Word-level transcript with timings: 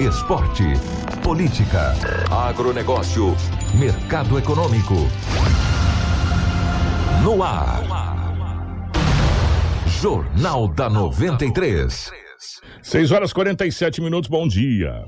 Esporte. 0.00 0.64
Política. 1.22 1.92
Agronegócio. 2.30 3.34
Mercado 3.74 4.38
econômico. 4.38 4.94
No 7.22 7.42
ar. 7.42 7.82
Jornal 10.00 10.68
da 10.68 10.88
93. 10.88 12.12
6 12.82 13.10
horas 13.10 13.32
47 13.32 14.00
minutos, 14.00 14.30
bom 14.30 14.46
dia. 14.46 15.04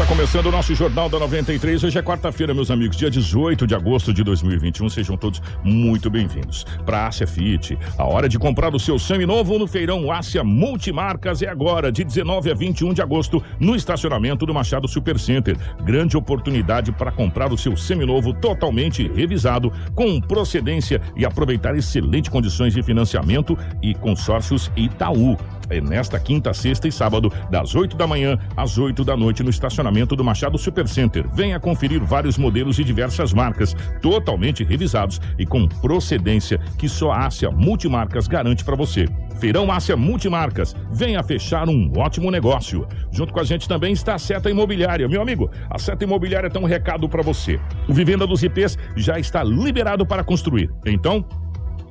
Está 0.00 0.14
começando 0.14 0.46
o 0.46 0.50
nosso 0.50 0.74
Jornal 0.74 1.10
da 1.10 1.18
93. 1.18 1.84
Hoje 1.84 1.98
é 1.98 2.02
quarta-feira, 2.02 2.54
meus 2.54 2.70
amigos, 2.70 2.96
dia 2.96 3.10
18 3.10 3.66
de 3.66 3.74
agosto 3.74 4.14
de 4.14 4.24
2021. 4.24 4.88
Sejam 4.88 5.14
todos 5.14 5.42
muito 5.62 6.08
bem-vindos. 6.08 6.64
Para 6.86 7.00
a 7.00 7.08
Ásia 7.08 7.26
Fit, 7.26 7.78
a 7.98 8.04
hora 8.06 8.26
de 8.26 8.38
comprar 8.38 8.74
o 8.74 8.80
seu 8.80 8.98
semi-novo 8.98 9.58
no 9.58 9.66
feirão 9.66 10.10
Ásia 10.10 10.42
Multimarcas 10.42 11.42
é 11.42 11.48
agora, 11.48 11.92
de 11.92 12.02
19 12.02 12.50
a 12.50 12.54
21 12.54 12.94
de 12.94 13.02
agosto, 13.02 13.44
no 13.60 13.76
estacionamento 13.76 14.46
do 14.46 14.54
Machado 14.54 14.88
Supercenter. 14.88 15.54
Grande 15.84 16.16
oportunidade 16.16 16.92
para 16.92 17.12
comprar 17.12 17.52
o 17.52 17.58
seu 17.58 17.76
seminovo 17.76 18.32
totalmente 18.32 19.06
revisado, 19.06 19.70
com 19.94 20.18
procedência 20.18 20.98
e 21.14 21.26
aproveitar 21.26 21.76
excelentes 21.76 22.30
condições 22.30 22.72
de 22.72 22.82
financiamento 22.82 23.54
e 23.82 23.94
consórcios 23.94 24.72
Itaú. 24.74 25.36
É 25.70 25.80
nesta 25.80 26.18
quinta, 26.18 26.52
sexta 26.52 26.88
e 26.88 26.92
sábado, 26.92 27.32
das 27.50 27.74
8 27.74 27.96
da 27.96 28.06
manhã 28.06 28.38
às 28.56 28.76
8 28.76 29.04
da 29.04 29.16
noite, 29.16 29.42
no 29.42 29.50
estacionamento 29.50 30.16
do 30.16 30.24
Machado 30.24 30.58
Supercenter. 30.58 31.26
Venha 31.32 31.60
conferir 31.60 32.04
vários 32.04 32.36
modelos 32.36 32.76
de 32.76 32.84
diversas 32.84 33.32
marcas, 33.32 33.74
totalmente 34.02 34.64
revisados 34.64 35.20
e 35.38 35.46
com 35.46 35.68
procedência 35.68 36.58
que 36.76 36.88
só 36.88 37.12
a 37.12 37.26
Ásia 37.26 37.50
Multimarcas 37.50 38.26
garante 38.26 38.64
para 38.64 38.76
você. 38.76 39.06
Feirão 39.40 39.72
Ásia 39.72 39.96
Multimarcas. 39.96 40.76
Venha 40.92 41.22
fechar 41.22 41.68
um 41.68 41.90
ótimo 41.96 42.30
negócio. 42.30 42.86
Junto 43.10 43.32
com 43.32 43.40
a 43.40 43.44
gente 43.44 43.66
também 43.66 43.92
está 43.92 44.14
a 44.14 44.18
Seta 44.18 44.50
Imobiliária. 44.50 45.08
Meu 45.08 45.22
amigo, 45.22 45.50
a 45.70 45.78
Seta 45.78 46.04
Imobiliária 46.04 46.50
tem 46.50 46.60
um 46.60 46.66
recado 46.66 47.08
para 47.08 47.22
você. 47.22 47.58
O 47.88 47.94
Vivenda 47.94 48.26
dos 48.26 48.42
IPs 48.42 48.76
já 48.96 49.18
está 49.18 49.42
liberado 49.42 50.04
para 50.04 50.22
construir. 50.22 50.70
Então, 50.84 51.24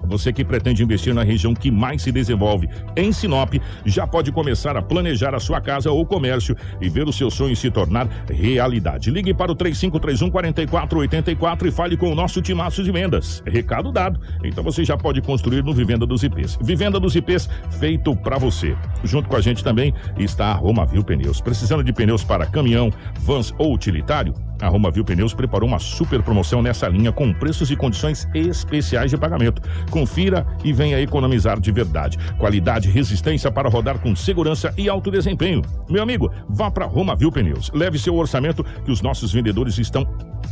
você 0.03 0.31
que 0.33 0.43
pretende 0.43 0.83
investir 0.83 1.13
na 1.13 1.23
região 1.23 1.53
que 1.53 1.71
mais 1.71 2.01
se 2.01 2.11
desenvolve 2.11 2.69
em 2.95 3.11
Sinop, 3.11 3.55
já 3.85 4.07
pode 4.07 4.31
começar 4.31 4.75
a 4.77 4.81
planejar 4.81 5.35
a 5.35 5.39
sua 5.39 5.61
casa 5.61 5.91
ou 5.91 6.05
comércio 6.05 6.55
e 6.81 6.89
ver 6.89 7.07
o 7.07 7.13
seu 7.13 7.29
sonho 7.29 7.55
se 7.55 7.69
tornar 7.69 8.07
realidade. 8.29 9.11
Ligue 9.11 9.33
para 9.33 9.51
o 9.51 9.55
3531 9.55 10.29
4484 10.29 11.67
e 11.67 11.71
fale 11.71 11.97
com 11.97 12.11
o 12.11 12.15
nosso 12.15 12.41
timaço 12.41 12.83
de 12.83 12.91
vendas. 12.91 13.43
Recado 13.45 13.91
dado. 13.91 14.19
Então 14.43 14.63
você 14.63 14.83
já 14.83 14.97
pode 14.97 15.21
construir 15.21 15.63
no 15.63 15.73
Vivenda 15.73 16.05
dos 16.05 16.23
IPs. 16.23 16.57
Vivenda 16.61 16.99
dos 16.99 17.15
IPs 17.15 17.49
feito 17.79 18.15
para 18.15 18.37
você. 18.37 18.75
Junto 19.03 19.29
com 19.29 19.35
a 19.35 19.41
gente 19.41 19.63
também 19.63 19.93
está 20.17 20.47
a 20.47 20.53
Romavil 20.53 21.03
Pneus. 21.03 21.41
Precisando 21.41 21.83
de 21.83 21.93
pneus 21.93 22.23
para 22.23 22.45
caminhão, 22.45 22.91
vans 23.19 23.53
ou 23.57 23.73
utilitário? 23.73 24.33
A 24.61 24.67
Romavil 24.67 25.05
Pneus 25.05 25.33
preparou 25.33 25.67
uma 25.67 25.79
super 25.79 26.21
promoção 26.21 26.61
nessa 26.61 26.87
linha 26.87 27.11
com 27.11 27.33
preços 27.33 27.71
e 27.71 27.75
condições 27.75 28.27
especiais 28.33 29.11
de 29.11 29.17
pagamento. 29.17 29.61
Confira 29.89 30.45
e 30.63 30.73
venha 30.73 30.99
economizar 30.99 31.59
de 31.59 31.71
verdade. 31.71 32.17
Qualidade 32.37 32.89
e 32.89 32.91
resistência 32.91 33.51
para 33.51 33.69
rodar 33.69 33.99
com 33.99 34.15
segurança 34.15 34.73
e 34.77 34.89
alto 34.89 35.09
desempenho. 35.09 35.61
Meu 35.89 36.03
amigo, 36.03 36.31
vá 36.47 36.69
para 36.69 36.85
Romavil 36.85 37.31
Pneus. 37.31 37.71
Leve 37.73 37.97
seu 37.97 38.15
orçamento 38.15 38.63
que 38.83 38.91
os 38.91 39.01
nossos 39.01 39.31
vendedores 39.31 39.77
estão 39.77 40.05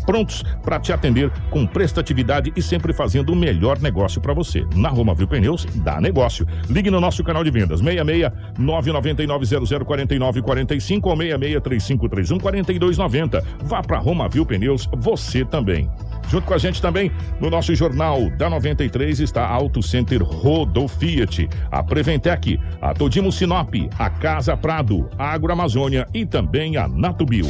prontos 0.06 0.44
para 0.64 0.80
te 0.80 0.92
atender 0.92 1.32
com 1.50 1.66
prestatividade 1.66 2.52
e 2.56 2.62
sempre 2.62 2.94
fazendo 2.94 3.32
o 3.32 3.36
melhor 3.36 3.80
negócio 3.80 4.22
para 4.22 4.34
você. 4.34 4.66
Na 4.76 4.90
Romavil 4.90 5.28
Pneus, 5.28 5.66
dá 5.76 6.00
negócio. 6.00 6.48
Ligue 6.70 6.92
no 6.92 7.00
nosso 7.00 7.24
canal 7.24 7.44
de 7.44 7.52
vendas 7.52 7.80
66 7.80 8.32
999 8.58 9.86
0049 9.86 10.42
45 10.42 11.10
ou 11.10 11.18
66 11.18 11.62
3531 11.62 12.40
4290. 12.40 13.44
Vá 13.64 13.82
para 13.82 14.00
Romavil 14.00 14.46
Pneus, 14.46 14.88
você 14.98 15.44
também. 15.46 15.90
Junto 16.30 16.46
com 16.46 16.54
a 16.54 16.58
gente 16.58 16.82
também, 16.82 17.12
no 17.40 17.50
nosso 17.50 17.74
jornal 17.74 18.30
da 18.32 18.50
93 18.50 19.20
está 19.20 19.48
Auto 19.48 19.82
Center 19.82 20.22
Rodo 20.22 20.88
Fiat, 20.88 21.48
a 21.72 21.82
Preventec, 21.84 22.60
a 22.82 22.94
Todimo 22.94 23.32
Sinop, 23.32 23.74
a 23.98 24.10
Casa 24.10 24.56
Prado, 24.58 25.10
a 25.18 25.32
Agroamazônia 25.32 26.06
e 26.14 26.26
também 26.26 26.76
a 26.76 26.88
Natubio. 26.88 27.48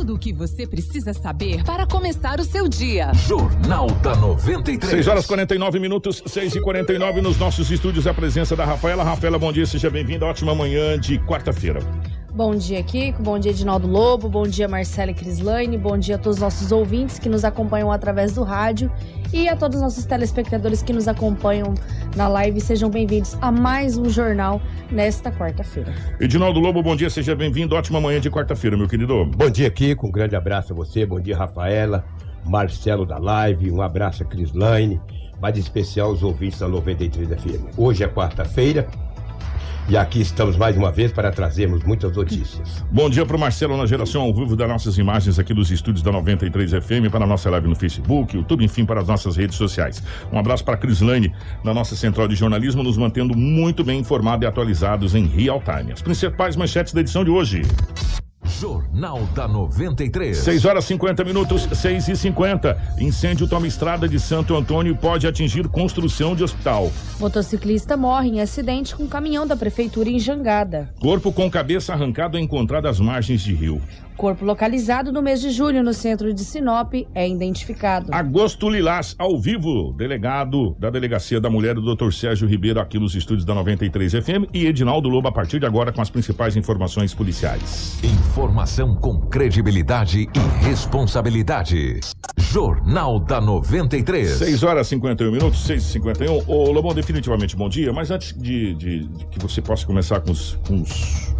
Tudo 0.00 0.14
o 0.14 0.18
que 0.18 0.32
você 0.32 0.66
precisa 0.66 1.12
saber 1.12 1.62
para 1.62 1.86
começar 1.86 2.40
o 2.40 2.42
seu 2.42 2.66
dia. 2.66 3.12
Jornal 3.12 3.86
da 4.02 4.16
93. 4.16 4.90
6 4.92 5.06
horas 5.06 5.26
49 5.26 5.78
minutos, 5.78 6.22
6 6.24 6.54
e 6.54 6.60
49 6.62 7.20
nos 7.20 7.38
nossos 7.38 7.70
estúdios, 7.70 8.06
a 8.06 8.14
presença 8.14 8.56
da 8.56 8.64
Rafaela. 8.64 9.04
Rafaela, 9.04 9.38
bom 9.38 9.52
dia, 9.52 9.66
seja 9.66 9.90
bem-vinda. 9.90 10.24
Ótima 10.24 10.54
manhã 10.54 10.98
de 10.98 11.18
quarta-feira. 11.18 11.80
Bom 12.32 12.54
dia, 12.54 12.80
Kiko. 12.82 13.22
Bom 13.22 13.38
dia, 13.40 13.50
Edinaldo 13.50 13.88
Lobo. 13.88 14.28
Bom 14.28 14.44
dia, 14.44 14.68
Marcela 14.68 15.10
e 15.10 15.14
Crislane. 15.14 15.76
Bom 15.76 15.98
dia 15.98 16.14
a 16.14 16.18
todos 16.18 16.36
os 16.36 16.42
nossos 16.42 16.70
ouvintes 16.70 17.18
que 17.18 17.28
nos 17.28 17.44
acompanham 17.44 17.90
através 17.90 18.32
do 18.32 18.44
rádio 18.44 18.90
e 19.32 19.48
a 19.48 19.56
todos 19.56 19.76
os 19.76 19.82
nossos 19.82 20.04
telespectadores 20.04 20.80
que 20.80 20.92
nos 20.92 21.08
acompanham 21.08 21.74
na 22.14 22.28
live. 22.28 22.60
Sejam 22.60 22.88
bem-vindos 22.88 23.36
a 23.40 23.50
mais 23.50 23.98
um 23.98 24.08
jornal 24.08 24.60
nesta 24.92 25.32
quarta-feira. 25.32 25.92
Edinaldo 26.20 26.60
Lobo, 26.60 26.82
bom 26.82 26.94
dia, 26.94 27.10
seja 27.10 27.34
bem-vindo. 27.34 27.74
Ótima 27.74 28.00
manhã 28.00 28.20
de 28.20 28.30
quarta-feira, 28.30 28.76
meu 28.76 28.86
querido. 28.86 29.26
Bom 29.26 29.50
dia, 29.50 29.68
Kiko. 29.68 30.06
Um 30.06 30.12
grande 30.12 30.36
abraço 30.36 30.72
a 30.72 30.76
você. 30.76 31.04
Bom 31.04 31.20
dia, 31.20 31.36
Rafaela, 31.36 32.04
Marcelo 32.46 33.04
da 33.04 33.18
Live. 33.18 33.72
Um 33.72 33.82
abraço 33.82 34.22
a 34.22 34.26
Crislaine. 34.26 35.00
Mais 35.42 35.58
especial 35.58 36.10
aos 36.10 36.22
ouvintes 36.22 36.60
da 36.60 36.68
93 36.68 37.28
FM. 37.28 37.76
Hoje 37.76 38.04
é 38.04 38.08
quarta-feira. 38.08 38.86
E 39.90 39.96
aqui 39.96 40.20
estamos 40.20 40.56
mais 40.56 40.76
uma 40.76 40.92
vez 40.92 41.10
para 41.10 41.32
trazermos 41.32 41.82
muitas 41.82 42.14
notícias. 42.14 42.86
Bom 42.92 43.10
dia 43.10 43.26
para 43.26 43.36
o 43.36 43.40
Marcelo 43.40 43.76
na 43.76 43.86
geração 43.86 44.22
ao 44.22 44.32
vivo 44.32 44.54
das 44.54 44.68
nossas 44.68 44.96
imagens 44.96 45.36
aqui 45.36 45.52
dos 45.52 45.68
estúdios 45.68 46.00
da 46.00 46.12
93 46.12 46.70
FM, 46.70 47.10
para 47.10 47.24
a 47.24 47.26
nossa 47.26 47.50
live 47.50 47.66
no 47.66 47.74
Facebook, 47.74 48.36
YouTube, 48.36 48.64
enfim, 48.64 48.84
para 48.84 49.00
as 49.00 49.08
nossas 49.08 49.34
redes 49.34 49.56
sociais. 49.56 50.00
Um 50.32 50.38
abraço 50.38 50.64
para 50.64 50.74
a 50.74 50.78
Crislane, 50.78 51.34
na 51.64 51.74
nossa 51.74 51.96
central 51.96 52.28
de 52.28 52.36
jornalismo, 52.36 52.84
nos 52.84 52.96
mantendo 52.96 53.36
muito 53.36 53.82
bem 53.82 53.98
informados 53.98 54.44
e 54.44 54.46
atualizados 54.46 55.16
em 55.16 55.26
real 55.26 55.60
time. 55.60 55.90
As 55.90 56.00
principais 56.00 56.54
manchetes 56.54 56.92
da 56.94 57.00
edição 57.00 57.24
de 57.24 57.30
hoje. 57.32 57.62
Jornal 58.58 59.20
da 59.34 59.46
93. 59.46 60.36
6 60.36 60.64
horas 60.64 60.84
50 60.84 61.24
minutos, 61.24 61.68
6 61.72 62.08
e 62.08 62.16
50. 62.16 62.94
Incêndio 62.98 63.46
toma 63.46 63.66
estrada 63.66 64.08
de 64.08 64.18
Santo 64.18 64.56
Antônio 64.56 64.92
e 64.92 64.96
pode 64.96 65.26
atingir 65.26 65.68
construção 65.68 66.34
de 66.34 66.42
hospital. 66.42 66.90
Motociclista 67.18 67.96
morre 67.96 68.28
em 68.28 68.40
acidente 68.40 68.94
com 68.94 69.06
caminhão 69.06 69.46
da 69.46 69.56
prefeitura 69.56 70.08
em 70.08 70.18
Jangada. 70.18 70.92
Corpo 71.00 71.32
com 71.32 71.50
cabeça 71.50 71.92
arrancado 71.92 72.36
é 72.36 72.40
encontrado 72.40 72.86
às 72.86 72.98
margens 72.98 73.40
de 73.42 73.54
rio. 73.54 73.80
Corpo 74.20 74.44
localizado 74.44 75.10
no 75.10 75.22
mês 75.22 75.40
de 75.40 75.48
julho 75.48 75.82
no 75.82 75.94
centro 75.94 76.34
de 76.34 76.44
Sinop 76.44 76.92
é 77.14 77.26
identificado. 77.26 78.08
Agosto 78.12 78.68
Lilás, 78.68 79.16
ao 79.18 79.40
vivo, 79.40 79.94
delegado 79.96 80.76
da 80.78 80.90
Delegacia 80.90 81.40
da 81.40 81.48
Mulher, 81.48 81.78
o 81.78 81.80
Dr. 81.80 82.12
Sérgio 82.12 82.46
Ribeiro, 82.46 82.78
aqui 82.80 82.98
nos 82.98 83.14
estúdios 83.14 83.46
da 83.46 83.54
93 83.54 84.12
FM, 84.12 84.50
e 84.52 84.66
Edinaldo 84.66 85.08
Lobo, 85.08 85.28
a 85.28 85.32
partir 85.32 85.58
de 85.58 85.64
agora, 85.64 85.90
com 85.90 86.02
as 86.02 86.10
principais 86.10 86.54
informações 86.54 87.14
policiais. 87.14 87.98
Informação 88.04 88.94
com 88.94 89.18
credibilidade 89.20 90.28
e 90.34 90.66
responsabilidade. 90.66 92.00
Jornal 92.36 93.20
da 93.20 93.40
93. 93.40 94.28
6 94.32 94.62
horas 94.64 94.86
e 94.88 94.90
51 94.90 95.32
minutos, 95.32 95.60
6 95.64 95.82
e 95.82 95.86
51 95.92 96.42
Ô, 96.46 96.70
Lobão, 96.70 96.92
definitivamente 96.92 97.56
bom 97.56 97.70
dia, 97.70 97.90
mas 97.90 98.10
antes 98.10 98.36
de, 98.38 98.74
de- 98.74 99.06
de 99.06 99.26
que 99.28 99.38
você 99.38 99.62
possa 99.62 99.86
começar 99.86 100.20
com 100.20 100.30
os, 100.32 100.58
com 100.68 100.82
os, 100.82 101.34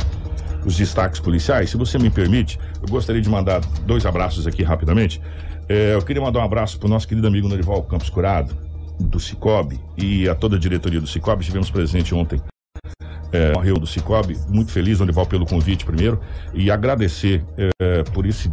os 0.65 0.77
destaques 0.77 1.21
policiais, 1.21 1.71
se 1.71 1.77
você 1.77 1.99
me 1.99 2.11
permite, 2.11 2.59
eu 2.83 2.89
gostaria 2.89 3.21
de 3.21 3.29
mandar 3.29 3.61
dois 3.87 4.05
abraços 4.05 4.47
aqui 4.47 4.63
rapidamente. 4.63 5.21
É, 5.69 5.95
eu 5.95 6.03
queria 6.03 6.23
mandar 6.23 6.41
um 6.41 6.45
abraço 6.45 6.79
para 6.79 6.87
o 6.87 6.91
nosso 6.91 7.07
querido 7.07 7.27
amigo 7.27 7.49
Norival 7.49 7.83
Campos 7.85 8.11
Curado, 8.11 8.57
do 8.99 9.21
Cicobi, 9.21 9.81
e 9.97 10.29
a 10.29 10.35
toda 10.35 10.57
a 10.57 10.59
diretoria 10.59 11.01
do 11.01 11.07
Cicobi. 11.07 11.43
Estivemos 11.43 11.71
presente 11.71 12.15
ontem 12.15 12.41
é, 13.33 13.53
do 13.53 13.87
Cicobi. 13.87 14.37
Muito 14.49 14.73
feliz, 14.73 14.99
Norival, 14.99 15.27
pelo 15.27 15.47
convite 15.47 15.85
primeiro, 15.85 16.21
e 16.53 16.71
agradecer 16.71 17.45
é, 17.57 18.03
por 18.13 18.27
esse 18.27 18.51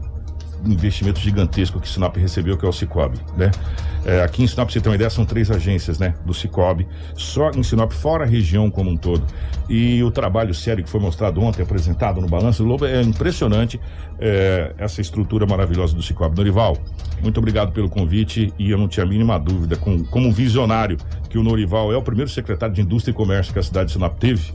investimento 0.66 1.20
gigantesco 1.20 1.80
que 1.80 1.88
Sinop 1.88 2.16
recebeu, 2.18 2.58
que 2.58 2.66
é 2.66 2.70
o 2.70 2.72
Cicobi, 2.72 3.20
né? 3.38 3.52
É, 4.06 4.22
aqui 4.22 4.44
em 4.44 4.48
Sinop, 4.48 4.70
você 4.70 4.80
ter 4.80 4.90
uma 4.90 4.96
ideia, 4.96 5.10
são 5.10 5.26
três 5.26 5.52
agências, 5.52 6.00
né? 6.00 6.14
Do 6.26 6.34
Cicobi, 6.34 6.88
só 7.16 7.52
em 7.52 7.64
Sinop, 7.64 7.92
fora 7.92 8.24
a 8.24 8.28
região 8.28 8.70
como 8.70 8.90
um 8.90 8.98
todo. 8.98 9.26
E 9.70 10.02
o 10.04 10.12
trabalho 10.12 10.54
sério 10.54 10.84
que 10.84 10.90
foi 10.90 11.00
mostrado 11.00 11.42
ontem, 11.42 11.62
apresentado 11.62 12.22
no 12.22 12.28
Balanço 12.28 12.64
do 12.64 12.70
Lobo, 12.70 12.86
é 12.86 13.02
impressionante 13.02 13.80
é, 14.20 14.74
essa 14.78 15.02
estrutura 15.02 15.46
maravilhosa 15.46 15.96
do 15.96 16.02
Cicobi. 16.02 16.36
Norival, 16.36 16.78
muito 17.22 17.38
obrigado 17.38 17.72
pelo 17.72 17.90
convite 17.90 18.54
e 18.58 18.72
eu 18.72 18.78
não 18.78 18.88
tinha 18.88 19.06
a 19.06 19.10
mínima 19.10 19.40
dúvida, 19.40 19.76
com, 19.76 20.04
como 20.06 20.32
visionário, 20.32 20.98
que 21.30 21.38
o 21.38 21.44
Norival 21.44 21.92
é 21.92 21.98
o 21.98 22.02
primeiro 22.02 22.30
secretário 22.30 22.74
de 22.74 22.82
Indústria 22.82 23.12
e 23.12 23.16
Comércio 23.16 23.52
que 23.52 23.60
a 23.60 23.64
cidade 23.64 23.88
de 23.88 23.94
Sinop 23.94 24.18
teve 24.18 24.54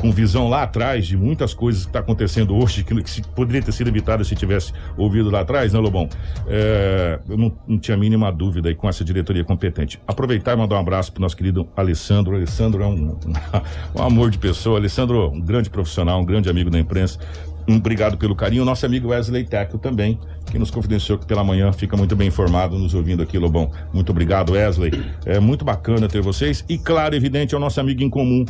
com 0.00 0.10
visão 0.10 0.48
lá 0.48 0.62
atrás 0.62 1.06
de 1.06 1.16
muitas 1.16 1.54
coisas 1.54 1.82
que 1.82 1.88
está 1.88 2.00
acontecendo 2.00 2.54
hoje, 2.54 2.84
que, 2.84 3.02
que 3.02 3.28
poderia 3.28 3.62
ter 3.62 3.72
sido 3.72 3.88
evitado 3.88 4.24
se 4.24 4.34
tivesse 4.34 4.72
ouvido 4.96 5.30
lá 5.30 5.40
atrás, 5.40 5.72
né, 5.72 5.78
Lobão? 5.78 6.08
É, 6.46 7.18
eu 7.28 7.36
não, 7.36 7.52
não, 7.66 7.78
tinha 7.78 7.96
a 7.96 7.98
mínima 7.98 8.30
dúvida 8.30 8.68
aí 8.68 8.74
com 8.74 8.88
essa 8.88 9.04
diretoria 9.04 9.44
competente. 9.44 10.00
Aproveitar 10.06 10.52
e 10.52 10.56
mandar 10.56 10.76
um 10.76 10.80
abraço 10.80 11.12
para 11.12 11.20
o 11.20 11.22
nosso 11.22 11.36
querido 11.36 11.68
Alessandro. 11.76 12.34
Alessandro 12.34 12.82
é 12.82 12.86
um, 12.86 13.16
um, 13.96 14.02
amor 14.02 14.30
de 14.30 14.38
pessoa. 14.38 14.78
Alessandro, 14.78 15.30
um 15.30 15.40
grande 15.40 15.70
profissional, 15.70 16.20
um 16.20 16.24
grande 16.24 16.48
amigo 16.48 16.70
da 16.70 16.78
imprensa. 16.78 17.18
Um 17.66 17.76
obrigado 17.76 18.18
pelo 18.18 18.36
carinho. 18.36 18.64
Nosso 18.64 18.84
amigo 18.84 19.08
Wesley 19.08 19.44
Teco 19.44 19.78
também, 19.78 20.18
que 20.50 20.58
nos 20.58 20.70
confidenciou 20.70 21.18
que 21.18 21.24
pela 21.24 21.42
manhã 21.42 21.72
fica 21.72 21.96
muito 21.96 22.14
bem 22.14 22.28
informado, 22.28 22.78
nos 22.78 22.92
ouvindo 22.92 23.22
aqui, 23.22 23.38
Lobão. 23.38 23.70
Muito 23.92 24.10
obrigado, 24.10 24.52
Wesley. 24.52 24.92
É 25.24 25.40
muito 25.40 25.64
bacana 25.64 26.06
ter 26.06 26.20
vocês. 26.20 26.62
E, 26.68 26.76
claro, 26.76 27.14
evidente, 27.14 27.54
é 27.54 27.56
o 27.56 27.60
nosso 27.60 27.80
amigo 27.80 28.02
em 28.02 28.10
comum, 28.10 28.44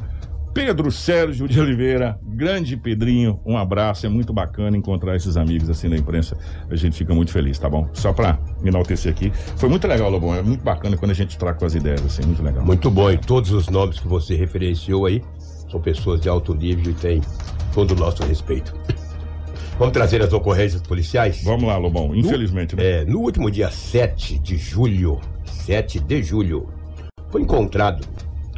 Pedro 0.54 0.88
Sérgio 0.92 1.48
de 1.48 1.60
Oliveira, 1.60 2.16
grande 2.22 2.76
Pedrinho, 2.76 3.40
um 3.44 3.58
abraço. 3.58 4.06
É 4.06 4.08
muito 4.08 4.32
bacana 4.32 4.76
encontrar 4.76 5.16
esses 5.16 5.36
amigos 5.36 5.68
assim 5.68 5.88
na 5.88 5.96
imprensa. 5.96 6.38
A 6.70 6.76
gente 6.76 6.96
fica 6.96 7.12
muito 7.12 7.32
feliz, 7.32 7.58
tá 7.58 7.68
bom? 7.68 7.88
Só 7.92 8.12
pra 8.12 8.38
enaltecer 8.64 9.10
aqui. 9.10 9.32
Foi 9.56 9.68
muito 9.68 9.88
legal, 9.88 10.08
Lobão. 10.08 10.32
É 10.32 10.42
muito 10.42 10.62
bacana 10.62 10.96
quando 10.96 11.10
a 11.10 11.14
gente 11.14 11.36
troca 11.36 11.58
com 11.58 11.66
as 11.66 11.74
ideias, 11.74 12.04
assim, 12.06 12.24
muito 12.24 12.40
legal. 12.40 12.64
Muito 12.64 12.88
bom. 12.88 13.10
E 13.10 13.18
todos 13.18 13.50
os 13.50 13.68
nomes 13.68 13.98
que 13.98 14.06
você 14.06 14.36
referenciou 14.36 15.06
aí 15.06 15.24
são 15.68 15.80
pessoas 15.80 16.20
de 16.20 16.28
alto 16.28 16.54
nível 16.54 16.92
e 16.92 16.94
têm 16.94 17.20
todo 17.74 17.90
o 17.90 17.96
nosso 17.96 18.22
respeito. 18.22 18.72
Vamos 19.76 19.92
trazer 19.92 20.22
as 20.22 20.32
ocorrências 20.32 20.80
policiais? 20.82 21.42
Vamos 21.42 21.64
lá, 21.64 21.76
Lobão. 21.76 22.14
Infelizmente, 22.14 22.76
no, 22.76 22.82
né? 22.82 23.02
É, 23.02 23.04
no 23.04 23.18
último 23.18 23.50
dia 23.50 23.72
7 23.72 24.38
de 24.38 24.56
julho, 24.56 25.20
7 25.44 25.98
de 25.98 26.22
julho, 26.22 26.68
foi 27.28 27.42
encontrado 27.42 28.06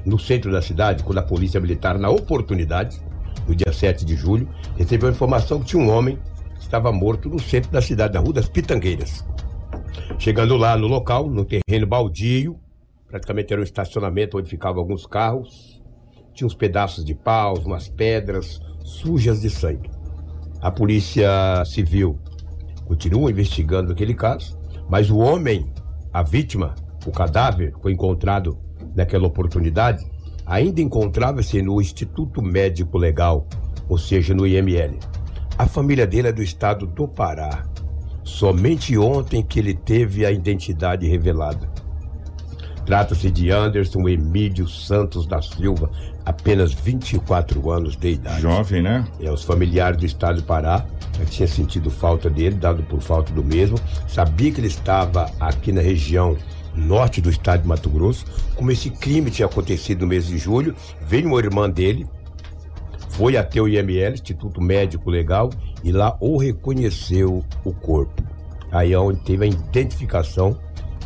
no 0.06 0.18
centro 0.20 0.52
da 0.52 0.62
cidade, 0.62 1.02
quando 1.02 1.18
a 1.18 1.22
polícia 1.22 1.60
militar, 1.60 1.98
na 1.98 2.08
oportunidade, 2.08 3.00
no 3.46 3.54
dia 3.54 3.72
7 3.72 4.04
de 4.04 4.14
julho, 4.14 4.48
recebeu 4.76 5.08
a 5.08 5.12
informação 5.12 5.58
que 5.58 5.66
tinha 5.66 5.82
um 5.82 5.90
homem 5.90 6.16
que 6.54 6.62
estava 6.62 6.92
morto 6.92 7.28
no 7.28 7.40
centro 7.40 7.72
da 7.72 7.82
cidade, 7.82 8.14
na 8.14 8.20
Rua 8.20 8.34
das 8.34 8.48
Pitangueiras. 8.48 9.24
Chegando 10.16 10.56
lá 10.56 10.76
no 10.76 10.86
local, 10.86 11.28
no 11.28 11.44
terreno 11.44 11.86
baldio, 11.86 12.58
praticamente 13.08 13.52
era 13.52 13.60
um 13.60 13.64
estacionamento 13.64 14.38
onde 14.38 14.48
ficavam 14.48 14.80
alguns 14.80 15.06
carros, 15.06 15.82
tinha 16.32 16.46
uns 16.46 16.54
pedaços 16.54 17.04
de 17.04 17.14
paus, 17.14 17.64
umas 17.64 17.88
pedras 17.88 18.60
sujas 18.84 19.40
de 19.40 19.50
sangue. 19.50 19.90
A 20.60 20.70
polícia 20.70 21.64
civil 21.64 22.18
continua 22.84 23.30
investigando 23.30 23.90
aquele 23.90 24.14
caso, 24.14 24.56
mas 24.88 25.10
o 25.10 25.18
homem, 25.18 25.72
a 26.12 26.22
vítima, 26.22 26.76
o 27.04 27.10
cadáver, 27.10 27.74
foi 27.82 27.92
encontrado 27.92 28.65
naquela 28.96 29.26
oportunidade, 29.26 30.04
ainda 30.46 30.80
encontrava-se 30.80 31.60
no 31.60 31.80
Instituto 31.80 32.40
Médico 32.42 32.96
Legal, 32.96 33.46
ou 33.88 33.98
seja, 33.98 34.34
no 34.34 34.46
IML. 34.46 34.98
A 35.58 35.66
família 35.66 36.06
dele 36.06 36.28
é 36.28 36.32
do 36.32 36.42
estado 36.42 36.86
do 36.86 37.06
Pará. 37.06 37.64
Somente 38.24 38.96
ontem 38.98 39.42
que 39.42 39.58
ele 39.58 39.74
teve 39.74 40.26
a 40.26 40.32
identidade 40.32 41.06
revelada. 41.06 41.70
Trata-se 42.84 43.30
de 43.30 43.50
Anderson 43.50 44.08
Emílio 44.08 44.68
Santos 44.68 45.26
da 45.26 45.42
Silva, 45.42 45.90
apenas 46.24 46.72
24 46.72 47.70
anos 47.70 47.96
de 47.96 48.10
idade. 48.10 48.42
Jovem, 48.42 48.82
né? 48.82 49.06
É, 49.20 49.30
os 49.30 49.42
familiares 49.42 49.98
do 49.98 50.06
estado 50.06 50.40
do 50.40 50.44
Pará 50.44 50.86
já 51.18 51.24
tinham 51.24 51.48
sentido 51.48 51.90
falta 51.90 52.30
dele, 52.30 52.54
dado 52.54 52.82
por 52.84 53.00
falta 53.00 53.32
do 53.32 53.42
mesmo. 53.42 53.76
Sabia 54.06 54.52
que 54.52 54.60
ele 54.60 54.68
estava 54.68 55.30
aqui 55.40 55.72
na 55.72 55.80
região 55.80 56.36
norte 56.76 57.20
do 57.20 57.30
estado 57.30 57.62
de 57.62 57.68
Mato 57.68 57.88
Grosso, 57.88 58.24
como 58.54 58.70
esse 58.70 58.90
crime 58.90 59.30
tinha 59.30 59.46
acontecido 59.46 60.02
no 60.02 60.06
mês 60.06 60.26
de 60.26 60.38
julho, 60.38 60.74
veio 61.06 61.26
uma 61.26 61.38
irmã 61.38 61.68
dele, 61.68 62.06
foi 63.10 63.36
até 63.36 63.60
o 63.60 63.68
IML, 63.68 64.14
Instituto 64.14 64.60
Médico 64.60 65.10
Legal, 65.10 65.50
e 65.82 65.90
lá 65.90 66.16
o 66.20 66.36
reconheceu 66.36 67.44
o 67.64 67.72
corpo. 67.72 68.22
Aí 68.70 68.92
é 68.92 68.98
onde 68.98 69.20
teve 69.20 69.44
a 69.44 69.48
identificação 69.48 70.58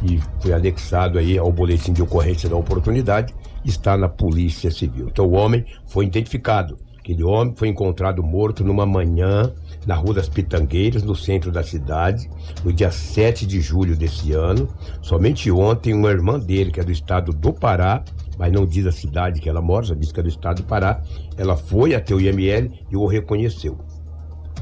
e 0.03 0.21
foi 0.41 0.53
anexado 0.53 1.19
aí 1.19 1.39
ao 1.39 1.53
boletim 1.53 1.93
de 1.93 2.03
ocorrência 2.03 2.49
da 2.49 2.57
oportunidade, 2.57 3.35
está 3.65 3.97
na 3.97 4.09
Polícia 4.09 4.71
Civil. 4.71 5.09
Então 5.09 5.27
o 5.27 5.33
homem 5.33 5.65
foi 5.87 6.07
identificado. 6.07 6.79
Aquele 7.01 7.25
homem 7.25 7.55
foi 7.57 7.69
encontrado 7.69 8.23
morto 8.23 8.63
numa 8.63 8.85
manhã 8.85 9.51
na 9.87 9.95
Rua 9.95 10.15
das 10.15 10.29
Pitangueiras, 10.29 11.03
no 11.03 11.17
centro 11.17 11.51
da 11.51 11.63
cidade, 11.63 12.31
no 12.63 12.73
dia 12.73 12.91
7 12.91 13.47
de 13.47 13.61
julho 13.61 13.97
desse 13.97 14.33
ano. 14.33 14.69
Somente 15.01 15.51
ontem, 15.51 15.95
uma 15.95 16.11
irmã 16.11 16.39
dele, 16.39 16.71
que 16.71 16.79
é 16.79 16.85
do 16.85 16.93
estado 16.93 17.33
do 17.33 17.53
Pará, 17.53 18.05
mas 18.39 18.53
não 18.53 18.67
diz 18.67 18.87
a 18.87 18.93
cidade 18.93 19.41
que 19.41 19.49
ela 19.49 19.63
mora, 19.63 19.87
só 19.87 19.95
diz 19.95 20.13
que 20.13 20.21
é 20.21 20.23
do 20.23 20.29
estado 20.29 20.63
do 20.63 20.65
Pará, 20.65 21.03
ela 21.39 21.57
foi 21.57 21.95
até 21.95 22.15
o 22.15 22.21
IML 22.21 22.71
e 22.91 22.97
o 22.97 23.07
reconheceu. 23.07 23.79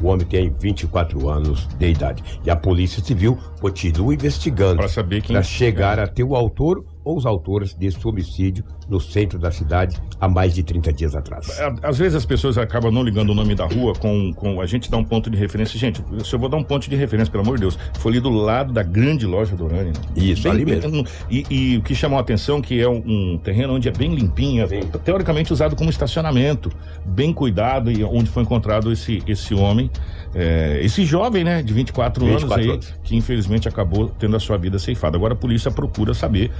O 0.00 0.06
homem 0.06 0.24
tem 0.24 0.50
24 0.50 1.28
anos 1.28 1.66
de 1.76 1.90
idade. 1.90 2.22
E 2.44 2.50
a 2.50 2.54
Polícia 2.54 3.02
Civil 3.02 3.36
continua 3.60 4.14
investigando 4.14 4.76
para 4.76 4.88
saber 4.88 5.22
quem 5.22 5.34
para 5.34 5.42
chegar 5.42 5.98
é. 5.98 6.02
até 6.02 6.22
o 6.22 6.36
autor 6.36 6.84
ou 7.08 7.16
os 7.16 7.24
autores 7.24 7.72
desse 7.72 8.06
homicídio 8.06 8.62
no 8.86 9.00
centro 9.00 9.38
da 9.38 9.50
cidade 9.50 9.96
há 10.20 10.28
mais 10.28 10.54
de 10.54 10.62
30 10.62 10.92
dias 10.92 11.14
atrás. 11.14 11.58
É, 11.58 11.74
às 11.82 11.96
vezes 11.96 12.14
as 12.14 12.26
pessoas 12.26 12.58
acabam 12.58 12.92
não 12.92 13.02
ligando 13.02 13.30
o 13.30 13.34
nome 13.34 13.54
da 13.54 13.64
rua 13.64 13.94
com, 13.94 14.30
com 14.34 14.60
a 14.60 14.66
gente 14.66 14.90
dá 14.90 14.98
um 14.98 15.04
ponto 15.04 15.30
de 15.30 15.38
referência. 15.38 15.78
Gente, 15.78 16.04
se 16.22 16.34
eu 16.34 16.38
vou 16.38 16.50
dar 16.50 16.58
um 16.58 16.62
ponto 16.62 16.88
de 16.88 16.94
referência, 16.94 17.32
pelo 17.32 17.44
amor 17.44 17.54
de 17.56 17.62
Deus, 17.62 17.78
foi 17.98 18.12
ali 18.12 18.20
do 18.20 18.28
lado 18.28 18.74
da 18.74 18.82
grande 18.82 19.26
loja 19.26 19.56
do 19.56 19.64
Urânia. 19.64 19.92
Isso, 20.14 20.42
bem, 20.42 20.52
ali 20.52 20.66
mesmo. 20.66 21.06
E, 21.30 21.46
e, 21.48 21.78
o 21.78 21.82
que 21.82 21.94
chamou 21.94 22.18
a 22.18 22.20
atenção 22.20 22.60
que 22.60 22.78
é 22.78 22.88
um, 22.88 23.02
um 23.06 23.38
terreno 23.38 23.74
onde 23.74 23.88
é 23.88 23.92
bem 23.92 24.14
limpinho, 24.14 24.62
é 24.64 24.80
teoricamente 24.98 25.50
usado 25.50 25.74
como 25.74 25.88
estacionamento, 25.88 26.70
bem 27.06 27.32
cuidado 27.32 27.90
e 27.90 28.04
onde 28.04 28.28
foi 28.28 28.42
encontrado 28.42 28.92
esse, 28.92 29.22
esse 29.26 29.54
homem, 29.54 29.90
é, 30.34 30.80
esse 30.82 31.04
jovem, 31.04 31.42
né, 31.42 31.62
de 31.62 31.72
24, 31.72 32.24
24 32.24 32.52
anos 32.52 32.66
aí, 32.66 32.70
anos. 32.72 32.94
que 33.02 33.16
infelizmente 33.16 33.68
acabou 33.68 34.08
tendo 34.08 34.36
a 34.36 34.40
sua 34.40 34.58
vida 34.58 34.78
ceifada. 34.78 35.16
Agora 35.16 35.32
a 35.34 35.36
polícia 35.36 35.70
procura 35.70 36.12
saber 36.12 36.50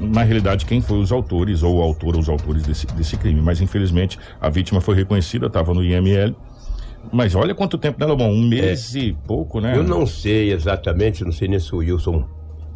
na 0.00 0.22
realidade, 0.22 0.66
quem 0.66 0.80
foi 0.80 0.98
os 0.98 1.12
autores, 1.12 1.62
ou 1.62 1.76
o 1.76 1.82
autor 1.82 2.14
ou 2.14 2.20
os 2.20 2.28
autores 2.28 2.62
desse, 2.62 2.86
desse 2.88 3.16
crime. 3.16 3.40
Mas, 3.40 3.60
infelizmente, 3.60 4.18
a 4.40 4.48
vítima 4.48 4.80
foi 4.80 4.96
reconhecida, 4.96 5.46
estava 5.46 5.72
no 5.72 5.84
IML. 5.84 6.34
Mas 7.12 7.34
olha 7.34 7.54
quanto 7.54 7.78
tempo, 7.78 7.98
né, 7.98 8.06
Lobão? 8.06 8.30
Um 8.30 8.46
mês 8.46 8.94
é. 8.94 9.00
e 9.00 9.12
pouco, 9.12 9.60
né? 9.60 9.76
Eu 9.76 9.82
não 9.82 10.06
sei 10.06 10.52
exatamente, 10.52 11.24
não 11.24 11.32
sei 11.32 11.48
nem 11.48 11.58
se 11.58 11.74
o 11.74 11.78
Wilson, 11.78 12.24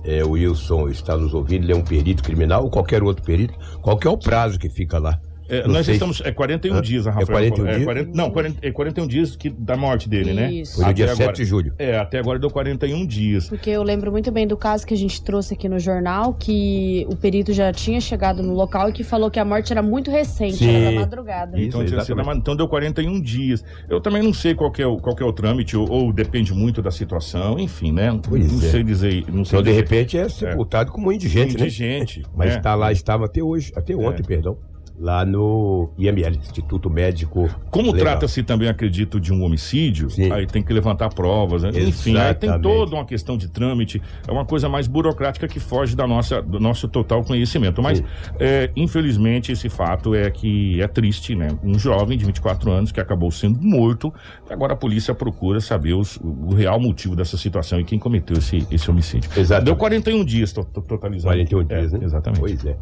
é, 0.04 0.24
o 0.24 0.30
Wilson 0.30 0.88
está 0.88 1.16
nos 1.16 1.32
ouvindo, 1.32 1.64
ele 1.64 1.72
é 1.72 1.76
um 1.76 1.84
perito 1.84 2.22
criminal 2.22 2.64
ou 2.64 2.70
qualquer 2.70 3.02
outro 3.02 3.24
perito. 3.24 3.54
Qual 3.80 3.96
que 3.96 4.06
é 4.06 4.10
o 4.10 4.18
prazo 4.18 4.58
que 4.58 4.68
fica 4.68 4.98
lá? 4.98 5.20
É, 5.48 5.66
nós 5.66 5.86
estamos. 5.88 6.20
É 6.24 6.32
41 6.32 6.76
ah, 6.76 6.80
dias, 6.80 7.06
a 7.06 7.10
Rafael. 7.10 7.38
É 7.38 7.50
41 7.50 7.64
dias? 7.64 7.80
É 7.80 7.84
40, 7.84 8.10
não, 8.14 8.30
40, 8.30 8.66
é 8.66 8.70
41 8.70 9.06
dias 9.06 9.36
que, 9.36 9.50
da 9.50 9.76
morte 9.76 10.08
dele, 10.08 10.32
né? 10.32 10.52
Isso. 10.52 10.78
né? 10.78 10.84
Foi 10.84 10.86
no 10.86 10.94
dia 10.94 11.04
agora, 11.06 11.26
7 11.26 11.36
de 11.36 11.44
julho. 11.44 11.74
É, 11.78 11.96
até 11.98 12.18
agora 12.18 12.38
deu 12.38 12.50
41 12.50 13.06
dias. 13.06 13.48
Porque 13.48 13.70
eu 13.70 13.82
lembro 13.82 14.10
muito 14.10 14.30
bem 14.32 14.46
do 14.46 14.56
caso 14.56 14.86
que 14.86 14.94
a 14.94 14.96
gente 14.96 15.22
trouxe 15.22 15.54
aqui 15.54 15.68
no 15.68 15.78
jornal, 15.78 16.34
que 16.34 17.06
o 17.08 17.16
perito 17.16 17.52
já 17.52 17.72
tinha 17.72 18.00
chegado 18.00 18.42
no 18.42 18.54
local 18.54 18.88
e 18.88 18.92
que 18.92 19.04
falou 19.04 19.30
que 19.30 19.38
a 19.38 19.44
morte 19.44 19.72
era 19.72 19.82
muito 19.82 20.10
recente, 20.10 20.56
Sim. 20.56 20.74
era 20.74 20.90
da 20.90 21.00
madrugada. 21.00 21.58
Isso, 21.58 21.80
então, 21.82 22.32
então 22.34 22.56
deu 22.56 22.68
41 22.68 23.20
dias. 23.20 23.64
Eu 23.88 24.00
também 24.00 24.22
não 24.22 24.32
sei 24.32 24.54
qual 24.54 24.72
é 24.78 24.86
o, 24.86 24.96
qual 24.96 25.16
é 25.18 25.24
o 25.24 25.32
trâmite, 25.32 25.76
ou, 25.76 25.90
ou, 25.90 26.12
depende 26.12 26.52
muito 26.52 26.82
da 26.82 26.90
situação, 26.90 27.58
enfim, 27.58 27.92
né? 27.92 28.18
Pois 28.28 28.50
não 28.50 28.58
é. 28.58 28.70
sei 28.70 28.82
dizer. 28.82 29.24
Não 29.28 29.44
sei 29.44 29.58
então, 29.58 29.62
dizer. 29.62 29.62
de 29.62 29.72
repente, 29.72 30.18
é 30.18 30.28
sepultado 30.28 30.90
é. 30.90 30.92
como 30.92 31.12
indigente, 31.12 31.54
indigente 31.54 31.82
né? 31.82 31.96
Indigente. 31.98 32.22
Mas 32.34 32.54
é. 32.54 32.56
está 32.56 32.74
lá, 32.74 32.90
estava 32.90 33.26
até 33.26 33.42
hoje, 33.42 33.72
até 33.76 33.94
ontem, 33.94 34.22
é. 34.22 34.26
perdão 34.26 34.58
lá 34.98 35.24
no 35.24 35.90
IML, 35.98 36.36
Instituto 36.36 36.88
Médico. 36.88 37.48
Como 37.70 37.92
trata-se 37.92 38.42
também, 38.42 38.68
acredito, 38.68 39.20
de 39.20 39.32
um 39.32 39.42
homicídio, 39.44 40.10
Sim. 40.10 40.32
aí 40.32 40.46
tem 40.46 40.62
que 40.62 40.72
levantar 40.72 41.10
provas, 41.10 41.62
né? 41.62 41.70
enfim, 41.74 42.16
aí 42.16 42.34
tem 42.34 42.60
toda 42.60 42.94
uma 42.94 43.04
questão 43.04 43.36
de 43.36 43.48
trâmite, 43.48 44.00
é 44.26 44.32
uma 44.32 44.44
coisa 44.44 44.68
mais 44.68 44.86
burocrática 44.86 45.46
que 45.46 45.60
foge 45.60 45.94
da 45.94 46.06
nossa, 46.06 46.40
do 46.40 46.58
nosso 46.58 46.88
total 46.88 47.22
conhecimento. 47.24 47.82
Mas, 47.82 48.02
é, 48.38 48.70
infelizmente, 48.74 49.52
esse 49.52 49.68
fato 49.68 50.14
é 50.14 50.30
que 50.30 50.80
é 50.80 50.88
triste, 50.88 51.34
né? 51.34 51.48
Um 51.62 51.78
jovem 51.78 52.16
de 52.16 52.24
24 52.24 52.70
anos 52.70 52.92
que 52.92 53.00
acabou 53.00 53.30
sendo 53.30 53.60
morto, 53.60 54.12
e 54.48 54.52
agora 54.52 54.72
a 54.72 54.76
polícia 54.76 55.14
procura 55.14 55.60
saber 55.60 55.94
os, 55.94 56.16
o 56.22 56.54
real 56.54 56.80
motivo 56.80 57.14
dessa 57.14 57.36
situação 57.36 57.80
e 57.80 57.84
quem 57.84 57.98
cometeu 57.98 58.36
esse, 58.38 58.66
esse 58.70 58.90
homicídio. 58.90 59.30
Exatamente. 59.36 59.66
Deu 59.66 59.76
41 59.76 60.24
dias 60.24 60.52
to, 60.52 60.64
to, 60.64 60.80
totalizado. 60.82 61.34
41 61.34 61.64
dias, 61.64 61.94
é, 61.94 61.98
né? 61.98 62.04
Exatamente. 62.04 62.40
Pois 62.40 62.64
é. 62.64 62.76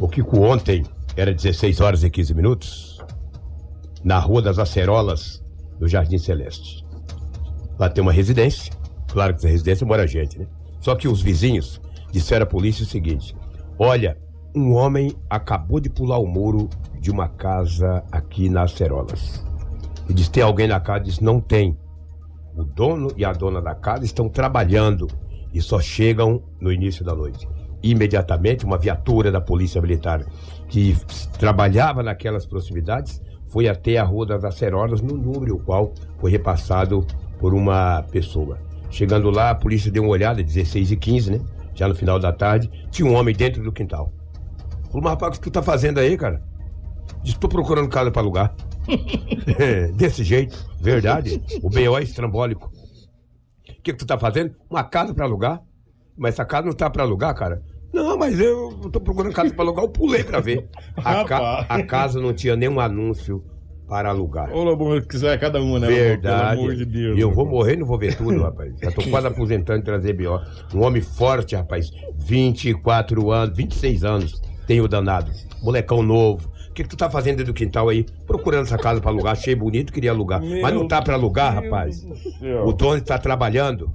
O 0.00 0.08
Kiko 0.08 0.40
ontem 0.40 0.84
era 1.20 1.34
16 1.34 1.80
horas 1.80 2.02
e 2.02 2.10
15 2.10 2.34
minutos, 2.34 3.04
na 4.02 4.18
Rua 4.18 4.42
das 4.42 4.58
Acerolas, 4.58 5.42
no 5.78 5.86
Jardim 5.86 6.18
Celeste. 6.18 6.84
Lá 7.78 7.88
tem 7.88 8.02
uma 8.02 8.12
residência, 8.12 8.72
Claro 9.12 9.34
que 9.34 9.44
na 9.44 9.50
residência 9.50 9.86
mora 9.86 10.06
gente, 10.06 10.38
né? 10.38 10.46
Só 10.80 10.94
que 10.94 11.08
os 11.08 11.20
vizinhos 11.20 11.80
disseram 12.12 12.44
à 12.44 12.46
polícia 12.46 12.84
o 12.84 12.86
seguinte: 12.86 13.36
olha, 13.78 14.16
um 14.54 14.72
homem 14.74 15.14
acabou 15.28 15.80
de 15.80 15.90
pular 15.90 16.18
o 16.18 16.26
muro 16.26 16.68
de 17.00 17.10
uma 17.10 17.28
casa 17.28 18.04
aqui 18.10 18.48
nas 18.48 18.72
Cerolas. 18.72 19.44
E 20.08 20.14
disse: 20.14 20.30
tem 20.30 20.42
alguém 20.42 20.68
na 20.68 20.80
casa? 20.80 21.04
Disse: 21.04 21.24
não 21.24 21.40
tem. 21.40 21.76
O 22.54 22.64
dono 22.64 23.12
e 23.16 23.24
a 23.24 23.32
dona 23.32 23.60
da 23.60 23.74
casa 23.74 24.04
estão 24.04 24.28
trabalhando 24.28 25.08
e 25.52 25.60
só 25.60 25.80
chegam 25.80 26.42
no 26.60 26.72
início 26.72 27.04
da 27.04 27.14
noite. 27.14 27.48
Imediatamente, 27.82 28.64
uma 28.64 28.76
viatura 28.76 29.32
da 29.32 29.40
Polícia 29.40 29.80
Militar 29.80 30.24
que 30.70 30.96
trabalhava 31.38 32.02
naquelas 32.02 32.46
proximidades 32.46 33.20
foi 33.48 33.68
até 33.68 33.98
a 33.98 34.04
Rua 34.04 34.24
das 34.24 34.44
Acerolas, 34.44 35.02
no 35.02 35.16
número 35.16 35.56
o 35.56 35.58
qual 35.58 35.92
foi 36.18 36.30
repassado 36.30 37.04
por 37.38 37.52
uma 37.52 38.02
pessoa. 38.04 38.58
Chegando 38.90 39.28
lá, 39.30 39.50
a 39.50 39.54
polícia 39.54 39.90
deu 39.90 40.04
uma 40.04 40.12
olhada, 40.12 40.42
16 40.42 40.92
e 40.92 40.96
15, 40.96 41.32
né? 41.32 41.40
Já 41.74 41.88
no 41.88 41.94
final 41.94 42.18
da 42.18 42.32
tarde, 42.32 42.70
tinha 42.90 43.08
um 43.08 43.14
homem 43.14 43.34
dentro 43.34 43.62
do 43.62 43.72
quintal. 43.72 44.12
Falou, 44.86 45.02
mas 45.02 45.12
rapaz, 45.12 45.36
o 45.36 45.40
que 45.40 45.50
tu 45.50 45.52
tá 45.52 45.62
fazendo 45.62 45.98
aí, 45.98 46.16
cara? 46.16 46.42
Tô 47.40 47.48
procurando 47.48 47.88
casa 47.88 48.10
para 48.10 48.22
alugar. 48.22 48.54
Desse 49.94 50.22
jeito, 50.22 50.56
verdade. 50.80 51.42
O 51.62 51.68
B.O. 51.68 51.98
é 51.98 52.02
estrambólico. 52.02 52.70
O 53.68 53.82
que, 53.82 53.92
que 53.92 53.94
tu 53.94 54.06
tá 54.06 54.18
fazendo? 54.18 54.54
Uma 54.68 54.84
casa 54.84 55.14
para 55.14 55.24
alugar? 55.24 55.60
Mas 56.16 56.34
essa 56.34 56.44
casa 56.44 56.66
não 56.66 56.74
tá 56.74 56.90
para 56.90 57.02
alugar, 57.02 57.34
cara? 57.34 57.62
Não, 57.92 58.16
mas 58.16 58.38
eu 58.38 58.70
tô 58.92 59.00
procurando 59.00 59.32
casa 59.34 59.52
para 59.52 59.64
alugar, 59.64 59.84
eu 59.84 59.88
pulei 59.88 60.22
para 60.22 60.40
ver. 60.40 60.68
A, 60.96 61.24
ca- 61.24 61.66
a 61.68 61.82
casa 61.82 62.20
não 62.20 62.32
tinha 62.32 62.54
nenhum 62.56 62.78
anúncio 62.78 63.42
para 63.88 64.10
alugar. 64.10 64.52
Ô, 64.54 64.62
Lobão, 64.62 65.00
quiser 65.00 65.38
cada 65.40 65.60
uma, 65.60 65.80
né? 65.80 65.88
Verdade. 65.88 66.50
Pelo 66.58 66.60
amor 66.68 66.76
de 66.76 66.84
Deus. 66.84 67.18
E 67.18 67.20
eu 67.20 67.32
vou 67.32 67.44
morrer 67.44 67.72
e 67.74 67.76
não 67.78 67.86
vou 67.86 67.98
ver 67.98 68.16
tudo, 68.16 68.42
rapaz. 68.44 68.72
Já 68.80 68.92
tô 68.92 69.02
quase 69.10 69.26
aposentando 69.26 69.80
de 69.80 69.84
trazer 69.84 70.12
B.O. 70.12 70.38
Um 70.72 70.84
homem 70.84 71.02
forte, 71.02 71.56
rapaz. 71.56 71.90
24 72.16 73.30
anos, 73.32 73.56
26 73.56 74.04
anos. 74.04 74.40
Tem 74.66 74.80
o 74.80 74.86
danado. 74.86 75.32
Molecão 75.62 76.02
novo. 76.02 76.48
O 76.68 76.72
que, 76.72 76.84
que 76.84 76.88
tu 76.88 76.96
tá 76.96 77.10
fazendo 77.10 77.38
dentro 77.38 77.52
do 77.52 77.56
quintal 77.56 77.88
aí? 77.88 78.06
Procurando 78.26 78.62
essa 78.66 78.78
casa 78.78 79.00
pra 79.00 79.10
alugar. 79.10 79.32
Achei 79.32 79.56
bonito, 79.56 79.92
queria 79.92 80.12
alugar. 80.12 80.40
Mas 80.40 80.72
não 80.72 80.86
tá 80.86 81.02
pra 81.02 81.14
alugar, 81.14 81.52
rapaz. 81.54 82.06
O 82.64 82.72
dono 82.72 82.98
está 82.98 83.18
trabalhando. 83.18 83.92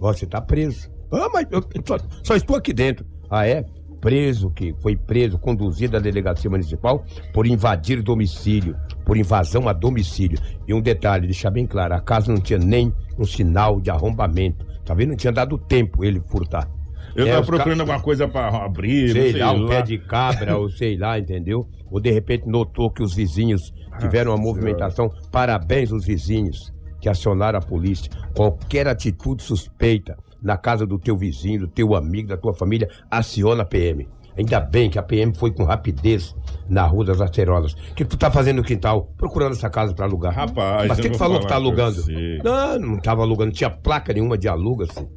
Você 0.00 0.26
tá 0.26 0.40
preso. 0.40 0.90
Ah, 1.12 1.28
mas 1.32 1.46
eu 1.50 1.62
só, 1.84 1.96
só 2.22 2.34
estou 2.36 2.56
aqui 2.56 2.72
dentro. 2.72 3.06
Ah, 3.30 3.46
é? 3.46 3.64
Preso, 4.00 4.50
que 4.50 4.74
foi 4.82 4.94
preso, 4.96 5.38
conduzido 5.38 5.96
à 5.96 6.00
delegacia 6.00 6.48
municipal 6.50 7.04
por 7.32 7.46
invadir 7.46 8.02
domicílio, 8.02 8.76
por 9.04 9.16
invasão 9.16 9.68
a 9.68 9.72
domicílio. 9.72 10.38
E 10.68 10.74
um 10.74 10.80
detalhe, 10.80 11.26
deixar 11.26 11.50
bem 11.50 11.66
claro, 11.66 11.94
a 11.94 12.00
casa 12.00 12.30
não 12.32 12.40
tinha 12.40 12.58
nem 12.58 12.92
um 13.18 13.24
sinal 13.24 13.80
de 13.80 13.90
arrombamento. 13.90 14.64
Tá 14.84 14.94
vendo? 14.94 15.10
Não 15.10 15.16
tinha 15.16 15.32
dado 15.32 15.58
tempo 15.58 16.04
ele 16.04 16.20
furtar. 16.28 16.68
Eu 17.16 17.26
É, 17.26 17.30
tava 17.30 17.40
os 17.40 17.46
ca- 17.48 17.56
procurando 17.56 17.80
alguma 17.80 18.00
coisa 18.00 18.28
pra 18.28 18.48
abrir, 18.64 19.10
sei, 19.10 19.32
sei 19.32 19.40
lá, 19.40 19.52
um 19.52 19.62
lá. 19.62 19.68
pé 19.70 19.82
de 19.82 19.98
cabra, 19.98 20.56
ou 20.58 20.68
sei 20.70 20.96
lá, 20.96 21.18
entendeu? 21.18 21.66
Ou 21.90 21.98
de 21.98 22.10
repente 22.10 22.46
notou 22.46 22.90
que 22.90 23.02
os 23.02 23.14
vizinhos 23.14 23.72
tiveram 23.98 24.32
uma 24.32 24.38
movimentação. 24.42 25.10
Parabéns 25.32 25.90
aos 25.90 26.04
vizinhos 26.04 26.72
que 27.00 27.08
acionaram 27.08 27.58
a 27.58 27.62
polícia. 27.62 28.12
Qualquer 28.36 28.86
atitude 28.86 29.42
suspeita 29.42 30.16
na 30.42 30.56
casa 30.56 30.86
do 30.86 30.98
teu 30.98 31.16
vizinho, 31.16 31.60
do 31.60 31.68
teu 31.68 31.94
amigo, 31.94 32.28
da 32.28 32.36
tua 32.36 32.54
família, 32.54 32.88
aciona 33.10 33.62
a 33.62 33.66
PM. 33.66 34.08
Ainda 34.36 34.60
bem 34.60 34.90
que 34.90 34.98
a 34.98 35.02
PM 35.02 35.34
foi 35.34 35.50
com 35.50 35.64
rapidez 35.64 36.36
na 36.68 36.84
Rua 36.84 37.06
das 37.06 37.20
Acerolas. 37.22 37.72
O 37.72 37.94
que 37.94 38.04
tu 38.04 38.18
tá 38.18 38.30
fazendo 38.30 38.58
no 38.58 38.62
quintal? 38.64 39.10
Procurando 39.16 39.52
essa 39.52 39.70
casa 39.70 39.94
pra 39.94 40.04
alugar. 40.04 40.34
Rapaz, 40.34 40.88
Mas 40.88 41.00
quem 41.00 41.10
que 41.10 41.16
falou 41.16 41.40
que 41.40 41.48
tá 41.48 41.54
alugando? 41.54 42.02
Não, 42.44 42.78
não 42.78 42.98
tava 42.98 43.22
alugando. 43.22 43.46
Não 43.46 43.52
tinha 43.54 43.70
placa 43.70 44.12
nenhuma 44.12 44.36
de 44.36 44.46
aluga-se. 44.46 45.08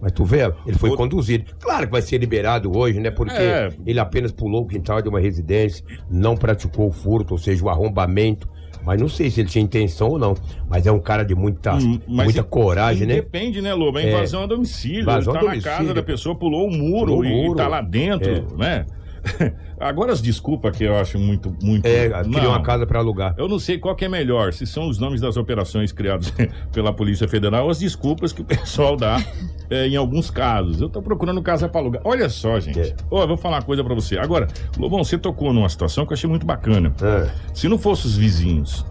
Mas 0.00 0.12
tu 0.12 0.24
vê, 0.24 0.52
ele 0.66 0.76
foi 0.78 0.96
conduzido. 0.96 1.44
Claro 1.60 1.86
que 1.86 1.92
vai 1.92 2.02
ser 2.02 2.18
liberado 2.18 2.76
hoje, 2.76 2.98
né? 3.00 3.10
Porque 3.10 3.34
É. 3.34 3.68
ele 3.86 3.98
apenas 4.00 4.32
pulou 4.32 4.62
o 4.62 4.66
quintal 4.66 5.00
de 5.02 5.08
uma 5.08 5.20
residência, 5.20 5.84
não 6.10 6.36
praticou 6.36 6.88
o 6.88 6.92
furto, 6.92 7.34
ou 7.34 7.38
seja, 7.38 7.64
o 7.64 7.68
arrombamento. 7.68 8.48
Mas 8.84 9.00
não 9.00 9.08
sei 9.08 9.30
se 9.30 9.40
ele 9.40 9.48
tinha 9.48 9.62
intenção 9.62 10.08
ou 10.10 10.18
não. 10.18 10.34
Mas 10.68 10.86
é 10.86 10.92
um 10.92 10.98
cara 10.98 11.22
de 11.24 11.34
muita, 11.34 11.74
Hum, 11.74 12.00
muita 12.06 12.42
coragem, 12.42 13.06
né? 13.06 13.14
Depende, 13.16 13.60
né, 13.62 13.72
Lobo? 13.74 13.98
É 13.98 14.08
invasão 14.08 14.42
a 14.42 14.46
domicílio. 14.46 15.02
Invasão 15.02 15.32
ele 15.34 15.40
tá 15.40 15.46
na 15.46 15.50
domicílio. 15.52 15.78
casa 15.78 15.94
da 15.94 16.02
pessoa, 16.02 16.34
pulou 16.34 16.66
o 16.68 16.70
muro, 16.70 17.06
Pulou 17.16 17.24
e 17.24 17.28
muro. 17.30 17.56
tá 17.56 17.68
lá 17.68 17.80
dentro, 17.80 18.30
É. 18.30 18.42
né? 18.58 18.86
Agora 19.78 20.12
as 20.12 20.20
desculpas 20.20 20.76
que 20.76 20.84
eu 20.84 20.96
acho 20.96 21.18
muito, 21.18 21.54
muito. 21.62 21.86
É, 21.86 22.22
Não. 22.24 22.48
uma 22.48 22.62
casa 22.62 22.86
pra 22.86 22.98
alugar. 22.98 23.34
Eu 23.36 23.48
não 23.48 23.58
sei 23.58 23.78
qual 23.78 23.94
que 23.94 24.04
é 24.04 24.08
melhor, 24.08 24.52
se 24.52 24.66
são 24.66 24.88
os 24.88 24.98
nomes 24.98 25.20
das 25.20 25.36
operações 25.36 25.92
criadas 25.92 26.32
pela 26.72 26.92
Polícia 26.92 27.26
Federal 27.28 27.64
ou 27.64 27.70
as 27.70 27.78
desculpas 27.78 28.32
que 28.32 28.42
o 28.42 28.44
pessoal 28.46 28.96
dá 28.96 29.22
é, 29.70 29.86
em 29.86 29.96
alguns 29.96 30.30
casos. 30.30 30.80
Eu 30.80 30.88
tô 30.88 31.02
procurando 31.02 31.42
casa 31.42 31.68
para 31.68 31.80
alugar. 31.80 32.02
Olha 32.04 32.28
só, 32.28 32.58
gente. 32.60 32.80
É. 32.80 32.94
Ó, 33.10 33.22
eu 33.22 33.28
vou 33.28 33.36
falar 33.36 33.56
uma 33.56 33.62
coisa 33.62 33.82
para 33.82 33.94
você. 33.94 34.18
Agora, 34.18 34.48
Lobão, 34.78 35.02
você 35.02 35.18
tocou 35.18 35.52
numa 35.52 35.68
situação 35.68 36.04
que 36.06 36.12
eu 36.12 36.14
achei 36.14 36.28
muito 36.28 36.46
bacana. 36.46 36.94
É. 37.02 37.30
Se 37.54 37.68
não 37.68 37.78
fosse 37.78 38.06
os 38.06 38.16
vizinhos 38.16 38.84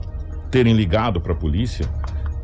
terem 0.50 0.74
ligado 0.74 1.22
para 1.22 1.32
a 1.32 1.36
polícia, 1.36 1.86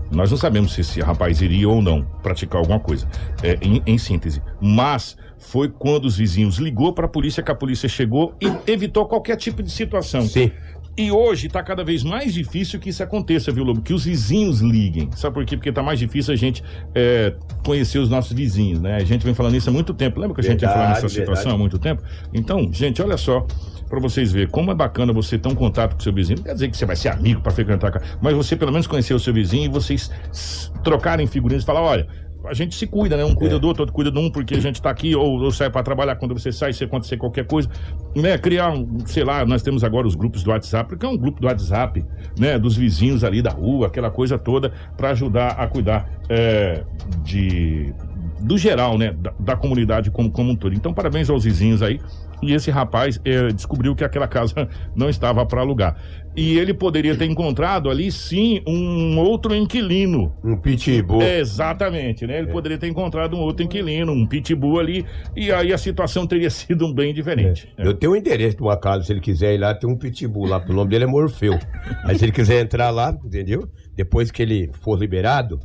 nós 0.10 0.32
não 0.32 0.38
sabemos 0.38 0.74
se 0.74 0.82
esse 0.82 1.01
rapaz 1.01 1.41
iria 1.41 1.67
ou 1.67 1.82
não 1.82 2.01
praticar 2.24 2.60
alguma 2.60 2.79
coisa. 2.79 3.08
É, 3.44 3.58
em, 3.62 3.82
em 3.86 3.98
síntese. 3.98 4.41
Mas 4.62 5.17
foi 5.38 5.70
quando 5.70 6.06
os 6.06 6.17
vizinhos 6.17 6.58
ligou 6.58 6.94
para 6.94 7.06
a 7.06 7.10
polícia 7.10 7.44
que 7.44 7.51
a 7.51 7.56
polícia 7.56 7.88
chegou 7.88 8.34
e 8.41 8.51
evitou 8.72 9.06
qualquer 9.06 9.38
tipo 9.38 9.62
de 9.62 9.72
situação. 9.72 10.22
Sim. 10.22 10.51
E 10.98 11.12
hoje 11.12 11.46
está 11.46 11.62
cada 11.62 11.84
vez 11.84 12.03
mais 12.03 12.34
difícil 12.34 12.79
que 12.79 12.89
isso 12.89 13.03
aconteça, 13.03 13.51
viu, 13.51 13.63
Lobo? 13.63 13.82
Que 13.82 13.94
os 13.94 14.06
vizinhos 14.06 14.62
liguem. 14.62 15.12
Sabe 15.15 15.36
por 15.36 15.46
quê? 15.46 15.56
Porque 15.56 15.70
está 15.70 15.84
mais 15.84 16.00
difícil 16.00 16.34
a 16.34 16.36
gente 16.36 16.63
é, 16.96 17.36
conhecer 17.63 18.00
os 18.00 18.10
nossos 18.10 18.34
vizinhos, 18.34 18.82
né? 18.82 18.96
A 18.96 19.03
gente 19.03 19.24
vem 19.24 19.36
falando 19.36 19.56
isso 19.56 19.70
há 19.70 19.74
muito 19.74 19.94
tempo. 19.94 20.20
Lembra 20.20 20.34
que 20.34 20.41
a 20.41 20.44
gente 20.51 20.63
ia 20.63 20.67
falar 20.67 20.86
Verdade, 20.86 21.03
nessa 21.03 21.13
situação 21.13 21.51
verdade. 21.51 21.56
há 21.56 21.58
muito 21.60 21.77
tempo? 21.77 22.01
Então, 22.34 22.67
gente, 22.74 23.00
olha 23.00 23.15
só, 23.15 23.46
para 23.88 24.00
vocês 24.00 24.32
verem 24.32 24.50
como 24.50 24.72
é 24.72 24.75
bacana 24.75 25.13
você 25.13 25.38
ter 25.38 25.48
um 25.48 25.53
contato 25.53 25.94
com 25.94 26.00
seu 26.00 26.12
vizinho. 26.12 26.39
Não 26.39 26.46
quer 26.46 26.53
dizer 26.56 26.72
que 26.72 26.75
você 26.75 26.86
vai 26.88 26.96
ser 26.96 27.10
amigo 27.10 27.41
para 27.41 27.51
frequentar 27.51 27.89
a 27.89 27.91
casa, 27.91 28.06
mas 28.20 28.34
você 28.34 28.56
pelo 28.56 28.72
menos 28.72 28.88
conhecer 28.88 29.13
o 29.13 29.20
seu 29.20 29.32
vizinho 29.32 29.65
e 29.65 29.67
vocês 29.67 30.10
trocarem 30.84 31.27
figurinhas 31.27 31.62
e 31.62 31.65
falar: 31.65 31.82
olha. 31.82 32.08
A 32.47 32.53
gente 32.53 32.75
se 32.75 32.87
cuida, 32.87 33.15
né? 33.17 33.25
Um 33.25 33.35
cuida 33.35 33.55
É. 33.55 33.59
do 33.59 33.67
outro, 33.67 33.83
outro 33.83 33.93
cuida 33.93 34.11
de 34.11 34.17
um, 34.19 34.29
porque 34.29 34.55
a 34.55 34.59
gente 34.59 34.81
tá 34.81 34.89
aqui, 34.89 35.15
ou, 35.15 35.41
ou 35.41 35.51
sai 35.51 35.69
para 35.69 35.83
trabalhar 35.83 36.15
quando 36.15 36.33
você 36.33 36.51
sai, 36.51 36.73
se 36.73 36.83
acontecer 36.83 37.17
qualquer 37.17 37.45
coisa, 37.45 37.69
né? 38.15 38.37
Criar 38.37 38.71
um, 38.71 38.99
sei 39.05 39.23
lá, 39.23 39.45
nós 39.45 39.61
temos 39.61 39.83
agora 39.83 40.07
os 40.07 40.15
grupos 40.15 40.43
do 40.43 40.49
WhatsApp, 40.51 40.89
porque 40.89 41.05
é 41.05 41.09
um 41.09 41.17
grupo 41.17 41.39
do 41.41 41.47
WhatsApp, 41.47 42.03
né? 42.39 42.57
Dos 42.57 42.75
vizinhos 42.75 43.23
ali 43.23 43.41
da 43.41 43.51
rua, 43.51 43.87
aquela 43.87 44.09
coisa 44.09 44.37
toda, 44.37 44.71
para 44.95 45.09
ajudar 45.11 45.49
a 45.51 45.67
cuidar 45.67 46.09
é, 46.29 46.83
de 47.23 47.93
do 48.39 48.58
geral, 48.58 48.98
né? 48.98 49.12
Da, 49.12 49.34
da 49.39 49.56
comunidade 49.56 50.12
como, 50.12 50.32
como 50.32 50.51
um 50.51 50.56
todo. 50.56 50.74
Então, 50.74 50.94
parabéns 50.94 51.29
aos 51.29 51.44
vizinhos 51.44 51.82
aí. 51.82 52.00
E 52.41 52.53
esse 52.53 52.70
rapaz 52.70 53.20
é, 53.25 53.48
descobriu 53.48 53.96
que 53.96 54.03
aquela 54.03 54.27
casa 54.27 54.70
não 54.96 55.10
estava 55.10 55.46
para 55.46 55.62
alugar. 55.62 55.98
E 56.36 56.60
ele 56.60 56.72
poderia 56.72 57.17
ter 57.17 57.25
encontrado 57.25 57.89
ali, 57.89 58.12
sim, 58.12 58.62
um 58.67 59.17
outro 59.17 59.56
inquilino. 59.56 60.32
Um 60.44 60.56
pitbull. 60.56 61.24
É, 61.24 61.39
exatamente, 61.39 62.27
né? 62.27 62.38
Ele 62.38 62.48
poderia 62.48 62.77
ter 62.77 62.88
encontrado 62.88 63.36
um 63.36 63.39
outro 63.39 63.65
inquilino, 63.65 64.12
um 64.12 64.24
pitbull 64.27 64.79
ali, 64.79 65.03
e 65.36 65.51
aí 65.51 65.74
a 65.74 65.77
situação 65.79 66.27
teria 66.27 66.50
sido 66.51 66.94
bem 66.94 67.12
diferente. 67.12 67.67
Eu 67.75 67.91
tenho 67.96 68.12
o 68.12 68.15
endereço 68.15 68.56
de 68.58 68.62
uma 68.62 68.77
casa, 68.77 69.03
se 69.03 69.12
ele 69.12 69.20
quiser 69.20 69.56
ir 69.56 69.58
lá, 69.58 69.74
tem 69.74 69.89
um 69.89 69.98
pitbull 69.98 70.46
lá, 70.46 70.63
o 70.70 70.74
nome 70.74 70.91
dele 70.91 71.06
é 71.06 71.08
Morfeu. 71.08 71.58
Aí 72.06 72.17
se 72.17 72.25
ele 72.25 72.32
quiser 72.32 72.62
entrar 72.62 72.91
lá, 72.91 73.17
entendeu? 73.25 73.67
Depois 73.96 74.29
que 74.29 74.44
ele 74.44 74.70
for 74.84 75.00
liberado, 75.00 75.60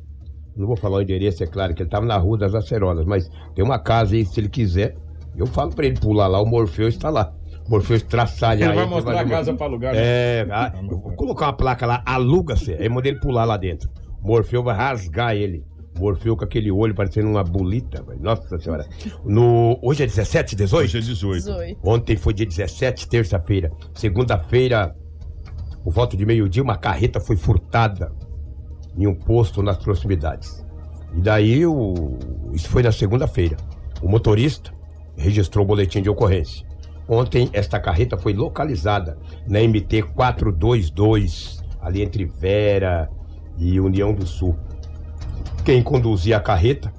não 0.57 0.67
vou 0.67 0.77
falar 0.77 0.99
o 0.99 1.03
endereço, 1.03 1.43
é 1.43 1.47
claro, 1.47 1.75
que 1.75 1.83
ele 1.83 1.91
tava 1.91 2.05
na 2.07 2.17
rua 2.17 2.39
das 2.39 2.55
Acerolas, 2.55 3.05
mas 3.07 3.29
tem 3.55 3.65
uma 3.65 3.79
casa 3.79 4.15
aí, 4.15 4.25
se 4.25 4.39
ele 4.41 4.49
quiser, 4.49 4.95
eu 5.37 5.47
falo 5.47 5.71
pra 5.75 5.87
ele 5.87 5.99
pular 5.99 6.27
lá, 6.27 6.41
o 6.41 6.47
Morfeu 6.47 6.89
está 6.89 7.09
lá. 7.11 7.33
O 7.67 7.71
Morfeu 7.71 8.01
traçalha 8.01 8.65
Ele 8.65 8.75
vai 8.75 8.85
aí, 8.85 8.91
mostrar 8.91 9.13
a 9.13 9.17
fazer 9.19 9.25
uma- 9.29 9.37
casa 9.39 9.55
para 9.55 9.67
alugar. 9.67 9.95
né? 9.95 10.01
É, 10.03 10.47
ah, 10.51 10.73
eu 10.83 10.99
vou 10.99 11.13
colocar 11.15 11.47
uma 11.47 11.53
placa 11.53 11.87
lá, 11.87 12.03
aluga-se, 12.05 12.73
aí 12.75 12.89
manda 12.89 13.09
ele 13.09 13.21
pular 13.21 13.45
lá 13.45 13.57
dentro. 13.57 13.89
O 14.23 14.27
Morfeu 14.27 14.63
vai 14.63 14.75
rasgar 14.77 15.35
ele. 15.35 15.65
Morfeu 15.99 16.35
com 16.37 16.43
aquele 16.45 16.71
olho 16.73 16.95
parecendo 16.95 17.29
uma 17.29 17.45
bolita, 17.45 18.03
velho. 18.03 18.19
nossa 18.21 18.59
senhora. 18.59 18.87
No, 19.25 19.79
hoje 19.83 20.03
é 20.03 20.07
17, 20.07 20.57
18? 20.57 20.85
Hoje 20.87 20.97
é 20.99 21.01
18. 21.01 21.45
18. 21.45 21.79
Ontem 21.85 22.17
foi 22.17 22.33
dia 22.33 22.47
17, 22.47 23.07
terça-feira. 23.09 23.71
Segunda-feira, 23.95 24.95
por 25.85 25.93
volta 25.93 26.17
de 26.17 26.25
meio-dia, 26.25 26.63
uma 26.63 26.77
carreta 26.79 27.21
foi 27.21 27.37
furtada 27.37 28.11
em 28.97 29.07
um 29.07 29.15
posto 29.15 29.63
nas 29.63 29.79
proximidades. 29.79 30.65
E 31.15 31.21
daí, 31.21 31.67
o... 31.67 32.19
isso 32.53 32.69
foi 32.69 32.83
na 32.83 32.93
segunda-feira. 32.93 33.57
O 34.01 34.09
motorista 34.09 34.73
registrou 35.17 35.65
o 35.65 35.69
boletim 35.69 36.03
de 36.03 36.11
ocorrência. 36.11 36.67
Ontem, 37.09 37.51
esta 37.53 37.79
carreta 37.79 38.17
foi 38.17 38.33
localizada 38.33 39.19
na 39.47 39.61
MT 39.61 40.03
422, 40.15 41.63
ali 41.81 42.03
entre 42.03 42.25
Vera 42.25 43.11
e 43.59 43.79
União 43.81 44.15
do 44.15 44.27
Sul. 44.27 44.57
Quem 45.65 45.83
conduzia 45.83 46.37
a 46.37 46.41
carreta 46.41 46.93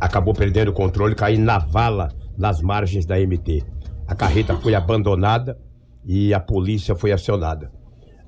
acabou 0.00 0.34
perdendo 0.34 0.68
o 0.68 0.74
controle 0.74 1.14
caiu 1.14 1.40
na 1.40 1.58
vala 1.58 2.12
nas 2.36 2.60
margens 2.60 3.06
da 3.06 3.18
MT. 3.18 3.64
A 4.06 4.14
carreta 4.14 4.56
foi 4.56 4.74
abandonada 4.74 5.58
e 6.04 6.32
a 6.32 6.38
polícia 6.38 6.94
foi 6.94 7.12
acionada. 7.12 7.70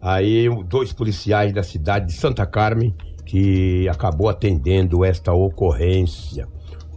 Aí 0.01 0.49
dois 0.65 0.93
policiais 0.93 1.53
da 1.53 1.63
cidade 1.63 2.07
de 2.07 2.13
Santa 2.13 2.47
Carmen, 2.47 2.95
que 3.25 3.89
acabou 3.89 4.29
atendendo 4.29 5.05
esta 5.05 5.33
ocorrência. 5.33 6.49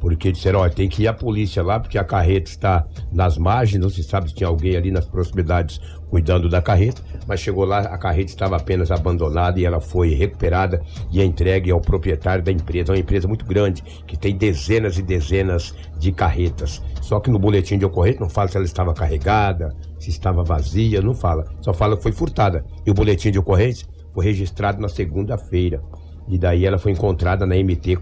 Porque 0.01 0.31
disseram, 0.31 0.61
olha, 0.61 0.71
tem 0.71 0.89
que 0.89 1.03
ir 1.03 1.07
a 1.07 1.13
polícia 1.13 1.61
lá, 1.61 1.79
porque 1.79 1.97
a 1.97 2.03
carreta 2.03 2.49
está 2.49 2.87
nas 3.11 3.37
margens, 3.37 3.79
não 3.79 3.89
se 3.89 4.03
sabe 4.03 4.29
se 4.29 4.35
tinha 4.35 4.47
alguém 4.47 4.75
ali 4.75 4.89
nas 4.89 5.05
proximidades 5.05 5.79
cuidando 6.09 6.49
da 6.49 6.59
carreta, 6.61 7.01
mas 7.27 7.39
chegou 7.39 7.63
lá, 7.63 7.79
a 7.79 7.97
carreta 7.97 8.31
estava 8.31 8.57
apenas 8.57 8.91
abandonada 8.91 9.59
e 9.59 9.63
ela 9.63 9.79
foi 9.79 10.09
recuperada 10.13 10.81
e 11.11 11.21
entregue 11.21 11.71
ao 11.71 11.79
proprietário 11.79 12.43
da 12.43 12.51
empresa. 12.51 12.91
É 12.91 12.95
uma 12.95 12.99
empresa 12.99 13.27
muito 13.27 13.45
grande, 13.45 13.83
que 14.05 14.17
tem 14.17 14.35
dezenas 14.35 14.97
e 14.97 15.03
dezenas 15.03 15.73
de 15.99 16.11
carretas. 16.11 16.81
Só 16.99 17.19
que 17.19 17.29
no 17.29 17.37
boletim 17.37 17.77
de 17.77 17.85
ocorrência 17.85 18.19
não 18.19 18.29
fala 18.29 18.49
se 18.49 18.57
ela 18.57 18.65
estava 18.65 18.93
carregada, 18.93 19.73
se 19.99 20.09
estava 20.09 20.43
vazia, 20.43 20.99
não 20.99 21.13
fala. 21.13 21.45
Só 21.61 21.73
fala 21.73 21.95
que 21.95 22.03
foi 22.03 22.11
furtada. 22.11 22.65
E 22.85 22.89
o 22.89 22.93
boletim 22.93 23.31
de 23.31 23.37
ocorrência 23.39 23.87
foi 24.11 24.25
registrado 24.25 24.81
na 24.81 24.89
segunda-feira. 24.89 25.81
E 26.27 26.37
daí 26.37 26.65
ela 26.65 26.79
foi 26.79 26.91
encontrada 26.91 27.45
na 27.45 27.55
MT 27.55 27.97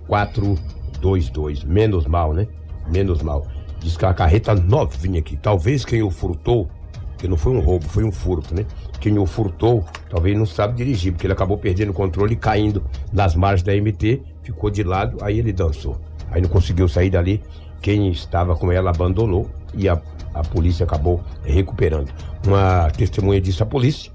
422. 1.00 1.64
Menos 1.64 2.06
mal, 2.06 2.34
né? 2.34 2.48
Menos 2.88 3.22
mal. 3.22 3.46
Diz 3.80 3.96
que 3.96 4.06
a 4.06 4.14
carreta 4.14 4.54
novinha 4.54 5.20
aqui. 5.20 5.38
Talvez 5.38 5.86
quem 5.86 6.04
o 6.04 6.12
furtou, 6.12 6.70
que 7.18 7.28
não 7.28 7.38
foi 7.38 7.54
um 7.54 7.60
roubo, 7.60 7.86
foi 7.86 8.04
um 8.04 8.12
furto, 8.12 8.54
né? 8.54 8.66
Quem 9.00 9.18
o 9.18 9.26
furtou, 9.26 9.86
talvez 10.10 10.38
não 10.38 10.46
sabe 10.46 10.76
dirigir, 10.76 11.14
porque 11.14 11.26
ele 11.26 11.34
acabou 11.34 11.58
perdendo 11.58 11.92
o 11.92 11.94
controle 11.94 12.34
e 12.34 12.38
caindo 12.38 12.84
nas 13.14 13.36
margens 13.36 13.64
da 13.64 13.74
MT, 13.74 14.22
ficou 14.44 14.70
de 14.70 14.84
lado, 14.84 15.18
aí 15.22 15.40
ele 15.40 15.54
dançou. 15.54 15.98
Aí 16.30 16.42
não 16.42 16.50
conseguiu 16.50 16.88
sair 16.88 17.10
dali. 17.10 17.42
Quem 17.82 18.10
estava 18.12 18.56
com 18.56 18.72
ela 18.72 18.90
abandonou 18.90 19.50
e 19.74 19.88
a, 19.88 20.02
a 20.34 20.44
polícia 20.44 20.84
acabou 20.84 21.24
recuperando. 21.44 22.12
Uma 22.46 22.90
testemunha 22.92 23.40
disse 23.40 23.64
à 23.64 23.66
polícia 23.66 24.12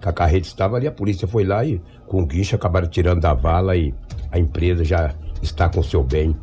que 0.00 0.08
a 0.08 0.12
carreta 0.12 0.46
estava 0.46 0.76
ali, 0.76 0.86
a 0.86 0.92
polícia 0.92 1.26
foi 1.26 1.44
lá 1.44 1.64
e 1.64 1.80
com 2.06 2.20
o 2.20 2.26
guincho 2.26 2.54
acabaram 2.54 2.86
tirando 2.86 3.22
da 3.22 3.32
vala 3.32 3.74
e 3.74 3.94
a 4.30 4.38
empresa 4.38 4.84
já 4.84 5.14
está 5.44 5.68
com 5.68 5.82
seu 5.82 6.02
bem 6.02 6.34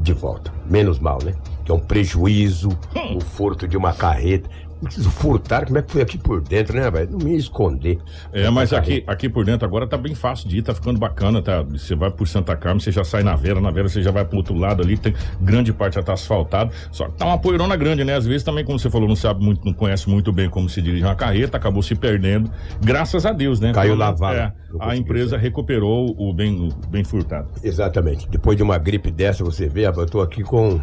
de 0.00 0.12
volta. 0.12 0.52
Menos 0.68 0.98
mal, 0.98 1.18
né? 1.22 1.34
Que 1.64 1.72
é 1.72 1.74
um 1.74 1.80
prejuízo, 1.80 2.70
o 3.14 3.20
furto 3.20 3.66
de 3.66 3.76
uma 3.76 3.92
carreta. 3.92 4.48
Preciso 4.84 5.10
furtar, 5.10 5.66
como 5.66 5.78
é 5.78 5.82
que 5.82 5.92
foi 5.92 6.02
aqui 6.02 6.18
por 6.18 6.40
dentro, 6.40 6.76
né, 6.76 6.90
velho? 6.90 7.10
Não 7.10 7.18
me 7.18 7.36
esconder. 7.36 7.98
É, 8.32 8.48
mas 8.50 8.72
aqui, 8.72 9.02
aqui 9.06 9.28
por 9.28 9.44
dentro 9.44 9.66
agora 9.66 9.86
tá 9.86 9.96
bem 9.96 10.14
fácil 10.14 10.48
de 10.48 10.58
ir, 10.58 10.62
tá 10.62 10.74
ficando 10.74 10.98
bacana, 10.98 11.42
tá? 11.42 11.62
Você 11.62 11.94
vai 11.94 12.10
por 12.10 12.26
Santa 12.28 12.56
Carmen, 12.56 12.80
você 12.80 12.92
já 12.92 13.04
sai 13.04 13.22
na 13.22 13.34
Vera, 13.34 13.60
na 13.60 13.70
Vera 13.70 13.88
você 13.88 14.02
já 14.02 14.10
vai 14.10 14.24
pro 14.24 14.36
outro 14.36 14.54
lado 14.54 14.82
ali, 14.82 14.96
tem 14.96 15.14
grande 15.40 15.72
parte 15.72 15.94
já 15.94 16.02
tá 16.02 16.12
asfaltado, 16.12 16.72
só 16.90 17.06
que 17.06 17.16
tá 17.16 17.26
uma 17.26 17.38
poeirona 17.38 17.76
grande, 17.76 18.04
né? 18.04 18.14
Às 18.14 18.26
vezes 18.26 18.42
também, 18.42 18.64
como 18.64 18.78
você 18.78 18.90
falou, 18.90 19.08
não 19.08 19.16
sabe 19.16 19.44
muito, 19.44 19.64
não 19.64 19.72
conhece 19.72 20.08
muito 20.08 20.32
bem 20.32 20.48
como 20.48 20.68
se 20.68 20.80
dirige 20.80 21.04
uma 21.04 21.14
carreta, 21.14 21.56
acabou 21.56 21.82
se 21.82 21.94
perdendo, 21.94 22.50
graças 22.80 23.26
a 23.26 23.32
Deus, 23.32 23.60
né? 23.60 23.72
Caiu 23.72 23.96
menos, 23.96 24.20
vala. 24.20 24.36
é, 24.36 24.52
a 24.80 24.96
empresa 24.96 25.36
recuperou 25.36 26.14
o 26.18 26.32
bem, 26.32 26.68
o 26.68 26.88
bem 26.88 27.04
furtado. 27.04 27.48
Exatamente. 27.62 28.28
Depois 28.28 28.56
de 28.56 28.62
uma 28.62 28.78
gripe 28.78 29.10
dessa, 29.10 29.44
você 29.44 29.68
vê, 29.68 29.86
eu 29.86 30.06
tô 30.06 30.20
aqui 30.20 30.42
com. 30.42 30.80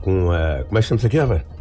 com 0.00 0.32
é, 0.34 0.64
como 0.64 0.78
é 0.78 0.80
que 0.80 0.88
chama 0.88 0.98
isso 0.98 1.06
aqui, 1.06 1.18
rapaz? 1.18 1.55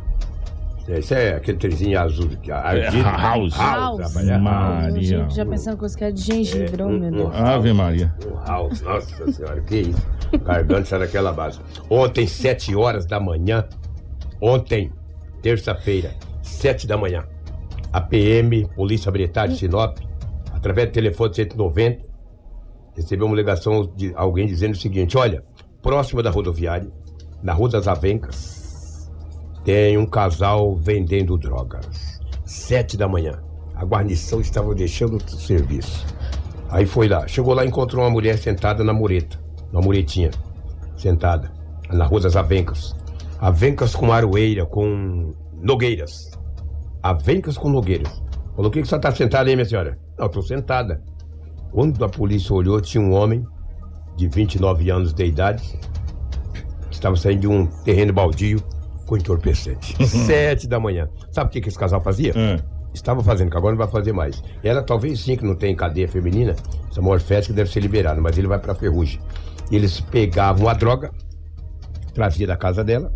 É, 0.87 0.99
Isso 0.99 1.13
é 1.15 1.35
aquele 1.35 1.57
trezinho 1.57 1.99
azul. 1.99 2.29
que- 2.41 2.51
ardido. 2.51 3.01
house. 3.03 3.53
House, 3.57 3.99
rapaz, 4.01 4.27
é 4.27 4.37
Maria. 4.37 4.89
house. 4.91 5.05
Gente, 5.07 5.35
já 5.35 5.45
pensando 5.45 5.77
coisa 5.77 5.97
que 5.97 6.03
é 6.03 6.11
de 6.11 6.21
gengibre, 6.21 6.83
oh, 6.83 6.89
meu 6.89 7.11
Deus. 7.11 7.35
Ave 7.35 7.73
Maria. 7.73 8.13
Um 8.25 8.35
house, 8.47 8.81
nossa 8.81 9.31
senhora, 9.31 9.61
que 9.61 9.77
isso. 9.77 10.07
Garganta 10.43 10.81
está 10.81 10.99
naquela 10.99 11.31
base. 11.33 11.59
Ontem, 11.89 12.27
sete 12.27 12.75
horas 12.75 13.05
da 13.07 13.19
manhã, 13.19 13.65
ontem, 14.39 14.91
terça-feira, 15.41 16.11
sete 16.43 16.85
da 16.85 16.97
manhã, 16.97 17.23
a 17.91 17.99
PM, 18.01 18.67
Polícia 18.75 19.11
Militar 19.11 19.47
de 19.47 19.57
Sinop, 19.57 19.97
através 20.53 20.89
do 20.89 20.91
telefone 20.93 21.33
190, 21.33 22.03
recebeu 22.95 23.25
uma 23.25 23.35
ligação 23.35 23.91
de 23.95 24.13
alguém 24.15 24.45
dizendo 24.45 24.73
o 24.73 24.77
seguinte: 24.77 25.17
olha, 25.17 25.43
próximo 25.81 26.21
da 26.21 26.29
rodoviária, 26.29 26.89
na 27.41 27.53
Rua 27.53 27.69
das 27.69 27.87
Avencas, 27.87 28.64
tem 29.65 29.97
um 29.97 30.05
casal 30.05 30.75
vendendo 30.75 31.37
drogas. 31.37 32.21
Sete 32.45 32.95
da 32.95 33.07
manhã. 33.07 33.41
A 33.73 33.83
guarnição 33.83 34.39
estava 34.39 34.73
deixando 34.73 35.17
o 35.17 35.29
serviço. 35.29 36.05
Aí 36.69 36.85
foi 36.85 37.07
lá. 37.07 37.27
Chegou 37.27 37.53
lá 37.53 37.65
e 37.65 37.67
encontrou 37.67 38.03
uma 38.03 38.09
mulher 38.09 38.37
sentada 38.37 38.83
na 38.83 38.93
mureta. 38.93 39.37
Na 39.73 39.81
muretinha. 39.81 40.29
Sentada. 40.95 41.51
Na 41.91 42.05
Rua 42.05 42.21
das 42.21 42.35
Avencas. 42.35 42.95
Avencas 43.39 43.95
com 43.95 44.13
aroeira, 44.13 44.65
com 44.65 45.33
nogueiras. 45.61 46.31
Avencas 47.01 47.57
com 47.57 47.67
nogueiras. 47.67 48.23
Falou, 48.55 48.69
o 48.69 48.71
que, 48.71 48.81
que 48.81 48.87
você 48.87 48.95
está 48.95 49.11
sentada 49.11 49.49
aí, 49.49 49.55
minha 49.55 49.65
senhora? 49.65 49.99
Não, 50.17 50.27
estou 50.27 50.43
sentada. 50.43 51.03
Quando 51.71 52.05
a 52.05 52.07
polícia 52.07 52.53
olhou, 52.53 52.79
tinha 52.79 53.03
um 53.03 53.13
homem 53.13 53.45
de 54.15 54.29
29 54.29 54.89
anos 54.91 55.13
de 55.13 55.25
idade 55.25 55.77
estava 56.95 57.15
saindo 57.15 57.41
de 57.41 57.47
um 57.47 57.67
terreno 57.67 58.13
baldio 58.13 58.63
com 59.05 59.17
entorpecente. 59.17 59.95
Sete 60.05 60.67
da 60.67 60.79
manhã. 60.79 61.07
Sabe 61.31 61.49
o 61.49 61.51
que, 61.51 61.61
que 61.61 61.69
esse 61.69 61.77
casal 61.77 62.01
fazia? 62.01 62.33
É. 62.35 62.59
Estava 62.93 63.21
fazendo, 63.21 63.51
que 63.51 63.57
agora 63.57 63.73
não 63.73 63.79
vai 63.79 63.89
fazer 63.89 64.13
mais. 64.13 64.41
Ela 64.63 64.81
talvez 64.81 65.19
sim, 65.19 65.35
que 65.35 65.43
não 65.43 65.55
tem 65.55 65.75
cadeia 65.75 66.07
feminina, 66.07 66.55
essa 66.89 67.01
morfética 67.01 67.53
deve 67.53 67.69
ser 67.69 67.81
liberada, 67.81 68.21
mas 68.21 68.37
ele 68.37 68.47
vai 68.47 68.57
pra 68.57 68.73
ferrugem. 68.73 69.19
Eles 69.69 69.99
pegavam 69.99 70.69
a 70.69 70.73
droga, 70.73 71.11
trazia 72.13 72.47
da 72.47 72.55
casa 72.55 72.83
dela, 72.83 73.11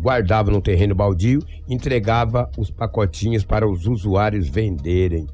guardava 0.00 0.50
no 0.50 0.60
terreno 0.60 0.94
baldio, 0.94 1.40
entregava 1.66 2.50
os 2.58 2.70
pacotinhos 2.70 3.44
para 3.44 3.66
os 3.66 3.86
usuários 3.86 4.48
venderem. 4.48 5.26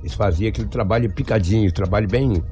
Eles 0.00 0.14
faziam 0.14 0.48
aquele 0.48 0.68
trabalho 0.68 1.12
picadinho, 1.14 1.70
trabalho 1.72 2.08
bem. 2.08 2.42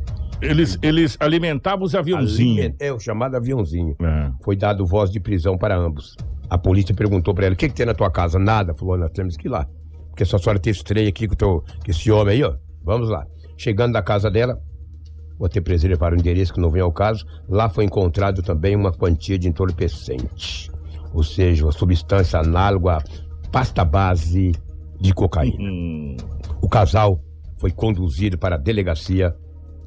Eles, 0.40 0.78
eles 0.80 1.16
alimentavam 1.18 1.84
os 1.84 1.94
aviãozinhos. 1.94 2.74
É, 2.78 2.92
o 2.92 3.00
chamado 3.00 3.34
aviãozinho. 3.34 3.96
É. 4.00 4.30
Foi 4.42 4.54
dado 4.54 4.86
voz 4.86 5.10
de 5.10 5.18
prisão 5.18 5.58
para 5.58 5.76
ambos. 5.76 6.16
A 6.50 6.58
polícia 6.58 6.94
perguntou 6.94 7.32
para 7.32 7.46
ela: 7.46 7.54
o 7.54 7.56
que, 7.56 7.68
que 7.68 7.74
tem 7.74 7.86
na 7.86 7.94
tua 7.94 8.10
casa? 8.10 8.38
Nada. 8.38 8.74
Falou: 8.74 8.98
nós 8.98 9.10
temos 9.12 9.36
que 9.36 9.46
ir 9.46 9.50
lá. 9.50 9.66
Porque 10.08 10.24
essa 10.24 10.36
senhora 10.38 10.58
teve 10.58 10.76
estreia 10.76 11.08
aqui 11.08 11.28
com, 11.28 11.36
teu, 11.36 11.62
com 11.84 11.90
esse 11.90 12.10
homem 12.10 12.34
aí, 12.34 12.44
ó. 12.44 12.56
Vamos 12.84 13.08
lá. 13.08 13.24
Chegando 13.56 13.92
na 13.92 14.02
casa 14.02 14.30
dela, 14.30 14.58
vou 15.38 15.48
ter 15.48 15.60
preservar 15.60 16.12
o 16.12 16.16
endereço 16.16 16.52
que 16.52 16.60
não 16.60 16.70
vem 16.70 16.82
ao 16.82 16.92
caso. 16.92 17.24
Lá 17.48 17.68
foi 17.68 17.84
encontrado 17.84 18.42
também 18.42 18.74
uma 18.74 18.92
quantia 18.92 19.38
de 19.38 19.48
entorpecente. 19.48 20.70
Ou 21.12 21.22
seja, 21.22 21.64
uma 21.64 21.72
substância 21.72 22.40
análoga 22.40 22.96
à 22.96 23.02
pasta 23.52 23.84
base 23.84 24.52
de 25.00 25.12
cocaína. 25.14 25.56
Hum, 25.60 26.16
O 26.60 26.68
casal 26.68 27.20
foi 27.58 27.70
conduzido 27.70 28.38
para 28.38 28.56
a 28.56 28.58
delegacia 28.58 29.34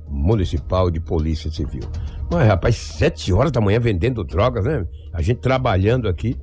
municipal 0.07 0.91
de 0.91 0.99
polícia 0.99 1.49
civil. 1.49 1.83
Mas, 2.31 2.47
rapaz, 2.47 2.75
sete 2.75 3.33
horas 3.33 3.51
da 3.51 3.61
manhã 3.61 3.79
vendendo 3.79 4.23
drogas, 4.23 4.65
né? 4.65 4.85
A 5.13 5.21
gente 5.21 5.39
trabalhando 5.39 6.07
aqui, 6.07 6.35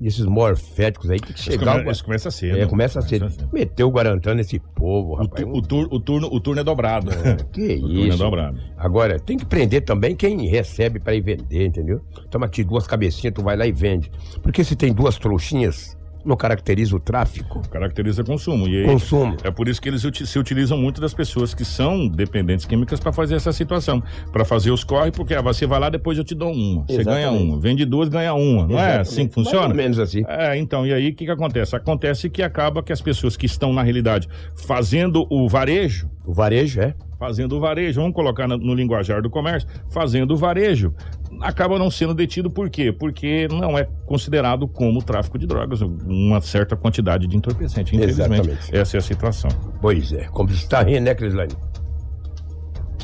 e 0.00 0.06
esses 0.08 0.24
morféticos 0.24 1.10
aí, 1.10 1.20
que 1.20 1.38
chegar... 1.38 1.72
come, 1.74 1.84
o- 1.84 1.88
eles 1.88 2.00
começam 2.02 2.32
cedo. 2.32 2.58
É, 2.58 2.66
começa 2.66 2.98
a 2.98 3.02
ser. 3.02 3.22
Meteu 3.52 3.88
o 3.88 3.92
garantando 3.92 4.40
esse 4.40 4.58
povo, 4.58 5.12
O, 5.12 5.14
rapaz. 5.16 5.44
tu- 5.44 5.50
o, 5.52 5.60
tur- 5.62 5.88
o 5.90 6.00
turno, 6.00 6.28
o 6.32 6.40
turno 6.40 6.60
é 6.60 6.64
dobrado. 6.64 7.10
Que 7.52 7.74
o 7.74 7.80
turno 7.80 8.04
é 8.04 8.08
isso. 8.08 8.18
dobrado. 8.18 8.58
Agora, 8.76 9.18
tem 9.20 9.36
que 9.36 9.44
prender 9.44 9.82
também 9.84 10.16
quem 10.16 10.46
recebe 10.48 10.98
pra 11.00 11.14
ir 11.14 11.20
vender, 11.20 11.66
entendeu? 11.66 12.00
Toma 12.30 12.46
aqui 12.46 12.64
duas 12.64 12.86
cabecinhas, 12.86 13.34
tu 13.34 13.42
vai 13.42 13.56
lá 13.56 13.66
e 13.66 13.72
vende. 13.72 14.10
Porque 14.42 14.64
se 14.64 14.74
tem 14.74 14.92
duas 14.92 15.18
trouxinhas, 15.18 15.96
não 16.24 16.36
caracteriza 16.36 16.94
o 16.94 17.00
tráfico. 17.00 17.60
Caracteriza 17.68 18.22
consumo. 18.24 18.68
E 18.68 18.80
aí, 18.80 18.86
Consumo. 18.86 19.36
É 19.42 19.50
por 19.50 19.68
isso 19.68 19.80
que 19.80 19.88
eles 19.88 20.02
se 20.02 20.38
utilizam 20.38 20.76
muito 20.78 21.00
das 21.00 21.14
pessoas 21.14 21.54
que 21.54 21.64
são 21.64 22.06
dependentes 22.08 22.66
químicas 22.66 23.00
para 23.00 23.12
fazer 23.12 23.36
essa 23.36 23.52
situação. 23.52 24.02
Para 24.32 24.44
fazer 24.44 24.70
os 24.70 24.84
corre, 24.84 25.10
porque 25.10 25.34
ah, 25.34 25.42
você 25.42 25.66
vai 25.66 25.80
lá, 25.80 25.88
depois 25.88 26.18
eu 26.18 26.24
te 26.24 26.34
dou 26.34 26.52
uma. 26.52 26.84
Você 26.86 27.02
ganha 27.04 27.20
Exatamente. 27.20 27.44
uma. 27.44 27.60
Vende 27.60 27.84
duas, 27.84 28.08
ganha 28.08 28.34
uma. 28.34 28.66
Não 28.66 28.78
é 28.78 29.00
Exatamente. 29.00 29.00
assim 29.00 29.28
que 29.28 29.34
funciona? 29.34 29.60
Mais 29.60 29.70
ou 29.70 29.76
menos 29.76 29.98
assim. 29.98 30.22
É, 30.28 30.56
então, 30.56 30.86
e 30.86 30.92
aí 30.92 31.10
o 31.10 31.14
que, 31.14 31.24
que 31.24 31.30
acontece? 31.30 31.74
Acontece 31.74 32.28
que 32.28 32.42
acaba 32.42 32.82
que 32.82 32.92
as 32.92 33.00
pessoas 33.00 33.36
que 33.36 33.46
estão, 33.46 33.72
na 33.72 33.82
realidade, 33.82 34.28
fazendo 34.54 35.26
o 35.30 35.48
varejo, 35.48 36.08
O 36.26 36.32
varejo, 36.32 36.80
é. 36.80 36.94
fazendo 37.18 37.56
o 37.56 37.60
varejo, 37.60 38.00
vamos 38.00 38.14
colocar 38.14 38.46
no, 38.46 38.56
no 38.56 38.74
linguajar 38.74 39.22
do 39.22 39.30
comércio, 39.30 39.68
fazendo 39.88 40.32
o 40.34 40.36
varejo, 40.36 40.94
acaba 41.40 41.78
não 41.78 41.90
sendo 41.90 42.14
detido 42.14 42.50
por 42.50 42.68
quê? 42.68 42.92
Porque 42.92 43.48
não 43.48 43.78
é 43.78 43.84
considerado 44.06 44.66
como 44.66 45.02
tráfico 45.02 45.38
de 45.38 45.46
drogas, 45.46 45.80
uma 45.80 46.40
certa 46.40 46.76
quantidade 46.76 47.26
de 47.26 47.36
entorpecente. 47.36 47.94
Infelizmente, 47.94 48.48
Exatamente. 48.48 48.76
essa 48.76 48.96
é 48.96 48.98
a 48.98 49.02
situação. 49.02 49.50
Pois 49.80 50.12
é, 50.12 50.24
como 50.24 50.48
você 50.48 50.66
tá 50.66 50.82
rindo, 50.82 51.02
né, 51.02 51.14
Crislane? 51.14 51.52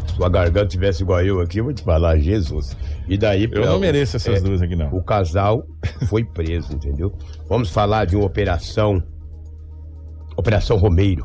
Se 0.07 0.17
sua 0.17 0.29
garganta 0.29 0.67
tivesse 0.67 1.03
igual 1.03 1.23
eu 1.23 1.41
aqui, 1.41 1.61
eu 1.61 1.65
vou 1.65 1.73
te 1.73 1.83
falar, 1.83 2.19
Jesus. 2.19 2.77
E 3.07 3.17
daí... 3.19 3.49
Eu 3.53 3.67
não 3.67 3.79
mereço 3.79 4.17
essas 4.17 4.37
é, 4.37 4.41
duas 4.41 4.63
aqui, 4.63 4.75
não. 4.75 4.89
O 4.95 5.03
casal 5.03 5.67
foi 6.09 6.25
preso, 6.25 6.75
entendeu? 6.75 7.13
Vamos 7.49 7.71
falar 7.71 8.07
de 8.07 8.17
uma 8.17 8.25
operação... 8.25 9.03
Operação 10.37 10.77
Romeiro. 10.77 11.25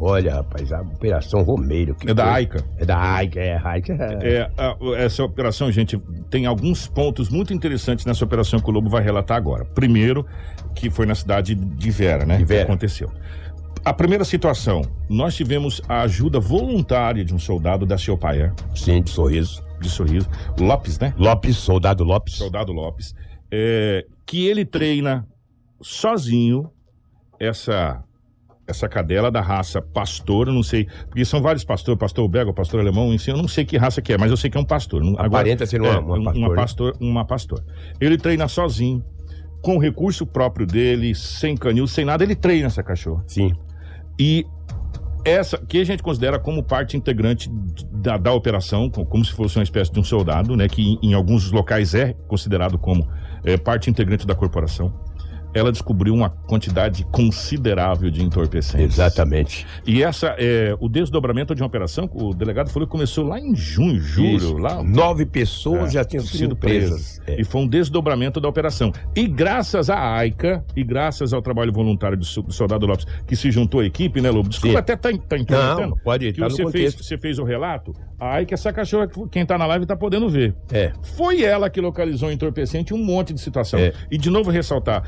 Olha, 0.00 0.36
rapaz, 0.36 0.72
a 0.72 0.80
Operação 0.80 1.42
Romeiro. 1.42 1.94
que 1.94 2.08
É 2.08 2.14
da 2.14 2.22
coisa. 2.22 2.36
AICA. 2.36 2.64
É 2.78 2.84
da 2.84 2.98
AICA, 2.98 3.40
é, 3.40 3.60
AICA. 3.62 3.92
É. 4.22 4.50
É, 4.56 5.04
essa 5.04 5.24
operação, 5.24 5.72
gente, 5.72 6.00
tem 6.30 6.46
alguns 6.46 6.86
pontos 6.86 7.28
muito 7.28 7.52
interessantes 7.54 8.04
nessa 8.04 8.24
operação 8.24 8.60
que 8.60 8.68
o 8.68 8.72
Lobo 8.72 8.88
vai 8.88 9.02
relatar 9.02 9.36
agora. 9.36 9.64
Primeiro, 9.64 10.26
que 10.74 10.90
foi 10.90 11.06
na 11.06 11.14
cidade 11.14 11.54
de 11.54 11.90
Vera, 11.90 12.24
né? 12.26 12.36
De 12.36 12.44
Vera. 12.44 12.64
Que 12.64 12.70
aconteceu. 12.70 13.10
A 13.84 13.92
primeira 13.92 14.24
situação, 14.24 14.82
nós 15.08 15.34
tivemos 15.34 15.80
a 15.88 16.02
ajuda 16.02 16.38
voluntária 16.40 17.24
de 17.24 17.34
um 17.34 17.38
soldado 17.38 17.86
da 17.86 17.96
Ciopaer, 17.96 18.52
Sim, 18.74 19.02
de 19.02 19.10
sorriso. 19.10 19.64
de 19.80 19.88
sorriso, 19.88 20.28
Lopes, 20.58 20.98
né? 20.98 21.14
Lopes, 21.16 21.56
soldado 21.56 22.04
Lopes. 22.04 22.34
Soldado 22.34 22.72
Lopes, 22.72 23.14
é, 23.50 24.04
que 24.26 24.46
ele 24.46 24.64
treina 24.64 25.26
sozinho 25.80 26.70
essa 27.38 28.02
essa 28.68 28.86
cadela 28.88 29.30
da 29.30 29.40
raça 29.40 29.80
pastor, 29.80 30.46
não 30.48 30.62
sei, 30.62 30.86
porque 31.08 31.24
são 31.24 31.40
vários 31.40 31.64
pastores, 31.64 31.98
pastor 31.98 32.28
belga, 32.28 32.52
pastor 32.52 32.80
alemão, 32.80 33.12
enfim, 33.14 33.30
eu 33.30 33.38
não 33.38 33.48
sei 33.48 33.64
que 33.64 33.76
raça 33.78 34.02
que 34.02 34.12
é, 34.12 34.18
mas 34.18 34.30
eu 34.30 34.36
sei 34.36 34.50
que 34.50 34.58
é 34.58 34.60
um 34.60 34.64
pastor. 34.64 35.02
Aparenta 35.18 35.64
ser 35.66 35.80
uma- 35.80 35.88
é, 35.90 35.98
uma 35.98 36.16
um- 36.18 36.24
pastor, 36.24 36.36
uma 36.42 36.48
né? 36.50 36.54
pastor, 36.54 36.96
uma 37.00 37.24
pastor. 37.24 37.64
Ele 37.98 38.18
treina 38.18 38.46
sozinho, 38.46 39.02
com 39.62 39.76
o 39.76 39.78
recurso 39.80 40.26
próprio 40.26 40.66
dele, 40.66 41.14
sem 41.14 41.56
canil, 41.56 41.86
sem 41.86 42.04
nada, 42.04 42.22
ele 42.22 42.36
treina 42.36 42.66
essa 42.66 42.82
cachorra. 42.82 43.24
Sim. 43.26 43.52
E 44.20 44.44
essa 45.24 45.58
que 45.58 45.80
a 45.80 45.84
gente 45.84 46.02
considera 46.02 46.38
como 46.38 46.62
parte 46.62 46.96
integrante 46.96 47.50
da, 47.90 48.16
da 48.18 48.32
operação, 48.32 48.88
co- 48.90 49.04
como 49.06 49.24
se 49.24 49.32
fosse 49.32 49.58
uma 49.58 49.62
espécie 49.64 49.90
de 49.90 49.98
um 49.98 50.04
soldado, 50.04 50.54
né? 50.56 50.68
Que 50.68 50.82
em, 50.82 50.98
em 51.10 51.14
alguns 51.14 51.50
locais 51.50 51.94
é 51.94 52.12
considerado 52.28 52.78
como 52.78 53.08
é, 53.44 53.56
parte 53.56 53.88
integrante 53.90 54.26
da 54.26 54.34
corporação. 54.34 54.92
Ela 55.54 55.72
descobriu 55.72 56.14
uma 56.14 56.30
quantidade 56.30 57.04
considerável 57.10 58.10
de 58.10 58.22
entorpecentes. 58.22 58.94
Exatamente. 58.94 59.66
E 59.86 60.02
essa 60.02 60.34
é 60.38 60.76
o 60.80 60.88
desdobramento 60.88 61.54
de 61.54 61.62
uma 61.62 61.66
operação. 61.66 62.08
O 62.12 62.34
delegado 62.34 62.68
falou 62.70 62.86
que 62.86 62.92
começou 62.92 63.26
lá 63.26 63.38
em 63.40 63.54
junho, 63.54 63.98
julho, 63.98 64.58
lá 64.58 64.82
Nove 64.82 65.24
pessoas 65.24 65.90
é, 65.90 65.92
já 65.94 66.04
tinham 66.04 66.24
sido 66.24 66.54
presas. 66.56 67.20
É. 67.26 67.40
e 67.40 67.44
foi 67.44 67.62
um 67.62 67.66
desdobramento 67.68 68.40
da 68.40 68.48
operação. 68.48 68.92
E 69.14 69.26
graças 69.26 69.88
à 69.90 69.98
AICA 70.16 70.64
e 70.76 70.84
graças 70.84 71.32
ao 71.32 71.40
trabalho 71.40 71.72
voluntário 71.72 72.16
do, 72.16 72.24
so- 72.24 72.42
do 72.42 72.52
soldado 72.52 72.86
Lopes, 72.86 73.06
que 73.26 73.34
se 73.36 73.50
juntou 73.50 73.80
à 73.80 73.84
equipe, 73.84 74.20
né, 74.20 74.30
Lobo? 74.30 74.48
Desculpa 74.48 74.74
Sim. 74.74 74.78
até 74.78 74.96
tá, 74.96 75.10
tá. 75.46 75.80
Não, 75.80 75.96
pode 75.96 76.26
ir, 76.26 76.32
que 76.32 76.40
tá 76.40 76.48
no 76.48 76.50
você 76.56 76.70
fez, 76.70 76.94
você 76.94 77.18
fez 77.18 77.38
o 77.38 77.44
relato. 77.44 77.92
A 78.18 78.34
AICA, 78.34 78.54
essa 78.54 78.72
cachorra, 78.72 79.06
que 79.06 79.28
quem 79.28 79.46
tá 79.46 79.56
na 79.56 79.66
live 79.66 79.86
tá 79.86 79.96
podendo 79.96 80.28
ver. 80.28 80.54
É. 80.72 80.92
Foi 81.16 81.42
ela 81.42 81.70
que 81.70 81.80
localizou 81.80 82.28
o 82.28 82.32
entorpecente 82.32 82.92
um 82.92 82.98
monte 83.02 83.32
de 83.32 83.40
situação. 83.40 83.78
É. 83.78 83.92
E 84.10 84.18
de 84.18 84.28
novo 84.30 84.50
ressaltar, 84.50 85.02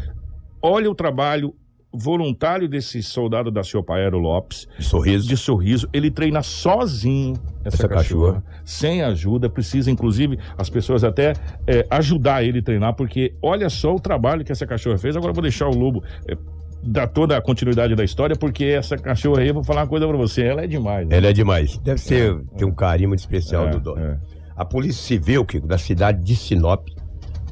olha 0.62 0.90
o 0.90 0.94
trabalho 0.94 1.54
voluntário 1.92 2.68
desse 2.68 3.02
soldado 3.02 3.50
da 3.50 3.64
Ciopaero 3.64 4.16
Lopes, 4.16 4.68
De 4.78 4.84
sorriso. 4.84 5.28
de 5.28 5.36
sorriso, 5.36 5.88
ele 5.92 6.08
treina 6.08 6.40
sozinho 6.40 7.34
essa, 7.64 7.78
Essa 7.78 7.88
cachorra, 7.88 8.34
cachorra. 8.34 8.62
sem 8.64 9.02
ajuda, 9.02 9.50
precisa 9.50 9.90
inclusive 9.90 10.38
as 10.56 10.70
pessoas 10.70 11.02
até 11.02 11.32
é, 11.66 11.84
ajudar 11.90 12.44
ele 12.44 12.60
a 12.60 12.62
treinar, 12.62 12.94
porque 12.94 13.34
olha 13.42 13.68
só 13.68 13.92
o 13.94 13.98
trabalho 13.98 14.44
que 14.44 14.52
essa 14.52 14.64
cachorra 14.66 14.98
fez. 14.98 15.16
Agora 15.16 15.30
eu 15.30 15.34
vou 15.34 15.42
deixar 15.42 15.66
o 15.66 15.74
Lobo 15.74 16.04
é, 16.28 16.36
dar 16.80 17.08
toda 17.08 17.36
a 17.36 17.42
continuidade 17.42 17.96
da 17.96 18.04
história, 18.04 18.36
porque 18.36 18.66
essa 18.66 18.96
cachorra 18.96 19.40
aí, 19.40 19.48
eu 19.48 19.54
vou 19.54 19.64
falar 19.64 19.80
uma 19.82 19.88
coisa 19.88 20.06
pra 20.06 20.16
você, 20.16 20.44
ela 20.44 20.62
é 20.62 20.68
demais. 20.68 21.08
né? 21.08 21.16
Ela 21.16 21.26
é 21.26 21.32
demais. 21.32 21.76
Deve 21.78 22.00
ser, 22.00 22.38
ter 22.56 22.64
um 22.64 22.72
carinho 22.72 23.08
muito 23.08 23.18
especial 23.20 23.66
É, 23.66 23.70
do 23.72 23.80
dono. 23.80 24.00
é. 24.00 24.16
A 24.56 24.64
Polícia 24.64 25.02
Civil, 25.02 25.44
Kiko, 25.44 25.66
da 25.66 25.76
cidade 25.78 26.22
de 26.22 26.36
Sinop, 26.36 26.86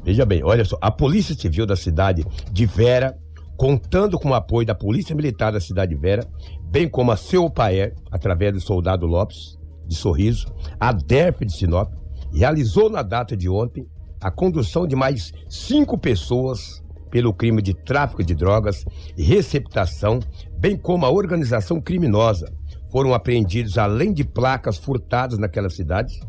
veja 0.03 0.25
bem, 0.25 0.43
olha 0.43 0.65
só, 0.65 0.77
a 0.81 0.91
Polícia 0.91 1.35
Civil 1.35 1.65
da 1.65 1.75
cidade 1.75 2.25
de 2.51 2.65
Vera, 2.65 3.17
contando 3.57 4.17
com 4.17 4.29
o 4.29 4.33
apoio 4.33 4.65
da 4.65 4.75
Polícia 4.75 5.15
Militar 5.15 5.51
da 5.51 5.59
cidade 5.59 5.93
de 5.93 6.01
Vera, 6.01 6.25
bem 6.69 6.87
como 6.87 7.11
a 7.11 7.17
Ceupaer, 7.17 7.93
através 8.11 8.53
do 8.53 8.61
soldado 8.61 9.05
Lopes, 9.05 9.57
de 9.87 9.95
Sorriso, 9.95 10.47
a 10.79 10.91
DERF 10.91 11.45
de 11.45 11.53
Sinop, 11.53 11.91
realizou 12.31 12.89
na 12.89 13.01
data 13.01 13.35
de 13.35 13.49
ontem 13.49 13.87
a 14.21 14.29
condução 14.29 14.85
de 14.85 14.95
mais 14.95 15.31
cinco 15.49 15.97
pessoas 15.97 16.83
pelo 17.09 17.33
crime 17.33 17.61
de 17.61 17.73
tráfico 17.73 18.23
de 18.23 18.35
drogas 18.35 18.85
e 19.17 19.23
receptação, 19.23 20.19
bem 20.57 20.77
como 20.77 21.05
a 21.05 21.09
organização 21.09 21.81
criminosa. 21.81 22.53
Foram 22.91 23.13
apreendidos, 23.13 23.77
além 23.77 24.13
de 24.13 24.23
placas 24.23 24.77
furtadas 24.77 25.37
naquela 25.39 25.69
cidade, 25.69 26.19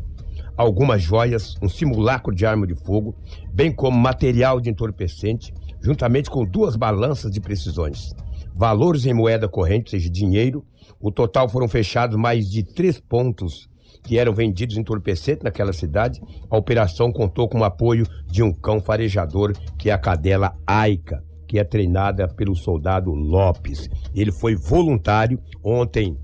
algumas 0.55 1.01
joias, 1.01 1.55
um 1.61 1.69
simulacro 1.69 2.33
de 2.33 2.45
arma 2.45 2.67
de 2.67 2.75
fogo, 2.75 3.15
bem 3.53 3.71
como 3.71 3.97
material 3.97 4.59
de 4.59 4.69
entorpecente, 4.69 5.53
juntamente 5.81 6.29
com 6.29 6.45
duas 6.45 6.75
balanças 6.75 7.31
de 7.31 7.41
precisões. 7.41 8.13
Valores 8.53 9.05
em 9.05 9.13
moeda 9.13 9.47
corrente, 9.47 9.87
ou 9.87 9.91
seja, 9.91 10.09
dinheiro. 10.09 10.63
O 10.99 11.11
total 11.11 11.49
foram 11.49 11.67
fechados 11.67 12.17
mais 12.17 12.49
de 12.49 12.63
três 12.63 12.99
pontos 12.99 13.69
que 14.03 14.17
eram 14.17 14.33
vendidos 14.33 14.77
entorpecente 14.77 15.43
naquela 15.43 15.73
cidade. 15.73 16.21
A 16.49 16.57
operação 16.57 17.11
contou 17.11 17.47
com 17.47 17.59
o 17.59 17.63
apoio 17.63 18.05
de 18.27 18.43
um 18.43 18.51
cão 18.53 18.79
farejador, 18.81 19.53
que 19.77 19.89
é 19.89 19.93
a 19.93 19.97
cadela 19.97 20.55
Aica, 20.65 21.23
que 21.47 21.59
é 21.59 21.63
treinada 21.63 22.27
pelo 22.27 22.55
soldado 22.55 23.11
Lopes. 23.11 23.89
Ele 24.15 24.31
foi 24.31 24.55
voluntário 24.55 25.39
ontem. 25.63 26.17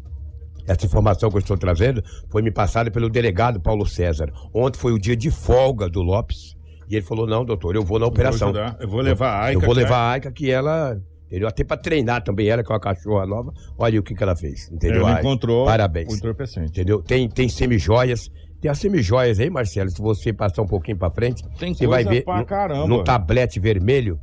Essa 0.67 0.85
informação 0.85 1.29
que 1.29 1.37
eu 1.37 1.39
estou 1.39 1.57
trazendo 1.57 2.03
foi 2.29 2.41
me 2.41 2.51
passada 2.51 2.91
pelo 2.91 3.09
delegado 3.09 3.59
Paulo 3.59 3.85
César. 3.85 4.31
Ontem 4.53 4.77
foi 4.77 4.91
o 4.91 4.99
dia 4.99 5.15
de 5.15 5.31
folga 5.31 5.87
do 5.87 6.01
Lopes. 6.01 6.55
E 6.89 6.95
ele 6.95 7.05
falou: 7.05 7.25
não, 7.25 7.45
doutor, 7.45 7.75
eu 7.75 7.83
vou 7.83 7.99
na 7.99 8.05
operação. 8.05 8.51
Vou 8.51 8.61
ajudar. 8.61 8.81
eu 8.81 8.87
vou 8.87 9.01
levar 9.01 9.29
a 9.29 9.43
Aika. 9.45 9.61
eu 9.61 9.65
vou 9.65 9.73
levar 9.75 9.97
a 9.97 10.11
Aika, 10.11 10.31
que 10.31 10.51
ela. 10.51 10.97
Entendeu? 11.27 11.47
Até 11.47 11.63
pra 11.63 11.75
treinar 11.75 12.23
também 12.23 12.47
ela, 12.47 12.63
que 12.63 12.71
é 12.71 12.73
uma 12.73 12.79
cachorra 12.79 13.25
nova. 13.25 13.51
Olha 13.77 13.99
o 13.99 14.03
que, 14.03 14.15
que 14.15 14.23
ela 14.23 14.35
fez. 14.35 14.71
Entendeu? 14.71 15.01
Ela 15.07 15.19
encontrou 15.19 15.65
Parabéns. 15.65 16.13
o 16.13 16.15
entorpecente. 16.15 16.69
Entendeu? 16.69 17.01
Tem, 17.03 17.27
tem 17.27 17.49
semijoias. 17.49 18.29
Tem 18.61 18.71
as 18.71 18.79
semijoias 18.79 19.39
aí, 19.39 19.49
Marcelo. 19.49 19.89
Se 19.89 20.01
você 20.01 20.31
passar 20.31 20.61
um 20.61 20.67
pouquinho 20.67 20.97
pra 20.97 21.11
frente, 21.11 21.43
Tem 21.59 21.73
você 21.73 21.85
vai 21.85 22.03
ver 22.05 22.23
pra 22.23 22.39
no, 22.39 22.45
caramba. 22.45 22.87
no 22.87 23.03
tablete 23.03 23.59
vermelho. 23.59 24.17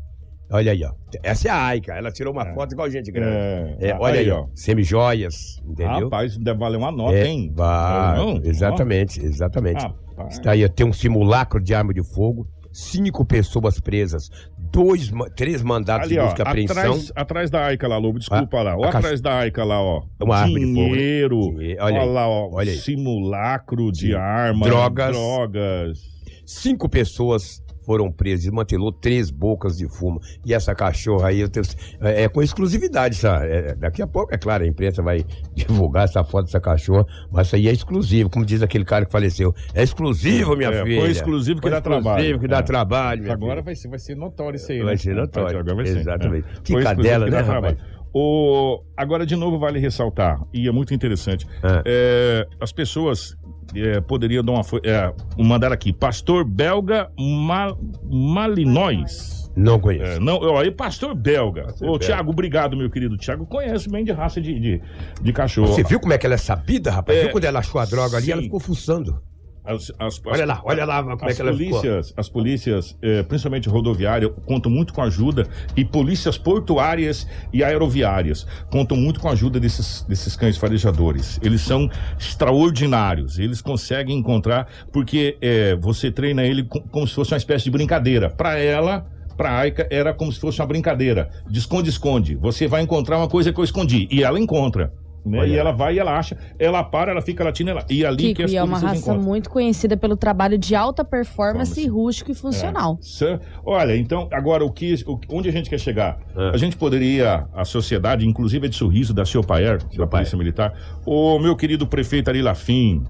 Olha 0.50 0.72
aí, 0.72 0.84
ó. 0.84 0.92
Essa 1.22 1.48
é 1.48 1.50
a 1.50 1.64
Aika. 1.66 1.94
Ela 1.94 2.12
tirou 2.12 2.32
uma 2.32 2.44
foto 2.54 2.72
igual 2.72 2.88
gente 2.90 3.10
grande. 3.10 3.34
É, 3.80 3.88
É, 3.90 3.96
olha 3.98 4.20
aí, 4.20 4.30
ó. 4.30 4.46
Semijoias. 4.54 5.60
Entendeu? 5.64 6.04
Rapaz, 6.04 6.36
deve 6.36 6.58
valer 6.58 6.76
uma 6.76 6.92
nota, 6.92 7.16
É, 7.16 7.26
hein? 7.26 7.50
vai, 7.54 8.16
Não? 8.18 8.40
exatamente, 8.44 9.24
exatamente. 9.24 9.82
Rapaz. 9.82 10.34
Está 10.38 10.52
aí, 10.52 10.68
tem 10.68 10.86
um 10.86 10.92
simulacro 10.92 11.60
de 11.60 11.74
arma 11.74 11.92
de 11.94 12.02
fogo, 12.14 12.46
cinco 12.72 13.24
pessoas 13.24 13.80
presas, 13.80 14.28
dois, 14.58 15.10
três 15.34 15.62
mandados 15.62 16.06
Ali, 16.06 16.14
de 16.14 16.20
ó, 16.20 16.24
busca 16.26 16.42
e 16.42 16.46
apreensão. 16.46 16.76
atrás, 16.76 17.12
atrás 17.16 17.50
da 17.50 17.64
Aica 17.66 17.88
lá, 17.88 17.96
Lobo, 17.96 18.18
desculpa 18.18 18.58
Ah, 18.58 18.62
lá. 18.62 18.76
Ó 18.76 18.84
a 18.84 18.88
atrás 18.90 19.20
da 19.20 19.38
Aica 19.38 19.64
lá, 19.64 19.80
ó. 19.80 20.02
Uma 20.20 20.36
arma 20.36 20.58
de 20.58 20.66
fogo, 20.66 20.80
né? 20.80 20.84
Dinheiro. 20.92 21.40
Dinheiro, 21.56 21.82
olha 21.82 21.94
Olha 21.96 22.00
aí, 22.02 22.08
lá, 22.08 22.28
ó. 22.28 22.50
olha 22.52 22.70
aí. 22.70 22.76
Simulacro 22.78 23.90
de 23.90 24.08
Sim. 24.08 24.14
arma. 24.14 24.66
Drogas. 24.66 25.16
Drogas. 25.16 25.98
Cinco 26.46 26.88
pessoas 26.88 27.63
foram 27.84 28.10
presas, 28.10 28.44
desmantelou 28.44 28.92
três 28.92 29.30
bocas 29.30 29.76
de 29.78 29.88
fumo. 29.88 30.20
E 30.44 30.52
essa 30.54 30.74
cachorra 30.74 31.28
aí, 31.28 31.40
eu 31.40 31.48
tenho- 31.48 31.64
é, 32.00 32.24
é 32.24 32.28
com 32.28 32.42
exclusividade, 32.42 33.14
sabe? 33.16 33.46
É, 33.46 33.74
daqui 33.74 34.02
a 34.02 34.06
pouco, 34.06 34.34
é 34.34 34.38
claro, 34.38 34.64
a 34.64 34.66
imprensa 34.66 35.02
vai 35.02 35.24
divulgar 35.54 36.04
essa 36.04 36.22
foto 36.24 36.46
dessa 36.46 36.60
cachorra, 36.60 37.06
mas 37.30 37.46
isso 37.48 37.56
aí 37.56 37.68
é 37.68 37.72
exclusivo, 37.72 38.30
como 38.30 38.44
diz 38.44 38.62
aquele 38.62 38.84
cara 38.84 39.04
que 39.06 39.12
faleceu. 39.12 39.54
É 39.74 39.82
exclusivo, 39.82 40.56
minha 40.56 40.70
É, 40.70 40.82
filha. 40.84 41.00
foi 41.00 41.10
exclusivo 41.10 41.56
que 41.60 41.62
Foi 41.62 41.70
dá 41.70 41.80
trabalho. 41.80 42.18
exclusivo 42.18 42.38
que 42.40 42.48
dá 42.48 42.58
É. 42.58 42.62
trabalho, 42.62 43.32
Agora 43.32 43.50
filha. 43.54 43.62
vai 43.62 43.74
ser, 43.74 43.88
vai 43.88 43.98
ser 43.98 44.14
notório 44.16 44.56
isso 44.56 44.70
aí, 44.72 44.78
Vai 44.82 44.92
né? 44.92 44.96
ser 44.96 45.14
notório, 45.14 45.58
Agora 45.58 45.74
vai 45.76 45.86
ser, 45.86 45.98
exatamente. 45.98 46.46
é. 46.48 46.60
Que 46.62 46.72
Foi 46.72 46.82
cadela, 46.82 47.26
né, 47.26 47.42
trabalho. 47.42 47.76
rapaz? 47.76 48.03
O... 48.14 48.80
Agora, 48.96 49.26
de 49.26 49.34
novo, 49.34 49.58
vale 49.58 49.78
ressaltar, 49.80 50.40
e 50.52 50.68
é 50.68 50.70
muito 50.72 50.94
interessante, 50.94 51.46
É. 51.62 51.82
é, 51.84 52.48
as 52.60 52.70
pessoas 52.72 53.36
é, 53.74 54.00
poderiam 54.00 54.44
dar 54.44 54.52
uma... 54.52 54.62
É, 54.84 55.12
mandar 55.42 55.72
aqui, 55.72 55.92
pastor 55.92 56.44
belga 56.44 57.10
Ma... 57.18 57.76
Malinóis. 58.08 59.50
Não 59.56 59.76
É, 59.76 59.78
conheço. 59.78 60.20
não, 60.20 60.36
ó, 60.36 60.60
aí 60.60 60.70
pastor 60.70 61.14
belga. 61.14 61.64
Pastor 61.64 61.88
Ô. 61.88 61.98
Tiago, 61.98 62.30
obrigado, 62.30 62.76
meu 62.76 62.90
querido. 62.90 63.16
Tiago 63.16 63.46
conhece 63.46 63.88
bem 63.88 64.04
de 64.04 64.10
raça 64.12 64.40
de, 64.40 64.58
de, 64.58 64.82
de 65.22 65.32
cachorro. 65.32 65.68
Você 65.68 65.84
viu 65.84 66.00
como 66.00 66.12
é 66.12 66.18
que 66.18 66.26
ela 66.26 66.34
é 66.34 66.38
sabida, 66.38 66.90
rapaz? 66.90 67.16
É, 67.18 67.22
viu 67.22 67.30
quando 67.32 67.44
ela 67.44 67.60
achou 67.60 67.80
a 67.80 67.84
droga 67.84 68.16
ali? 68.16 68.26
sim. 68.26 68.32
Ela 68.32 68.42
ficou 68.42 68.58
fuçando. 68.58 69.20
As- 69.64 69.90
as- 69.98 70.20
Olha 70.26 70.42
as- 70.42 70.48
lá, 70.48 70.60
olha 70.64 70.84
lá 70.84 71.02
como 71.02 71.24
é 71.24 71.30
As 71.30 71.36
que 71.36 71.40
ela 71.42 71.52
ficou. 71.54 71.80
polícias, 71.80 72.12
as 72.16 72.28
polícias, 72.28 72.96
eh, 73.00 73.22
principalmente 73.22 73.66
rodoviária, 73.68 74.28
contam 74.28 74.70
muito 74.70 74.92
com 74.92 75.00
a 75.00 75.04
ajuda 75.04 75.46
e 75.74 75.84
polícias 75.84 76.36
portuárias 76.36 77.26
e 77.52 77.64
aeroviárias 77.64 78.46
contam 78.70 78.94
muito 78.96 79.20
com 79.20 79.28
a 79.28 79.32
ajuda 79.32 79.58
desses, 79.58 80.02
desses 80.02 80.36
cães 80.36 80.58
farejadores. 80.58 81.40
Eles 81.42 81.62
são 81.62 81.88
extraordinários. 82.18 83.38
Eles 83.38 83.60
conseguem 83.62 84.18
encontrar 84.18 84.68
porque 84.92 85.36
eh, 85.40 85.76
você 85.80 86.10
treina 86.10 86.42
ele 86.44 86.64
co- 86.64 86.82
como 86.90 87.06
se 87.08 87.14
fosse 87.14 87.32
uma 87.32 87.38
espécie 87.38 87.64
de 87.64 87.70
brincadeira. 87.70 88.28
Para 88.28 88.58
ela, 88.58 89.06
para 89.36 89.50
a 89.50 89.58
Aika, 89.60 89.88
era 89.90 90.12
como 90.12 90.30
se 90.30 90.38
fosse 90.38 90.60
uma 90.60 90.66
brincadeira. 90.66 91.30
De 91.48 91.58
esconde-esconde. 91.58 92.34
Você 92.36 92.66
vai 92.68 92.82
encontrar 92.82 93.16
uma 93.16 93.28
coisa 93.28 93.52
que 93.52 93.58
eu 93.58 93.64
escondi 93.64 94.06
e 94.10 94.22
ela 94.22 94.38
encontra. 94.38 94.92
Né? 95.24 95.38
Olha. 95.38 95.46
E 95.48 95.56
ela 95.56 95.72
vai 95.72 95.94
e 95.94 95.98
ela 95.98 96.18
acha, 96.18 96.36
ela 96.58 96.84
para, 96.84 97.10
ela 97.10 97.22
fica 97.22 97.42
latindo, 97.42 97.70
ela, 97.70 97.84
e 97.88 98.04
ali 98.04 98.16
Kiko, 98.18 98.34
que 98.36 98.42
as 98.44 98.52
e 98.52 98.56
é 98.56 98.62
uma 98.62 98.78
raça 98.78 98.96
encontram. 98.98 99.22
muito 99.22 99.48
conhecida 99.48 99.96
pelo 99.96 100.16
trabalho 100.16 100.58
de 100.58 100.74
alta 100.74 101.02
performance 101.04 101.34
Performance. 101.74 101.80
e 101.80 101.86
rústico 101.88 102.30
e 102.30 102.34
funcional. 102.34 102.98
É. 103.22 103.38
Olha, 103.64 103.96
então, 103.96 104.28
agora 104.32 104.64
o 104.64 104.70
que, 104.70 104.94
o- 105.06 105.18
onde 105.30 105.48
a 105.48 105.52
gente 105.52 105.70
quer 105.70 105.78
chegar? 105.80 106.18
É. 106.36 106.50
A 106.50 106.56
gente 106.58 106.76
poderia, 106.76 107.46
a 107.54 107.64
sociedade, 107.64 108.26
inclusive 108.26 108.66
a 108.66 108.68
de 108.70 108.76
sorriso 108.76 109.14
da 109.14 109.24
Ciopaer, 109.24 109.78
da 109.78 109.88
Ciopaer. 109.90 110.08
Polícia 110.10 110.36
Militar, 110.38 110.72
o 111.06 111.38
meu 111.38 111.56
querido 111.56 111.86
prefeito 111.86 112.28
Ari 112.28 112.42
Lafim, 112.42 113.02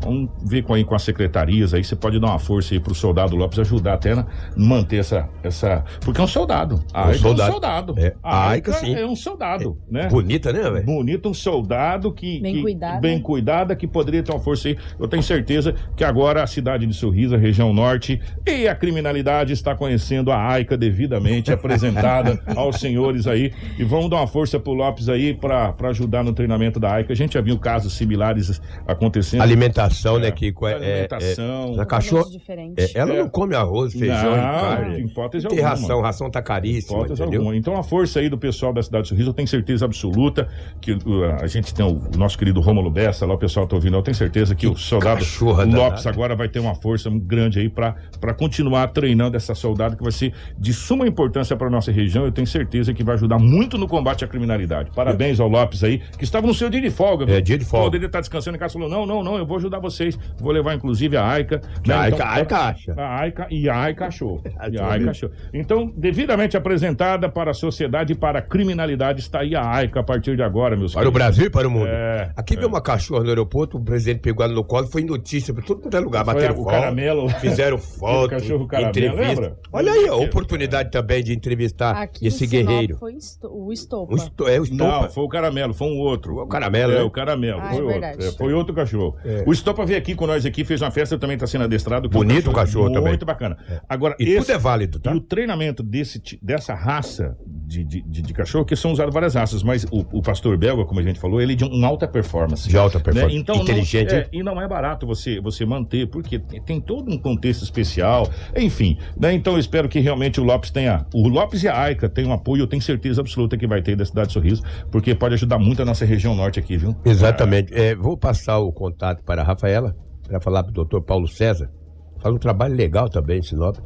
Vamos 0.00 0.30
ver 0.44 0.62
com, 0.62 0.74
aí, 0.74 0.84
com 0.84 0.94
as 0.94 1.02
secretarias 1.02 1.72
aí, 1.74 1.82
você 1.82 1.96
pode 1.96 2.20
dar 2.20 2.28
uma 2.28 2.38
força 2.38 2.74
aí 2.74 2.80
pro 2.80 2.94
soldado 2.94 3.34
Lopes 3.34 3.58
ajudar 3.58 3.94
até 3.94 4.12
a 4.12 4.26
manter 4.56 4.98
essa, 4.98 5.28
essa. 5.42 5.84
Porque 6.04 6.20
é 6.20 6.24
um 6.24 6.26
soldado. 6.28 6.82
A 6.92 7.06
Um 7.06 7.08
Aica 7.08 7.18
soldado. 7.18 7.42
é 7.42 7.48
um 7.48 7.52
soldado. 7.52 7.94
É, 7.98 8.14
A 8.22 8.48
Aica 8.50 8.70
Aica, 8.72 8.86
sim. 8.86 8.94
é 8.94 9.06
um 9.06 9.16
soldado, 9.16 9.78
né? 9.90 10.08
Bonita, 10.08 10.52
né, 10.52 10.70
velho? 10.70 10.84
Bonito, 10.84 11.28
um 11.28 11.34
soldado 11.34 12.12
que. 12.12 12.40
Bem 12.40 12.54
que- 12.56 12.62
cuidada. 12.62 13.00
Bem 13.00 13.20
cuidada, 13.20 13.74
que 13.76 13.86
poderia 13.86 14.22
ter 14.22 14.32
uma 14.32 14.40
força 14.40 14.68
aí. 14.68 14.76
Eu 14.98 15.08
tenho 15.08 15.22
certeza 15.22 15.74
que 15.96 16.04
agora 16.04 16.42
a 16.42 16.46
cidade 16.46 16.86
de 16.86 16.94
Sorriso, 16.94 17.34
a 17.34 17.38
região 17.38 17.72
norte 17.72 18.20
e 18.46 18.68
a 18.68 18.74
criminalidade 18.74 19.52
está 19.52 19.74
conhecendo 19.74 20.30
a 20.30 20.38
AICA 20.52 20.76
devidamente 20.76 21.52
apresentada 21.52 22.40
aos 22.54 22.76
senhores 22.80 23.26
aí. 23.26 23.52
E 23.78 23.84
vamos 23.84 24.10
dar 24.10 24.16
uma 24.16 24.26
força 24.26 24.58
pro 24.60 24.72
Lopes 24.72 25.08
aí 25.08 25.34
para 25.34 25.74
ajudar 25.88 26.22
no 26.22 26.32
treinamento 26.32 26.78
da 26.78 26.92
AICA. 26.94 27.12
A 27.12 27.16
gente 27.16 27.34
já 27.34 27.40
viu 27.40 27.58
casos 27.58 27.94
similares 27.94 28.60
acontecendo. 28.86 29.42
Alimentação, 29.86 30.18
né, 30.18 30.28
É, 30.28 30.30
Kiko? 30.32 30.66
É, 30.66 30.72
é, 30.72 30.74
alimentação. 30.76 31.74
é, 31.76 31.80
a 31.80 31.86
cachorro, 31.86 32.30
é, 32.76 32.90
ela 32.98 33.12
É. 33.14 33.18
não 33.18 33.28
come 33.28 33.54
arroz, 33.54 33.92
feijão 33.92 34.30
Não, 34.30 34.36
e 34.36 34.40
carne. 34.40 35.00
hipótese 35.00 35.46
Tem 35.48 35.58
alguma. 35.58 35.70
ração, 35.70 36.00
ração 36.00 36.30
tá 36.30 36.42
caríssima, 36.42 36.98
Hipótese 36.98 37.22
entendeu? 37.22 37.40
alguma. 37.40 37.56
Então 37.56 37.76
a 37.76 37.82
força 37.82 38.20
aí 38.20 38.28
do 38.28 38.38
pessoal 38.38 38.72
da 38.72 38.82
cidade 38.82 39.04
de 39.04 39.08
Sorriso, 39.10 39.30
eu 39.30 39.34
tenho 39.34 39.48
certeza 39.48 39.84
absoluta 39.84 40.48
que 40.80 40.92
uh, 40.92 40.98
a 41.40 41.46
gente 41.46 41.72
tem 41.74 41.84
o 41.86 42.00
nosso 42.16 42.36
querido 42.38 42.60
Rômulo 42.60 42.90
Bessa, 42.90 43.24
lá 43.26 43.34
o 43.34 43.38
pessoal 43.38 43.66
tá 43.66 43.76
ouvindo, 43.76 43.96
eu 43.96 44.02
tenho 44.02 44.14
certeza 44.14 44.54
que, 44.54 44.66
o 44.66 44.76
soldado 44.76 45.24
Lopes 45.40 45.56
danada. 45.70 46.08
agora 46.08 46.34
vai 46.36 46.48
ter 46.48 46.58
uma 46.58 46.74
força 46.74 47.10
grande 47.10 47.58
aí 47.60 47.68
para 47.68 47.94
continuar 48.36 48.88
treinando 48.88 49.36
essa 49.36 49.54
soldado 49.54 49.96
que 49.96 50.02
vai 50.02 50.12
ser 50.12 50.32
de 50.58 50.72
suma 50.72 51.06
importância 51.06 51.56
para 51.56 51.70
nossa 51.70 51.90
região. 51.92 52.24
Eu 52.24 52.32
tenho 52.32 52.46
certeza 52.46 52.92
que 52.92 53.02
vai 53.04 53.14
ajudar 53.14 53.38
muito 53.38 53.78
no 53.78 53.86
combate 53.86 54.24
à 54.24 54.28
criminalidade. 54.28 54.90
Parabéns 54.94 55.40
ao 55.40 55.48
Lopes 55.48 55.82
aí, 55.84 56.00
que 56.18 56.24
estava 56.24 56.46
no 56.46 56.54
seu 56.54 56.68
dia 56.68 56.80
de 56.80 56.90
folga. 56.90 57.24
É, 57.24 57.26
viu? 57.36 57.40
dia 57.42 57.58
de 57.58 57.64
folga. 57.64 57.86
Poderia 57.86 58.06
estar 58.06 58.20
descansando 58.20 58.56
em 58.56 58.60
casa, 58.60 58.72
falou: 58.74 58.88
"Não, 58.88 59.06
não, 59.06 59.22
não, 59.22 59.36
eu 59.38 59.46
vou 59.46 59.56
ajudar 59.56 59.75
vocês. 59.78 60.18
Vou 60.38 60.52
levar 60.52 60.74
inclusive 60.74 61.16
a 61.16 61.26
Aica, 61.26 61.60
Que 61.82 61.92
a 61.92 61.96
né? 61.96 62.02
Aica- 62.04 62.16
Então, 62.16 62.26
a 62.26 62.32
Aica 62.34 62.58
acha. 62.58 62.94
a 62.96 63.20
Aica 63.20 63.46
e 63.50 63.68
a 63.68 63.76
Aica 63.80 64.06
achou. 64.06 64.42
E 64.72 64.78
a 64.78 64.88
Aica 64.88 65.10
achou. 65.10 65.30
Então, 65.54 65.92
devidamente 65.96 66.56
apresentada 66.56 67.28
para 67.28 67.50
a 67.50 67.54
sociedade 67.54 68.12
e 68.12 68.16
para 68.16 68.38
a 68.40 68.42
criminalidade, 68.42 69.20
está 69.20 69.40
aí 69.40 69.54
a 69.54 69.62
AICA 69.64 70.00
a 70.00 70.02
partir 70.02 70.36
de 70.36 70.42
agora, 70.42 70.76
meus 70.76 70.92
Para 70.94 71.02
o 71.08 71.12
queridos. 71.12 71.18
Brasil 71.26 71.46
e 71.46 71.50
para 71.50 71.68
o 71.68 71.70
mundo. 71.70 71.86
É, 71.88 72.30
Aqui 72.36 72.56
veio 72.56 72.68
uma 72.68 72.80
cachorra 72.80 73.22
no 73.22 73.28
aeroporto, 73.28 73.76
o 73.78 73.80
presidente 73.80 74.20
pegou 74.20 74.44
ela 74.44 74.54
no 74.54 74.64
colo, 74.64 74.86
foi 74.86 75.02
notícia 75.04 75.52
pra 75.54 75.62
todo 75.62 75.80
quanto 75.82 75.96
é 75.96 76.00
lugar. 76.00 76.24
Foi 76.24 76.34
Bateram 76.34 76.54
o 76.54 76.64
foto, 76.64 76.70
caramelo. 76.70 77.28
fizeram 77.40 77.78
foto, 77.78 78.30
cachorro 78.30 78.66
caramelo, 78.66 78.90
entrevista. 78.90 79.26
lembra? 79.40 79.58
Olha 79.72 79.92
aí, 79.92 80.08
a 80.08 80.14
oportunidade 80.14 80.90
também 80.90 81.22
de 81.22 81.32
entrevistar 81.32 81.96
Aqui 81.96 82.26
esse 82.26 82.46
guerreiro. 82.46 82.96
Foi 82.96 83.14
esto- 83.14 83.48
o 83.52 83.72
Estopa. 83.72 84.12
Um 84.12 84.16
esto- 84.16 84.48
é 84.48 84.60
o 84.60 84.64
Não, 84.74 84.86
Estopa. 84.86 85.08
foi 85.10 85.24
o 85.24 85.28
caramelo, 85.28 85.74
foi 85.74 85.88
um 85.88 85.98
outro. 85.98 86.38
O 86.42 86.46
caramelo, 86.46 86.92
É, 86.92 86.96
né? 86.96 87.02
o 87.02 87.10
caramelo, 87.10 87.60
Ah, 87.60 87.70
foi 87.70 87.78
é 87.78 87.82
outro. 87.82 88.04
É, 88.04 88.32
foi 88.32 88.52
outro 88.54 88.74
cachorro. 88.74 89.16
É. 89.24 89.44
O 89.46 89.52
Estopa 89.66 89.84
veio 89.84 89.98
aqui 89.98 90.14
com 90.14 90.28
nós 90.28 90.46
aqui, 90.46 90.64
fez 90.64 90.80
uma 90.80 90.92
festa, 90.92 91.18
também 91.18 91.34
está 91.34 91.44
sendo 91.44 91.64
adestrado. 91.64 92.08
Bonito 92.08 92.50
o 92.50 92.52
cachorro 92.52 92.88
também. 92.92 93.08
Muito 93.08 93.26
bacana. 93.26 93.58
Agora, 93.88 94.14
E 94.20 94.22
esse- 94.28 94.38
tudo 94.46 94.52
é 94.52 94.58
válido, 94.58 95.00
tá? 95.00 95.12
E 95.12 95.16
o 95.16 95.20
treinamento 95.20 95.82
desse, 95.82 96.22
dessa 96.40 96.72
raça 96.72 97.36
de, 97.66 97.84
de, 97.84 98.00
de- 98.02 98.32
cachorro, 98.32 98.64
que 98.64 98.76
são 98.76 98.92
usadas 98.92 99.12
várias 99.12 99.34
raças, 99.34 99.62
mas 99.62 99.84
o, 99.90 100.04
o 100.12 100.22
pastor 100.22 100.56
belga, 100.56 100.84
como 100.84 101.00
a 101.00 101.02
gente 101.02 101.18
falou, 101.18 101.40
ele 101.40 101.54
é 101.54 101.56
de 101.56 101.64
um 101.64 101.84
alta 101.84 102.06
performance. 102.06 102.68
De 102.68 102.78
alta 102.78 103.00
performance. 103.00 103.34
Né? 103.34 103.40
Então, 103.40 103.56
Inteligente, 103.56 104.12
Não, 104.12 104.18
é, 104.18 104.28
e 104.32 104.42
não 104.42 104.60
é 104.60 104.68
barato 104.68 105.06
você, 105.06 105.40
você 105.40 105.66
manter, 105.66 106.06
porque 106.06 106.38
tem, 106.38 106.62
tem 106.62 106.80
todo 106.80 107.10
um 107.10 107.18
contexto 107.18 107.62
especial, 107.62 108.30
enfim. 108.56 108.98
Né? 109.18 109.32
Então 109.32 109.54
eu 109.54 109.58
espero 109.58 109.88
que 109.88 109.98
realmente 109.98 110.40
o 110.40 110.44
Lopes 110.44 110.70
tenha. 110.70 111.06
O 111.12 111.28
Lopes 111.28 111.62
e 111.62 111.68
a 111.68 111.78
Aica 111.78 112.08
tenham 112.08 112.32
apoio, 112.32 112.62
eu 112.62 112.66
tenho 112.66 112.82
certeza 112.82 113.20
absoluta 113.20 113.56
que 113.56 113.66
vai 113.66 113.82
ter 113.82 113.96
da 113.96 114.04
cidade 114.04 114.28
de 114.28 114.34
Sorriso, 114.34 114.62
porque 114.90 115.14
pode 115.14 115.34
ajudar 115.34 115.58
muito 115.58 115.82
a 115.82 115.84
nossa 115.84 116.04
região 116.04 116.34
norte 116.34 116.60
aqui, 116.60 116.76
viu? 116.76 116.94
Exatamente. 117.04 117.74
É, 117.74 117.94
vou 117.94 118.16
passar 118.16 118.58
o 118.58 118.72
contato 118.72 119.24
para 119.24 119.42
a 119.42 119.44
Rafaela, 119.44 119.96
para 120.26 120.40
falar 120.40 120.62
para 120.62 120.70
o 120.70 120.74
doutor 120.74 121.02
Paulo 121.02 121.26
César. 121.26 121.70
Faz 122.18 122.34
um 122.34 122.38
trabalho 122.38 122.74
legal 122.74 123.08
também 123.08 123.38
em 123.38 123.42
Sinop. 123.42 123.76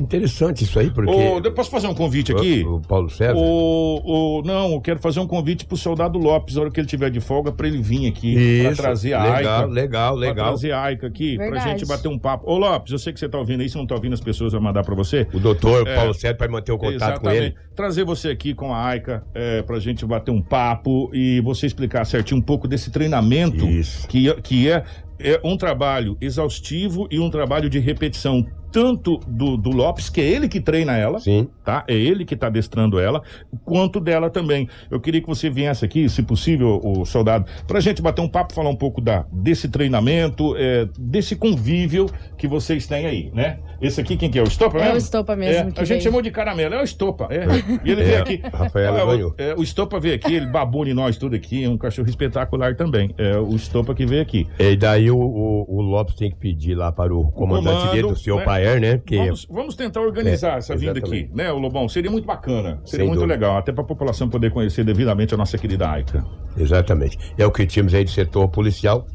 Interessante 0.00 0.64
isso 0.64 0.78
aí, 0.78 0.90
porque. 0.90 1.10
Ô, 1.12 1.38
eu 1.42 1.52
posso 1.52 1.70
fazer 1.70 1.86
um 1.86 1.94
convite 1.94 2.32
aqui? 2.32 2.62
O, 2.64 2.76
o 2.76 2.80
Paulo 2.80 3.08
César. 3.10 3.34
O, 3.36 4.38
o- 4.38 4.42
não, 4.42 4.72
eu 4.72 4.80
quero 4.80 4.98
fazer 5.00 5.20
um 5.20 5.26
convite 5.26 5.64
pro 5.66 5.76
soldado 5.76 6.18
Lopes, 6.18 6.54
na 6.56 6.62
hora 6.62 6.70
que 6.70 6.80
ele 6.80 6.86
tiver 6.86 7.10
de 7.10 7.20
folga, 7.20 7.50
para 7.52 7.66
ele 7.68 7.80
vir 7.82 8.06
aqui, 8.08 8.34
para 8.62 8.72
Isso, 8.72 8.82
trazer 8.82 9.12
a 9.14 9.22
legal, 9.22 9.36
Aica. 9.60 9.66
legal, 9.66 10.12
Pra 10.16 10.20
legal. 10.28 10.46
trazer 10.48 10.72
a 10.72 10.82
Aica 10.82 11.06
aqui, 11.06 11.36
pra 11.36 11.44
Verdade. 11.50 11.70
gente 11.70 11.86
bater 11.86 12.08
um 12.08 12.18
papo. 12.18 12.50
Ô 12.50 12.58
Lopes, 12.58 12.92
eu 12.92 12.98
sei 12.98 13.12
que 13.12 13.18
você 13.20 13.28
tá 13.28 13.38
ouvindo 13.38 13.60
aí, 13.60 13.68
se 13.68 13.76
não 13.76 13.86
tá 13.86 13.94
ouvindo, 13.94 14.12
as 14.14 14.20
pessoas 14.20 14.52
vão 14.52 14.60
mandar 14.62 14.82
pra 14.84 14.94
você. 14.94 15.26
O 15.32 15.38
doutor 15.38 15.86
É. 15.86 15.94
Paulo 15.96 16.14
César 16.14 16.34
para 16.34 16.48
manter 16.50 16.72
o 16.72 16.78
contato 16.78 17.20
com 17.20 17.30
ele. 17.30 17.54
Trazer 17.74 18.04
você 18.04 18.28
aqui 18.28 18.54
com 18.54 18.72
a 18.74 18.84
Aica 18.86 19.24
é, 19.34 19.62
pra 19.62 19.78
gente 19.78 20.04
bater 20.04 20.30
um 20.30 20.42
papo 20.42 21.10
e 21.14 21.40
você 21.40 21.66
explicar 21.66 22.04
certinho 22.04 22.38
um 22.40 22.42
pouco 22.42 22.66
desse 22.68 22.90
treinamento 22.90 23.66
Isso. 23.66 24.06
que, 24.08 24.32
que 24.42 24.68
é, 24.70 24.82
é 25.20 25.40
um 25.44 25.56
trabalho 25.56 26.16
exaustivo 26.20 27.06
e 27.10 27.18
um 27.18 27.30
trabalho 27.30 27.68
de 27.68 27.78
repetição. 27.78 28.44
Tanto 28.70 29.18
do, 29.26 29.56
do 29.56 29.70
Lopes, 29.70 30.08
que 30.10 30.20
é 30.20 30.24
ele 30.24 30.48
que 30.48 30.60
treina 30.60 30.96
ela, 30.96 31.18
Sim. 31.18 31.48
tá? 31.64 31.84
É 31.88 31.94
ele 31.94 32.24
que 32.24 32.36
tá 32.36 32.48
adestrando 32.48 32.98
ela, 32.98 33.22
quanto 33.64 33.98
dela 34.00 34.28
também. 34.30 34.68
Eu 34.90 35.00
queria 35.00 35.20
que 35.20 35.26
você 35.26 35.48
viesse 35.48 35.84
aqui, 35.84 36.08
se 36.08 36.22
possível, 36.22 36.80
o 36.84 37.04
soldado, 37.04 37.46
pra 37.66 37.80
gente 37.80 38.02
bater 38.02 38.20
um 38.22 38.28
papo, 38.28 38.52
falar 38.52 38.70
um 38.70 38.76
pouco 38.76 39.00
da, 39.00 39.24
desse 39.32 39.68
treinamento, 39.68 40.54
é, 40.56 40.86
desse 40.98 41.34
convívio 41.34 42.06
que 42.36 42.46
vocês 42.46 42.86
têm 42.86 43.06
aí, 43.06 43.30
né? 43.34 43.58
Esse 43.80 44.00
aqui, 44.00 44.16
quem 44.16 44.28
que 44.30 44.38
é? 44.38 44.42
O 44.42 44.46
Estopa 44.46 44.76
É 44.78 44.80
mesmo? 44.80 44.94
o 44.94 44.98
Estopa 44.98 45.36
mesmo 45.36 45.68
É, 45.68 45.72
que 45.72 45.80
a 45.80 45.84
gente 45.84 46.02
chamou 46.02 46.20
de 46.20 46.30
caramelo, 46.32 46.74
é 46.74 46.80
o 46.80 46.84
Estopa. 46.84 47.28
É. 47.30 47.44
E 47.86 47.90
ele 47.92 48.02
É, 48.02 48.04
veio 48.04 48.22
aqui. 48.22 48.40
a 48.52 48.56
Rafaela 48.56 48.98
Ah, 49.00 49.04
o- 49.04 49.06
ganhou. 49.06 49.34
é, 49.38 49.54
o 49.54 49.62
Estopa 49.62 50.00
veio 50.00 50.14
aqui, 50.16 50.34
ele 50.34 50.46
babou 50.46 50.86
em 50.86 50.92
nós 50.94 51.16
tudo 51.16 51.36
aqui, 51.36 51.62
é 51.64 51.68
um 51.68 51.78
cachorro 51.78 52.08
espetacular 52.08 52.74
também. 52.74 53.10
É 53.16 53.36
o 53.38 53.54
Estopa 53.54 53.94
que 53.94 54.04
veio 54.04 54.20
aqui. 54.22 54.48
E 54.58 54.76
daí 54.76 55.10
o, 55.10 55.16
o- 55.16 55.76
o 55.76 55.80
Lopes 55.80 56.16
tem 56.16 56.30
que 56.30 56.36
pedir 56.36 56.74
lá 56.74 56.90
para 56.90 57.14
o 57.14 57.30
comandante 57.30 57.76
comando, 57.78 57.92
dele, 57.92 58.06
o 58.08 58.16
senhor 58.16 58.38
né? 58.38 58.44
Paer, 58.58 58.80
né? 58.80 59.00
Que 59.04 59.16
Vamos, 59.16 59.46
vamos 59.50 59.76
tentar 59.76 60.00
organizar 60.00 60.54
É, 60.54 60.58
essa 60.58 60.76
vinda 60.76 60.92
aqui, 60.98 61.00
exatamente. 61.00 61.34
né, 61.36 61.52
o 61.52 61.58
Lobão? 61.58 61.88
Seria 61.88 62.10
muito 62.10 62.24
bacana, 62.26 62.80
seria 62.84 63.04
Sem 63.04 63.06
muito 63.06 63.20
dúvida. 63.20 63.34
legal, 63.34 63.56
até 63.56 63.72
para 63.72 63.82
a 63.82 63.86
população 63.86 64.28
poder 64.28 64.50
conhecer 64.50 64.84
devidamente 64.84 65.34
a 65.34 65.36
nossa 65.36 65.56
querida 65.56 65.88
Aica. 65.90 66.24
Exatamente. 66.56 67.18
É 67.38 67.46
o 67.46 67.50
que 67.52 67.66
tínhamos 67.66 67.94
aí 67.94 68.04
do 68.04 68.10
setor 68.10 68.48
policial, 68.48 69.06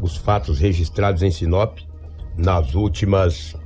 os 0.00 0.16
fatos 0.16 0.58
registrados 0.58 1.22
em 1.22 1.30
Sinop 1.30 1.78
nas 2.36 2.74
últimas 2.74 3.56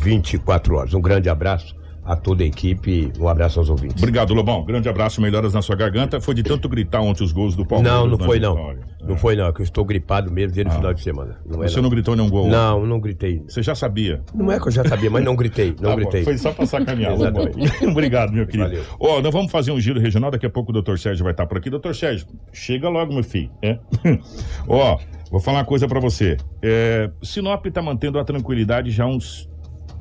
24 0.00 0.76
horas. 0.76 0.94
Um 0.94 1.00
grande 1.00 1.28
abraço 1.28 1.74
a 2.08 2.16
toda 2.16 2.42
a 2.42 2.46
equipe, 2.46 3.12
um 3.20 3.28
abraço 3.28 3.58
aos 3.58 3.68
ouvintes. 3.68 4.02
Obrigado, 4.02 4.32
Lobão. 4.32 4.64
Grande 4.64 4.88
abraço, 4.88 5.20
melhoras 5.20 5.52
na 5.52 5.60
sua 5.60 5.76
garganta. 5.76 6.18
Foi 6.22 6.34
de 6.34 6.42
tanto 6.42 6.66
gritar 6.66 7.02
ontem 7.02 7.22
os 7.22 7.32
gols 7.32 7.54
do 7.54 7.66
Palmeiras. 7.66 8.00
Não, 8.00 8.06
não 8.06 8.18
foi 8.18 8.40
não. 8.40 8.54
vitória. 8.54 8.80
Não 9.06 9.16
foi 9.16 9.36
não, 9.36 9.46
é 9.46 9.52
que 9.52 9.60
eu 9.60 9.64
estou 9.64 9.84
gripado 9.84 10.32
mesmo 10.32 10.54
desde 10.54 10.72
o 10.72 10.74
final 10.74 10.94
de 10.94 11.02
semana. 11.02 11.38
Não 11.44 11.62
é 11.62 11.68
Você 11.68 11.82
não 11.82 11.90
gritou 11.90 12.16
nenhum 12.16 12.30
gol? 12.30 12.48
Não, 12.48 12.86
não 12.86 12.98
gritei. 12.98 13.42
Você 13.46 13.62
já 13.62 13.74
sabia? 13.74 14.22
Não 14.34 14.50
é 14.50 14.58
que 14.58 14.68
eu 14.68 14.72
já 14.72 14.84
sabia, 14.84 15.10
mas 15.10 15.22
não 15.22 15.36
gritei, 15.36 15.74
não 15.78 15.90
bom, 15.90 15.96
gritei. 15.96 16.24
Foi 16.24 16.38
só 16.38 16.50
pra 16.50 16.64
sacanear. 16.64 17.12
Obrigado, 17.86 18.32
meu 18.32 18.46
querido. 18.46 18.70
Valeu. 18.70 18.84
Ó, 18.98 19.20
nós 19.20 19.32
vamos 19.32 19.52
fazer 19.52 19.70
um 19.70 19.80
giro 19.80 20.00
regional. 20.00 20.30
Daqui 20.30 20.46
a 20.46 20.50
pouco 20.50 20.70
o 20.70 20.72
doutor 20.72 20.98
Sérgio 20.98 21.24
vai 21.24 21.34
estar 21.34 21.46
por 21.46 21.58
aqui. 21.58 21.68
Doutor 21.68 21.94
Sérgio, 21.94 22.26
chega 22.54 22.88
logo, 22.88 23.12
meu 23.12 23.22
filho. 23.22 23.50
é? 23.62 23.78
Ó, 24.66 24.98
vou 25.30 25.40
falar 25.40 25.58
uma 25.58 25.64
coisa 25.66 25.86
pra 25.86 26.00
você. 26.00 26.38
É, 26.62 27.10
Sinop 27.22 27.66
tá 27.66 27.82
mantendo 27.82 28.18
a 28.18 28.24
tranquilidade 28.24 28.90
já 28.90 29.04
uns, 29.04 29.48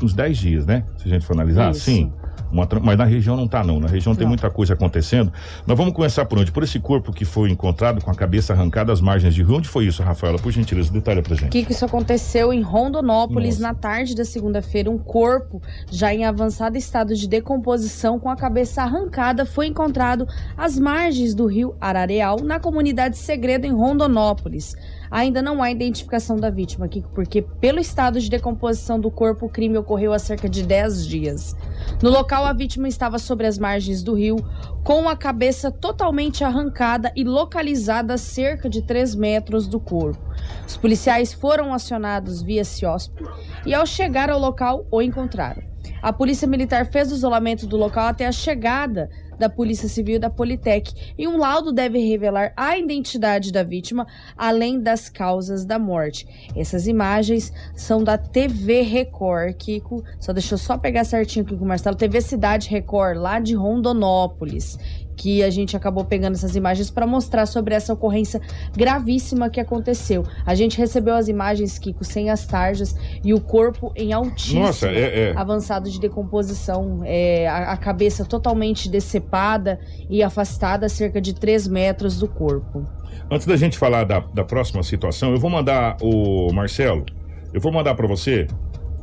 uns 0.05 0.13
10 0.13 0.37
dias, 0.37 0.65
né? 0.65 0.83
Se 0.97 1.07
a 1.07 1.09
gente 1.09 1.25
for 1.25 1.33
analisar. 1.33 1.71
Isso. 1.71 1.81
Sim. 1.81 2.11
Uma 2.51 2.67
mas 2.81 2.97
na 2.97 3.03
região 3.03 3.35
não 3.35 3.47
tá, 3.47 3.63
não. 3.63 3.79
Na 3.79 3.87
região 3.87 4.15
tem 4.15 4.23
Não. 4.23 4.29
muita 4.29 4.49
coisa 4.49 4.73
acontecendo. 4.73 5.31
Nós 5.65 5.77
vamos 5.77 5.93
começar 5.93 6.25
por 6.25 6.39
onde? 6.39 6.51
Por 6.51 6.63
esse 6.63 6.79
corpo 6.79 7.11
que 7.11 7.25
foi 7.25 7.49
encontrado 7.49 8.01
com 8.01 8.09
a 8.09 8.15
cabeça 8.15 8.53
arrancada 8.53 8.91
às 8.93 9.01
margens 9.01 9.35
de 9.35 9.43
rio. 9.43 9.57
Onde 9.57 9.67
foi 9.67 9.85
isso, 9.85 10.01
Rafaela? 10.01 10.39
Por 10.39 10.51
gentileza, 10.51 10.91
detalha 10.91 11.21
pra 11.21 11.35
gente. 11.35 11.49
que 11.49 11.65
que 11.65 11.73
isso 11.73 11.83
aconteceu 11.83 12.53
em 12.53 12.61
Rondonópolis 12.61 13.59
Nossa. 13.59 13.73
na 13.73 13.73
tarde 13.73 14.15
da 14.15 14.23
segunda-feira. 14.23 14.89
Um 14.89 14.97
corpo 14.97 15.61
já 15.91 16.13
em 16.13 16.23
avançado 16.25 16.77
estado 16.77 17.13
de 17.15 17.27
decomposição 17.27 18.17
com 18.19 18.29
a 18.29 18.35
cabeça 18.35 18.81
arrancada 18.81 19.45
foi 19.45 19.67
encontrado 19.67 20.25
às 20.55 20.79
margens 20.79 21.35
do 21.35 21.45
rio 21.47 21.75
Arareal, 21.81 22.37
na 22.41 22.59
comunidade 22.59 23.17
Segredo 23.17 23.65
em 23.65 23.73
Rondonópolis. 23.73 24.73
Ainda 25.09 25.41
não 25.41 25.61
há 25.61 25.71
identificação 25.71 26.35
da 26.35 26.49
vítima 26.49 26.85
aqui, 26.85 27.03
porque 27.13 27.41
pelo 27.41 27.79
estado 27.79 28.19
de 28.19 28.29
decomposição 28.29 28.99
do 28.99 29.09
corpo, 29.09 29.45
o 29.45 29.49
crime 29.49 29.77
ocorreu 29.77 30.13
há 30.13 30.19
cerca 30.19 30.49
de 30.49 30.63
10 30.63 31.07
dias. 31.07 31.55
No 32.01 32.09
local, 32.09 32.45
a 32.45 32.53
vítima 32.53 32.87
estava 32.87 33.17
sobre 33.17 33.47
as 33.47 33.57
margens 33.57 34.03
do 34.03 34.13
rio, 34.13 34.37
com 34.83 35.07
a 35.07 35.15
cabeça 35.15 35.71
totalmente 35.71 36.43
arrancada 36.43 37.11
e 37.15 37.23
localizada 37.23 38.13
a 38.13 38.17
cerca 38.17 38.69
de 38.69 38.81
3 38.81 39.15
metros 39.15 39.67
do 39.67 39.79
corpo. 39.79 40.19
Os 40.67 40.77
policiais 40.77 41.33
foram 41.33 41.73
acionados 41.73 42.41
via 42.41 42.63
CIOSP 42.63 43.23
e, 43.65 43.73
ao 43.73 43.85
chegar 43.85 44.29
ao 44.29 44.39
local, 44.39 44.85
o 44.91 45.01
encontraram. 45.01 45.63
A 46.01 46.13
Polícia 46.13 46.47
Militar 46.47 46.85
fez 46.85 47.11
o 47.11 47.15
isolamento 47.15 47.65
do 47.65 47.77
local 47.77 48.07
até 48.07 48.25
a 48.27 48.31
chegada 48.31 49.09
da 49.37 49.49
Polícia 49.49 49.87
Civil 49.87 50.19
da 50.19 50.29
Politec 50.29 51.13
e 51.17 51.27
um 51.27 51.37
laudo 51.37 51.71
deve 51.71 51.99
revelar 51.99 52.53
a 52.55 52.77
identidade 52.77 53.51
da 53.51 53.63
vítima, 53.63 54.05
além 54.35 54.79
das 54.79 55.09
causas 55.09 55.65
da 55.65 55.77
morte. 55.79 56.27
Essas 56.55 56.87
imagens 56.87 57.51
são 57.75 58.03
da 58.03 58.17
TV 58.17 58.81
Record, 58.81 59.55
Kiko. 59.55 60.03
Só 60.19 60.33
deixa 60.33 60.53
eu 60.53 60.57
só 60.57 60.77
pegar 60.77 61.03
certinho 61.03 61.45
aqui 61.45 61.55
com 61.55 61.65
o 61.65 61.67
Marcelo. 61.67 61.95
TV 61.95 62.21
Cidade 62.21 62.69
Record, 62.69 63.17
lá 63.17 63.39
de 63.39 63.55
Rondonópolis. 63.55 64.77
Que 65.17 65.43
a 65.43 65.49
gente 65.49 65.75
acabou 65.75 66.05
pegando 66.05 66.35
essas 66.35 66.55
imagens 66.55 66.91
para 66.91 67.07
mostrar 67.07 67.47
sobre 67.47 67.73
essa 67.73 67.91
ocorrência 67.91 68.39
gravíssima 68.75 69.49
que 69.49 69.59
aconteceu. 69.59 70.23
A 70.45 70.53
gente 70.53 70.77
recebeu 70.77 71.15
as 71.15 71.27
imagens, 71.27 71.79
Kiko, 71.79 72.03
sem 72.03 72.29
as 72.29 72.45
tarjas 72.45 72.95
e 73.23 73.33
o 73.33 73.41
corpo 73.41 73.91
em 73.95 74.13
altíssimo 74.13 74.61
Nossa, 74.61 74.87
é- 74.87 75.31
é. 75.31 75.33
avançado 75.35 75.89
de 75.89 75.99
decomposição, 75.99 77.01
é, 77.03 77.47
a, 77.47 77.71
a 77.71 77.77
cabeça 77.77 78.23
totalmente 78.23 78.87
decepada 78.87 79.79
e 80.09 80.21
afastada 80.21 80.85
a 80.85 80.89
cerca 80.89 81.19
de 81.19 81.33
3 81.33 81.67
metros 81.67 82.19
do 82.19 82.27
corpo. 82.27 82.85
Antes 83.29 83.47
da 83.47 83.57
gente 83.57 83.77
falar 83.77 84.03
da, 84.03 84.19
da 84.19 84.43
próxima 84.43 84.83
situação, 84.83 85.31
eu 85.31 85.39
vou 85.39 85.49
mandar 85.49 85.97
o 86.01 86.53
Marcelo, 86.53 87.03
eu 87.51 87.59
vou 87.59 87.71
mandar 87.71 87.95
para 87.95 88.07
você 88.07 88.47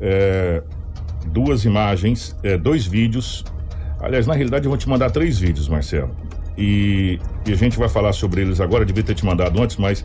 é, 0.01 0.63
duas 1.27 1.65
imagens, 1.65 2.37
é, 2.43 2.57
dois 2.57 2.87
vídeos. 2.87 3.45
Aliás, 4.05 4.27
na 4.27 4.35
realidade, 4.35 4.67
eu 4.67 4.71
vou 4.71 4.77
te 4.77 4.87
mandar 4.87 5.11
três 5.11 5.39
vídeos, 5.39 5.67
Marcelo. 5.67 6.15
E, 6.59 7.19
e 7.47 7.53
a 7.53 7.57
gente 7.57 7.79
vai 7.79 7.89
falar 7.89 8.13
sobre 8.13 8.43
eles 8.43 8.61
agora. 8.61 8.85
Devia 8.85 9.03
ter 9.03 9.15
te 9.15 9.25
mandado 9.25 9.61
antes, 9.63 9.77
mas 9.79 10.05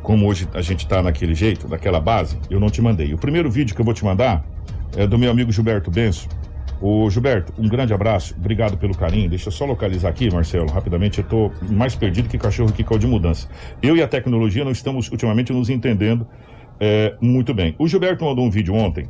como 0.00 0.28
hoje 0.28 0.48
a 0.54 0.62
gente 0.62 0.86
tá 0.86 1.02
naquele 1.02 1.34
jeito, 1.34 1.66
daquela 1.66 2.00
base, 2.00 2.38
eu 2.48 2.60
não 2.60 2.70
te 2.70 2.80
mandei. 2.80 3.12
O 3.12 3.18
primeiro 3.18 3.50
vídeo 3.50 3.74
que 3.74 3.80
eu 3.80 3.84
vou 3.84 3.92
te 3.92 4.04
mandar 4.04 4.46
é 4.96 5.08
do 5.08 5.18
meu 5.18 5.28
amigo 5.28 5.50
Gilberto 5.50 5.90
Benço. 5.90 6.28
Ô 6.80 7.10
Gilberto, 7.10 7.52
um 7.58 7.68
grande 7.68 7.92
abraço, 7.92 8.32
obrigado 8.38 8.78
pelo 8.78 8.96
carinho. 8.96 9.28
Deixa 9.28 9.48
eu 9.48 9.52
só 9.52 9.64
localizar 9.64 10.10
aqui, 10.10 10.32
Marcelo, 10.32 10.70
rapidamente. 10.70 11.18
Eu 11.18 11.24
tô 11.24 11.50
mais 11.62 11.96
perdido 11.96 12.28
que 12.28 12.38
cachorro 12.38 12.72
que 12.72 12.84
caiu 12.84 12.98
de 12.98 13.06
mudança. 13.08 13.48
Eu 13.82 13.96
e 13.96 14.02
a 14.02 14.06
tecnologia 14.06 14.64
não 14.64 14.70
estamos 14.70 15.10
ultimamente 15.10 15.52
nos 15.52 15.68
entendendo 15.68 16.24
é, 16.78 17.16
muito 17.20 17.52
bem. 17.52 17.74
O 17.76 17.88
Gilberto 17.88 18.24
mandou 18.24 18.44
um 18.44 18.50
vídeo 18.50 18.72
ontem 18.72 19.08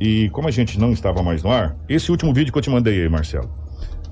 e, 0.00 0.28
como 0.30 0.48
a 0.48 0.50
gente 0.50 0.78
não 0.78 0.92
estava 0.92 1.22
mais 1.22 1.42
no 1.42 1.50
ar, 1.50 1.76
esse 1.88 2.10
último 2.10 2.32
vídeo 2.32 2.52
que 2.52 2.58
eu 2.58 2.62
te 2.62 2.70
mandei 2.70 3.02
aí, 3.02 3.08
Marcelo. 3.08 3.50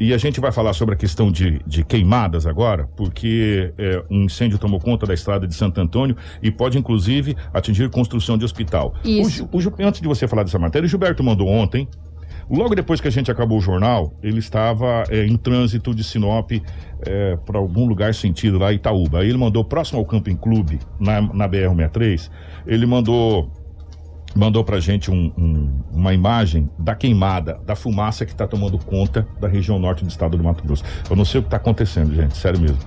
E 0.01 0.12
a 0.12 0.18
gente 0.18 0.40
vai 0.40 0.51
falar 0.51 0.73
sobre 0.73 0.95
a 0.95 0.99
questão 0.99 1.31
de, 1.31 1.61
de 1.66 1.85
queimadas 1.85 2.47
agora, 2.47 2.88
porque 2.97 3.73
é, 3.79 4.03
um 4.11 4.25
incêndio 4.25 4.59
tomou 4.59 4.81
conta 4.81 5.07
da 5.07 5.14
estrada 5.14 5.47
de 5.47 5.55
Santo 5.55 5.81
Antônio 5.81 6.16
e 6.42 6.51
pode, 6.51 6.79
inclusive, 6.79 7.37
atingir 7.53 7.88
construção 7.90 8.37
de 8.37 8.45
hospital. 8.45 8.95
Isso. 9.05 9.49
O 9.53 9.59
o 9.59 9.87
antes 9.87 10.01
de 10.01 10.09
você 10.09 10.27
falar 10.27 10.42
dessa 10.42 10.59
matéria, 10.59 10.87
o 10.87 10.88
Gilberto 10.88 11.23
mandou 11.23 11.47
ontem. 11.47 11.87
Logo 12.51 12.75
depois 12.75 13.01
que 13.01 13.07
a 13.07 13.11
gente 13.12 13.31
acabou 13.31 13.59
o 13.59 13.61
jornal, 13.61 14.12
ele 14.23 14.40
estava 14.40 15.05
é, 15.09 15.25
em 15.25 15.37
trânsito 15.37 15.95
de 15.95 16.03
Sinop 16.03 16.51
para 17.47 17.59
algum 17.59 17.87
lugar 17.87 18.14
sentido 18.14 18.59
lá, 18.59 18.73
Itaúba. 18.73 19.21
Aí 19.21 19.29
ele 19.29 19.38
mandou 19.38 19.64
próximo 19.64 19.99
ao 19.99 20.05
Camping 20.05 20.37
Clube, 20.37 20.81
na, 20.99 21.21
na 21.21 21.49
BR-63, 21.49 22.31
ele 22.66 22.87
mandou 22.87 23.51
mandou 24.35 24.64
pra 24.64 24.81
gente 24.81 25.11
um- 25.11 25.33
um- 25.37 25.83
uma 25.92 26.14
imagem 26.14 26.68
da 26.79 26.95
queimada, 26.95 27.59
da 27.66 27.75
fumaça 27.77 28.25
que 28.25 28.33
está 28.33 28.47
tomando 28.47 28.79
conta 28.79 29.27
da 29.40 29.49
região 29.49 29.79
norte 29.79 30.05
do 30.05 30.09
estado 30.11 30.37
do 30.37 30.42
Mato 30.45 30.64
Grosso. 30.64 30.83
Eu 31.09 31.16
não 31.16 31.25
sei 31.25 31.40
o 31.40 31.42
que 31.42 31.49
está 31.49 31.57
acontecendo, 31.59 32.14
gente, 32.14 32.37
sério 32.37 32.61
mesmo. 32.61 32.79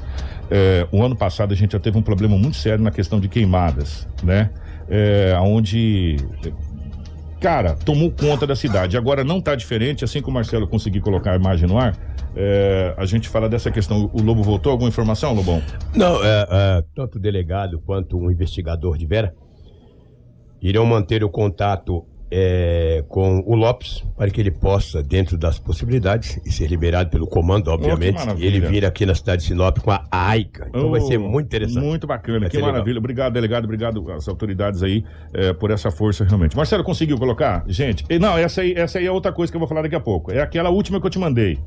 É, 0.49 0.87
o 0.91 1.03
ano 1.03 1.15
passado 1.15 1.53
a 1.53 1.55
gente 1.55 1.73
já 1.73 1.79
teve 1.79 1.97
um 1.97 2.01
problema 2.01 2.37
muito 2.37 2.57
sério 2.57 2.83
na 2.83 2.91
questão 2.91 3.19
de 3.19 3.27
queimadas, 3.27 4.07
né? 4.23 4.49
É, 4.87 5.35
onde, 5.41 6.17
cara, 7.39 7.75
tomou 7.75 8.11
conta 8.11 8.45
da 8.45 8.55
cidade. 8.55 8.97
Agora 8.97 9.23
não 9.23 9.39
está 9.39 9.55
diferente, 9.55 10.03
assim 10.03 10.21
que 10.21 10.29
o 10.29 10.31
Marcelo 10.31 10.67
conseguir 10.67 10.99
colocar 11.01 11.31
a 11.31 11.35
imagem 11.35 11.67
no 11.67 11.77
ar, 11.77 11.95
é, 12.35 12.93
a 12.97 13.05
gente 13.05 13.29
fala 13.29 13.47
dessa 13.49 13.71
questão. 13.71 14.09
O 14.13 14.21
Lobo 14.21 14.43
voltou? 14.43 14.71
Alguma 14.71 14.89
informação, 14.89 15.33
Lobão? 15.33 15.61
Não, 15.95 16.23
é, 16.23 16.47
é, 16.49 16.83
tanto 16.95 17.17
o 17.17 17.21
delegado 17.21 17.79
quanto 17.85 18.17
o 18.17 18.31
investigador 18.31 18.97
de 18.97 19.05
Vera 19.05 19.33
irão 20.61 20.85
manter 20.85 21.23
o 21.23 21.29
contato 21.29 22.05
é, 22.31 23.03
com 23.07 23.43
o 23.45 23.55
Lopes 23.55 24.03
para 24.17 24.29
que 24.31 24.41
ele 24.41 24.49
possa, 24.51 25.01
dentro 25.03 25.37
das 25.37 25.59
possibilidades, 25.59 26.39
e 26.43 26.51
ser 26.51 26.67
liberado 26.67 27.09
pelo 27.09 27.27
comando, 27.27 27.69
obviamente, 27.69 28.15
maravilha. 28.17 28.47
ele 28.47 28.59
vir 28.61 28.83
aqui 28.83 29.05
na 29.05 29.13
cidade 29.13 29.43
de 29.43 29.47
Sinop 29.49 29.77
com 29.77 29.91
a 29.91 30.03
AICA. 30.11 30.65
Então 30.69 30.89
vai 30.89 30.99
Oh, 31.01 31.07
ser 31.07 31.17
muito 31.19 31.45
interessante. 31.45 31.85
Muito 31.85 32.07
bacana, 32.07 32.39
Vai 32.39 32.49
que 32.49 32.55
ser 32.55 32.61
legal. 32.61 32.73
maravilha. 32.73 32.97
Obrigado, 32.97 33.33
delegado, 33.33 33.65
obrigado 33.65 34.11
às 34.11 34.27
autoridades 34.27 34.81
aí 34.81 35.03
eh, 35.33 35.53
por 35.53 35.69
essa 35.71 35.91
força 35.91 36.25
realmente. 36.25 36.57
Marcelo, 36.57 36.83
conseguiu 36.83 37.17
colocar? 37.17 37.63
Gente, 37.67 38.03
não, 38.19 38.35
essa 38.37 38.61
aí, 38.61 38.73
essa 38.75 38.97
aí 38.97 39.05
é 39.05 39.11
outra 39.11 39.31
coisa 39.31 39.51
que 39.53 39.55
eu 39.55 39.59
vou 39.59 39.69
falar 39.69 39.83
daqui 39.83 39.95
a 39.95 39.99
pouco. 40.01 40.31
É 40.31 40.41
aquela 40.41 40.69
última 40.71 40.99
que 40.99 41.05
eu 41.05 41.11
te 41.11 41.19
mandei. 41.19 41.59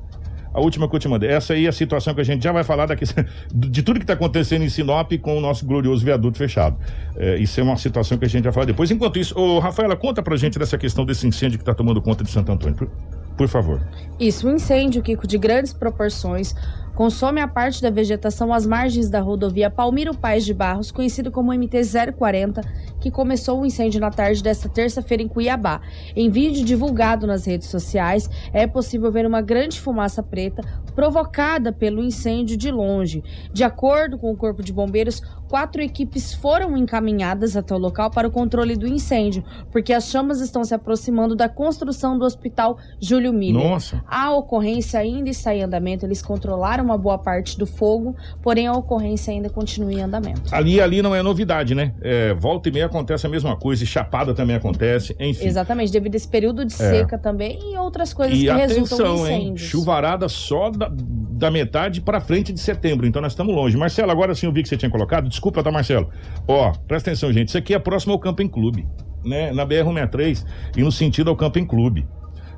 A 0.52 0.60
última 0.60 0.88
que 0.88 0.96
eu 0.96 1.00
te 1.00 1.08
mandei. 1.08 1.30
Essa 1.30 1.52
aí 1.52 1.66
é 1.66 1.68
a 1.68 1.72
situação 1.72 2.14
que 2.14 2.20
a 2.20 2.24
gente 2.24 2.42
já 2.42 2.52
vai 2.52 2.64
falar 2.64 2.86
daqui, 2.86 3.04
de 3.52 3.82
tudo 3.82 3.98
que 3.98 4.04
está 4.04 4.14
acontecendo 4.14 4.62
em 4.62 4.68
Sinop 4.68 5.12
com 5.20 5.36
o 5.36 5.40
nosso 5.40 5.66
glorioso 5.66 6.04
viaduto 6.04 6.38
fechado. 6.38 6.76
Eh, 7.16 7.38
isso 7.38 7.60
é 7.60 7.62
uma 7.62 7.76
situação 7.76 8.18
que 8.18 8.24
a 8.24 8.28
gente 8.28 8.44
vai 8.44 8.52
falar 8.52 8.66
depois. 8.66 8.90
Enquanto 8.90 9.18
isso, 9.18 9.38
ô, 9.38 9.58
Rafaela, 9.58 9.96
conta 9.96 10.22
pra 10.22 10.36
gente 10.36 10.58
dessa 10.58 10.78
questão 10.78 11.04
desse 11.04 11.26
incêndio 11.26 11.58
que 11.58 11.62
está 11.62 11.74
tomando 11.74 12.00
conta 12.00 12.24
de 12.24 12.30
Santo 12.30 12.50
Antônio. 12.50 12.76
Por, 12.76 12.88
por 13.36 13.48
favor. 13.48 13.80
Isso, 14.18 14.48
um 14.48 14.54
incêndio, 14.54 15.02
Kiko, 15.02 15.26
de 15.26 15.38
grandes 15.38 15.72
proporções, 15.72 16.54
consome 16.94 17.40
a 17.40 17.46
parte 17.46 17.80
da 17.80 17.90
vegetação 17.90 18.52
às 18.52 18.66
margens 18.66 19.08
da 19.08 19.20
rodovia 19.20 19.70
Palmiro 19.70 20.12
Paz 20.12 20.44
de 20.44 20.52
Barros, 20.52 20.90
conhecido 20.90 21.30
como 21.30 21.52
MT-040, 21.52 22.64
que 23.00 23.10
começou 23.10 23.60
o 23.60 23.66
incêndio 23.66 24.00
na 24.00 24.10
tarde 24.10 24.42
desta 24.42 24.68
terça-feira 24.68 25.22
em 25.22 25.28
Cuiabá. 25.28 25.80
Em 26.14 26.30
vídeo 26.30 26.64
divulgado 26.64 27.26
nas 27.26 27.46
redes 27.46 27.68
sociais, 27.68 28.28
é 28.52 28.66
possível 28.66 29.10
ver 29.10 29.26
uma 29.26 29.40
grande 29.40 29.80
fumaça 29.80 30.22
preta 30.22 30.62
provocada 30.94 31.72
pelo 31.72 32.02
incêndio 32.02 32.56
de 32.56 32.70
longe. 32.70 33.22
De 33.52 33.62
acordo 33.62 34.18
com 34.18 34.32
o 34.32 34.36
Corpo 34.36 34.62
de 34.64 34.72
Bombeiros, 34.72 35.22
quatro 35.48 35.80
equipes 35.80 36.34
foram 36.34 36.76
encaminhadas 36.76 37.56
até 37.56 37.74
o 37.74 37.78
local 37.78 38.10
para 38.10 38.26
o 38.26 38.30
controle 38.30 38.76
do 38.76 38.86
incêndio, 38.86 39.44
porque 39.70 39.92
as 39.92 40.10
chamas 40.10 40.40
estão 40.40 40.64
se 40.64 40.74
aproximando 40.74 41.36
da 41.36 41.48
construção 41.48 42.18
do 42.18 42.24
Hospital 42.24 42.78
Júlio 43.00 43.32
Miller. 43.32 43.62
Nossa. 43.62 44.02
A 44.08 44.32
ocorrência 44.32 44.98
ainda 44.98 45.30
está 45.30 45.54
em 45.54 45.62
andamento, 45.62 46.04
eles 46.04 46.20
controlaram 46.20 46.84
uma 46.84 46.98
boa 46.98 47.16
parte 47.16 47.56
do 47.56 47.66
fogo, 47.66 48.16
porém 48.42 48.66
a 48.66 48.72
ocorrência 48.72 49.32
ainda 49.32 49.48
continua 49.48 49.92
em 49.92 50.00
andamento. 50.00 50.42
Ali 50.52 50.80
ali 50.80 51.00
não 51.00 51.14
é 51.14 51.22
novidade, 51.22 51.74
né? 51.74 51.94
É, 52.00 52.34
volta 52.34 52.68
e 52.68 52.72
meia 52.72 52.87
acontece 52.88 53.26
a 53.26 53.30
mesma 53.30 53.56
coisa, 53.56 53.84
e 53.84 53.86
chapada 53.86 54.34
também 54.34 54.56
acontece, 54.56 55.14
enfim. 55.18 55.46
Exatamente, 55.46 55.92
devido 55.92 56.14
a 56.14 56.16
esse 56.16 56.28
período 56.28 56.64
de 56.64 56.72
seca 56.72 57.16
também 57.16 57.58
e 57.72 57.76
outras 57.76 58.12
coisas 58.12 58.36
É. 58.36 58.40
E 58.40 58.44
que 58.44 58.52
resultam 58.52 58.76
em 58.76 58.80
atenção, 58.82 59.26
hein? 59.28 59.40
incêndios. 59.42 59.68
Chuvarada 59.68 60.28
só 60.28 60.70
da, 60.70 60.90
da 60.92 61.50
metade 61.50 62.00
pra 62.00 62.20
frente 62.20 62.52
de 62.52 62.60
setembro, 62.60 63.06
então 63.06 63.22
nós 63.22 63.32
estamos 63.32 63.54
longe. 63.54 63.76
Marcelo, 63.76 64.10
agora 64.10 64.34
sim 64.34 64.46
eu 64.46 64.52
vi 64.52 64.62
que 64.62 64.68
você 64.68 64.76
tinha 64.76 64.90
colocado. 64.90 65.28
Desculpa, 65.28 65.62
tá, 65.62 65.70
Marcelo? 65.70 66.10
Ó, 66.46 66.72
presta 66.86 67.10
atenção, 67.10 67.32
gente. 67.32 67.48
Isso 67.48 67.58
aqui 67.58 67.74
é 67.74 67.78
próximo 67.78 68.12
ao 68.12 68.18
Camping 68.18 68.48
Clube, 68.48 68.86
né? 69.24 69.52
Na 69.52 69.66
BR-163 69.66 70.44
e 70.76 70.82
no 70.82 70.90
sentido 70.90 71.30
ao 71.30 71.36
Camping 71.36 71.66
Clube. 71.66 72.06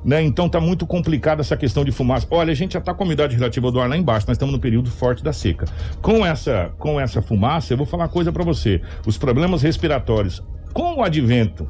Né? 0.03 0.21
Então 0.23 0.49
tá 0.49 0.59
muito 0.59 0.85
complicada 0.87 1.41
essa 1.41 1.55
questão 1.55 1.85
de 1.85 1.91
fumaça. 1.91 2.27
Olha, 2.31 2.51
a 2.51 2.55
gente 2.55 2.73
já 2.73 2.81
tá 2.81 2.93
com 2.93 3.03
a 3.03 3.05
umidade 3.05 3.35
relativa 3.35 3.71
do 3.71 3.79
ar 3.79 3.87
lá 3.87 3.95
embaixo, 3.95 4.27
nós 4.27 4.35
estamos 4.35 4.53
no 4.53 4.59
período 4.59 4.89
forte 4.89 5.23
da 5.23 5.31
seca. 5.31 5.65
Com 6.01 6.25
essa, 6.25 6.71
com 6.77 6.99
essa 6.99 7.21
fumaça, 7.21 7.73
eu 7.73 7.77
vou 7.77 7.85
falar 7.85 8.03
uma 8.03 8.09
coisa 8.09 8.31
pra 8.31 8.43
você. 8.43 8.81
Os 9.05 9.17
problemas 9.17 9.61
respiratórios 9.61 10.43
com 10.73 10.95
o 10.95 11.03
advento 11.03 11.67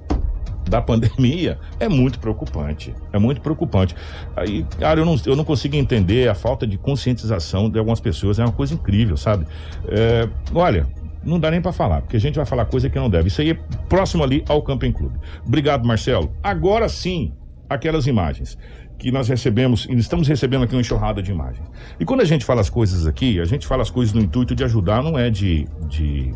da 0.69 0.81
pandemia 0.81 1.59
é 1.79 1.89
muito 1.89 2.19
preocupante. 2.19 2.93
É 3.11 3.19
muito 3.19 3.41
preocupante. 3.41 3.95
Aí, 4.35 4.65
cara, 4.79 5.01
eu 5.01 5.05
não, 5.05 5.15
eu 5.25 5.35
não 5.35 5.43
consigo 5.43 5.75
entender 5.75 6.29
a 6.29 6.35
falta 6.35 6.65
de 6.65 6.77
conscientização 6.77 7.69
de 7.69 7.77
algumas 7.77 7.99
pessoas. 7.99 8.39
É 8.39 8.43
uma 8.43 8.53
coisa 8.53 8.73
incrível, 8.73 9.17
sabe? 9.17 9.45
É, 9.87 10.27
olha. 10.53 10.87
Não 11.23 11.39
dá 11.39 11.51
nem 11.51 11.61
pra 11.61 11.71
falar, 11.71 12.01
porque 12.01 12.17
a 12.17 12.19
gente 12.19 12.33
vai 12.33 12.47
falar 12.47 12.65
coisa 12.65 12.89
que 12.89 12.97
não 12.97 13.07
deve. 13.07 13.27
Isso 13.27 13.41
aí 13.41 13.51
é 13.51 13.53
próximo 13.87 14.23
ali 14.23 14.43
ao 14.49 14.59
Camping 14.63 14.91
Clube. 14.91 15.19
Obrigado, 15.45 15.85
Marcelo. 15.85 16.33
Agora 16.41 16.89
sim, 16.89 17.31
aquelas 17.73 18.05
imagens 18.07 18.57
que 18.97 19.11
nós 19.11 19.27
recebemos, 19.27 19.87
e 19.89 19.95
estamos 19.95 20.27
recebendo 20.27 20.63
aqui 20.63 20.75
uma 20.75 20.81
enxurrada 20.81 21.23
de 21.23 21.31
imagens. 21.31 21.65
E 21.99 22.05
quando 22.05 22.21
a 22.21 22.25
gente 22.25 22.45
fala 22.45 22.61
as 22.61 22.69
coisas 22.69 23.07
aqui, 23.07 23.39
a 23.39 23.45
gente 23.45 23.65
fala 23.65 23.81
as 23.81 23.89
coisas 23.89 24.13
no 24.13 24.21
intuito 24.21 24.53
de 24.53 24.63
ajudar, 24.63 25.01
não 25.01 25.17
é 25.17 25.29
de, 25.29 25.67
de, 25.87 26.31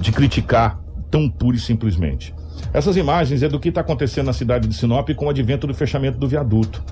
de 0.00 0.10
criticar 0.10 0.80
tão 1.10 1.28
pura 1.28 1.56
e 1.56 1.60
simplesmente. 1.60 2.34
Essas 2.72 2.96
imagens 2.96 3.42
é 3.42 3.48
do 3.48 3.60
que 3.60 3.68
está 3.68 3.82
acontecendo 3.82 4.26
na 4.26 4.32
cidade 4.32 4.66
de 4.66 4.74
Sinop 4.74 5.08
com 5.10 5.26
o 5.26 5.30
advento 5.30 5.66
do 5.66 5.74
fechamento 5.74 6.18
do 6.18 6.26
viaduto. 6.26 6.82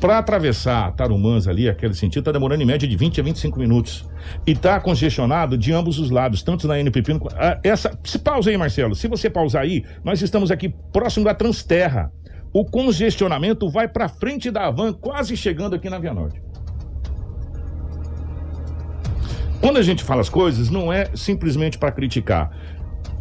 Para 0.00 0.18
atravessar 0.18 0.92
Tarumãs 0.92 1.48
ali, 1.48 1.68
aquele 1.68 1.92
sentido, 1.92 2.20
está 2.20 2.30
demorando 2.32 2.62
em 2.62 2.66
média 2.66 2.86
de 2.86 2.96
20 2.96 3.20
a 3.20 3.24
25 3.24 3.58
minutos. 3.58 4.08
E 4.46 4.52
está 4.52 4.78
congestionado 4.80 5.58
de 5.58 5.72
ambos 5.72 5.98
os 5.98 6.10
lados, 6.10 6.42
tanto 6.42 6.68
na 6.68 6.78
NPP. 6.78 7.18
Ah, 7.34 7.58
Essa, 7.64 7.98
se 8.04 8.18
pausa 8.18 8.50
aí, 8.50 8.56
Marcelo. 8.56 8.94
Se 8.94 9.08
você 9.08 9.28
pausar 9.28 9.62
aí, 9.62 9.84
nós 10.04 10.22
estamos 10.22 10.52
aqui 10.52 10.72
próximo 10.92 11.24
da 11.24 11.34
Transterra. 11.34 12.12
O 12.52 12.64
congestionamento 12.64 13.68
vai 13.68 13.88
para 13.88 14.08
frente 14.08 14.50
da 14.50 14.66
Avan, 14.66 14.92
quase 14.92 15.36
chegando 15.36 15.74
aqui 15.74 15.90
na 15.90 15.98
Via 15.98 16.14
Norte. 16.14 16.40
Quando 19.60 19.78
a 19.78 19.82
gente 19.82 20.04
fala 20.04 20.20
as 20.20 20.28
coisas, 20.28 20.70
não 20.70 20.92
é 20.92 21.10
simplesmente 21.14 21.76
para 21.76 21.90
criticar. 21.90 22.50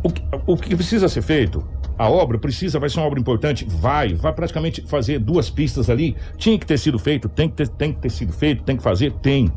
O 0.04 0.10
que, 0.12 0.22
o 0.46 0.56
que 0.56 0.76
precisa 0.76 1.10
ser 1.10 1.24
feito, 1.24 1.68
a 1.98 2.10
obra 2.10 2.38
precisa, 2.38 2.80
vai 2.80 2.90
ser 2.90 3.00
uma 3.00 3.08
obra 3.08 3.20
importante, 3.20 3.66
vai, 3.68 4.14
vai 4.14 4.34
praticamente 4.34 4.82
fazer 4.82 5.20
duas 5.20 5.50
pistas 5.50 5.90
ali. 5.90 6.16
Tinha 6.38 6.58
que 6.58 6.66
ter 6.66 6.78
sido 6.78 7.00
feito, 7.00 7.28
tem 7.28 7.50
que 7.50 7.56
ter, 7.56 7.68
tem 7.70 7.94
que 7.94 8.00
ter 8.00 8.10
sido 8.10 8.32
feito, 8.34 8.64
tem 8.64 8.78
que 8.78 8.84
fazer, 8.84 9.12
tem. 9.14 9.52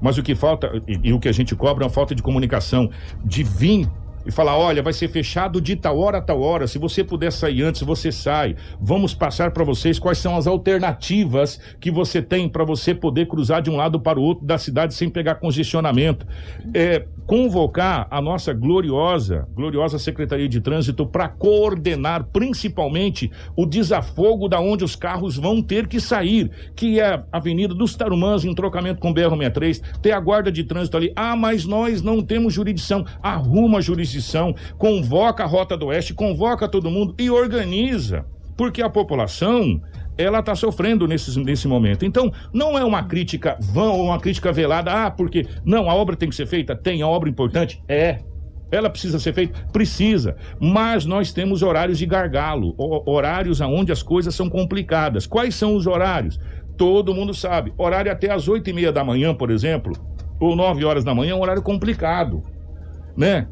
Mas 0.00 0.18
o 0.18 0.22
que 0.22 0.34
falta, 0.34 0.70
e, 0.86 1.08
e 1.08 1.12
o 1.12 1.18
que 1.18 1.28
a 1.28 1.32
gente 1.32 1.54
cobra 1.54 1.84
é 1.84 1.86
uma 1.86 1.92
falta 1.92 2.14
de 2.14 2.22
comunicação, 2.22 2.90
de 3.24 3.42
vir 3.42 3.88
e 4.26 4.30
falar: 4.30 4.58
olha, 4.58 4.82
vai 4.82 4.92
ser 4.92 5.08
fechado 5.08 5.60
de 5.60 5.76
tal 5.76 5.98
hora 5.98 6.18
a 6.18 6.20
tal 6.20 6.42
hora. 6.42 6.66
Se 6.66 6.78
você 6.78 7.04
puder 7.04 7.30
sair 7.30 7.62
antes, 7.62 7.82
você 7.82 8.10
sai. 8.10 8.56
Vamos 8.80 9.14
passar 9.14 9.52
para 9.52 9.64
vocês 9.64 9.98
quais 9.98 10.18
são 10.18 10.36
as 10.36 10.46
alternativas 10.46 11.60
que 11.80 11.90
você 11.90 12.20
tem 12.20 12.48
para 12.48 12.64
você 12.64 12.94
poder 12.94 13.26
cruzar 13.26 13.62
de 13.62 13.70
um 13.70 13.76
lado 13.76 14.00
para 14.00 14.18
o 14.18 14.22
outro 14.22 14.44
da 14.44 14.58
cidade 14.58 14.94
sem 14.94 15.08
pegar 15.08 15.36
congestionamento. 15.36 16.26
É, 16.74 17.06
convocar 17.26 18.06
a 18.10 18.20
nossa 18.20 18.54
gloriosa, 18.54 19.48
gloriosa 19.52 19.98
Secretaria 19.98 20.48
de 20.48 20.60
Trânsito 20.60 21.06
para 21.06 21.28
coordenar 21.28 22.28
principalmente 22.32 23.30
o 23.56 23.66
desafogo 23.66 24.48
da 24.48 24.60
onde 24.60 24.84
os 24.84 24.94
carros 24.94 25.36
vão 25.36 25.60
ter 25.60 25.88
que 25.88 26.00
sair, 26.00 26.50
que 26.74 27.00
é 27.00 27.14
a 27.14 27.24
Avenida 27.32 27.74
dos 27.74 27.96
Tarumãs 27.96 28.44
em 28.44 28.54
trocamento 28.54 29.00
com 29.00 29.12
BR-63, 29.12 29.82
ter 30.00 30.12
a 30.12 30.20
guarda 30.20 30.52
de 30.52 30.64
trânsito 30.64 30.96
ali. 30.96 31.12
Ah, 31.16 31.34
mas 31.34 31.64
nós 31.64 32.00
não 32.00 32.22
temos 32.22 32.54
jurisdição. 32.54 33.04
Arruma 33.22 33.78
a 33.78 33.80
jurisdição, 33.82 34.54
convoca 34.78 35.42
a 35.42 35.46
Rota 35.46 35.76
do 35.76 35.86
Oeste, 35.86 36.14
convoca 36.14 36.68
todo 36.68 36.90
mundo 36.90 37.14
e 37.18 37.30
organiza. 37.30 38.24
Porque 38.56 38.80
a 38.80 38.88
população, 38.88 39.82
ela 40.18 40.40
está 40.40 40.54
sofrendo 40.54 41.06
nesse, 41.06 41.38
nesse 41.40 41.68
momento. 41.68 42.04
Então, 42.04 42.32
não 42.52 42.78
é 42.78 42.84
uma 42.84 43.02
crítica 43.02 43.56
vã 43.60 43.90
ou 43.90 44.04
uma 44.04 44.18
crítica 44.18 44.52
velada. 44.52 44.92
Ah, 44.92 45.10
porque 45.10 45.46
não, 45.64 45.90
a 45.90 45.94
obra 45.94 46.16
tem 46.16 46.28
que 46.28 46.34
ser 46.34 46.46
feita? 46.46 46.74
Tem, 46.74 47.02
a 47.02 47.08
obra 47.08 47.28
importante? 47.28 47.82
É. 47.88 48.20
Ela 48.70 48.90
precisa 48.90 49.18
ser 49.18 49.32
feita? 49.32 49.66
Precisa. 49.72 50.36
Mas 50.58 51.04
nós 51.04 51.32
temos 51.32 51.62
horários 51.62 51.98
de 51.98 52.06
gargalo, 52.06 52.74
horários 53.06 53.60
onde 53.60 53.92
as 53.92 54.02
coisas 54.02 54.34
são 54.34 54.48
complicadas. 54.50 55.26
Quais 55.26 55.54
são 55.54 55.76
os 55.76 55.86
horários? 55.86 56.40
Todo 56.76 57.14
mundo 57.14 57.32
sabe. 57.32 57.72
Horário 57.78 58.10
até 58.10 58.30
às 58.30 58.48
oito 58.48 58.68
e 58.68 58.72
meia 58.72 58.92
da 58.92 59.04
manhã, 59.04 59.34
por 59.34 59.50
exemplo, 59.50 59.92
ou 60.40 60.56
nove 60.56 60.84
horas 60.84 61.04
da 61.04 61.14
manhã, 61.14 61.32
é 61.32 61.34
um 61.34 61.40
horário 61.40 61.62
complicado, 61.62 62.42
né? 63.16 63.46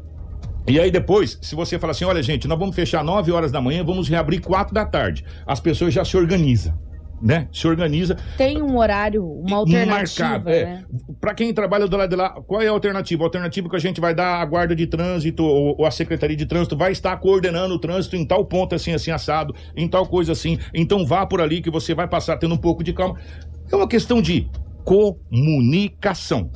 E 0.67 0.79
aí 0.79 0.89
depois, 0.89 1.37
se 1.41 1.53
você 1.53 1.77
fala 1.77 1.91
assim, 1.91 2.05
olha 2.05 2.23
gente, 2.23 2.47
nós 2.47 2.57
vamos 2.57 2.75
fechar 2.75 3.03
9 3.03 3.31
horas 3.31 3.51
da 3.51 3.61
manhã, 3.61 3.83
vamos 3.83 4.09
reabrir 4.09 4.41
4 4.41 4.73
da 4.73 4.85
tarde. 4.85 5.23
As 5.45 5.59
pessoas 5.59 5.93
já 5.93 6.03
se 6.03 6.17
organizam. 6.17 6.73
Né? 7.21 7.47
Se 7.51 7.65
organiza. 7.67 8.17
Tem 8.37 8.61
um 8.61 8.77
horário, 8.77 9.25
uma 9.25 9.57
alternativa. 9.57 10.27
Marcado, 10.27 10.49
é. 10.49 10.65
Né? 10.65 10.85
Para 11.19 11.33
quem 11.33 11.53
trabalha 11.53 11.87
do 11.87 11.95
lado 11.95 12.09
de 12.09 12.15
lá, 12.15 12.29
qual 12.29 12.61
é 12.61 12.67
a 12.67 12.71
alternativa? 12.71 13.23
A 13.23 13.27
alternativa 13.27 13.69
que 13.69 13.75
a 13.75 13.79
gente 13.79 14.01
vai 14.01 14.13
dar 14.13 14.41
a 14.41 14.45
guarda 14.45 14.75
de 14.75 14.85
trânsito 14.85 15.43
ou, 15.43 15.75
ou 15.79 15.85
a 15.85 15.91
secretaria 15.91 16.35
de 16.35 16.45
trânsito 16.45 16.75
vai 16.75 16.91
estar 16.91 17.15
coordenando 17.17 17.73
o 17.73 17.79
trânsito 17.79 18.15
em 18.15 18.25
tal 18.25 18.43
ponto 18.45 18.75
assim, 18.75 18.91
assim, 18.91 19.11
assado, 19.11 19.55
em 19.77 19.87
tal 19.87 20.05
coisa 20.05 20.33
assim. 20.33 20.59
Então 20.73 21.05
vá 21.05 21.25
por 21.25 21.39
ali 21.39 21.61
que 21.61 21.71
você 21.71 21.95
vai 21.95 22.07
passar 22.07 22.37
tendo 22.37 22.53
um 22.53 22.59
pouco 22.59 22.83
de 22.83 22.91
calma. 22.91 23.17
É 23.71 23.75
uma 23.75 23.87
questão 23.87 24.21
de 24.21 24.49
comunicação. 24.83 26.51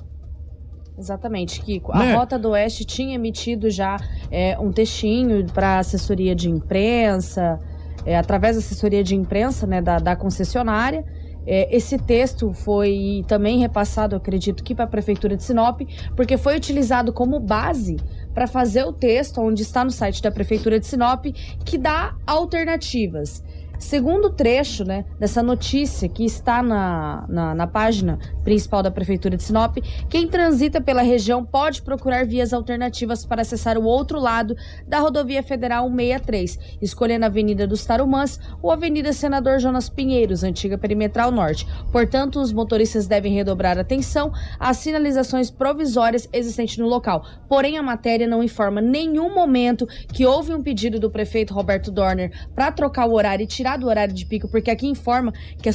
Exatamente, 1.00 1.62
Kiko. 1.62 1.94
A 1.94 2.00
né? 2.00 2.14
Rota 2.14 2.38
do 2.38 2.50
Oeste 2.50 2.84
tinha 2.84 3.16
emitido 3.16 3.70
já 3.70 3.98
é, 4.30 4.60
um 4.60 4.70
textinho 4.72 5.46
para 5.52 5.80
assessoria 5.80 6.36
de 6.36 6.50
imprensa, 6.50 7.58
é, 8.06 8.18
através 8.18 8.58
da 8.58 8.60
assessoria 8.60 9.02
de 9.02 9.16
imprensa 9.16 9.66
né, 9.66 9.82
da, 9.82 9.98
da 9.98 10.16
concessionária. 10.16 11.06
É, 11.48 11.74
esse 11.76 11.98
texto 11.98 12.54
foi 12.54 13.24
também 13.28 13.60
repassado, 13.60 14.16
acredito 14.16 14.62
que 14.62 14.76
para 14.76 14.84
a 14.84 14.88
Prefeitura 14.88 15.38
de 15.38 15.44
Sinop, 15.44 15.82
porque 16.16 16.38
foi 16.38 16.58
utilizado 16.58 17.14
como 17.14 17.40
base 17.40 17.96
para 18.34 18.46
fazer 18.46 18.84
o 18.84 18.92
texto, 18.92 19.42
onde 19.42 19.64
está 19.64 19.84
no 19.84 19.90
site 19.90 20.22
da 20.22 20.30
Prefeitura 20.30 20.80
de 20.80 20.86
Sinop, 20.86 21.26
que 21.66 21.78
dá 21.78 22.14
alternativas. 22.28 23.42
Segundo 23.80 24.30
trecho 24.30 24.84
né, 24.84 25.06
dessa 25.18 25.42
notícia 25.42 26.10
que 26.10 26.26
está 26.26 26.62
na, 26.62 27.26
na, 27.30 27.56
na, 27.56 27.66
página 27.66 28.20
principal 28.44 28.84
da 28.84 28.92
Prefeitura 28.92 29.38
de 29.38 29.44
Sinop, 29.44 29.78
quem 30.10 30.28
transita 30.28 30.82
pela 30.82 31.02
região 31.02 31.46
pode 31.46 31.82
procurar 31.82 32.26
vias 32.26 32.52
alternativas 32.52 33.26
para 33.26 33.42
acessar 33.42 33.78
o 33.78 33.86
outro 33.86 34.20
lado 34.20 34.54
da 34.86 35.00
rodovia 35.00 35.42
federal 35.42 35.88
163, 35.90 36.78
escolhendo 36.82 37.24
a 37.24 37.30
Avenida 37.30 37.66
dos 37.66 37.86
Tarumãs 37.86 38.38
ou 38.62 38.70
Avenida 38.70 39.14
Senador 39.14 39.60
Jonas 39.60 39.88
Pinheiros, 39.88 40.44
antiga 40.44 40.78
perimetral 40.78 41.32
norte. 41.32 41.66
Portanto, 41.90 42.42
os 42.42 42.52
motoristas 42.52 43.08
devem 43.08 43.34
redobrar 43.34 43.80
atenção 43.80 44.34
às 44.60 44.76
sinalizações 44.78 45.50
provisórias 45.50 46.28
existentes 46.34 46.78
no 46.78 46.88
local. 46.88 47.26
Porém, 47.48 47.78
a 47.78 47.84
matéria 47.84 48.28
não 48.28 48.44
informa 48.44 48.82
nenhum 48.82 49.34
momento 49.34 49.88
que 50.12 50.26
houve 50.26 50.54
um 50.54 50.62
pedido 50.62 51.00
do 51.00 51.10
prefeito 51.10 51.54
Roberto 51.54 51.90
Dorner 51.90 52.30
para 52.54 52.74
trocar 52.74 53.06
o 53.06 53.14
horário 53.14 53.46
e 53.46 53.48
tirar 53.48 53.69
tirar 53.70 53.78
do 53.78 53.88
horário 53.88 54.14
de 54.14 54.26
pico, 54.26 54.48
porque 54.48 54.72
aqui 54.72 54.88
informa 54.88 55.34
que 55.62 55.70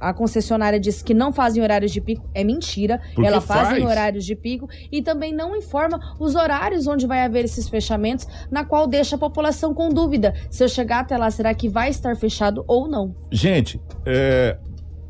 a, 0.00 0.14
concessionária 0.14 0.78
disse 0.78 1.02
que 1.02 1.14
não 1.14 1.32
fazem 1.32 1.62
horários 1.62 1.90
de 1.90 2.00
pico. 2.00 2.28
É 2.34 2.44
mentira. 2.44 3.00
Porque 3.14 3.26
Ela 3.26 3.40
faz, 3.40 3.68
faz 3.68 3.84
horários 3.84 4.24
de 4.24 4.36
pico 4.36 4.68
e 4.92 5.02
também 5.02 5.34
não 5.34 5.56
informa 5.56 5.98
os 6.18 6.34
horários 6.34 6.86
onde 6.86 7.06
vai 7.06 7.22
haver 7.22 7.44
esses 7.44 7.68
fechamentos, 7.68 8.26
na 8.50 8.64
qual 8.64 8.86
deixa 8.86 9.16
a 9.16 9.18
população 9.18 9.74
com 9.74 9.88
dúvida. 9.88 10.34
Se 10.50 10.62
eu 10.62 10.68
chegar 10.68 11.00
até 11.00 11.16
lá, 11.16 11.30
será 11.30 11.54
que 11.54 11.68
vai 11.68 11.90
estar 11.90 12.14
fechado 12.16 12.64
ou 12.68 12.88
não? 12.88 13.14
Gente, 13.30 13.80
é, 14.06 14.58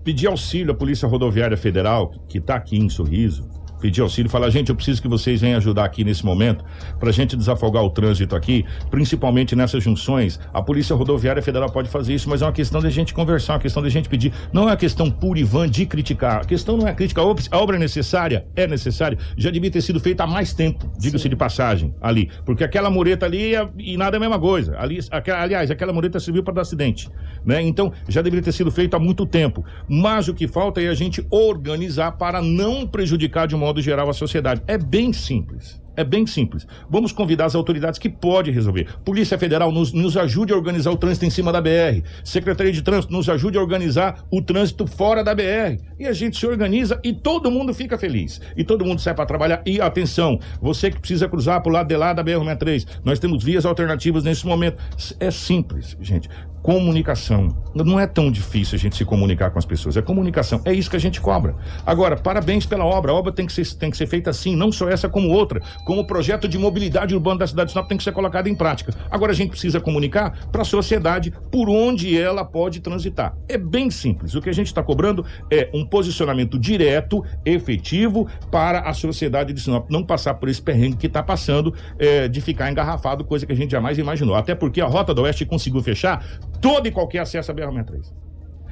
pedir 0.05 0.29
auxílio 0.29 0.73
à 0.73 0.75
Polícia 0.75 1.09
Rodoviária 1.09 1.57
Federal, 1.57 2.11
que 2.29 2.39
está 2.39 2.57
aqui 2.57 2.77
em 2.77 2.89
Sorriso, 2.89 3.49
pedir 3.81 4.01
auxílio 4.03 4.31
falar, 4.31 4.51
gente, 4.51 4.69
eu 4.69 4.77
preciso 4.77 5.01
que 5.01 5.09
vocês 5.09 5.41
venham 5.41 5.57
ajudar 5.57 5.85
aqui 5.85 6.05
nesse 6.05 6.25
momento 6.25 6.65
para 6.99 7.09
a 7.09 7.13
gente 7.13 7.37
desafogar 7.37 7.83
o 7.83 7.91
trânsito 7.91 8.37
aqui, 8.37 8.65
principalmente 8.91 9.57
nessas 9.57 9.83
junções. 9.83 10.39
A 10.53 10.63
Polícia 10.63 10.95
Rodoviária 10.95 11.43
Federal 11.43 11.71
pode 11.71 11.89
fazer 11.89 12.15
isso, 12.15 12.29
mas 12.29 12.43
é 12.43 12.47
uma 12.47 12.53
questão 12.53 12.81
de 12.81 12.91
gente 12.91 13.15
conversar, 13.15 13.55
uma 13.55 13.61
questão 13.61 13.83
de 13.83 13.91
gente 13.91 14.09
pedir. 14.09 14.33
Não 14.53 14.63
é 14.63 14.67
uma 14.67 14.77
questão 14.77 15.11
pura 15.11 15.41
e 15.41 15.45
vã 15.45 15.69
de 15.69 15.87
criticar. 15.87 16.43
A 16.43 16.45
questão 16.45 16.77
não 16.77 16.87
é 16.87 16.95
crítica. 16.95 17.21
A 17.21 17.59
obra 17.59 17.77
é 17.77 17.79
necessária? 17.79 18.47
É 18.55 18.67
necessária. 18.67 19.19
Já 19.37 19.51
devia 19.51 19.71
ter 19.71 19.81
sido 19.81 19.99
feita 19.99 20.25
há 20.25 20.27
mais 20.27 20.53
tempo, 20.53 20.91
diga-se 20.99 21.29
de 21.29 21.37
passagem, 21.37 21.95
ali. 22.01 22.31
Porque 22.45 22.63
aquela 22.63 22.91
mureta 22.91 23.27
ali 23.27 23.55
é, 23.55 23.69
e 23.79 23.97
nada 23.97 24.17
é 24.17 24.19
a 24.19 24.21
mesma 24.21 24.39
coisa. 24.39 24.79
Ali, 24.79 25.01
aquela, 25.11 25.43
aliás, 25.43 25.71
aquela 25.71 25.93
mureta 25.93 26.21
serviu 26.21 26.43
para 26.43 26.55
dar 26.55 26.63
acidente. 26.63 27.09
Né? 27.45 27.63
Então, 27.63 27.93
já 28.09 28.21
deveria 28.21 28.43
ter 28.43 28.53
sido 28.53 28.71
feito 28.71 28.95
há 28.95 28.99
muito 28.99 29.25
tempo. 29.25 29.65
Mas 29.89 30.29
o 30.29 30.35
que 30.35 30.47
falta 30.47 30.81
é 30.81 30.89
a 30.89 30.95
gente 30.95 31.27
organizar 31.31 32.13
para 32.13 32.43
não 32.43 32.87
prejudicar 32.87 33.47
de 33.47 33.55
uma 33.55 33.70
modo 33.71 33.81
geral 33.81 34.11
a 34.11 34.13
sociedade. 34.13 34.63
É 34.67 34.77
bem 34.77 35.13
simples. 35.13 35.81
É 35.97 36.05
bem 36.05 36.27
simples. 36.27 36.67
Vamos 36.89 37.13
convidar 37.13 37.45
as 37.45 37.55
autoridades 37.55 37.99
que 37.99 38.09
podem 38.09 38.55
resolver. 38.55 38.87
Polícia 39.05 39.37
Federal 39.37 39.71
nos, 39.71 39.93
nos 39.93 40.17
ajude 40.17 40.53
a 40.53 40.57
organizar 40.57 40.91
o 40.91 40.97
trânsito 40.97 41.27
em 41.27 41.31
cima 41.31 41.53
da 41.53 41.61
BR. 41.61 42.03
Secretaria 42.25 42.73
de 42.73 42.81
Trânsito 42.81 43.13
nos 43.13 43.29
ajude 43.29 43.59
a 43.59 43.61
organizar 43.61 44.25
o 44.31 44.41
trânsito 44.41 44.87
fora 44.87 45.23
da 45.23 45.35
BR. 45.35 45.79
E 45.99 46.07
a 46.07 46.13
gente 46.13 46.39
se 46.39 46.47
organiza 46.47 46.99
e 47.05 47.13
todo 47.13 47.51
mundo 47.51 47.75
fica 47.75 47.99
feliz. 47.99 48.41
E 48.57 48.65
todo 48.65 48.85
mundo 48.85 49.01
sai 49.01 49.15
para 49.15 49.27
trabalhar. 49.27 49.63
E 49.67 49.81
atenção, 49.81 50.39
você 50.61 50.91
que 50.91 50.99
precisa 50.99 51.29
cruzar 51.29 51.61
para 51.61 51.71
o 51.71 51.73
lado 51.73 51.89
de 51.89 51.97
lá 51.97 52.13
da 52.13 52.25
BR-63, 52.25 52.87
nós 53.05 53.19
temos 53.19 53.45
vias 53.45 53.67
alternativas 53.67 54.25
nesse 54.25 54.47
momento. 54.47 54.79
É 55.19 55.31
simples, 55.31 55.97
gente 56.01 56.29
comunicação. 56.63 57.49
Não 57.75 58.01
é 58.01 58.07
tão 58.07 58.31
difícil 58.31 58.77
a 58.77 58.79
gente 58.79 58.97
se 58.97 59.05
comunicar 59.05 59.51
com 59.51 59.59
as 59.59 59.65
pessoas, 59.65 59.97
é 59.97 60.03
comunicação. 60.03 60.61
É 60.65 60.73
isso 60.73 60.91
que 60.91 60.97
a 60.97 61.01
gente 61.01 61.21
cobra. 61.21 61.55
Agora, 61.87 62.17
parabéns 62.17 62.67
pela 62.67 62.85
obra. 62.85 63.13
A 63.13 63.15
obra 63.15 63.33
tem 63.33 63.47
que 63.47 63.53
ser, 63.53 63.67
tem 63.77 63.91
que 63.91 63.97
ser 63.97 64.07
feita 64.07 64.31
assim, 64.31 64.57
não 64.57 64.73
só 64.73 64.89
essa 64.89 65.09
como 65.09 65.29
outra. 65.29 65.61
Como 65.85 66.01
o 66.01 66.07
projeto 66.07 66.49
de 66.49 66.59
mobilidade 66.59 67.15
urbana 67.15 67.41
da 67.41 67.47
cidade 67.47 67.69
de 67.69 67.73
Sinop 67.73 67.89
tem 67.89 67.97
que 67.97 68.05
ser 68.05 68.13
colocado 68.13 68.49
em 68.49 68.55
prática. 68.55 68.93
Agora 69.11 69.33
a 69.33 69.35
gente 69.35 69.51
precisa 69.51 69.81
comunicar 69.81 70.47
para 70.51 70.63
a 70.63 70.65
sociedade 70.65 71.33
por 71.51 71.69
onde 71.69 72.19
ela 72.19 72.45
pode 72.45 72.81
transitar. 72.81 73.37
É 73.49 73.57
bem 73.57 73.91
simples. 73.91 74.35
O 74.35 74.43
que 74.43 74.51
a 74.51 74.55
gente 74.55 74.67
está 74.67 74.83
cobrando 74.83 75.25
é 75.51 75.71
um 75.73 75.85
posicionamento 75.85 76.59
direto, 76.59 77.25
efetivo, 77.45 78.27
para 78.51 78.81
a 78.81 78.93
sociedade 78.93 79.53
de 79.53 79.61
Sinop 79.61 79.89
não 79.91 80.05
passar 80.05 80.35
por 80.35 80.49
esse 80.49 80.61
perrengue 80.61 80.97
que 80.97 81.07
está 81.07 81.23
passando 81.23 81.73
é, 81.99 82.29
de 82.29 82.41
ficar 82.41 82.71
engarrafado, 82.71 83.25
coisa 83.25 83.47
que 83.47 83.53
a 83.53 83.57
gente 83.57 83.71
jamais 83.71 83.97
imaginou. 83.99 84.35
Até 84.35 84.55
porque 84.55 84.81
a 84.81 84.87
Rota 84.87 85.15
do 85.15 85.23
Oeste 85.23 85.47
conseguiu 85.47 85.83
fechar 85.83 86.25
todo 86.61 86.87
e 86.87 86.93
qualquer 86.93 87.21
acesso 87.21 87.51
à 87.51 87.55
BR-63. 87.55 88.13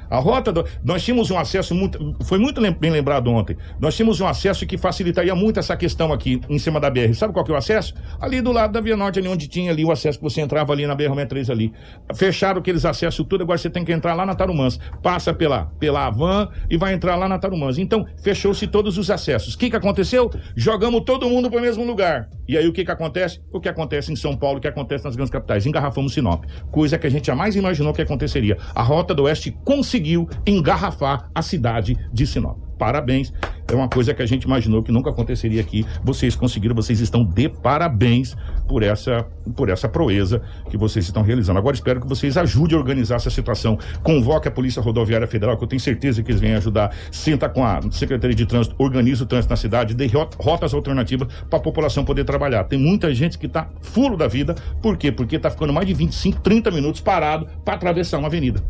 A 0.09 0.17
rota, 0.17 0.51
do, 0.51 0.65
nós 0.83 1.03
tínhamos 1.03 1.29
um 1.31 1.37
acesso 1.37 1.75
muito, 1.75 2.15
foi 2.23 2.39
muito 2.39 2.61
bem 2.73 2.91
lembrado 2.91 3.29
ontem, 3.29 3.55
nós 3.79 3.95
tínhamos 3.95 4.19
um 4.19 4.27
acesso 4.27 4.65
que 4.65 4.77
facilitaria 4.77 5.35
muito 5.35 5.59
essa 5.59 5.75
questão 5.77 6.11
aqui 6.11 6.41
em 6.49 6.57
cima 6.57 6.79
da 6.79 6.89
BR. 6.89 7.13
Sabe 7.13 7.33
qual 7.33 7.45
que 7.45 7.51
é 7.51 7.53
o 7.53 7.57
acesso? 7.57 7.93
Ali 8.19 8.41
do 8.41 8.51
lado 8.51 8.73
da 8.73 8.81
Via 8.81 8.97
Norte, 8.97 9.19
ali 9.19 9.27
onde 9.27 9.47
tinha 9.47 9.71
ali 9.71 9.85
o 9.85 9.91
acesso 9.91 10.17
que 10.17 10.23
você 10.23 10.41
entrava 10.41 10.73
ali 10.73 10.87
na 10.87 10.95
BR-63 10.95 11.49
ali. 11.49 11.73
Fecharam 12.15 12.59
aqueles 12.59 12.85
acessos 12.85 13.25
tudo, 13.27 13.43
agora 13.43 13.57
você 13.57 13.69
tem 13.69 13.85
que 13.85 13.91
entrar 13.91 14.13
lá 14.13 14.25
na 14.25 14.35
Tarumãs. 14.35 14.79
Passa 15.03 15.33
pela, 15.33 15.65
pela 15.79 16.07
Avan 16.07 16.49
e 16.69 16.77
vai 16.77 16.93
entrar 16.93 17.15
lá 17.15 17.27
na 17.27 17.37
Tarumãs. 17.37 17.77
Então, 17.77 18.05
fechou-se 18.21 18.65
todos 18.67 18.97
os 18.97 19.11
acessos. 19.11 19.53
O 19.53 19.57
que 19.57 19.69
que 19.69 19.75
aconteceu? 19.75 20.29
Jogamos 20.55 21.01
todo 21.05 21.29
mundo 21.29 21.49
para 21.49 21.59
o 21.59 21.61
mesmo 21.61 21.85
lugar. 21.85 22.29
E 22.47 22.57
aí 22.57 22.67
o 22.67 22.73
que 22.73 22.83
que 22.83 22.91
acontece? 22.91 23.39
O 23.53 23.59
que 23.59 23.69
acontece 23.69 24.11
em 24.11 24.15
São 24.15 24.35
Paulo, 24.35 24.57
o 24.57 24.61
que 24.61 24.67
acontece 24.67 25.05
nas 25.05 25.15
grandes 25.15 25.31
capitais? 25.31 25.65
Engarrafamos 25.65 26.13
Sinop. 26.13 26.45
Coisa 26.71 26.97
que 26.97 27.05
a 27.05 27.09
gente 27.09 27.27
jamais 27.27 27.55
imaginou 27.55 27.93
que 27.93 28.01
aconteceria. 28.01 28.57
A 28.73 28.81
Rota 28.81 29.13
do 29.13 29.23
Oeste 29.23 29.55
conseguiu 29.63 29.98
conseguiu 29.99 30.29
engarrafar 30.47 31.29
a 31.35 31.41
cidade 31.41 31.97
de 32.13 32.25
Sinop. 32.25 32.57
Parabéns. 32.79 33.33
É 33.69 33.75
uma 33.75 33.89
coisa 33.89 34.13
que 34.13 34.21
a 34.21 34.25
gente 34.25 34.43
imaginou 34.43 34.81
que 34.81 34.91
nunca 34.91 35.09
aconteceria 35.09 35.59
aqui. 35.59 35.85
Vocês 36.03 36.33
conseguiram, 36.33 36.73
vocês 36.73 37.01
estão 37.01 37.23
de 37.23 37.49
parabéns 37.49 38.35
por 38.67 38.81
essa, 38.81 39.27
por 39.55 39.69
essa 39.69 39.87
proeza 39.87 40.41
que 40.71 40.77
vocês 40.77 41.05
estão 41.05 41.21
realizando. 41.21 41.59
Agora 41.59 41.75
espero 41.75 41.99
que 41.99 42.07
vocês 42.07 42.37
ajudem 42.37 42.77
a 42.77 42.79
organizar 42.79 43.17
essa 43.17 43.29
situação. 43.29 43.77
Convoque 44.01 44.47
a 44.47 44.51
Polícia 44.51 44.81
Rodoviária 44.81 45.27
Federal, 45.27 45.57
que 45.57 45.63
eu 45.63 45.67
tenho 45.67 45.79
certeza 45.79 46.23
que 46.23 46.31
eles 46.31 46.39
vêm 46.39 46.55
ajudar. 46.55 46.95
Senta 47.11 47.49
com 47.49 47.63
a 47.63 47.81
Secretaria 47.91 48.35
de 48.35 48.45
Trânsito, 48.45 48.75
organiza 48.79 49.25
o 49.25 49.27
trânsito 49.27 49.51
na 49.51 49.57
cidade, 49.57 49.93
dê 49.93 50.09
rotas 50.39 50.73
alternativas 50.73 51.27
para 51.49 51.59
a 51.59 51.61
população 51.61 52.05
poder 52.05 52.23
trabalhar. 52.23 52.63
Tem 52.63 52.79
muita 52.79 53.13
gente 53.13 53.37
que 53.37 53.45
está 53.45 53.69
fulo 53.81 54.15
da 54.15 54.27
vida. 54.27 54.55
Por 54.81 54.97
quê? 54.97 55.11
Porque 55.11 55.35
está 55.35 55.49
ficando 55.49 55.73
mais 55.73 55.85
de 55.85 55.93
25, 55.93 56.39
30 56.39 56.71
minutos 56.71 57.01
parado 57.01 57.45
para 57.63 57.75
atravessar 57.75 58.17
uma 58.17 58.27
avenida. 58.27 58.63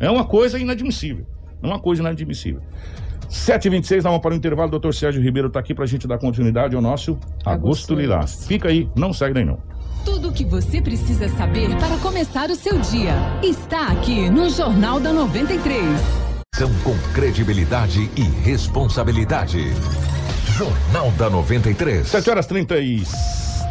É 0.00 0.10
uma 0.10 0.24
coisa 0.24 0.58
inadmissível. 0.58 1.26
É 1.62 1.66
uma 1.66 1.78
coisa 1.78 2.02
inadmissível. 2.02 2.60
7h26, 3.30 4.02
dá 4.02 4.10
uma 4.10 4.20
para 4.20 4.32
o 4.32 4.36
intervalo. 4.36 4.70
Doutor 4.70 4.94
Sérgio 4.94 5.22
Ribeiro 5.22 5.48
está 5.48 5.60
aqui 5.60 5.74
para 5.74 5.84
a 5.84 5.86
gente 5.86 6.06
dar 6.06 6.18
continuidade 6.18 6.76
ao 6.76 6.82
nosso 6.82 7.18
Agosto 7.44 7.94
Lilás. 7.94 8.46
Fica 8.46 8.68
aí, 8.68 8.88
não 8.96 9.12
sai 9.12 9.32
daí 9.32 9.44
não. 9.44 9.58
Tudo 10.04 10.28
o 10.28 10.32
que 10.32 10.44
você 10.44 10.82
precisa 10.82 11.28
saber 11.30 11.74
para 11.76 11.96
começar 11.98 12.50
o 12.50 12.54
seu 12.54 12.78
dia 12.78 13.14
está 13.42 13.88
aqui 13.88 14.28
no 14.28 14.50
Jornal 14.50 15.00
da 15.00 15.12
93. 15.12 15.82
São 16.54 16.70
com 16.84 16.96
credibilidade 17.14 18.10
e 18.14 18.22
responsabilidade. 18.22 19.72
Jornal 20.56 21.10
da 21.12 21.30
93. 21.30 22.06
7 22.06 22.30
horas 22.30 22.46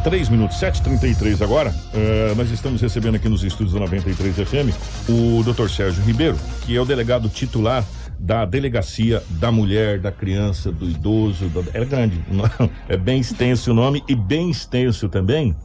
33 0.03 0.27
minutos, 0.27 0.57
7h33 0.57 1.41
agora. 1.41 1.69
Uh, 1.93 2.35
nós 2.35 2.51
estamos 2.51 2.81
recebendo 2.81 3.15
aqui 3.15 3.29
nos 3.29 3.41
estúdios 3.41 3.71
da 3.73 3.79
93 3.79 4.35
FM 4.35 4.75
o 5.07 5.41
Dr. 5.43 5.69
Sérgio 5.69 6.03
Ribeiro, 6.03 6.37
que 6.65 6.75
é 6.75 6.81
o 6.81 6.83
delegado 6.83 7.29
titular 7.29 7.85
da 8.19 8.43
Delegacia 8.43 9.23
da 9.29 9.49
Mulher, 9.49 9.99
da 9.99 10.11
Criança, 10.11 10.73
do 10.73 10.89
Idoso. 10.89 11.47
Do... 11.47 11.65
É 11.73 11.85
grande, 11.85 12.21
é 12.89 12.97
bem 12.97 13.21
extenso 13.21 13.71
o 13.71 13.73
nome 13.73 14.03
e 14.05 14.13
bem 14.13 14.49
extenso 14.49 15.07
também 15.07 15.55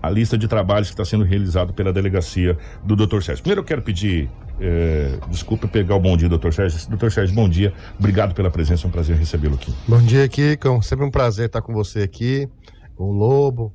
a 0.00 0.08
lista 0.08 0.38
de 0.38 0.46
trabalhos 0.46 0.88
que 0.88 0.94
está 0.94 1.04
sendo 1.04 1.24
realizado 1.24 1.72
pela 1.72 1.92
delegacia 1.92 2.56
do 2.84 2.94
Dr. 2.94 3.22
Sérgio. 3.22 3.42
Primeiro 3.42 3.62
eu 3.62 3.64
quero 3.64 3.82
pedir 3.82 4.30
é, 4.60 5.18
desculpa 5.28 5.66
pegar 5.66 5.96
o 5.96 6.00
bom 6.00 6.16
dia, 6.16 6.28
doutor 6.28 6.54
Sérgio. 6.54 6.78
Doutor 6.88 7.10
Sérgio, 7.10 7.34
bom 7.34 7.48
dia. 7.48 7.72
Obrigado 7.98 8.34
pela 8.34 8.52
presença, 8.52 8.86
é 8.86 8.88
um 8.88 8.92
prazer 8.92 9.16
recebê-lo 9.16 9.56
aqui. 9.56 9.74
Bom 9.88 10.00
dia, 10.00 10.28
Kiko. 10.28 10.80
Sempre 10.80 11.04
um 11.04 11.10
prazer 11.10 11.46
estar 11.46 11.60
com 11.60 11.72
você 11.72 12.02
aqui, 12.02 12.48
com 12.94 13.04
o 13.04 13.12
Lobo, 13.12 13.74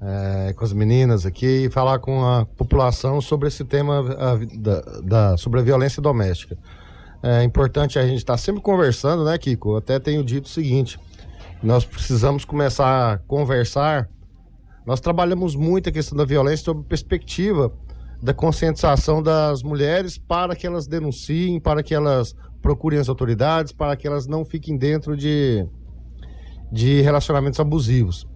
é, 0.00 0.52
com 0.52 0.64
as 0.64 0.72
meninas 0.72 1.26
aqui 1.26 1.66
e 1.66 1.70
falar 1.70 1.98
com 1.98 2.24
a 2.24 2.46
população 2.46 3.20
sobre 3.20 3.48
esse 3.48 3.64
tema 3.64 4.00
a, 4.00 4.36
da, 4.56 4.80
da, 5.02 5.36
sobre 5.36 5.60
a 5.60 5.62
violência 5.62 6.00
doméstica. 6.00 6.56
É 7.22 7.42
importante 7.42 7.98
a 7.98 8.06
gente 8.06 8.18
estar 8.18 8.36
sempre 8.36 8.62
conversando, 8.62 9.24
né, 9.24 9.36
Kiko? 9.36 9.70
Eu 9.70 9.76
até 9.78 9.98
tenho 9.98 10.22
dito 10.22 10.46
o 10.46 10.48
seguinte: 10.48 10.98
nós 11.62 11.84
precisamos 11.84 12.44
começar 12.44 13.14
a 13.14 13.18
conversar. 13.18 14.08
Nós 14.86 15.00
trabalhamos 15.00 15.54
muito 15.54 15.88
a 15.88 15.92
questão 15.92 16.16
da 16.16 16.24
violência 16.24 16.64
sob 16.64 16.84
perspectiva 16.84 17.72
da 18.22 18.34
conscientização 18.34 19.22
das 19.22 19.62
mulheres 19.62 20.18
para 20.18 20.56
que 20.56 20.66
elas 20.66 20.86
denunciem, 20.86 21.60
para 21.60 21.82
que 21.82 21.94
elas 21.94 22.34
procurem 22.60 22.98
as 22.98 23.08
autoridades, 23.08 23.72
para 23.72 23.96
que 23.96 24.06
elas 24.06 24.26
não 24.26 24.44
fiquem 24.44 24.76
dentro 24.76 25.16
de, 25.16 25.66
de 26.70 27.00
relacionamentos 27.02 27.60
abusivos. 27.60 28.26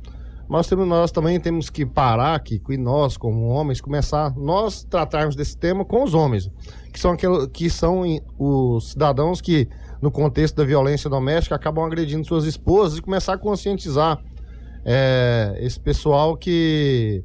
Nós, 0.49 0.67
temos, 0.67 0.87
nós 0.87 1.11
também 1.11 1.41
temos 1.41 1.71
que 1.71 1.87
parar 1.87 2.35
aqui, 2.35 2.61
e 2.69 2.77
nós, 2.77 3.17
como 3.17 3.47
homens, 3.49 3.81
começar 3.81 4.35
nós 4.37 4.85
tratarmos 4.85 5.35
desse 5.35 5.57
tema 5.57 5.85
com 5.85 6.03
os 6.03 6.15
homens, 6.15 6.51
que 6.93 7.01
são, 7.01 7.13
aqueles, 7.13 7.47
que 7.53 7.71
são 7.71 8.03
os 8.39 8.91
cidadãos 8.91 9.41
que, 9.41 9.69
no 10.01 10.11
contexto 10.11 10.57
da 10.57 10.65
violência 10.65 11.09
doméstica, 11.09 11.55
acabam 11.55 11.85
agredindo 11.85 12.27
suas 12.27 12.45
esposas 12.45 12.99
e 12.99 13.03
começar 13.03 13.35
a 13.35 13.39
conscientizar 13.39 14.19
é, 14.85 15.57
esse 15.61 15.79
pessoal 15.79 16.37
que 16.37 17.25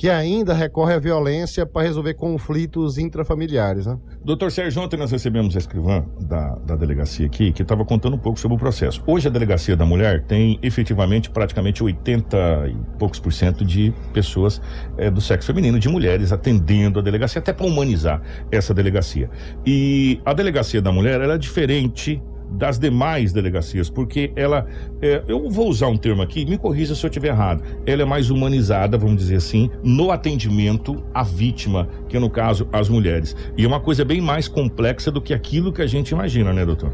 que 0.00 0.08
ainda 0.08 0.54
recorre 0.54 0.94
à 0.94 0.98
violência 0.98 1.66
para 1.66 1.82
resolver 1.82 2.14
conflitos 2.14 2.96
intrafamiliares. 2.96 3.84
Né? 3.84 3.98
Doutor 4.24 4.50
Sérgio, 4.50 4.80
ontem 4.80 4.96
nós 4.96 5.10
recebemos 5.10 5.54
a 5.54 5.58
escrivã 5.58 6.02
da, 6.18 6.54
da 6.64 6.74
delegacia 6.74 7.26
aqui, 7.26 7.52
que 7.52 7.60
estava 7.60 7.84
contando 7.84 8.16
um 8.16 8.18
pouco 8.18 8.40
sobre 8.40 8.56
o 8.56 8.58
processo. 8.58 9.02
Hoje 9.06 9.28
a 9.28 9.30
delegacia 9.30 9.76
da 9.76 9.84
mulher 9.84 10.24
tem 10.24 10.58
efetivamente 10.62 11.28
praticamente 11.28 11.84
80 11.84 12.36
e 12.68 12.98
poucos 12.98 13.20
por 13.20 13.30
cento 13.30 13.62
de 13.62 13.92
pessoas 14.10 14.62
é, 14.96 15.10
do 15.10 15.20
sexo 15.20 15.48
feminino, 15.48 15.78
de 15.78 15.90
mulheres, 15.90 16.32
atendendo 16.32 16.98
a 16.98 17.02
delegacia, 17.02 17.38
até 17.38 17.52
para 17.52 17.66
humanizar 17.66 18.22
essa 18.50 18.72
delegacia. 18.72 19.28
E 19.66 20.18
a 20.24 20.32
delegacia 20.32 20.80
da 20.80 20.90
mulher 20.90 21.20
ela 21.20 21.34
é 21.34 21.38
diferente 21.38 22.22
das 22.52 22.78
demais 22.78 23.32
delegacias, 23.32 23.88
porque 23.88 24.32
ela, 24.34 24.66
é, 25.00 25.22
eu 25.28 25.48
vou 25.48 25.68
usar 25.68 25.86
um 25.88 25.96
termo 25.96 26.22
aqui, 26.22 26.44
me 26.44 26.58
corrija 26.58 26.94
se 26.94 27.04
eu 27.04 27.08
estiver 27.08 27.28
errado, 27.28 27.62
ela 27.86 28.02
é 28.02 28.04
mais 28.04 28.30
humanizada, 28.30 28.98
vamos 28.98 29.16
dizer 29.16 29.36
assim, 29.36 29.70
no 29.82 30.10
atendimento 30.10 31.02
à 31.14 31.22
vítima, 31.22 31.88
que 32.08 32.16
é 32.16 32.20
no 32.20 32.30
caso 32.30 32.68
as 32.72 32.88
mulheres. 32.88 33.36
E 33.56 33.64
é 33.64 33.68
uma 33.68 33.80
coisa 33.80 34.04
bem 34.04 34.20
mais 34.20 34.48
complexa 34.48 35.10
do 35.10 35.20
que 35.20 35.32
aquilo 35.32 35.72
que 35.72 35.82
a 35.82 35.86
gente 35.86 36.10
imagina, 36.10 36.52
né, 36.52 36.64
doutor? 36.66 36.92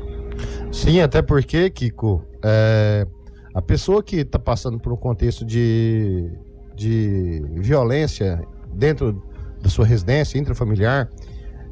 Sim, 0.70 1.00
até 1.00 1.22
porque, 1.22 1.70
Kiko, 1.70 2.22
é, 2.44 3.06
a 3.54 3.62
pessoa 3.62 4.02
que 4.02 4.16
está 4.16 4.38
passando 4.38 4.78
por 4.78 4.92
um 4.92 4.96
contexto 4.96 5.44
de, 5.44 6.30
de 6.74 7.42
violência 7.54 8.42
dentro 8.74 9.22
da 9.62 9.70
sua 9.70 9.86
residência 9.86 10.38
intrafamiliar, 10.38 11.08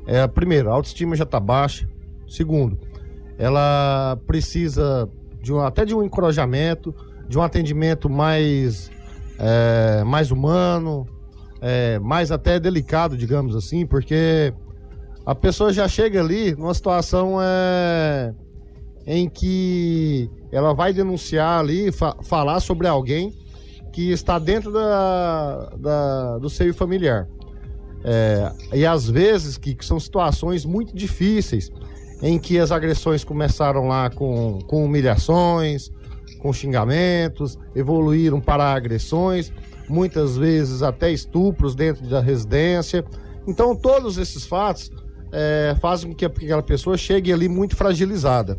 é, 0.06 0.26
primeiro, 0.26 0.70
a 0.70 0.72
autoestima 0.72 1.14
já 1.14 1.24
está 1.24 1.38
baixa. 1.38 1.86
Segundo, 2.26 2.78
ela 3.38 4.18
precisa 4.26 5.08
de 5.42 5.52
um, 5.52 5.60
até 5.60 5.84
de 5.84 5.94
um 5.94 6.02
encorajamento, 6.02 6.94
de 7.28 7.38
um 7.38 7.42
atendimento 7.42 8.08
mais, 8.08 8.90
é, 9.38 10.02
mais 10.04 10.30
humano, 10.30 11.06
é, 11.60 11.98
mais 11.98 12.30
até 12.30 12.58
delicado, 12.58 13.16
digamos 13.16 13.54
assim, 13.56 13.86
porque 13.86 14.52
a 15.26 15.34
pessoa 15.34 15.72
já 15.72 15.88
chega 15.88 16.20
ali 16.20 16.54
numa 16.54 16.74
situação 16.74 17.38
é, 17.40 18.34
em 19.06 19.28
que 19.28 20.30
ela 20.52 20.72
vai 20.72 20.92
denunciar 20.92 21.60
ali, 21.60 21.90
fa 21.90 22.16
falar 22.22 22.60
sobre 22.60 22.86
alguém 22.86 23.34
que 23.92 24.10
está 24.10 24.38
dentro 24.38 24.72
da, 24.72 25.72
da 25.78 26.38
do 26.38 26.50
seio 26.50 26.74
familiar. 26.74 27.28
É, 28.04 28.52
e 28.74 28.84
às 28.84 29.08
vezes 29.08 29.56
que, 29.56 29.74
que 29.74 29.84
são 29.84 29.98
situações 29.98 30.66
muito 30.66 30.94
difíceis 30.94 31.70
em 32.22 32.38
que 32.38 32.58
as 32.58 32.70
agressões 32.70 33.24
começaram 33.24 33.88
lá 33.88 34.10
com, 34.10 34.58
com 34.66 34.84
humilhações, 34.84 35.90
com 36.38 36.52
xingamentos, 36.52 37.58
evoluíram 37.74 38.40
para 38.40 38.72
agressões, 38.72 39.52
muitas 39.88 40.36
vezes 40.36 40.82
até 40.82 41.10
estupros 41.10 41.74
dentro 41.74 42.06
da 42.06 42.20
residência. 42.20 43.04
Então, 43.46 43.74
todos 43.74 44.18
esses 44.18 44.46
fatos 44.46 44.90
é, 45.32 45.74
fazem 45.80 46.10
com 46.10 46.16
que 46.16 46.24
aquela 46.24 46.62
pessoa 46.62 46.96
chegue 46.96 47.32
ali 47.32 47.48
muito 47.48 47.76
fragilizada. 47.76 48.58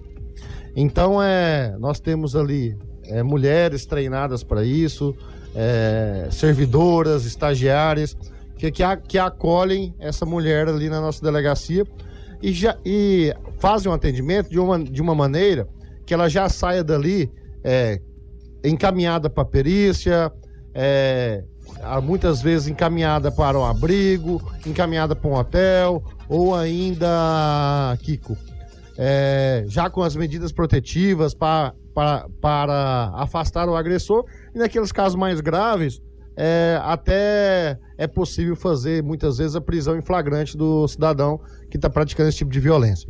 Então, 0.75 1.21
é, 1.21 1.75
nós 1.79 1.99
temos 1.99 2.35
ali 2.35 2.77
é, 3.05 3.23
mulheres 3.23 3.85
treinadas 3.85 4.43
para 4.43 4.63
isso, 4.63 5.15
é, 5.55 6.27
servidoras, 6.31 7.25
estagiárias, 7.25 8.17
que, 8.57 8.71
que, 8.71 8.83
que 9.07 9.17
acolhem 9.17 9.93
essa 9.99 10.25
mulher 10.25 10.67
ali 10.67 10.89
na 10.89 10.99
nossa 10.99 11.23
delegacia 11.23 11.85
e, 12.41 12.51
já, 12.51 12.77
e 12.85 13.33
fazem 13.59 13.91
um 13.91 13.95
atendimento 13.95 14.49
de 14.49 14.59
uma, 14.59 14.83
de 14.83 15.01
uma 15.01 15.15
maneira 15.15 15.67
que 16.05 16.13
ela 16.13 16.29
já 16.29 16.47
saia 16.49 16.83
dali 16.83 17.31
é, 17.63 17.99
encaminhada 18.63 19.29
para 19.29 19.45
perícia, 19.45 20.31
é, 20.73 21.43
muitas 22.03 22.41
vezes 22.41 22.67
encaminhada 22.67 23.31
para 23.31 23.57
um 23.57 23.65
abrigo, 23.65 24.41
encaminhada 24.65 25.15
para 25.15 25.29
um 25.29 25.33
hotel, 25.33 26.03
ou 26.29 26.55
ainda, 26.55 27.97
Kiko, 28.01 28.37
é, 28.97 29.63
já 29.67 29.89
com 29.89 30.01
as 30.01 30.15
medidas 30.15 30.51
protetivas 30.51 31.33
para, 31.33 31.73
para, 31.93 32.27
para 32.41 33.11
afastar 33.15 33.67
o 33.67 33.75
agressor, 33.75 34.25
e 34.53 34.59
naqueles 34.59 34.91
casos 34.91 35.15
mais 35.15 35.41
graves, 35.41 36.01
é, 36.37 36.79
até 36.83 37.77
é 37.97 38.07
possível 38.07 38.55
fazer 38.55 39.01
muitas 39.03 39.37
vezes 39.37 39.55
a 39.55 39.61
prisão 39.61 39.97
em 39.97 40.01
flagrante 40.01 40.57
do 40.57 40.87
cidadão 40.87 41.39
que 41.69 41.77
está 41.77 41.89
praticando 41.89 42.29
esse 42.29 42.39
tipo 42.39 42.51
de 42.51 42.59
violência. 42.59 43.07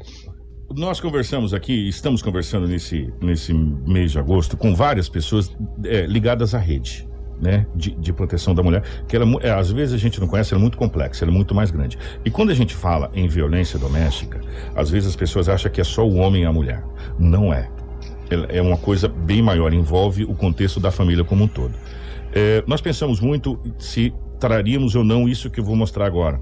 Nós 0.73 0.99
conversamos 0.99 1.53
aqui, 1.53 1.87
estamos 1.87 2.21
conversando 2.21 2.67
nesse, 2.67 3.13
nesse 3.21 3.53
mês 3.53 4.11
de 4.11 4.19
agosto 4.19 4.57
com 4.57 4.75
várias 4.75 5.07
pessoas 5.07 5.55
é, 5.83 6.05
ligadas 6.05 6.53
à 6.55 6.59
rede. 6.59 7.07
Né, 7.37 7.67
de, 7.75 7.91
de, 7.91 8.13
proteção 8.13 8.55
da 8.55 8.63
mulher, 8.63 8.81
que 9.09 9.13
ela, 9.13 9.25
é, 9.41 9.51
às 9.51 9.69
vezes 9.69 9.93
a 9.93 9.97
gente 9.97 10.21
não 10.21 10.27
conhece, 10.27 10.53
ela 10.53 10.61
é 10.61 10.63
muito 10.63 10.77
complexa, 10.77 11.25
ela 11.25 11.33
é 11.33 11.35
muito 11.35 11.53
mais 11.53 11.69
grande. 11.69 11.97
E 12.23 12.31
quando 12.31 12.49
a 12.49 12.53
gente 12.53 12.73
fala 12.73 13.11
em 13.13 13.27
violência 13.27 13.77
doméstica, 13.77 14.39
às 14.73 14.89
vezes 14.89 15.09
as 15.09 15.17
pessoas 15.17 15.49
acham 15.49 15.69
que 15.69 15.81
é 15.81 15.83
só 15.83 16.07
o 16.07 16.15
homem 16.15 16.43
e 16.43 16.45
a 16.45 16.53
mulher. 16.53 16.81
Não 17.19 17.53
é. 17.53 17.69
É 18.47 18.61
uma 18.61 18.77
coisa 18.77 19.09
bem 19.09 19.41
maior, 19.41 19.73
envolve 19.73 20.23
o 20.23 20.33
contexto 20.33 20.79
da 20.79 20.91
família 20.91 21.25
como 21.25 21.43
um 21.43 21.47
todo. 21.47 21.73
É, 22.37 22.61
nós 22.67 22.81
pensamos 22.81 23.21
muito 23.21 23.57
se 23.79 24.13
traríamos 24.41 24.93
ou 24.93 25.05
não 25.05 25.27
isso 25.27 25.49
que 25.49 25.61
eu 25.61 25.63
vou 25.63 25.73
mostrar 25.73 26.05
agora 26.05 26.37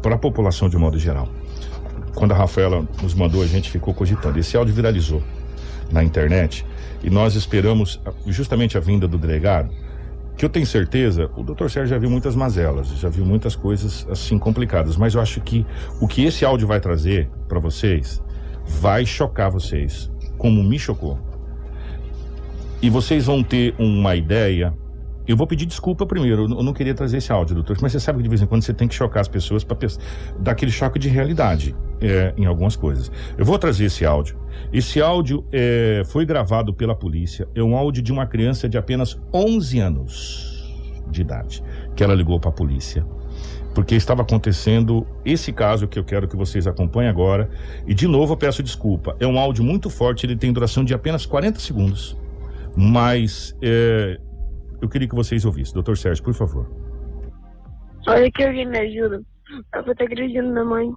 para 0.00 0.14
a 0.14 0.18
população 0.18 0.68
de 0.68 0.76
modo 0.76 0.98
geral. 1.00 1.28
quando 2.14 2.32
a 2.32 2.36
Rafaela 2.36 2.86
nos 3.02 3.14
mandou, 3.14 3.42
a 3.42 3.46
gente 3.46 3.70
ficou 3.70 3.92
cogitando. 3.92 4.38
Esse 4.38 4.56
áudio 4.56 4.72
viralizou 4.72 5.22
na 5.90 6.04
internet 6.04 6.64
e 7.02 7.10
nós 7.10 7.34
esperamos 7.34 8.00
justamente 8.26 8.76
a 8.76 8.80
vinda 8.80 9.08
do 9.08 9.18
delegado, 9.18 9.72
que 10.36 10.44
eu 10.44 10.48
tenho 10.48 10.66
certeza, 10.66 11.30
o 11.36 11.42
doutor 11.42 11.70
Sérgio 11.70 11.90
já 11.90 11.98
viu 11.98 12.10
muitas 12.10 12.36
mazelas, 12.36 12.88
já 12.88 13.08
viu 13.08 13.24
muitas 13.24 13.56
coisas 13.56 14.06
assim 14.10 14.38
complicadas, 14.38 14.96
mas 14.96 15.14
eu 15.14 15.20
acho 15.20 15.40
que 15.40 15.66
o 16.00 16.06
que 16.06 16.24
esse 16.24 16.44
áudio 16.44 16.68
vai 16.68 16.80
trazer 16.80 17.28
para 17.48 17.58
vocês 17.58 18.22
vai 18.64 19.04
chocar 19.04 19.50
vocês, 19.50 20.10
como 20.38 20.62
me 20.62 20.78
chocou. 20.78 21.31
E 22.82 22.90
vocês 22.90 23.24
vão 23.24 23.42
ter 23.42 23.74
uma 23.78 24.14
ideia 24.16 24.74
eu 25.26 25.36
vou 25.36 25.46
pedir 25.46 25.66
desculpa 25.66 26.04
primeiro. 26.04 26.42
Eu 26.42 26.62
não 26.62 26.72
queria 26.72 26.94
trazer 26.94 27.18
esse 27.18 27.30
áudio, 27.30 27.54
doutor, 27.54 27.76
mas 27.80 27.92
você 27.92 28.00
sabe 28.00 28.18
que 28.18 28.24
de 28.24 28.28
vez 28.28 28.42
em 28.42 28.46
quando 28.46 28.62
você 28.62 28.74
tem 28.74 28.88
que 28.88 28.94
chocar 28.94 29.20
as 29.20 29.28
pessoas 29.28 29.62
para 29.62 29.76
dar 30.38 30.52
aquele 30.52 30.72
choque 30.72 30.98
de 30.98 31.08
realidade 31.08 31.76
é, 32.00 32.34
em 32.36 32.44
algumas 32.44 32.74
coisas. 32.74 33.10
Eu 33.38 33.44
vou 33.44 33.58
trazer 33.58 33.84
esse 33.84 34.04
áudio. 34.04 34.36
Esse 34.72 35.00
áudio 35.00 35.44
é, 35.52 36.02
foi 36.06 36.26
gravado 36.26 36.74
pela 36.74 36.94
polícia. 36.94 37.46
É 37.54 37.62
um 37.62 37.76
áudio 37.76 38.02
de 38.02 38.12
uma 38.12 38.26
criança 38.26 38.68
de 38.68 38.76
apenas 38.76 39.18
11 39.32 39.78
anos 39.78 40.82
de 41.08 41.20
idade 41.20 41.62
que 41.94 42.02
ela 42.02 42.14
ligou 42.14 42.40
para 42.40 42.50
a 42.50 42.52
polícia. 42.52 43.06
Porque 43.74 43.94
estava 43.94 44.22
acontecendo 44.22 45.06
esse 45.24 45.52
caso 45.52 45.86
que 45.86 45.98
eu 45.98 46.04
quero 46.04 46.26
que 46.26 46.36
vocês 46.36 46.66
acompanhem 46.66 47.08
agora. 47.08 47.48
E 47.86 47.94
de 47.94 48.08
novo 48.08 48.32
eu 48.32 48.36
peço 48.36 48.62
desculpa. 48.62 49.16
É 49.20 49.26
um 49.26 49.38
áudio 49.38 49.62
muito 49.62 49.88
forte, 49.88 50.26
ele 50.26 50.36
tem 50.36 50.52
duração 50.52 50.84
de 50.84 50.92
apenas 50.92 51.24
40 51.24 51.60
segundos. 51.60 52.16
Mas 52.76 53.56
é, 53.62 54.18
eu 54.80 54.88
queria 54.88 55.08
que 55.08 55.14
vocês 55.14 55.44
ouvissem. 55.44 55.74
Doutor 55.74 55.96
Sérgio, 55.96 56.24
por 56.24 56.34
favor. 56.34 56.70
Olha 58.08 58.30
que 58.32 58.42
alguém 58.42 58.66
me 58.66 58.78
ajuda. 58.78 59.22
Eu 59.74 59.82
vou 59.84 59.92
estar 59.92 60.04
agredindo 60.04 60.50
minha 60.50 60.64
mãe. 60.64 60.92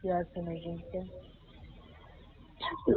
Que 0.00 0.08
essa 0.08 0.38
emergência? 0.38 1.04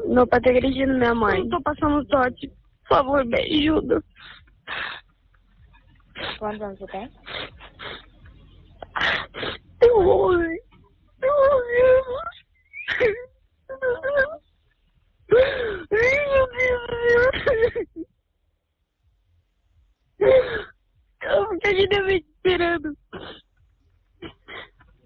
Meu 0.07 0.25
pai 0.25 0.41
tá 0.41 0.49
agredindo 0.49 0.93
minha 0.97 1.13
mãe. 1.13 1.39
Eu 1.39 1.49
tô 1.49 1.61
passando 1.61 2.05
tote. 2.05 2.47
Por 2.47 2.97
favor, 2.97 3.25
me 3.25 3.39
ajuda. 3.39 4.03
Quantos 6.39 6.61
anos 6.61 6.79
você 6.79 6.87
tem? 6.87 7.11
Eu 9.81 10.03
morri. 10.03 10.61
Eu 11.21 11.33
morri. 11.33 11.99
Ai, 15.31 16.27
meu 16.27 16.47
Deus. 16.47 18.09
Muita 21.49 21.69
gente 21.69 21.87
deve 21.87 22.15
esperando. 22.15 22.97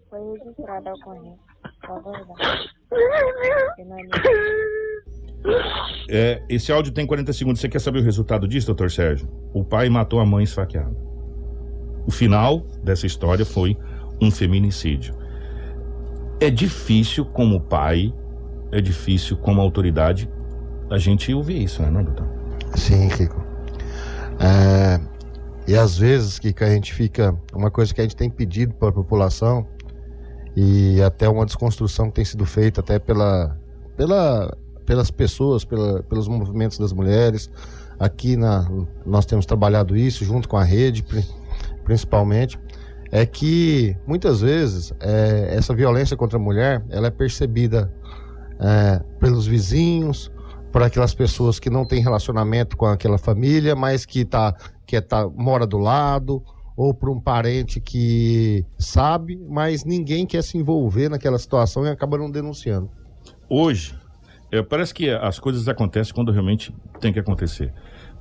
Foi 0.09 0.37
registrada 0.37 0.89
a 0.89 0.93
ocorrência. 0.93 1.53
É, 6.09 6.41
esse 6.47 6.71
áudio 6.71 6.93
tem 6.93 7.05
40 7.05 7.33
segundos. 7.33 7.59
Você 7.59 7.67
quer 7.67 7.79
saber 7.79 7.99
o 7.99 8.03
resultado 8.03 8.47
disso, 8.47 8.67
doutor 8.67 8.89
Sérgio? 8.91 9.27
O 9.53 9.63
pai 9.63 9.89
matou 9.89 10.19
a 10.19 10.25
mãe 10.25 10.43
esfaqueada. 10.43 10.95
O 12.05 12.11
final 12.11 12.59
dessa 12.83 13.05
história 13.05 13.45
foi 13.45 13.77
um 14.21 14.31
feminicídio. 14.31 15.15
É 16.39 16.49
difícil, 16.49 17.25
como 17.25 17.61
pai, 17.61 18.13
é 18.73 18.81
difícil, 18.81 19.37
como 19.37 19.61
autoridade, 19.61 20.29
a 20.89 20.97
gente 20.97 21.33
ouvir 21.33 21.63
isso, 21.63 21.81
né, 21.81 21.89
não, 21.89 22.03
doutor? 22.03 22.27
Sim, 22.75 23.07
Kiko. 23.09 23.41
É, 24.39 24.99
e 25.67 25.75
às 25.75 25.97
vezes 25.97 26.39
que 26.39 26.53
a 26.63 26.69
gente 26.69 26.93
fica. 26.93 27.37
Uma 27.53 27.69
coisa 27.69 27.93
que 27.93 28.01
a 28.01 28.03
gente 28.03 28.15
tem 28.15 28.29
pedido 28.29 28.73
para 28.73 28.89
a 28.89 28.91
população, 28.91 29.65
e 30.55 31.01
até 31.01 31.29
uma 31.29 31.45
desconstrução 31.45 32.07
que 32.07 32.15
tem 32.15 32.25
sido 32.25 32.45
feita 32.45 32.81
até 32.81 32.99
pela, 32.99 33.57
pela, 33.95 34.55
pelas 34.85 35.09
pessoas, 35.09 35.63
pela, 35.63 36.03
pelos 36.03 36.27
movimentos 36.27 36.77
das 36.77 36.93
mulheres. 36.93 37.49
Aqui 37.99 38.35
na, 38.35 38.67
nós 39.05 39.25
temos 39.25 39.45
trabalhado 39.45 39.95
isso 39.95 40.25
junto 40.25 40.49
com 40.49 40.57
a 40.57 40.63
rede, 40.63 41.05
principalmente, 41.85 42.59
é 43.11 43.25
que 43.25 43.95
muitas 44.07 44.41
vezes 44.41 44.91
é, 44.99 45.55
essa 45.55 45.73
violência 45.73 46.17
contra 46.17 46.37
a 46.37 46.41
mulher 46.41 46.83
ela 46.89 47.07
é 47.07 47.11
percebida 47.11 47.93
é, 48.59 48.99
pelos 49.19 49.45
vizinhos, 49.45 50.31
por 50.71 50.81
aquelas 50.81 51.13
pessoas 51.13 51.59
que 51.59 51.69
não 51.69 51.85
têm 51.85 52.01
relacionamento 52.01 52.75
com 52.75 52.85
aquela 52.85 53.17
família, 53.17 53.75
mas 53.75 54.05
que, 54.05 54.25
tá, 54.25 54.55
que 54.85 54.95
é, 54.95 55.01
tá, 55.01 55.27
mora 55.27 55.67
do 55.67 55.77
lado, 55.77 56.43
ou 56.75 56.93
por 56.93 57.09
um 57.09 57.19
parente 57.19 57.79
que 57.79 58.65
sabe, 58.77 59.39
mas 59.47 59.85
ninguém 59.85 60.25
quer 60.25 60.43
se 60.43 60.57
envolver 60.57 61.09
naquela 61.09 61.37
situação 61.37 61.85
e 61.85 61.89
acaba 61.89 62.17
não 62.17 62.29
denunciando. 62.29 62.89
Hoje, 63.49 63.95
é, 64.51 64.61
parece 64.61 64.93
que 64.93 65.09
as 65.09 65.39
coisas 65.39 65.67
acontecem 65.67 66.13
quando 66.13 66.31
realmente 66.31 66.73
tem 66.99 67.13
que 67.13 67.19
acontecer. 67.19 67.73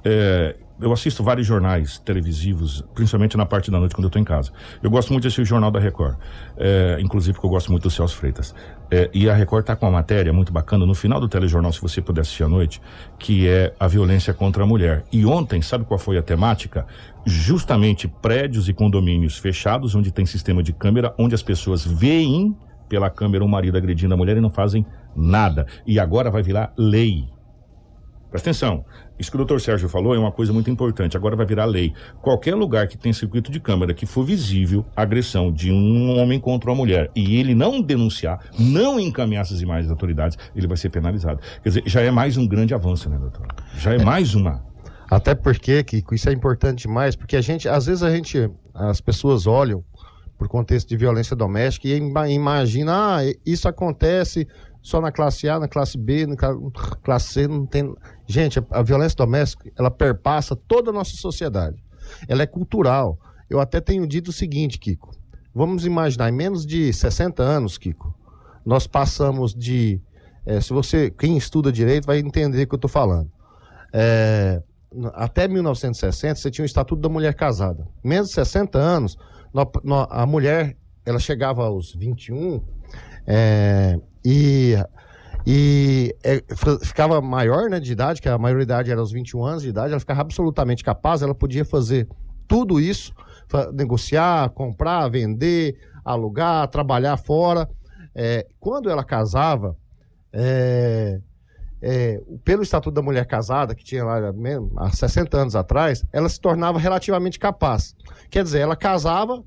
É, 0.05 0.57
eu 0.83 0.93
assisto 0.93 1.23
vários 1.23 1.47
jornais 1.47 1.99
televisivos, 1.99 2.85
principalmente 2.95 3.37
na 3.37 3.47
parte 3.47 3.71
da 3.71 3.79
noite 3.79 3.95
quando 3.95 4.05
eu 4.05 4.09
estou 4.09 4.21
em 4.21 4.25
casa. 4.25 4.53
Eu 4.83 4.91
gosto 4.91 5.13
muito 5.13 5.23
de 5.23 5.29
assistir 5.29 5.43
o 5.43 5.45
Jornal 5.45 5.71
da 5.71 5.79
Record, 5.79 6.17
é, 6.57 6.99
inclusive 7.01 7.35
porque 7.35 7.47
eu 7.47 7.51
gosto 7.51 7.71
muito 7.71 7.85
do 7.85 7.91
Celso 7.91 8.17
Freitas. 8.17 8.55
É, 8.91 9.09
e 9.15 9.29
a 9.31 9.35
Record 9.35 9.63
está 9.63 9.77
com 9.77 9.87
uma 9.87 9.93
matéria 9.93 10.33
muito 10.33 10.53
bacana 10.53 10.85
no 10.85 10.95
final 10.95 11.21
do 11.21 11.29
telejornal, 11.29 11.73
se 11.73 11.81
você 11.81 12.03
puder 12.03 12.23
assistir 12.23 12.43
à 12.45 12.49
noite, 12.49 12.81
que 13.19 13.49
é 13.49 13.75
a 13.79 13.87
violência 13.87 14.35
contra 14.35 14.65
a 14.65 14.67
mulher. 14.67 15.05
E 15.13 15.25
ontem, 15.25 15.63
sabe 15.63 15.85
qual 15.85 15.99
foi 15.99 16.19
a 16.19 16.23
temática? 16.23 16.87
Justamente 17.25 18.07
prédios 18.07 18.69
e 18.69 18.75
condomínios 18.75 19.39
fechados, 19.39 19.95
onde 19.95 20.13
tem 20.13 20.27
sistema 20.27 20.63
de 20.63 20.73
câmera, 20.73 21.15
onde 21.19 21.35
as 21.35 21.43
pessoas 21.43 21.87
veem 21.87 22.57
pela 22.89 23.09
câmera 23.09 23.43
o 23.43 23.49
marido 23.49 23.79
agredindo 23.79 24.13
a 24.13 24.17
mulher 24.17 24.37
e 24.37 24.41
não 24.41 24.51
fazem 24.51 24.85
nada. 25.17 25.67
E 25.87 25.99
agora 25.99 26.31
vai 26.31 26.43
virar 26.43 26.75
lei. 26.77 27.27
Presta 28.33 28.51
atenção. 28.51 28.85
Isso 29.19 29.31
que 29.31 29.37
o 29.37 29.39
doutor 29.39 29.61
Sérgio 29.61 29.89
falou 29.89 30.15
é 30.15 30.19
uma 30.19 30.33
coisa 30.33 30.53
muito 30.53 30.71
importante. 30.71 31.17
Agora 31.17 31.37
vai 31.37 31.47
virar 31.47 31.65
lei. 31.65 31.93
Qualquer 32.21 32.55
lugar 32.55 32.89
que 32.89 32.97
tem 32.97 33.13
circuito 33.13 33.51
de 33.51 33.61
câmera 33.61 33.95
que 33.95 34.07
for 34.07 34.25
visível 34.25 34.85
agressão 34.97 35.53
de 35.53 35.71
um 35.71 36.19
homem 36.19 36.41
contra 36.41 36.71
uma 36.71 36.77
mulher 36.77 37.11
e 37.15 37.37
ele 37.39 37.55
não 37.55 37.81
denunciar, 37.81 38.41
não 38.59 38.99
encaminhar 38.99 39.43
essas 39.43 39.61
imagens 39.61 39.87
às 39.87 39.93
autoridades, 39.93 40.39
ele 40.57 40.67
vai 40.67 40.77
ser 40.77 40.91
penalizado. 40.91 41.41
Quer 41.63 41.69
dizer, 41.69 41.83
já 41.87 42.01
é 42.01 42.11
mais 42.11 42.37
um 42.37 42.47
grande 42.47 42.75
avanço, 42.75 43.09
né, 43.09 43.19
doutor? 43.19 43.47
Já 43.77 43.93
é, 43.93 43.97
é. 43.97 44.05
mais 44.05 44.35
uma. 44.35 44.65
Até 45.11 45.35
porque, 45.35 45.85
Kiko, 45.85 46.15
isso 46.15 46.29
é 46.29 46.33
importante 46.33 46.83
demais, 46.89 47.15
porque 47.15 47.37
a 47.37 47.41
gente, 47.41 47.69
às 47.69 47.87
vezes 47.87 48.03
a 48.03 48.11
gente, 48.11 48.51
as 48.75 49.01
pessoas 49.01 49.47
olham 49.47 49.85
por 50.39 50.49
contexto 50.49 50.89
de 50.89 50.97
violência 50.97 51.37
doméstica 51.37 51.87
e 51.87 52.01
imagina, 52.35 53.19
ah, 53.19 53.21
isso 53.47 53.69
acontece 53.69 54.49
só 54.83 55.01
na 55.01 55.13
classe 55.13 55.49
A, 55.49 55.61
na 55.61 55.69
classe 55.69 55.97
B, 55.97 56.27
na 56.27 56.35
classe 57.03 57.33
C, 57.33 57.47
não 57.47 57.65
tem. 57.65 57.95
Gente, 58.27 58.59
a, 58.71 58.83
violência 58.83 59.17
doméstica, 59.17 59.71
ela 59.79 59.91
perpassa 59.91 60.57
toda 60.57 60.91
a 60.91 60.93
nossa 60.93 61.17
sociedade. 61.17 61.83
Ela 62.29 62.43
é 62.43 62.47
cultural. 62.47 63.17
Eu 63.49 63.61
até 63.61 63.81
tenho 63.81 64.07
dito 64.07 64.29
o 64.29 64.33
seguinte, 64.33 64.79
Kiko. 64.79 65.15
Vamos 65.55 65.87
imaginar, 65.87 66.29
em 66.29 66.33
menos 66.33 66.67
de 66.67 66.93
60 66.93 67.43
anos, 67.43 67.79
Kiko, 67.79 68.13
nós 68.67 68.87
passamos 68.87 69.55
de. 69.55 70.01
É, 70.45 70.61
se 70.61 70.73
você, 70.73 71.11
quem 71.11 71.37
estuda 71.37 71.71
direito, 71.71 72.07
vai 72.07 72.19
entender 72.19 72.65
o 72.65 72.67
que 72.67 72.75
eu 72.75 72.77
estou 72.77 72.91
falando. 72.91 73.31
É, 73.93 74.61
até 75.15 75.47
1960, 75.47 76.41
você 76.41 76.51
tinha 76.51 76.65
o 76.65 76.67
Estatuto 76.67 77.01
da 77.01 77.09
Mulher 77.09 77.35
Casada. 77.35 77.87
Menos 78.03 78.29
de 78.29 78.35
60 78.35 78.79
anos, 78.79 79.17
no, 79.55 79.71
no, 79.85 80.07
a 80.11 80.27
mulher 80.27 80.77
ela 81.05 81.19
chegava 81.19 81.65
aos 81.65 81.93
21 81.95 82.63
é, 83.27 84.01
e, 84.25 84.77
e 85.47 86.15
é, 86.23 86.43
ficava 86.85 87.21
maior 87.21 87.69
né, 87.69 87.81
de 87.81 87.93
idade, 87.93 88.21
que 88.21 88.29
a 88.29 88.39
maioridade 88.39 88.91
era 88.91 89.01
aos 89.01 89.13
21 89.13 89.45
anos 89.45 89.63
de 89.63 89.69
idade, 89.69 89.93
ela 89.93 90.01
ficava 90.01 90.21
absolutamente 90.21 90.85
capaz, 90.85 91.23
ela 91.23 91.35
podia 91.35 91.65
fazer 91.65 92.09
tudo 92.47 92.81
isso, 92.81 93.15
negociar, 93.73 94.51
comprar, 94.51 95.09
vender, 95.09 95.77
alugar, 96.05 96.69
trabalhar 96.69 97.17
fora. 97.17 97.69
É, 98.15 98.47
quando 98.61 98.91
ela 98.91 99.03
casava, 99.03 99.77
é, 100.33 101.21
é, 101.81 102.21
pelo 102.45 102.63
Estatuto 102.63 102.95
da 102.95 103.03
Mulher 103.03 103.27
Casada, 103.27 103.75
que 103.75 103.83
tinha 103.83 104.05
lá 104.05 104.33
mesmo, 104.33 104.71
há 104.77 104.91
60 104.91 105.37
anos 105.37 105.57
atrás, 105.57 106.05
ela 106.13 106.29
se 106.29 106.41
tornava 106.41 106.79
relativamente 106.79 107.39
capaz. 107.39 107.95
Quer 108.31 108.45
dizer, 108.45 108.61
ela 108.61 108.77
casava 108.77 109.43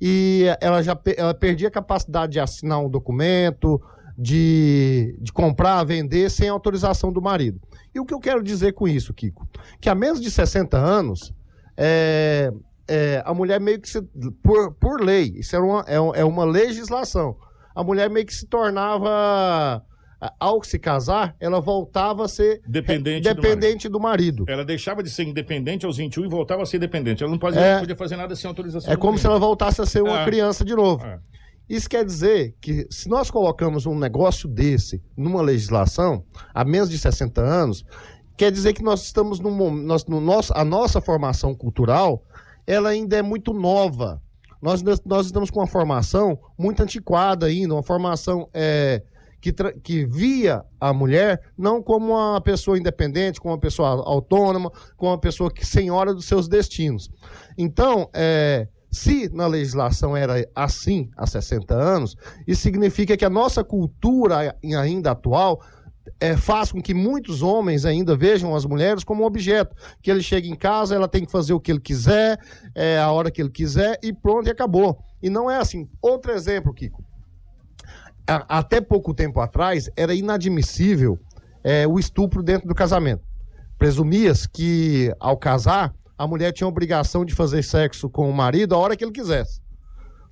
e 0.00 0.46
ela 0.60 0.82
já 0.82 0.98
ela 1.16 1.34
perdia 1.34 1.68
a 1.68 1.70
capacidade 1.70 2.32
de 2.32 2.40
assinar 2.40 2.80
um 2.80 2.88
documento, 2.88 3.80
de, 4.16 5.16
de 5.20 5.32
comprar, 5.32 5.82
vender 5.84 6.30
sem 6.30 6.48
autorização 6.48 7.12
do 7.12 7.20
marido. 7.20 7.60
E 7.94 8.00
o 8.00 8.04
que 8.04 8.14
eu 8.14 8.20
quero 8.20 8.42
dizer 8.42 8.72
com 8.72 8.88
isso, 8.88 9.12
Kiko? 9.12 9.46
Que 9.80 9.88
há 9.88 9.94
menos 9.94 10.20
de 10.20 10.30
60 10.30 10.76
anos, 10.76 11.32
é, 11.76 12.52
é, 12.88 13.22
a 13.24 13.34
mulher 13.34 13.60
meio 13.60 13.80
que 13.80 13.88
se. 13.88 14.02
Por, 14.42 14.72
por 14.74 15.00
lei, 15.00 15.34
isso 15.36 15.54
é 15.56 15.58
uma, 15.58 15.84
é, 15.86 16.20
é 16.20 16.24
uma 16.24 16.44
legislação. 16.44 17.36
A 17.74 17.82
mulher 17.82 18.08
meio 18.08 18.26
que 18.26 18.34
se 18.34 18.46
tornava 18.46 19.82
ao 20.38 20.62
se 20.62 20.78
casar, 20.78 21.34
ela 21.38 21.60
voltava 21.60 22.24
a 22.24 22.28
ser 22.28 22.62
dependente, 22.66 23.22
dependente 23.22 23.88
do, 23.88 24.00
marido. 24.00 24.36
do, 24.36 24.44
marido. 24.44 24.44
Ela 24.48 24.64
deixava 24.64 25.02
de 25.02 25.10
ser 25.10 25.24
independente 25.24 25.84
aos 25.84 25.96
21 25.96 26.24
e 26.24 26.28
voltava 26.28 26.62
a 26.62 26.66
ser 26.66 26.78
dependente. 26.78 27.22
Ela 27.22 27.30
não 27.30 27.38
podia, 27.38 27.60
é, 27.60 27.80
podia 27.80 27.96
fazer 27.96 28.16
nada 28.16 28.34
sem 28.34 28.48
autorização. 28.48 28.92
É 28.92 28.96
como 28.96 29.12
marido. 29.12 29.20
se 29.20 29.26
ela 29.26 29.38
voltasse 29.38 29.80
a 29.82 29.86
ser 29.86 30.02
uma 30.02 30.22
é. 30.22 30.24
criança 30.24 30.64
de 30.64 30.74
novo. 30.74 31.04
É. 31.04 31.18
Isso 31.68 31.88
quer 31.88 32.04
dizer 32.04 32.54
que 32.60 32.86
se 32.90 33.08
nós 33.08 33.30
colocamos 33.30 33.86
um 33.86 33.98
negócio 33.98 34.48
desse 34.48 35.02
numa 35.16 35.40
legislação 35.40 36.24
há 36.52 36.64
menos 36.64 36.90
de 36.90 36.98
60 36.98 37.40
anos, 37.40 37.84
quer 38.36 38.52
dizer 38.52 38.74
que 38.74 38.82
nós 38.82 39.02
estamos 39.02 39.40
num 39.40 39.70
nós, 39.82 40.04
no 40.06 40.20
nosso, 40.20 40.52
a 40.54 40.64
nossa 40.64 41.00
formação 41.00 41.54
cultural, 41.54 42.22
ela 42.66 42.90
ainda 42.90 43.16
é 43.16 43.22
muito 43.22 43.52
nova. 43.52 44.20
Nós, 44.60 44.82
nós 45.04 45.26
estamos 45.26 45.50
com 45.50 45.60
uma 45.60 45.66
formação 45.66 46.38
muito 46.58 46.82
antiquada 46.82 47.46
ainda, 47.46 47.74
uma 47.74 47.82
formação 47.82 48.48
é, 48.52 49.02
que, 49.40 49.52
que 49.82 50.06
via 50.06 50.64
a 50.80 50.90
mulher 50.92 51.38
não 51.56 51.82
como 51.82 52.12
uma 52.12 52.40
pessoa 52.40 52.78
independente, 52.78 53.38
como 53.38 53.52
uma 53.52 53.60
pessoa 53.60 53.88
autônoma, 53.88 54.72
como 54.96 55.12
uma 55.12 55.18
pessoa 55.18 55.50
que 55.50 55.66
senhora 55.66 56.14
dos 56.14 56.24
seus 56.24 56.48
destinos. 56.48 57.10
Então, 57.58 58.08
é, 58.14 58.66
se 58.94 59.28
na 59.34 59.46
legislação 59.48 60.16
era 60.16 60.48
assim 60.54 61.10
há 61.16 61.26
60 61.26 61.74
anos, 61.74 62.16
isso 62.46 62.62
significa 62.62 63.16
que 63.16 63.24
a 63.24 63.30
nossa 63.30 63.64
cultura 63.64 64.36
ai- 64.36 64.74
ainda 64.76 65.10
atual 65.10 65.60
é, 66.20 66.36
faz 66.36 66.70
com 66.70 66.80
que 66.80 66.94
muitos 66.94 67.42
homens 67.42 67.84
ainda 67.84 68.14
vejam 68.14 68.54
as 68.54 68.64
mulheres 68.64 69.02
como 69.02 69.22
um 69.24 69.26
objeto. 69.26 69.74
Que 70.00 70.10
ele 70.10 70.22
chega 70.22 70.46
em 70.46 70.54
casa, 70.54 70.94
ela 70.94 71.08
tem 71.08 71.24
que 71.24 71.32
fazer 71.32 71.52
o 71.54 71.60
que 71.60 71.72
ele 71.72 71.80
quiser, 71.80 72.38
é, 72.74 72.98
a 72.98 73.10
hora 73.10 73.30
que 73.32 73.42
ele 73.42 73.50
quiser, 73.50 73.98
e 74.02 74.12
pronto, 74.12 74.46
e 74.46 74.50
acabou. 74.50 74.98
E 75.20 75.28
não 75.28 75.50
é 75.50 75.56
assim. 75.56 75.88
Outro 76.00 76.30
exemplo, 76.30 76.72
Kiko. 76.72 77.02
Até 78.26 78.80
pouco 78.80 79.12
tempo 79.12 79.40
atrás, 79.40 79.90
era 79.96 80.14
inadmissível 80.14 81.18
é, 81.64 81.86
o 81.86 81.98
estupro 81.98 82.42
dentro 82.42 82.68
do 82.68 82.74
casamento. 82.74 83.22
Presumia-se 83.76 84.48
que, 84.48 85.12
ao 85.18 85.36
casar, 85.36 85.92
a 86.16 86.26
mulher 86.26 86.52
tinha 86.52 86.66
a 86.66 86.68
obrigação 86.68 87.24
de 87.24 87.34
fazer 87.34 87.62
sexo 87.62 88.08
com 88.08 88.28
o 88.28 88.32
marido 88.32 88.74
a 88.74 88.78
hora 88.78 88.96
que 88.96 89.04
ele 89.04 89.12
quisesse. 89.12 89.60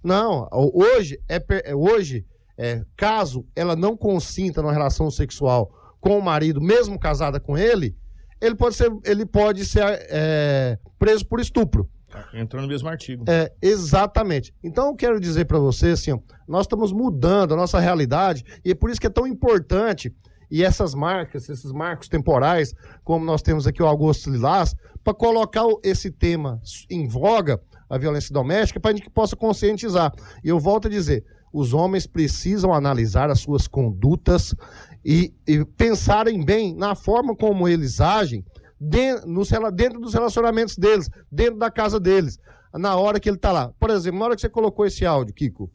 Não, 0.03 0.49
ho- 0.53 0.72
hoje, 0.85 1.18
é, 1.28 1.43
é, 1.64 1.74
hoje 1.74 2.24
é, 2.59 2.83
caso 2.97 3.47
ela 3.55 3.74
não 3.76 3.97
consinta 3.97 4.61
numa 4.62 4.72
relação 4.72 5.11
sexual 5.11 5.72
com 6.01 6.18
o 6.18 6.22
marido, 6.22 6.61
mesmo 6.61 6.99
casada 6.99 7.39
com 7.39 7.57
ele, 7.57 7.97
ele 8.41 8.55
pode 8.57 8.74
ser, 8.74 8.91
ele 9.05 9.24
pode 9.24 9.64
ser 9.64 9.85
é, 10.11 10.78
preso 10.99 11.24
por 11.26 11.39
estupro. 11.41 11.89
Entrou 12.35 12.61
no 12.61 12.68
mesmo 12.68 12.89
artigo. 12.89 13.24
É, 13.26 13.51
exatamente. 13.62 14.55
Então 14.62 14.89
eu 14.89 14.95
quero 14.95 15.18
dizer 15.20 15.47
para 15.47 15.59
você 15.59 15.91
assim, 15.91 16.12
ó, 16.12 16.18
nós 16.47 16.62
estamos 16.66 16.93
mudando 16.93 17.55
a 17.55 17.57
nossa 17.57 17.78
realidade 17.80 18.45
e 18.64 18.72
é 18.72 18.74
por 18.74 18.91
isso 18.91 19.01
que 19.01 19.07
é 19.07 19.11
tão 19.11 19.26
importante 19.26 20.12
e 20.53 20.62
essas 20.62 20.94
marcas, 20.94 21.48
esses 21.48 21.72
marcos 21.72 22.09
temporais, 22.09 22.74
como 23.03 23.24
nós 23.24 23.40
temos 23.40 23.66
aqui 23.66 23.82
o 23.82 23.86
Augusto 23.86 24.28
Lilás, 24.28 24.76
para 25.03 25.14
colocar 25.14 25.64
esse 25.82 26.11
tema 26.11 26.61
em 26.90 27.09
voga, 27.09 27.59
a 27.88 27.96
violência 27.96 28.34
doméstica, 28.34 28.78
para 28.78 28.90
a 28.90 28.94
gente 28.94 29.05
que 29.05 29.11
possa 29.11 29.34
conscientizar. 29.34 30.12
E 30.44 30.50
eu 30.50 30.61
volto 30.61 30.88
a 30.88 30.90
dizer, 30.90 31.24
os 31.55 31.72
homens 31.72 32.07
precisam 32.07 32.74
analisar 32.74 33.30
as 33.30 33.40
suas 33.40 33.66
condutas 33.66 34.55
e, 35.03 35.32
e 35.46 35.64
pensarem 35.64 36.44
bem 36.44 36.74
na 36.74 36.94
forma 36.94 37.34
como 37.34 37.66
eles 37.66 37.98
agem 37.98 38.44
dentro 38.78 40.00
dos 40.00 40.12
relacionamentos 40.12 40.76
deles, 40.76 41.09
dentro 41.30 41.59
da 41.59 41.70
casa 41.70 41.98
deles, 41.98 42.38
na 42.74 42.94
hora 42.94 43.18
que 43.18 43.30
ele 43.30 43.36
está 43.36 43.53
lá. 43.53 43.72
Por 43.80 43.88
exemplo, 43.88 44.18
na 44.18 44.26
hora 44.26 44.34
que 44.34 44.42
você 44.42 44.50
colocou 44.50 44.84
esse 44.84 45.07
áudio, 45.07 45.34
Kiko, 45.34 45.70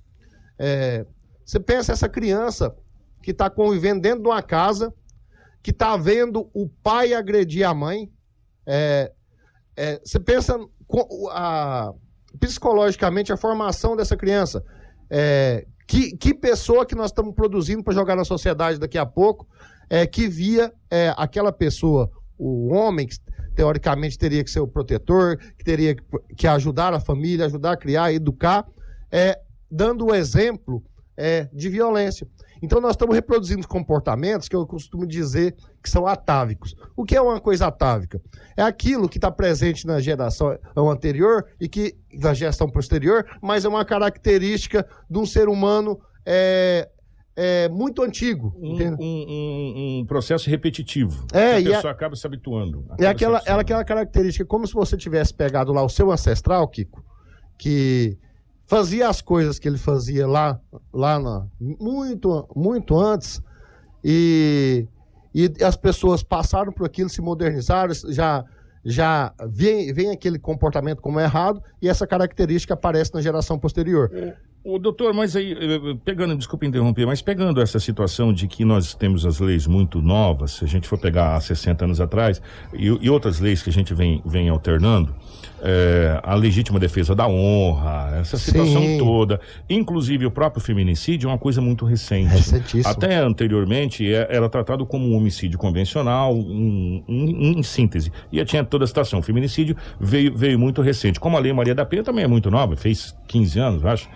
é, 0.60 1.04
você 1.44 1.60
pensa 1.60 1.94
essa 1.94 2.08
criança 2.08 2.76
que 3.22 3.32
está 3.32 3.50
convivendo 3.50 4.02
dentro 4.02 4.24
de 4.24 4.30
uma 4.30 4.42
casa, 4.42 4.94
que 5.62 5.72
está 5.72 5.98
vendo 5.98 6.50
o 6.54 6.68
pai 6.68 7.14
agredir 7.14 7.68
a 7.68 7.74
mãe. 7.74 8.10
é, 8.66 9.12
é, 9.76 10.00
você 10.04 10.20
pensa 10.20 10.58
a- 11.32 11.94
psicologicamente 12.40 13.32
a 13.32 13.38
formação 13.38 13.96
dessa 13.96 14.18
criança. 14.18 14.64
É, 15.10 15.66
que, 15.88 16.18
que 16.18 16.34
pessoa 16.34 16.86
que 16.86 16.96
nós 16.96 17.12
estamos 17.12 17.34
produzindo 17.34 17.84
para 17.84 17.94
jogar 17.94 18.16
na 18.16 18.26
sociedade 18.26 18.80
daqui 18.80 18.98
a 18.98 19.06
pouco, 19.06 19.48
é, 19.90 20.06
que 20.06 20.28
via 20.28 20.74
é, 20.92 21.14
aquela 21.16 21.52
pessoa, 21.52 22.10
o 22.38 22.74
homem, 22.74 23.08
que 23.08 23.16
teoricamente 23.56 24.18
teria 24.18 24.44
que 24.44 24.52
ser 24.52 24.60
o 24.60 24.68
protetor, 24.68 25.38
que 25.38 25.64
teria 25.64 25.96
que, 25.96 26.04
que 26.36 26.48
ajudar 26.48 26.94
a 26.94 27.00
família, 27.00 27.46
ajudar 27.46 27.72
a 27.72 27.78
criar, 27.78 28.12
educar, 28.12 28.66
é, 29.10 29.40
dando 29.72 30.08
o 30.08 30.14
exemplo 30.16 30.84
é, 31.16 31.46
de 31.54 31.70
violência. 31.70 32.28
Então 32.62 32.80
nós 32.82 32.92
estamos 32.92 33.16
reproduzindo 33.16 33.68
comportamentos 33.68 34.48
que 34.50 34.56
eu 34.56 34.66
costumo 34.66 35.06
dizer 35.06 35.56
que 35.84 35.90
são 35.90 36.08
atávicos. 36.08 36.76
O 36.96 37.04
que 37.06 37.16
é 37.16 37.22
uma 37.22 37.40
coisa 37.40 37.68
atávica? 37.68 38.22
É 38.56 38.62
aquilo 38.64 39.08
que 39.10 39.18
está 39.18 39.32
presente 39.32 39.86
na 39.86 40.00
geração 40.00 40.58
anterior 40.90 41.46
e 41.60 41.68
que 41.68 41.96
na 42.14 42.34
geração 42.34 42.70
posterior, 42.70 43.26
mas 43.42 43.66
é 43.66 43.70
uma 43.70 43.86
característica 43.86 44.88
de 45.10 45.18
um 45.20 45.26
ser 45.26 45.48
humano 45.48 46.00
é, 46.26 46.90
é, 47.36 47.70
muito 47.70 48.02
antigo. 48.02 48.54
Um, 48.58 48.76
um- 48.76 48.98
um- 49.00 50.00
um 50.02 50.06
processo 50.06 50.50
repetitivo. 50.50 51.26
É, 51.32 51.62
que 51.62 51.68
e 51.70 51.72
a 51.72 51.74
a- 51.74 51.76
pessoa 51.78 51.94
acaba 51.94 52.16
se 52.16 52.26
habituando. 52.26 52.84
É 52.90 52.94
acaba 53.06 53.12
aquela, 53.12 53.40
se 53.42 53.50
ela, 53.50 53.62
aquela 53.62 53.84
característica, 53.86 54.44
como 54.46 54.66
se 54.68 54.74
você 54.74 54.98
tivesse 54.98 55.34
pegado 55.34 55.72
lá 55.72 55.84
o 55.84 55.90
seu 55.90 56.12
ancestral, 56.12 56.68
Kiko, 56.68 57.04
que 57.58 58.18
fazia 58.68 59.08
as 59.08 59.22
coisas 59.22 59.58
que 59.58 59.68
ele 59.68 59.78
fazia 59.78 60.28
lá, 60.28 60.60
lá 60.94 61.18
na, 61.18 61.48
muito, 61.60 62.48
muito 62.56 63.00
antes, 63.00 63.42
e, 64.04 64.86
e 65.34 65.52
as 65.64 65.76
pessoas 65.78 66.22
passaram 66.22 66.72
por 66.72 66.86
aquilo, 66.86 67.10
se 67.10 67.22
modernizaram, 67.22 67.94
já, 68.10 68.44
já 68.84 69.34
vem, 69.48 69.92
vem 69.94 70.12
aquele 70.12 70.38
comportamento 70.38 71.02
como 71.02 71.20
errado, 71.20 71.64
e 71.82 71.88
essa 71.88 72.06
característica 72.06 72.74
aparece 72.74 73.14
na 73.14 73.22
geração 73.22 73.58
posterior. 73.58 74.12
O 74.70 74.78
doutor, 74.78 75.14
mas 75.14 75.34
aí, 75.34 75.54
eh, 75.54 75.98
pegando, 76.04 76.36
desculpa 76.36 76.66
interromper, 76.66 77.06
mas 77.06 77.22
pegando 77.22 77.62
essa 77.62 77.80
situação 77.80 78.34
de 78.34 78.50
que 78.50 78.66
nós 78.66 78.94
temos 78.94 79.26
as 79.26 79.40
leis 79.40 79.66
muito 79.66 80.02
novas, 80.02 80.52
se 80.52 80.66
a 80.66 80.68
gente 80.68 80.86
for 80.90 80.98
pegar 81.00 81.38
há 81.38 81.40
60 81.40 81.86
anos 81.86 82.02
atrás, 82.02 82.42
e, 82.74 82.86
e 82.88 83.10
outras 83.10 83.40
leis 83.40 83.64
que 83.64 83.70
a 83.70 83.74
gente 83.74 83.94
vem, 83.94 84.22
vem 84.26 84.50
alternando, 84.50 85.16
eh, 85.64 86.20
a 86.22 86.36
legítima 86.36 86.80
defesa 86.80 87.16
da 87.16 87.26
honra, 87.30 88.18
essa 88.20 88.38
situação 88.38 88.82
Sim. 88.82 88.98
toda, 88.98 89.40
inclusive 89.70 90.26
o 90.26 90.32
próprio 90.32 90.62
feminicídio 90.62 91.28
é 91.30 91.32
uma 91.32 91.38
coisa 91.38 91.62
muito 91.62 91.86
recente. 91.86 92.28
Recentíssimo. 92.34 92.88
Até 92.90 93.16
anteriormente 93.20 94.06
é- 94.14 94.28
era 94.30 94.50
tratado 94.50 94.86
como 94.86 95.08
um 95.08 95.16
homicídio 95.16 95.58
convencional, 95.58 96.36
um- 96.36 97.02
um- 97.08 97.54
em 97.58 97.64
síntese. 97.64 98.12
E 98.32 98.44
tinha 98.44 98.66
toda 98.66 98.84
a 98.84 98.88
situação. 98.88 99.20
O 99.20 99.24
feminicídio 99.24 99.78
veio, 99.98 100.36
veio 100.36 100.60
muito 100.60 100.82
recente. 100.82 101.20
Como 101.22 101.38
a 101.38 101.40
Lei 101.40 101.54
Maria 101.54 101.74
da 101.74 101.86
Penha 101.86 102.04
também 102.04 102.26
é 102.26 102.28
muito 102.28 102.52
nova, 102.52 102.76
fez 102.76 103.16
15 103.28 103.58
anos, 103.60 103.84
acho, 103.86 104.10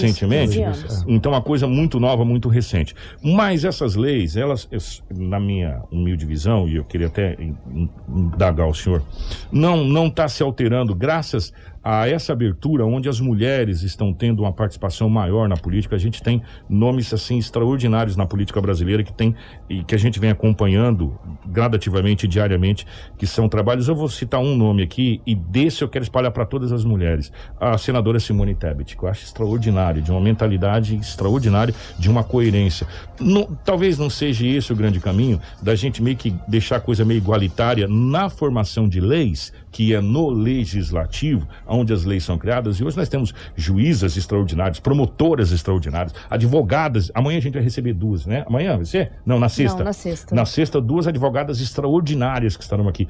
recentemente. 0.00 0.58
15 0.58 0.62
anos. 0.62 1.04
Então, 1.08 1.32
uma 1.32 1.42
coisa 1.42 1.66
muito 1.66 2.00
nova, 2.00 2.24
muito 2.24 2.48
recente. 2.48 2.94
Mas 3.22 3.64
essas 3.64 3.94
leis, 3.94 4.36
elas, 4.36 4.68
na 5.14 5.38
minha 5.38 5.82
humilde 5.90 6.24
visão, 6.26 6.68
e 6.68 6.76
eu 6.76 6.84
queria 6.84 7.06
até 7.08 7.34
in- 7.40 7.56
in- 7.72 7.88
indagar 8.08 8.68
o 8.68 8.74
senhor, 8.74 9.02
não 9.50 9.84
não 9.84 10.06
está 10.06 10.28
se 10.28 10.42
alterando 10.42 10.94
graças 10.94 11.52
a 11.82 12.08
essa 12.08 12.32
abertura 12.32 12.86
onde 12.86 13.08
as 13.08 13.20
mulheres 13.20 13.82
estão 13.82 14.12
tendo 14.12 14.42
uma 14.42 14.52
participação 14.52 15.08
maior 15.08 15.48
na 15.48 15.56
política. 15.56 15.96
A 15.96 15.98
gente 15.98 16.22
tem 16.22 16.42
nomes 16.68 17.12
assim 17.12 17.38
extraordinários 17.38 18.16
na 18.16 18.26
política 18.26 18.60
brasileira 18.60 19.02
que 19.02 19.12
tem 19.12 19.34
e 19.68 19.82
que 19.82 19.94
a 19.94 19.98
gente 19.98 20.20
vem 20.20 20.30
acompanhando 20.30 21.18
gradativamente, 21.46 22.28
diariamente, 22.28 22.86
que 23.18 23.26
são 23.26 23.48
trabalhos. 23.48 23.88
Eu 23.88 23.94
vou 23.94 24.08
citar 24.08 24.40
um 24.40 24.56
nome 24.56 24.82
aqui 24.82 25.20
e 25.26 25.34
desse 25.34 25.82
eu 25.82 25.88
quero 25.88 26.02
espalhar 26.02 26.30
para 26.30 26.46
todas 26.46 26.72
as 26.72 26.84
mulheres. 26.84 27.32
A 27.60 27.76
senadora 27.76 28.20
Simone 28.20 28.54
Tebet, 28.54 28.96
que 28.96 29.02
eu 29.02 29.08
acho 29.08 29.24
extraordinária, 29.24 30.00
de 30.00 30.10
uma 30.10 30.20
mentalidade 30.20 30.94
extraordinária, 30.96 31.74
de 31.98 32.10
uma 32.10 32.22
coerência. 32.22 32.86
Não- 33.20 33.46
talvez 33.64 33.98
não 33.98 34.08
seja 34.08 34.46
esse 34.46 34.72
o 34.72 34.76
grande 34.76 35.00
caminho 35.00 35.40
da 35.62 35.74
gente 35.74 36.02
meio 36.02 36.16
que 36.16 36.34
deixar 36.46 36.76
a 36.76 36.80
coisa 36.80 37.04
meio 37.04 37.18
igualitária 37.18 37.88
na 37.88 38.28
formação 38.28 38.88
de 38.88 39.00
leis, 39.00 39.52
que 39.72 39.94
é 39.94 40.00
no 40.00 40.28
legislativo, 40.28 41.48
onde 41.66 41.92
as 41.92 42.04
leis 42.04 42.22
são 42.22 42.36
criadas. 42.38 42.76
E 42.76 42.84
hoje 42.84 42.96
nós 42.96 43.08
temos 43.08 43.34
juízas 43.56 44.16
extraordinárias, 44.16 44.78
promotoras 44.78 45.50
extraordinárias, 45.50 46.14
advogadas. 46.28 47.10
Amanhã 47.14 47.38
a 47.38 47.40
gente 47.40 47.54
vai 47.54 47.62
receber 47.62 47.94
duas, 47.94 48.26
né? 48.26 48.44
Amanhã 48.46 48.76
vai 48.76 48.84
ser? 48.84 49.12
Não, 49.24 49.40
na 49.40 49.48
sexta. 49.48 49.78
Não, 49.78 49.84
na 49.86 49.92
sexta. 49.94 50.34
Na 50.34 50.44
sexta, 50.44 50.80
duas 50.80 51.06
advogadas 51.06 51.60
extraordinárias 51.60 52.56
que 52.56 52.62
estarão 52.62 52.86
aqui. 52.86 53.08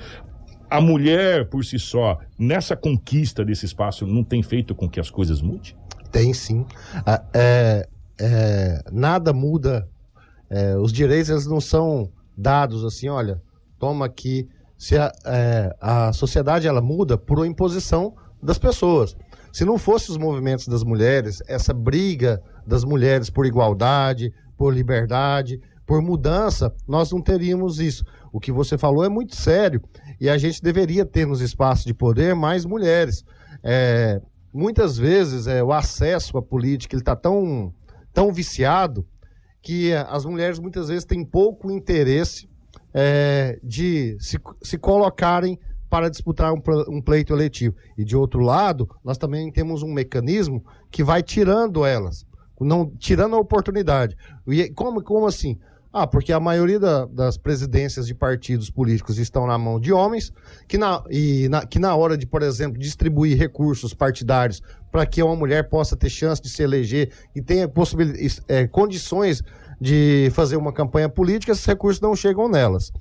A 0.70 0.80
mulher, 0.80 1.48
por 1.50 1.64
si 1.64 1.78
só, 1.78 2.18
nessa 2.38 2.76
conquista 2.76 3.44
desse 3.44 3.66
espaço, 3.66 4.06
não 4.06 4.22
tem 4.24 4.42
feito 4.42 4.74
com 4.74 4.88
que 4.88 5.00
as 5.00 5.10
coisas 5.10 5.42
mudem? 5.42 5.74
Tem 6.10 6.32
sim. 6.32 6.64
Ah, 7.04 7.22
é- 7.34 7.88
é, 8.20 8.84
nada 8.92 9.32
muda. 9.32 9.88
É, 10.48 10.76
os 10.76 10.92
direitos 10.92 11.28
eles 11.28 11.46
não 11.46 11.60
são 11.60 12.08
dados 12.38 12.84
assim, 12.84 13.08
olha, 13.08 13.42
toma 13.78 14.06
aqui. 14.06 14.48
Se 14.82 14.98
a, 14.98 15.12
é, 15.24 15.76
a 15.80 16.12
sociedade 16.12 16.66
ela 16.66 16.80
muda 16.80 17.16
por 17.16 17.38
uma 17.38 17.46
imposição 17.46 18.16
das 18.42 18.58
pessoas. 18.58 19.16
Se 19.52 19.64
não 19.64 19.78
fosse 19.78 20.10
os 20.10 20.16
movimentos 20.16 20.66
das 20.66 20.82
mulheres, 20.82 21.40
essa 21.46 21.72
briga 21.72 22.42
das 22.66 22.82
mulheres 22.82 23.30
por 23.30 23.46
igualdade, 23.46 24.34
por 24.58 24.74
liberdade, 24.74 25.60
por 25.86 26.02
mudança, 26.02 26.74
nós 26.88 27.12
não 27.12 27.22
teríamos 27.22 27.78
isso. 27.78 28.04
O 28.32 28.40
que 28.40 28.50
você 28.50 28.76
falou 28.76 29.04
é 29.04 29.08
muito 29.08 29.36
sério 29.36 29.80
e 30.20 30.28
a 30.28 30.36
gente 30.36 30.60
deveria 30.60 31.06
ter 31.06 31.28
nos 31.28 31.40
espaços 31.40 31.84
de 31.84 31.94
poder 31.94 32.34
mais 32.34 32.64
mulheres. 32.64 33.24
É, 33.62 34.20
muitas 34.52 34.98
vezes 34.98 35.46
é, 35.46 35.62
o 35.62 35.72
acesso 35.72 36.36
à 36.36 36.42
política 36.42 36.96
está 36.96 37.14
tão, 37.14 37.72
tão 38.12 38.32
viciado 38.32 39.06
que 39.62 39.92
as 39.94 40.24
mulheres 40.24 40.58
muitas 40.58 40.88
vezes 40.88 41.04
têm 41.04 41.24
pouco 41.24 41.70
interesse 41.70 42.50
é, 42.94 43.58
de 43.62 44.16
se, 44.20 44.38
se 44.62 44.78
colocarem 44.78 45.58
para 45.88 46.08
disputar 46.08 46.52
um, 46.52 46.62
um 46.88 47.02
pleito 47.02 47.34
eletivo. 47.34 47.76
E 47.98 48.04
de 48.04 48.16
outro 48.16 48.40
lado, 48.40 48.88
nós 49.04 49.18
também 49.18 49.50
temos 49.52 49.82
um 49.82 49.92
mecanismo 49.92 50.64
que 50.90 51.04
vai 51.04 51.22
tirando 51.22 51.84
elas, 51.84 52.26
não 52.60 52.90
tirando 52.98 53.36
a 53.36 53.38
oportunidade. 53.38 54.16
E 54.46 54.70
como, 54.70 55.02
como 55.02 55.26
assim? 55.26 55.58
Ah, 55.92 56.06
porque 56.06 56.32
a 56.32 56.40
maioria 56.40 56.80
da- 56.80 57.04
das 57.04 57.36
presidências 57.36 58.06
de 58.06 58.14
partidos 58.14 58.70
políticos 58.70 59.18
estão 59.18 59.46
na 59.46 59.58
mão 59.58 59.78
de 59.78 59.92
homens, 59.92 60.32
que 60.66 60.78
na, 60.78 61.04
e 61.10 61.46
na, 61.50 61.66
que 61.66 61.78
na 61.78 61.94
hora 61.94 62.16
de, 62.16 62.26
por 62.26 62.40
exemplo, 62.40 62.78
distribuir 62.78 63.36
recursos 63.36 63.92
partidários 63.92 64.62
para 64.90 65.04
que 65.04 65.22
uma 65.22 65.36
mulher 65.36 65.68
possa 65.68 65.94
ter 65.94 66.08
chance 66.08 66.40
de 66.40 66.48
se 66.48 66.62
eleger 66.62 67.12
e 67.36 67.42
tenha 67.42 67.70
é, 68.48 68.66
condições 68.66 69.42
de 69.82 70.30
fazer 70.30 70.56
uma 70.56 70.72
campanha 70.72 71.08
política, 71.08 71.50
esses 71.50 71.66
recursos 71.66 72.00
não 72.00 72.14
chegam 72.14 72.48
nelas. 72.48 72.92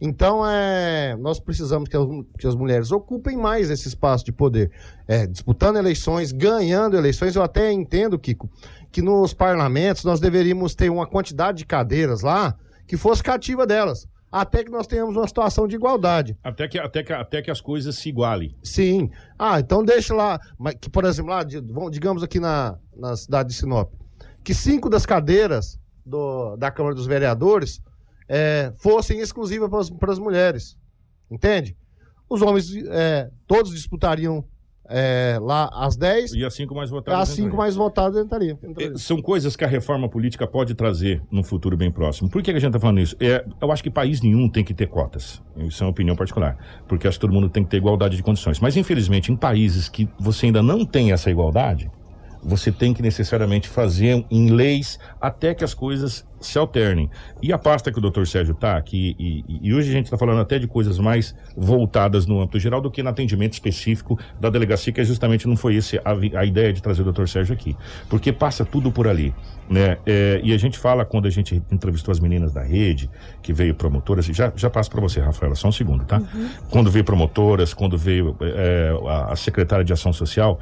Então, 0.00 0.40
é, 0.46 1.14
nós 1.16 1.38
precisamos 1.38 1.86
que 1.86 1.94
as, 1.94 2.02
que 2.38 2.46
as 2.46 2.54
mulheres 2.54 2.90
ocupem 2.90 3.36
mais 3.36 3.68
esse 3.68 3.88
espaço 3.88 4.24
de 4.24 4.32
poder, 4.32 4.70
é, 5.06 5.26
disputando 5.26 5.76
eleições, 5.76 6.32
ganhando 6.32 6.96
eleições. 6.96 7.36
Eu 7.36 7.42
até 7.42 7.70
entendo, 7.70 8.18
Kiko, 8.18 8.48
que 8.90 9.02
nos 9.02 9.34
parlamentos 9.34 10.02
nós 10.02 10.18
deveríamos 10.18 10.74
ter 10.74 10.88
uma 10.88 11.06
quantidade 11.06 11.58
de 11.58 11.66
cadeiras 11.66 12.22
lá 12.22 12.56
que 12.86 12.96
fosse 12.96 13.22
cativa 13.22 13.66
delas, 13.66 14.08
até 14.32 14.64
que 14.64 14.70
nós 14.70 14.86
tenhamos 14.86 15.14
uma 15.18 15.28
situação 15.28 15.68
de 15.68 15.76
igualdade. 15.76 16.38
Até 16.42 16.66
que, 16.66 16.78
até, 16.78 17.02
que, 17.02 17.12
até 17.12 17.42
que 17.42 17.50
as 17.50 17.60
coisas 17.60 17.96
se 17.96 18.08
igualem. 18.08 18.56
Sim. 18.62 19.10
Ah, 19.38 19.60
então 19.60 19.84
deixa 19.84 20.14
lá, 20.14 20.40
que, 20.80 20.88
por 20.88 21.04
exemplo, 21.04 21.32
lá, 21.32 21.42
digamos 21.44 22.22
aqui 22.22 22.40
na, 22.40 22.78
na 22.96 23.14
cidade 23.14 23.50
de 23.50 23.56
Sinop, 23.56 23.92
que 24.42 24.54
cinco 24.54 24.88
das 24.88 25.04
cadeiras 25.04 25.78
do- 26.10 26.56
da 26.56 26.70
Câmara 26.70 26.94
dos 26.94 27.06
Vereadores 27.06 27.80
é, 28.28 28.72
fossem 28.76 29.20
exclusivas 29.20 29.90
para 29.90 30.12
as 30.12 30.18
mulheres. 30.18 30.76
Entende? 31.30 31.76
Os 32.28 32.42
homens 32.42 32.70
é, 32.88 33.30
todos 33.46 33.72
disputariam 33.72 34.44
é, 34.92 35.38
lá 35.40 35.70
as 35.72 35.96
10, 35.96 36.32
E 36.32 36.44
as 36.44 36.52
cinco 36.52 36.74
mais 36.74 36.90
votadas. 36.90 37.20
as 37.20 37.28
cinco 37.28 37.40
entrariam. 37.48 37.58
mais 37.58 37.76
votadas 37.76 38.24
entrariam. 38.24 38.58
entrariam. 38.62 38.94
É, 38.94 38.98
São 38.98 39.22
coisas 39.22 39.54
que 39.54 39.64
a 39.64 39.68
reforma 39.68 40.08
política 40.08 40.48
pode 40.48 40.74
trazer 40.74 41.22
num 41.30 41.44
futuro 41.44 41.76
bem 41.76 41.92
próximo. 41.92 42.28
Por 42.28 42.42
que, 42.42 42.50
que 42.50 42.56
a 42.56 42.60
gente 42.60 42.70
está 42.70 42.80
falando 42.80 42.98
isso? 43.00 43.14
É, 43.20 43.44
eu 43.62 43.70
acho 43.70 43.84
que 43.84 43.90
país 43.90 44.20
nenhum 44.20 44.48
tem 44.48 44.64
que 44.64 44.74
ter 44.74 44.88
cotas. 44.88 45.40
Isso 45.58 45.82
é 45.82 45.86
uma 45.86 45.92
opinião 45.92 46.16
particular. 46.16 46.56
Porque 46.88 47.06
acho 47.06 47.18
que 47.18 47.20
todo 47.20 47.32
mundo 47.32 47.48
tem 47.48 47.62
que 47.62 47.70
ter 47.70 47.76
igualdade 47.76 48.16
de 48.16 48.22
condições. 48.24 48.58
Mas, 48.58 48.76
infelizmente, 48.76 49.30
em 49.30 49.36
países 49.36 49.88
que 49.88 50.08
você 50.18 50.46
ainda 50.46 50.60
não 50.62 50.84
tem 50.84 51.12
essa 51.12 51.30
igualdade, 51.30 51.88
você 52.42 52.72
tem 52.72 52.94
que 52.94 53.02
necessariamente 53.02 53.68
fazer 53.68 54.24
em 54.30 54.50
leis 54.50 54.98
até 55.20 55.54
que 55.54 55.64
as 55.64 55.74
coisas 55.74 56.26
se 56.40 56.58
alternem. 56.58 57.10
E 57.42 57.52
a 57.52 57.58
pasta 57.58 57.92
que 57.92 57.98
o 57.98 58.00
doutor 58.00 58.26
Sérgio 58.26 58.52
está 58.52 58.76
aqui, 58.76 59.14
e, 59.18 59.44
e- 59.62 59.74
hoje 59.74 59.90
a 59.90 59.92
gente 59.92 60.06
está 60.06 60.16
falando 60.16 60.40
até 60.40 60.58
de 60.58 60.66
coisas 60.66 60.98
mais 60.98 61.34
voltadas 61.56 62.26
no 62.26 62.40
âmbito 62.40 62.58
geral 62.58 62.80
do 62.80 62.90
que 62.90 63.02
no 63.02 63.10
atendimento 63.10 63.52
específico 63.52 64.18
da 64.40 64.48
delegacia, 64.48 64.92
que 64.92 65.00
é 65.00 65.04
justamente 65.04 65.46
não 65.46 65.56
foi 65.56 65.74
esse 65.74 65.98
a, 65.98 66.12
a 66.38 66.44
ideia 66.44 66.72
de 66.72 66.80
trazer 66.82 67.02
o 67.02 67.04
doutor 67.04 67.28
Sérgio 67.28 67.52
aqui. 67.52 67.76
Porque 68.08 68.32
passa 68.32 68.64
tudo 68.64 68.90
por 68.90 69.06
ali. 69.06 69.34
Né? 69.68 69.98
É, 70.04 70.40
e 70.42 70.52
a 70.52 70.58
gente 70.58 70.76
fala, 70.78 71.04
quando 71.04 71.26
a 71.26 71.30
gente 71.30 71.62
entrevistou 71.70 72.10
as 72.10 72.18
meninas 72.18 72.52
da 72.52 72.62
rede, 72.62 73.08
que 73.40 73.52
veio 73.52 73.72
promotoras, 73.72 74.26
já, 74.26 74.52
já 74.56 74.68
passo 74.68 74.90
para 74.90 75.00
você, 75.00 75.20
Rafaela, 75.20 75.54
só 75.54 75.68
um 75.68 75.72
segundo, 75.72 76.04
tá? 76.04 76.20
Quando 76.70 76.90
veio 76.90 77.04
promotoras, 77.04 77.72
quando 77.72 77.96
veio 77.96 78.36
é, 78.40 78.92
a, 79.06 79.32
a 79.32 79.36
secretária 79.36 79.84
de 79.84 79.92
Ação 79.92 80.12
Social, 80.12 80.58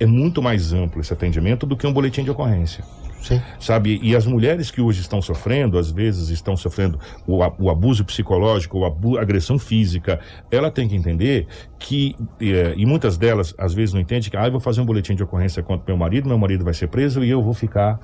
é 0.00 0.06
muito 0.06 0.42
mais 0.42 0.72
amplo 0.72 1.00
esse 1.00 1.12
atendimento 1.12 1.66
do 1.66 1.76
que 1.76 1.86
um 1.86 1.92
boletim 1.92 2.24
de 2.24 2.30
ocorrência. 2.30 2.82
Sim. 3.22 3.38
Sabe? 3.60 4.00
E 4.02 4.16
as 4.16 4.24
mulheres 4.24 4.70
que 4.70 4.80
hoje 4.80 5.02
estão 5.02 5.20
sofrendo, 5.20 5.78
às 5.78 5.90
vezes 5.90 6.30
estão 6.30 6.56
sofrendo 6.56 6.98
o, 7.26 7.36
o 7.58 7.68
abuso 7.68 8.02
psicológico, 8.02 8.78
o 8.78 8.84
abu- 8.86 9.18
a 9.18 9.20
agressão 9.20 9.58
física, 9.58 10.18
ela 10.50 10.70
tem 10.70 10.88
que 10.88 10.96
entender 10.96 11.46
que, 11.78 12.16
eh, 12.40 12.72
e 12.78 12.86
muitas 12.86 13.18
delas 13.18 13.54
às 13.58 13.74
vezes 13.74 13.92
não 13.92 14.00
entendem 14.00 14.30
que, 14.30 14.36
ah, 14.38 14.46
eu 14.46 14.52
vou 14.52 14.60
fazer 14.60 14.80
um 14.80 14.86
boletim 14.86 15.14
de 15.14 15.22
ocorrência 15.22 15.62
contra 15.62 15.84
meu 15.86 15.98
marido, 15.98 16.28
meu 16.28 16.38
marido 16.38 16.64
vai 16.64 16.72
ser 16.72 16.88
preso 16.88 17.22
e 17.22 17.28
eu 17.28 17.42
vou 17.42 17.52
ficar 17.52 18.00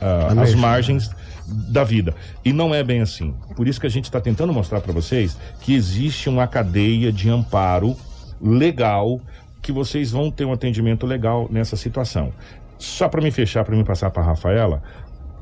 ah, 0.00 0.40
às 0.40 0.54
margens 0.54 1.10
da 1.44 1.82
vida. 1.82 2.14
E 2.44 2.52
não 2.52 2.72
é 2.72 2.84
bem 2.84 3.00
assim. 3.00 3.34
Por 3.56 3.66
isso 3.66 3.80
que 3.80 3.86
a 3.88 3.90
gente 3.90 4.04
está 4.04 4.20
tentando 4.20 4.52
mostrar 4.52 4.80
para 4.80 4.92
vocês 4.92 5.36
que 5.60 5.74
existe 5.74 6.28
uma 6.28 6.46
cadeia 6.46 7.10
de 7.12 7.28
amparo 7.28 7.96
legal 8.40 9.20
que 9.62 9.72
vocês 9.72 10.10
vão 10.10 10.30
ter 10.30 10.44
um 10.44 10.52
atendimento 10.52 11.06
legal 11.06 11.48
nessa 11.50 11.76
situação. 11.76 12.32
Só 12.78 13.08
para 13.08 13.22
me 13.22 13.30
fechar, 13.30 13.64
para 13.64 13.76
me 13.76 13.84
passar 13.84 14.10
para 14.10 14.22
Rafaela, 14.22 14.82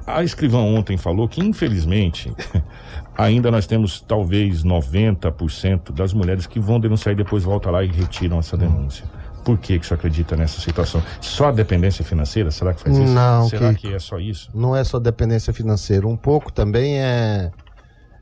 a 0.07 0.23
escrivã 0.23 0.59
ontem 0.59 0.97
falou 0.97 1.27
que, 1.27 1.41
infelizmente, 1.41 2.33
ainda 3.17 3.51
nós 3.51 3.67
temos 3.67 4.01
talvez 4.01 4.63
90% 4.63 5.93
das 5.93 6.13
mulheres 6.13 6.47
que 6.47 6.61
vão 6.61 6.79
denunciar 6.79 7.15
e 7.15 7.17
depois 7.17 7.45
voltam 7.45 7.73
lá 7.73 7.83
e 7.83 7.89
retiram 7.89 8.39
essa 8.39 8.57
denúncia. 8.57 9.07
Por 9.45 9.57
que, 9.59 9.79
que 9.79 9.87
você 9.87 9.95
acredita 9.95 10.37
nessa 10.37 10.61
situação? 10.61 11.03
Só 11.21 11.49
a 11.49 11.53
dependência 11.53 12.05
financeira? 12.05 12.51
Será 12.51 12.75
que 12.75 12.83
faz 12.83 12.99
isso? 12.99 13.13
Não, 13.13 13.49
Será 13.49 13.73
Kiko. 13.73 13.89
que 13.89 13.95
é 13.95 13.99
só 13.99 14.19
isso? 14.19 14.51
não 14.55 14.77
é 14.77 14.85
só 14.85 14.99
dependência 14.99 15.51
financeira, 15.53 16.07
um 16.07 16.17
pouco 16.17 16.53
também 16.53 17.01
é, 17.01 17.51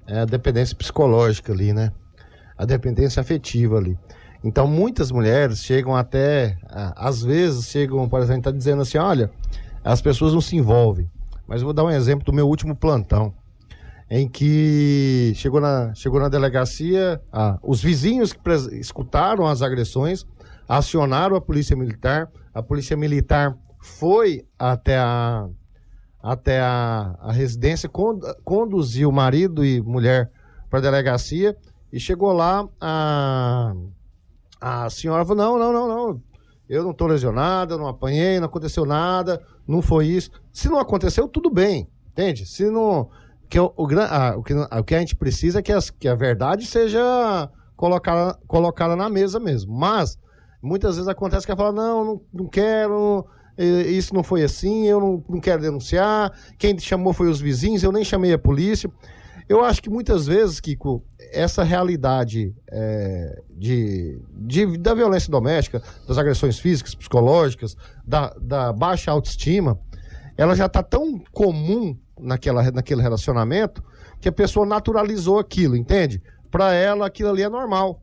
é 0.06 0.20
a 0.20 0.24
dependência 0.24 0.76
psicológica 0.76 1.52
ali, 1.52 1.72
né? 1.72 1.90
A 2.56 2.64
dependência 2.64 3.20
afetiva 3.20 3.78
ali. 3.78 3.98
Então, 4.42 4.66
muitas 4.66 5.10
mulheres 5.10 5.64
chegam 5.64 5.96
até, 5.96 6.56
às 6.96 7.22
vezes, 7.22 7.68
chegam, 7.68 8.08
por 8.08 8.20
exemplo, 8.20 8.42
tá 8.42 8.50
dizendo 8.50 8.82
assim: 8.82 8.98
olha, 8.98 9.30
as 9.84 10.00
pessoas 10.00 10.32
não 10.32 10.40
se 10.40 10.56
envolvem. 10.56 11.10
Mas 11.46 11.60
eu 11.60 11.66
vou 11.66 11.74
dar 11.74 11.84
um 11.84 11.90
exemplo 11.90 12.24
do 12.24 12.32
meu 12.32 12.46
último 12.46 12.76
plantão, 12.76 13.32
em 14.10 14.28
que 14.28 15.32
chegou 15.34 15.60
na, 15.60 15.92
chegou 15.94 16.20
na 16.20 16.28
delegacia, 16.28 17.20
ah, 17.32 17.58
os 17.62 17.82
vizinhos 17.82 18.32
que 18.32 18.40
escutaram 18.78 19.46
as 19.46 19.62
agressões 19.62 20.26
acionaram 20.68 21.34
a 21.34 21.40
polícia 21.40 21.74
militar, 21.74 22.30
a 22.52 22.62
polícia 22.62 22.96
militar 22.96 23.56
foi 23.80 24.44
até 24.58 24.98
a, 24.98 25.48
até 26.22 26.60
a, 26.60 27.16
a 27.20 27.32
residência, 27.32 27.88
con- 27.88 28.20
conduziu 28.44 29.10
marido 29.10 29.64
e 29.64 29.80
mulher 29.80 30.30
para 30.68 30.80
a 30.80 30.82
delegacia 30.82 31.56
e 31.90 31.98
chegou 31.98 32.32
lá, 32.32 32.68
a, 32.80 33.74
a 34.60 34.88
senhora 34.90 35.24
falou, 35.24 35.42
não, 35.44 35.58
não, 35.58 35.72
não, 35.72 35.88
não, 35.88 36.22
eu 36.68 36.82
não 36.82 36.90
estou 36.90 37.06
lesionada, 37.06 37.76
não 37.78 37.86
apanhei, 37.88 38.38
não 38.38 38.46
aconteceu 38.46 38.84
nada, 38.84 39.42
não 39.66 39.80
foi 39.80 40.06
isso. 40.06 40.30
Se 40.52 40.68
não 40.68 40.78
aconteceu, 40.78 41.26
tudo 41.28 41.50
bem, 41.50 41.88
entende? 42.10 42.46
Se 42.46 42.68
não... 42.70 43.08
Que 43.48 43.58
o, 43.58 43.72
o, 43.76 43.86
gran- 43.86 44.08
ah, 44.10 44.34
o, 44.36 44.42
que, 44.42 44.52
o 44.52 44.84
que 44.84 44.94
a 44.94 44.98
gente 44.98 45.16
precisa 45.16 45.60
é 45.60 45.62
que, 45.62 45.72
as- 45.72 45.88
que 45.88 46.06
a 46.06 46.14
verdade 46.14 46.66
seja 46.66 47.48
colocada, 47.74 48.38
colocada 48.46 48.94
na 48.94 49.08
mesa 49.08 49.40
mesmo. 49.40 49.74
Mas, 49.74 50.18
muitas 50.60 50.96
vezes 50.96 51.08
acontece 51.08 51.46
que 51.46 51.52
ela 51.52 51.56
fala, 51.58 51.72
não, 51.72 52.04
não, 52.04 52.20
não 52.30 52.46
quero, 52.46 53.24
isso 53.56 54.14
não 54.14 54.22
foi 54.22 54.42
assim, 54.42 54.86
eu 54.86 55.00
não, 55.00 55.24
não 55.26 55.40
quero 55.40 55.62
denunciar, 55.62 56.30
quem 56.58 56.78
chamou 56.78 57.14
foi 57.14 57.30
os 57.30 57.40
vizinhos, 57.40 57.82
eu 57.82 57.90
nem 57.90 58.04
chamei 58.04 58.34
a 58.34 58.38
polícia. 58.38 58.90
Eu 59.48 59.64
acho 59.64 59.82
que 59.82 59.88
muitas 59.88 60.26
vezes, 60.26 60.60
Kiko, 60.60 61.02
essa 61.32 61.62
realidade 61.64 62.54
eh, 62.70 63.42
de, 63.50 64.20
de- 64.32 64.76
da 64.76 64.92
violência 64.92 65.30
doméstica, 65.30 65.82
das 66.06 66.18
agressões 66.18 66.58
físicas, 66.58 66.94
psicológicas, 66.94 67.74
da, 68.06 68.34
da 68.40 68.72
baixa 68.72 69.10
autoestima, 69.10 69.78
ela 70.36 70.54
já 70.54 70.66
está 70.66 70.82
tão 70.82 71.18
comum 71.32 71.96
naquela, 72.20 72.70
naquele 72.70 73.00
relacionamento 73.00 73.82
que 74.20 74.28
a 74.28 74.32
pessoa 74.32 74.66
naturalizou 74.66 75.38
aquilo, 75.38 75.76
entende? 75.76 76.20
Para 76.50 76.74
ela, 76.74 77.06
aquilo 77.06 77.30
ali 77.30 77.42
é 77.42 77.48
normal. 77.48 78.02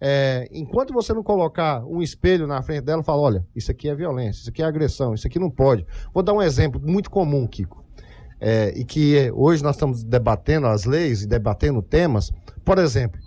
É, 0.00 0.48
enquanto 0.52 0.92
você 0.92 1.14
não 1.14 1.22
colocar 1.22 1.84
um 1.86 2.02
espelho 2.02 2.46
na 2.46 2.60
frente 2.62 2.82
dela 2.82 3.00
e 3.00 3.04
falar, 3.04 3.22
olha, 3.22 3.46
isso 3.54 3.70
aqui 3.70 3.88
é 3.88 3.94
violência, 3.94 4.40
isso 4.40 4.50
aqui 4.50 4.60
é 4.62 4.64
agressão, 4.66 5.14
isso 5.14 5.26
aqui 5.26 5.38
não 5.38 5.50
pode. 5.50 5.86
Vou 6.12 6.22
dar 6.22 6.32
um 6.32 6.42
exemplo 6.42 6.80
muito 6.84 7.10
comum, 7.10 7.46
Kiko. 7.46 7.83
É, 8.46 8.78
e 8.78 8.84
que 8.84 9.30
hoje 9.34 9.62
nós 9.62 9.74
estamos 9.74 10.04
debatendo 10.04 10.66
as 10.66 10.84
leis 10.84 11.22
e 11.22 11.26
debatendo 11.26 11.80
temas. 11.80 12.30
Por 12.62 12.78
exemplo, 12.78 13.18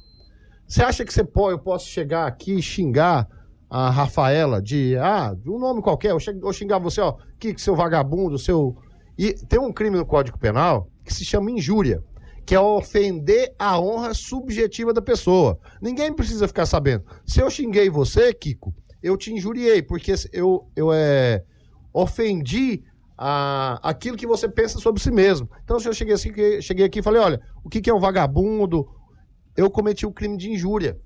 você 0.68 0.84
acha 0.84 1.04
que 1.04 1.12
você 1.12 1.24
pode, 1.24 1.54
eu 1.54 1.60
posso 1.60 1.88
chegar 1.88 2.28
aqui 2.28 2.54
e 2.54 2.62
xingar 2.62 3.28
a 3.68 3.90
Rafaela 3.90 4.62
de, 4.62 4.96
ah, 4.98 5.34
de 5.34 5.50
um 5.50 5.58
nome 5.58 5.82
qualquer, 5.82 6.12
eu, 6.12 6.20
che- 6.20 6.38
eu 6.40 6.54
xingar 6.54 6.78
você, 6.78 7.02
ó, 7.02 7.16
que 7.40 7.58
seu 7.58 7.76
vagabundo, 7.76 8.38
seu. 8.38 8.76
E 9.18 9.34
tem 9.34 9.60
um 9.60 9.74
crime 9.74 9.98
no 9.98 10.06
Código 10.06 10.38
Penal 10.38 10.88
que 11.04 11.12
se 11.12 11.26
chama 11.26 11.50
injúria, 11.50 12.04
que 12.46 12.54
é 12.54 12.60
ofender 12.60 13.56
a 13.58 13.80
honra 13.80 14.14
subjetiva 14.14 14.94
da 14.94 15.02
pessoa. 15.02 15.58
Ninguém 15.82 16.14
precisa 16.14 16.48
ficar 16.48 16.68
sabendo. 16.68 17.04
Se 17.26 17.40
eu 17.42 17.50
xinguei 17.50 17.90
você, 17.90 18.32
Kiko, 18.36 18.72
eu 19.02 19.18
te 19.18 19.34
injuriei, 19.34 19.82
porque 19.82 20.14
eu, 20.32 20.68
eu 20.76 20.94
é, 20.94 21.44
ofendi 21.92 22.84
a, 23.18 23.80
aquilo 23.82 24.18
que 24.18 24.28
você 24.28 24.48
pensa 24.48 24.80
sobre 24.80 25.02
si 25.02 25.12
mesmo. 25.12 25.50
Então, 25.64 25.80
se 25.80 25.88
eu 25.88 25.94
cheguei, 25.94 26.14
assim, 26.14 26.32
cheguei 26.62 26.86
aqui 26.86 27.00
e 27.00 27.04
falei, 27.04 27.22
olha, 27.22 27.42
o 27.64 27.70
que, 27.70 27.82
que 27.82 27.90
é 27.90 27.94
um 27.94 28.00
vagabundo? 28.00 28.88
Eu 29.56 29.70
cometi 29.72 30.06
o 30.06 30.12
crime 30.12 30.38
de 30.38 30.52
injúria. 30.52 31.00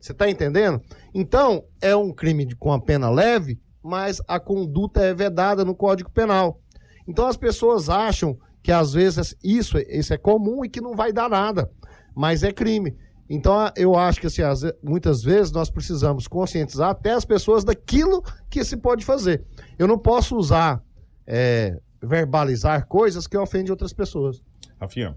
Você 0.00 0.12
está 0.12 0.28
entendendo? 0.28 0.80
Então, 1.14 1.64
é 1.80 1.94
um 1.94 2.12
crime 2.12 2.44
de- 2.44 2.56
com 2.56 2.72
a 2.72 2.80
pena 2.80 3.08
leve 3.08 3.60
mas 3.82 4.22
a 4.28 4.38
conduta 4.38 5.00
é 5.00 5.12
vedada 5.12 5.64
no 5.64 5.74
Código 5.74 6.10
Penal. 6.10 6.60
Então 7.06 7.26
as 7.26 7.36
pessoas 7.36 7.88
acham 7.88 8.38
que 8.62 8.70
às 8.70 8.92
vezes 8.92 9.34
isso, 9.42 9.76
isso 9.78 10.14
é 10.14 10.16
comum 10.16 10.64
e 10.64 10.68
que 10.68 10.80
não 10.80 10.94
vai 10.94 11.12
dar 11.12 11.28
nada, 11.28 11.68
mas 12.14 12.44
é 12.44 12.52
crime. 12.52 12.96
Então 13.28 13.54
eu 13.76 13.96
acho 13.96 14.20
que 14.20 14.26
assim, 14.28 14.42
muitas 14.82 15.22
vezes 15.22 15.50
nós 15.50 15.68
precisamos 15.68 16.28
conscientizar 16.28 16.90
até 16.90 17.12
as 17.12 17.24
pessoas 17.24 17.64
daquilo 17.64 18.22
que 18.48 18.62
se 18.62 18.76
pode 18.76 19.04
fazer. 19.04 19.44
Eu 19.76 19.88
não 19.88 19.98
posso 19.98 20.36
usar, 20.36 20.80
é, 21.26 21.78
verbalizar 22.02 22.86
coisas 22.86 23.26
que 23.26 23.36
ofendem 23.36 23.70
outras 23.70 23.92
pessoas. 23.92 24.42
Rafinha. 24.80 25.16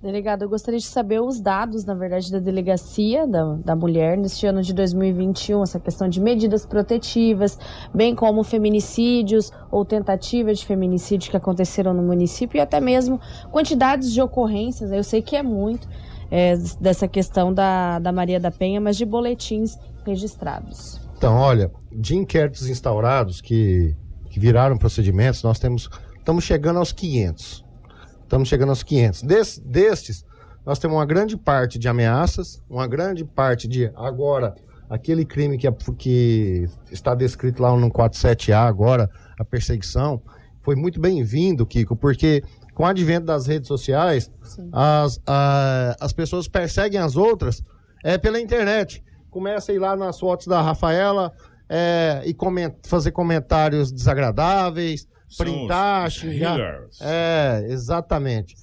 Delegado, 0.00 0.42
eu 0.42 0.48
gostaria 0.48 0.78
de 0.78 0.86
saber 0.86 1.20
os 1.20 1.40
dados, 1.40 1.84
na 1.84 1.92
verdade, 1.92 2.30
da 2.30 2.38
delegacia 2.38 3.26
da, 3.26 3.54
da 3.56 3.74
mulher 3.74 4.16
neste 4.16 4.46
ano 4.46 4.62
de 4.62 4.72
2021, 4.72 5.64
essa 5.64 5.80
questão 5.80 6.08
de 6.08 6.20
medidas 6.20 6.64
protetivas, 6.64 7.58
bem 7.92 8.14
como 8.14 8.44
feminicídios 8.44 9.50
ou 9.72 9.84
tentativas 9.84 10.60
de 10.60 10.66
feminicídio 10.66 11.32
que 11.32 11.36
aconteceram 11.36 11.92
no 11.92 12.02
município 12.02 12.58
e 12.58 12.60
até 12.60 12.80
mesmo 12.80 13.20
quantidades 13.50 14.12
de 14.12 14.22
ocorrências, 14.22 14.92
eu 14.92 15.02
sei 15.02 15.20
que 15.20 15.34
é 15.34 15.42
muito, 15.42 15.88
é, 16.30 16.56
dessa 16.80 17.08
questão 17.08 17.52
da, 17.52 17.98
da 17.98 18.12
Maria 18.12 18.38
da 18.38 18.52
Penha, 18.52 18.80
mas 18.80 18.96
de 18.96 19.04
boletins 19.04 19.76
registrados. 20.06 21.00
Então, 21.16 21.34
olha, 21.34 21.72
de 21.90 22.14
inquéritos 22.14 22.68
instaurados 22.68 23.40
que, 23.40 23.96
que 24.28 24.38
viraram 24.38 24.76
procedimentos, 24.76 25.42
nós 25.42 25.58
temos, 25.58 25.88
estamos 26.18 26.44
chegando 26.44 26.78
aos 26.78 26.92
500 26.92 27.68
Estamos 28.28 28.46
chegando 28.46 28.68
aos 28.68 28.82
500. 28.82 29.22
Des, 29.22 29.58
destes, 29.58 30.22
nós 30.66 30.78
temos 30.78 30.98
uma 30.98 31.06
grande 31.06 31.34
parte 31.34 31.78
de 31.78 31.88
ameaças, 31.88 32.62
uma 32.68 32.86
grande 32.86 33.24
parte 33.24 33.66
de, 33.66 33.90
agora, 33.96 34.54
aquele 34.90 35.24
crime 35.24 35.56
que, 35.56 35.66
é, 35.66 35.72
que 35.96 36.68
está 36.92 37.14
descrito 37.14 37.62
lá 37.62 37.74
no 37.74 37.90
47A 37.90 38.68
agora, 38.68 39.10
a 39.38 39.44
perseguição, 39.46 40.20
foi 40.60 40.76
muito 40.76 41.00
bem-vindo, 41.00 41.64
Kiko, 41.64 41.96
porque 41.96 42.42
com 42.74 42.82
o 42.82 42.86
advento 42.86 43.24
das 43.24 43.46
redes 43.46 43.66
sociais, 43.66 44.30
as, 44.72 45.18
a, 45.26 45.96
as 45.98 46.12
pessoas 46.12 46.46
perseguem 46.46 47.00
as 47.00 47.16
outras 47.16 47.62
é, 48.04 48.18
pela 48.18 48.38
internet. 48.38 49.02
Começa 49.30 49.72
a 49.72 49.74
ir 49.74 49.78
lá 49.78 49.96
nas 49.96 50.20
fotos 50.20 50.46
da 50.46 50.60
Rafaela 50.60 51.32
é, 51.68 52.22
e 52.24 52.32
coment, 52.32 52.74
fazer 52.84 53.12
comentários 53.12 53.92
desagradáveis, 53.92 55.06
printar, 55.36 56.10
xingar. 56.10 56.58
É, 57.00 57.66
exatamente. 57.68 58.56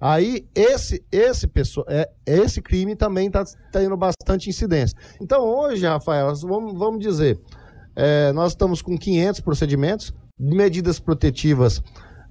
Aí 0.00 0.46
esse 0.54 1.04
esse 1.10 1.46
pessoa, 1.46 1.86
é, 1.88 2.08
esse 2.26 2.60
crime 2.60 2.94
também 2.94 3.28
está 3.28 3.44
tá 3.44 3.52
tendo 3.72 3.96
bastante 3.96 4.48
incidência. 4.48 4.96
Então 5.20 5.42
hoje, 5.42 5.86
Rafael, 5.86 6.34
vamos, 6.36 6.78
vamos 6.78 7.00
dizer, 7.00 7.40
é, 7.94 8.32
nós 8.32 8.52
estamos 8.52 8.82
com 8.82 8.96
500 8.96 9.40
procedimentos, 9.40 10.14
medidas 10.38 10.98
protetivas, 10.98 11.82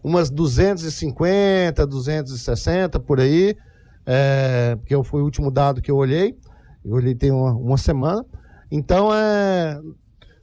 umas 0.04 0.30
250, 0.30 1.88
260 1.88 3.00
por 3.00 3.20
aí, 3.20 3.58
é, 4.06 4.78
que 4.86 5.04
foi 5.04 5.22
o 5.22 5.26
último 5.26 5.50
dado 5.50 5.82
que 5.82 5.90
eu 5.90 5.96
olhei. 5.96 6.38
Eu 6.84 6.94
olhei 6.94 7.16
tem 7.16 7.32
uma, 7.32 7.52
uma 7.52 7.78
semana. 7.78 8.24
Então 8.70 9.12
é 9.12 9.82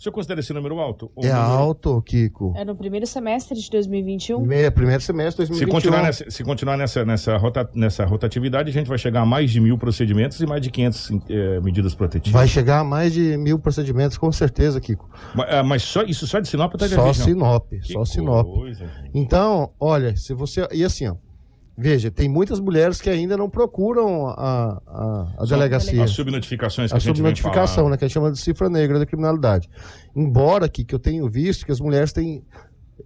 o 0.02 0.04
senhor 0.04 0.14
considera 0.14 0.40
esse 0.40 0.52
número 0.52 0.80
alto? 0.80 1.12
é 1.16 1.28
número... 1.28 1.38
alto, 1.38 2.02
Kiko. 2.02 2.52
É 2.56 2.64
no 2.64 2.74
primeiro 2.74 3.06
semestre 3.06 3.56
de 3.56 3.70
2021? 3.70 4.44
Meia, 4.44 4.68
primeiro 4.68 5.00
semestre 5.00 5.44
de 5.44 5.50
2021. 5.50 5.66
Se 5.68 5.72
continuar, 5.72 6.02
nessa, 6.02 6.30
se 6.30 6.42
continuar 6.42 6.76
nessa, 6.76 7.04
nessa, 7.04 7.36
rota, 7.36 7.70
nessa 7.72 8.04
rotatividade, 8.04 8.68
a 8.68 8.72
gente 8.72 8.88
vai 8.88 8.98
chegar 8.98 9.20
a 9.20 9.26
mais 9.26 9.52
de 9.52 9.60
mil 9.60 9.78
procedimentos 9.78 10.40
e 10.40 10.46
mais 10.46 10.60
de 10.60 10.72
500 10.72 11.10
é, 11.28 11.60
medidas 11.60 11.94
protetivas. 11.94 12.32
Vai 12.32 12.48
chegar 12.48 12.80
a 12.80 12.84
mais 12.84 13.12
de 13.12 13.36
mil 13.36 13.60
procedimentos, 13.60 14.18
com 14.18 14.32
certeza, 14.32 14.80
Kiko. 14.80 15.08
Mas, 15.36 15.48
é, 15.48 15.62
mas 15.62 15.82
só, 15.84 16.02
isso 16.02 16.26
só 16.26 16.40
de 16.40 16.48
Sinop 16.48 16.74
tá 16.74 16.88
Só 16.88 17.12
Sinop, 17.12 17.70
que 17.70 17.92
só 17.92 18.04
Sinop. 18.04 18.44
Coisa, 18.44 18.90
então, 19.14 19.70
olha, 19.78 20.16
se 20.16 20.34
você... 20.34 20.66
E 20.72 20.82
assim, 20.82 21.06
ó. 21.06 21.14
Veja, 21.76 22.10
tem 22.10 22.28
muitas 22.28 22.60
mulheres 22.60 23.00
que 23.00 23.08
ainda 23.08 23.36
não 23.36 23.48
procuram 23.48 24.26
a, 24.28 24.82
a, 24.86 25.34
a 25.38 25.44
delegacia. 25.44 26.04
As 26.04 26.10
subnotificações 26.10 26.90
que 26.90 26.94
a, 26.94 26.98
a 26.98 27.00
subnotificação, 27.00 27.88
né, 27.88 27.96
que 27.96 28.04
a 28.04 28.08
gente 28.08 28.14
chama 28.14 28.30
de 28.30 28.38
cifra 28.38 28.68
negra 28.68 28.98
da 28.98 29.06
criminalidade. 29.06 29.70
Embora 30.14 30.68
que, 30.68 30.84
que 30.84 30.94
eu 30.94 30.98
tenho 30.98 31.28
visto 31.30 31.64
que 31.64 31.72
as 31.72 31.80
mulheres 31.80 32.12
têm 32.12 32.44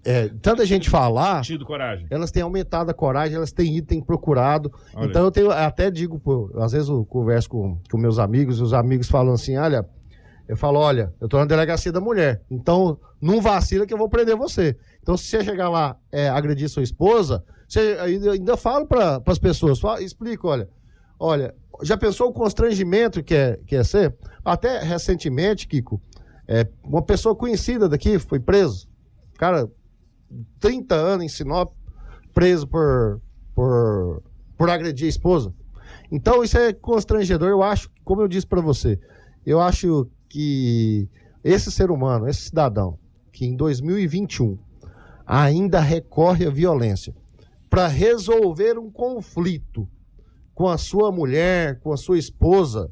é, 0.04 0.28
tanta 0.42 0.66
gente 0.66 0.90
falar, 0.90 1.42
Tido 1.42 1.64
coragem. 1.64 2.06
elas 2.10 2.30
têm 2.30 2.42
aumentado 2.42 2.90
a 2.90 2.94
coragem, 2.94 3.36
elas 3.36 3.52
têm 3.52 3.76
ido, 3.76 3.86
têm 3.86 4.00
procurado. 4.00 4.72
Olha. 4.94 5.06
Então 5.06 5.24
eu 5.24 5.30
tenho, 5.30 5.50
até 5.50 5.90
digo, 5.90 6.18
pô, 6.18 6.50
às 6.56 6.72
vezes 6.72 6.88
eu 6.88 7.04
converso 7.04 7.48
com, 7.48 7.78
com 7.90 7.98
meus 7.98 8.18
amigos, 8.18 8.58
e 8.58 8.62
os 8.62 8.72
amigos 8.72 9.08
falam 9.08 9.34
assim, 9.34 9.56
olha, 9.56 9.86
eu 10.48 10.56
falo, 10.56 10.78
olha, 10.78 11.12
eu 11.20 11.28
tô 11.28 11.38
na 11.38 11.44
delegacia 11.44 11.90
da 11.90 12.00
mulher, 12.00 12.42
então 12.50 12.98
não 13.20 13.40
vacila 13.40 13.86
que 13.86 13.94
eu 13.94 13.98
vou 13.98 14.08
prender 14.08 14.36
você. 14.36 14.76
Então 15.02 15.16
se 15.16 15.24
você 15.26 15.44
chegar 15.44 15.68
lá 15.68 15.96
é, 16.12 16.28
agredir 16.28 16.68
sua 16.68 16.82
esposa, 16.82 17.44
você 17.68 17.96
ainda, 18.00 18.32
ainda 18.32 18.56
falo 18.56 18.86
para 18.86 19.22
as 19.26 19.38
pessoas, 19.38 19.80
falo, 19.80 20.00
explico, 20.00 20.48
olha, 20.48 20.68
olha, 21.18 21.54
já 21.82 21.96
pensou 21.96 22.28
o 22.28 22.32
constrangimento 22.32 23.22
que 23.22 23.34
é, 23.34 23.58
que 23.66 23.76
é 23.76 23.84
ser? 23.84 24.14
Até 24.44 24.80
recentemente, 24.80 25.66
Kiko, 25.66 26.00
é, 26.46 26.66
uma 26.84 27.02
pessoa 27.02 27.34
conhecida 27.34 27.88
daqui 27.88 28.18
foi 28.18 28.38
preso. 28.38 28.88
Cara, 29.36 29.68
30 30.60 30.94
anos 30.94 31.24
em 31.24 31.28
Sinop, 31.28 31.72
preso 32.32 32.66
por, 32.66 33.20
por, 33.54 34.22
por 34.56 34.70
agredir 34.70 35.06
a 35.06 35.10
esposa. 35.10 35.52
Então 36.10 36.42
isso 36.44 36.56
é 36.56 36.72
constrangedor. 36.72 37.48
Eu 37.48 37.62
acho, 37.62 37.90
como 38.04 38.22
eu 38.22 38.28
disse 38.28 38.46
para 38.46 38.60
você, 38.60 38.98
eu 39.44 39.60
acho 39.60 40.08
que 40.28 41.08
esse 41.42 41.70
ser 41.70 41.90
humano, 41.90 42.28
esse 42.28 42.42
cidadão, 42.42 42.98
que 43.32 43.46
em 43.46 43.56
2021 43.56 44.58
ainda 45.26 45.80
recorre 45.80 46.46
à 46.46 46.50
violência, 46.50 47.14
para 47.68 47.86
resolver 47.86 48.78
um 48.78 48.90
conflito 48.90 49.88
com 50.54 50.68
a 50.68 50.78
sua 50.78 51.12
mulher, 51.12 51.78
com 51.80 51.92
a 51.92 51.96
sua 51.96 52.18
esposa, 52.18 52.90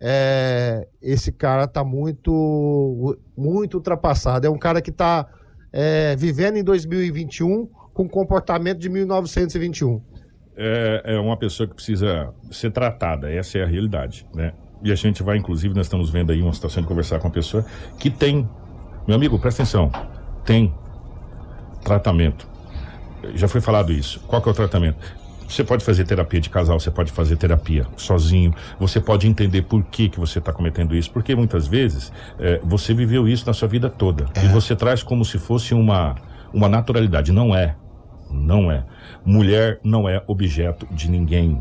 é, 0.00 0.86
esse 1.00 1.32
cara 1.32 1.66
tá 1.66 1.82
muito, 1.82 3.18
muito 3.36 3.74
ultrapassado. 3.74 4.46
É 4.46 4.50
um 4.50 4.58
cara 4.58 4.82
que 4.82 4.90
está 4.90 5.26
é, 5.72 6.14
vivendo 6.16 6.56
em 6.56 6.64
2021 6.64 7.66
com 7.94 8.08
comportamento 8.08 8.78
de 8.78 8.90
1921. 8.90 10.02
É, 10.56 11.14
é 11.14 11.18
uma 11.18 11.38
pessoa 11.38 11.66
que 11.66 11.74
precisa 11.74 12.32
ser 12.50 12.70
tratada, 12.70 13.32
essa 13.32 13.58
é 13.58 13.62
a 13.62 13.66
realidade, 13.66 14.26
né? 14.34 14.52
E 14.82 14.92
a 14.92 14.94
gente 14.94 15.22
vai, 15.22 15.38
inclusive, 15.38 15.74
nós 15.74 15.86
estamos 15.86 16.10
vendo 16.10 16.30
aí 16.30 16.42
uma 16.42 16.52
situação 16.52 16.82
de 16.82 16.88
conversar 16.88 17.18
com 17.18 17.26
uma 17.26 17.32
pessoa 17.32 17.64
que 17.98 18.10
tem, 18.10 18.48
meu 19.06 19.16
amigo, 19.16 19.38
presta 19.38 19.62
atenção, 19.62 19.90
tem 20.44 20.72
tratamento 21.82 22.53
já 23.34 23.48
foi 23.48 23.60
falado 23.60 23.92
isso. 23.92 24.20
Qual 24.26 24.40
que 24.40 24.48
é 24.48 24.52
o 24.52 24.54
tratamento? 24.54 24.98
Você 25.48 25.62
pode 25.62 25.84
fazer 25.84 26.04
terapia 26.04 26.40
de 26.40 26.48
casal, 26.48 26.80
você 26.80 26.90
pode 26.90 27.12
fazer 27.12 27.36
terapia 27.36 27.86
sozinho, 27.96 28.54
você 28.78 28.98
pode 29.00 29.28
entender 29.28 29.62
por 29.62 29.84
que, 29.84 30.08
que 30.08 30.18
você 30.18 30.38
está 30.38 30.52
cometendo 30.52 30.96
isso, 30.96 31.10
porque 31.10 31.34
muitas 31.34 31.66
vezes 31.66 32.12
é, 32.38 32.60
você 32.64 32.94
viveu 32.94 33.28
isso 33.28 33.46
na 33.46 33.52
sua 33.52 33.68
vida 33.68 33.90
toda 33.90 34.26
é. 34.34 34.44
e 34.44 34.48
você 34.48 34.74
traz 34.74 35.02
como 35.02 35.24
se 35.24 35.38
fosse 35.38 35.74
uma, 35.74 36.16
uma 36.52 36.68
naturalidade. 36.68 37.30
Não 37.30 37.54
é. 37.54 37.76
Não 38.30 38.72
é. 38.72 38.84
Mulher 39.24 39.78
não 39.84 40.08
é 40.08 40.22
objeto 40.26 40.88
de 40.90 41.10
ninguém. 41.10 41.60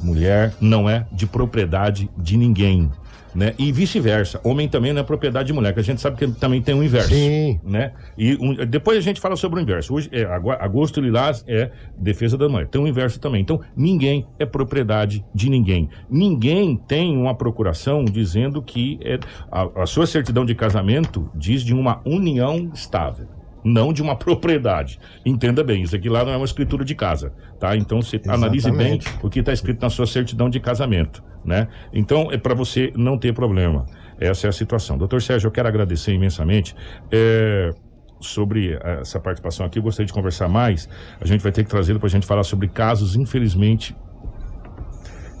Mulher 0.00 0.54
não 0.60 0.88
é 0.88 1.06
de 1.10 1.26
propriedade 1.26 2.08
de 2.16 2.36
ninguém 2.36 2.90
né? 3.36 3.54
E 3.58 3.70
vice-versa. 3.70 4.40
Homem 4.42 4.66
também 4.66 4.94
não 4.94 5.02
é 5.02 5.04
propriedade 5.04 5.48
de 5.48 5.52
mulher, 5.52 5.74
que 5.74 5.80
a 5.80 5.82
gente 5.82 6.00
sabe 6.00 6.16
que 6.16 6.26
também 6.40 6.62
tem 6.62 6.74
o 6.74 6.82
inverso. 6.82 7.10
Sim. 7.10 7.60
Né? 7.62 7.92
E 8.16 8.34
um, 8.40 8.54
depois 8.66 8.96
a 8.96 9.00
gente 9.02 9.20
fala 9.20 9.36
sobre 9.36 9.60
o 9.60 9.62
inverso. 9.62 9.94
Hoje, 9.94 10.08
é, 10.10 10.24
agosto 10.24 11.00
lilás 11.00 11.44
é 11.46 11.70
defesa 11.98 12.38
da 12.38 12.48
mulher. 12.48 12.66
Tem 12.66 12.80
o 12.80 12.88
inverso 12.88 13.20
também. 13.20 13.42
Então, 13.42 13.60
ninguém 13.76 14.26
é 14.38 14.46
propriedade 14.46 15.22
de 15.34 15.50
ninguém. 15.50 15.90
Ninguém 16.08 16.76
tem 16.76 17.14
uma 17.14 17.34
procuração 17.34 18.06
dizendo 18.06 18.62
que 18.62 18.98
é, 19.02 19.18
a, 19.52 19.82
a 19.82 19.86
sua 19.86 20.06
certidão 20.06 20.46
de 20.46 20.54
casamento 20.54 21.30
diz 21.34 21.62
de 21.62 21.74
uma 21.74 22.00
união 22.06 22.70
estável 22.72 23.36
não 23.66 23.92
de 23.92 24.00
uma 24.02 24.14
propriedade. 24.16 24.98
Entenda 25.24 25.62
bem, 25.64 25.82
isso 25.82 25.96
aqui 25.96 26.08
lá 26.08 26.24
não 26.24 26.32
é 26.32 26.36
uma 26.36 26.44
escritura 26.44 26.84
de 26.84 26.94
casa, 26.94 27.32
tá? 27.58 27.76
Então 27.76 28.00
você 28.00 28.20
analise 28.28 28.70
bem 28.70 29.00
o 29.22 29.28
que 29.28 29.40
está 29.40 29.52
escrito 29.52 29.82
na 29.82 29.90
sua 29.90 30.06
certidão 30.06 30.48
de 30.48 30.60
casamento, 30.60 31.22
né? 31.44 31.68
Então 31.92 32.30
é 32.30 32.38
para 32.38 32.54
você 32.54 32.92
não 32.96 33.18
ter 33.18 33.34
problema. 33.34 33.84
Essa 34.18 34.46
é 34.46 34.48
a 34.48 34.52
situação. 34.52 34.96
Doutor 34.96 35.20
Sérgio, 35.20 35.48
eu 35.48 35.52
quero 35.52 35.68
agradecer 35.68 36.12
imensamente. 36.12 36.74
É 37.10 37.70
sobre 38.18 38.78
essa 39.00 39.20
participação 39.20 39.66
aqui. 39.66 39.78
Eu 39.78 39.82
gostaria 39.82 40.06
de 40.06 40.12
conversar 40.12 40.48
mais. 40.48 40.88
A 41.20 41.26
gente 41.26 41.42
vai 41.42 41.52
ter 41.52 41.64
que 41.64 41.68
trazê-lo 41.68 41.98
para 41.98 42.06
a 42.06 42.10
gente 42.10 42.26
falar 42.26 42.44
sobre 42.44 42.66
casos, 42.66 43.14
infelizmente, 43.14 43.94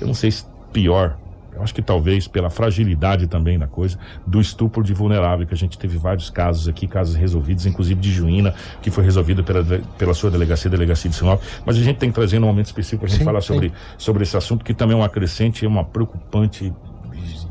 eu 0.00 0.06
não 0.06 0.14
sei 0.14 0.30
se 0.30 0.44
pior, 0.72 1.18
eu 1.56 1.62
acho 1.62 1.74
que 1.74 1.80
talvez 1.82 2.28
pela 2.28 2.50
fragilidade 2.50 3.26
também 3.26 3.58
da 3.58 3.66
coisa, 3.66 3.98
do 4.26 4.40
estupro 4.40 4.84
de 4.84 4.92
vulnerável, 4.92 5.46
que 5.46 5.54
a 5.54 5.56
gente 5.56 5.78
teve 5.78 5.96
vários 5.96 6.28
casos 6.28 6.68
aqui, 6.68 6.86
casos 6.86 7.14
resolvidos, 7.14 7.64
inclusive 7.66 7.98
de 8.00 8.12
Juína, 8.12 8.54
que 8.82 8.90
foi 8.90 9.02
resolvida 9.02 9.42
pela, 9.42 9.64
pela 9.98 10.12
sua 10.14 10.30
delegacia, 10.30 10.70
delegacia 10.70 11.10
de 11.10 11.16
Sinop. 11.16 11.42
Mas 11.64 11.76
a 11.76 11.80
gente 11.80 11.96
tem 11.96 12.10
que 12.10 12.14
trazer 12.14 12.38
um 12.38 12.42
momento 12.42 12.66
específico 12.66 13.00
para 13.00 13.06
a 13.06 13.10
gente 13.10 13.18
sim, 13.20 13.24
falar 13.24 13.40
sobre, 13.40 13.72
sobre 13.96 14.22
esse 14.22 14.36
assunto, 14.36 14.64
que 14.64 14.74
também 14.74 14.94
é 14.94 15.00
uma 15.00 15.08
crescente, 15.08 15.64
é 15.64 15.68
uma 15.68 15.84
preocupante 15.84 16.72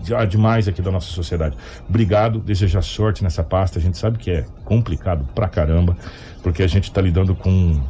de- 0.04 0.28
demais 0.28 0.68
aqui 0.68 0.82
da 0.82 0.92
nossa 0.92 1.08
sociedade. 1.08 1.58
Obrigado, 1.90 2.40
desejar 2.40 2.84
sorte 2.84 3.24
nessa 3.24 3.44
pasta. 3.44 3.80
A 3.80 3.82
gente 3.82 3.98
sabe 3.98 4.18
que 4.20 4.30
é 4.30 4.46
complicado 4.64 5.28
pra 5.34 5.48
caramba, 5.48 5.98
porque 6.44 6.62
a 6.62 6.68
gente 6.68 6.92
tá 6.92 7.02
lidando 7.02 7.34
com. 7.36 7.82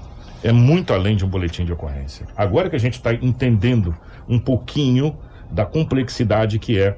É 0.43 0.51
muito 0.51 0.93
além 0.93 1.15
de 1.15 1.25
um 1.25 1.27
boletim 1.27 1.65
de 1.65 1.73
ocorrência. 1.73 2.25
Agora 2.37 2.69
que 2.69 2.75
a 2.75 2.79
gente 2.79 2.93
está 2.93 3.13
entendendo 3.13 3.95
um 4.29 4.39
pouquinho 4.39 5.15
da 5.55 5.65
complexidade 5.65 6.59
que 6.59 6.77
é 6.79 6.97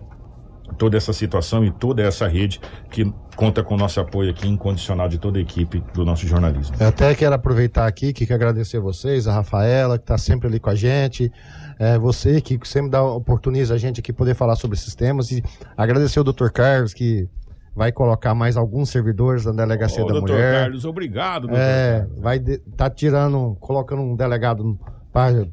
toda 0.78 0.98
essa 0.98 1.14
situação 1.14 1.64
e 1.64 1.72
toda 1.72 2.02
essa 2.02 2.28
rede 2.28 2.60
que 2.90 3.10
conta 3.38 3.64
com 3.64 3.76
o 3.76 3.78
nosso 3.78 4.00
apoio 4.02 4.32
aqui 4.32 4.48
incondicional 4.48 5.08
de 5.08 5.18
toda 5.18 5.38
a 5.38 5.42
equipe 5.42 5.82
do 5.94 6.04
nosso 6.04 6.28
jornalismo. 6.28 6.76
Eu 6.80 6.88
até 6.88 7.14
quero 7.16 7.34
aproveitar 7.36 7.88
aqui, 7.88 8.12
que 8.12 8.26
quero 8.26 8.36
agradecer 8.44 8.80
vocês, 8.80 9.28
a 9.28 9.34
Rafaela, 9.34 9.98
que 9.98 10.04
está 10.04 10.18
sempre 10.18 10.48
ali 10.48 10.60
com 10.60 10.70
a 10.70 10.76
gente, 10.76 11.32
é, 11.80 11.98
você 11.98 12.42
que 12.42 12.60
sempre 12.68 12.90
dá, 12.92 13.02
oportuniza 13.04 13.76
a 13.76 13.78
gente 13.78 14.00
aqui 14.02 14.12
poder 14.12 14.34
falar 14.36 14.56
sobre 14.56 14.76
esses 14.76 14.94
temas, 14.96 15.32
e 15.32 15.42
agradecer 15.78 16.20
o 16.20 16.24
Dr. 16.24 16.50
Carlos, 16.50 16.94
que 16.94 17.30
vai 17.76 17.92
colocar 17.92 18.34
mais 18.34 18.58
alguns 18.58 18.90
servidores 18.90 19.46
na 19.46 19.52
Delegacia 19.54 20.04
Ô, 20.04 20.08
da 20.08 20.14
doutor 20.14 20.34
Mulher. 20.34 20.64
Carlos, 20.64 20.84
obrigado, 20.84 21.42
doutor 21.48 21.60
É, 21.62 22.00
Carlos. 22.00 22.20
vai 22.20 22.40
de- 22.40 22.58
tá 22.76 22.90
tirando, 22.90 23.56
colocando 23.62 24.02
um 24.02 24.16
delegado 24.16 24.78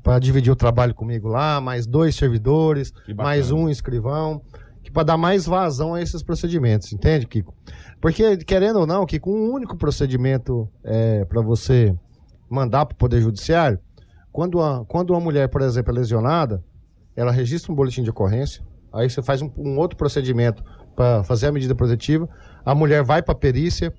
para 0.02 0.18
dividir 0.18 0.52
o 0.52 0.56
trabalho 0.56 0.94
comigo 0.94 1.26
lá, 1.26 1.58
mais 1.58 1.86
dois 1.86 2.14
servidores, 2.16 2.92
mais 3.16 3.50
um 3.50 3.68
escrivão, 3.68 4.42
que 4.82 4.90
para 4.90 5.04
dar 5.04 5.16
mais 5.16 5.46
vazão 5.46 5.94
a 5.94 6.02
esses 6.02 6.22
procedimentos, 6.22 6.92
entende, 6.92 7.26
Kiko? 7.26 7.54
Porque 7.98 8.36
querendo 8.36 8.80
ou 8.80 8.86
não, 8.86 9.06
que 9.06 9.18
com 9.18 9.30
um 9.30 9.50
único 9.50 9.74
procedimento 9.76 10.68
é, 10.84 11.24
para 11.24 11.40
você 11.40 11.96
mandar 12.50 12.84
para 12.84 12.94
o 12.94 12.98
poder 12.98 13.22
judiciário, 13.22 13.78
quando 14.30 14.56
uma, 14.56 14.84
quando 14.84 15.10
uma 15.10 15.20
mulher, 15.20 15.48
por 15.48 15.62
exemplo, 15.62 15.92
é 15.92 15.94
lesionada, 15.94 16.62
ela 17.16 17.32
registra 17.32 17.72
um 17.72 17.74
boletim 17.74 18.02
de 18.02 18.10
ocorrência, 18.10 18.62
aí 18.92 19.08
você 19.08 19.22
faz 19.22 19.40
um, 19.40 19.50
um 19.56 19.78
outro 19.78 19.96
procedimento 19.96 20.62
para 20.94 21.24
fazer 21.24 21.46
a 21.46 21.52
medida 21.52 21.74
protetiva, 21.74 22.28
a 22.66 22.74
mulher 22.74 23.02
vai 23.02 23.22
para 23.22 23.32
a 23.32 23.38
perícia, 23.38 23.94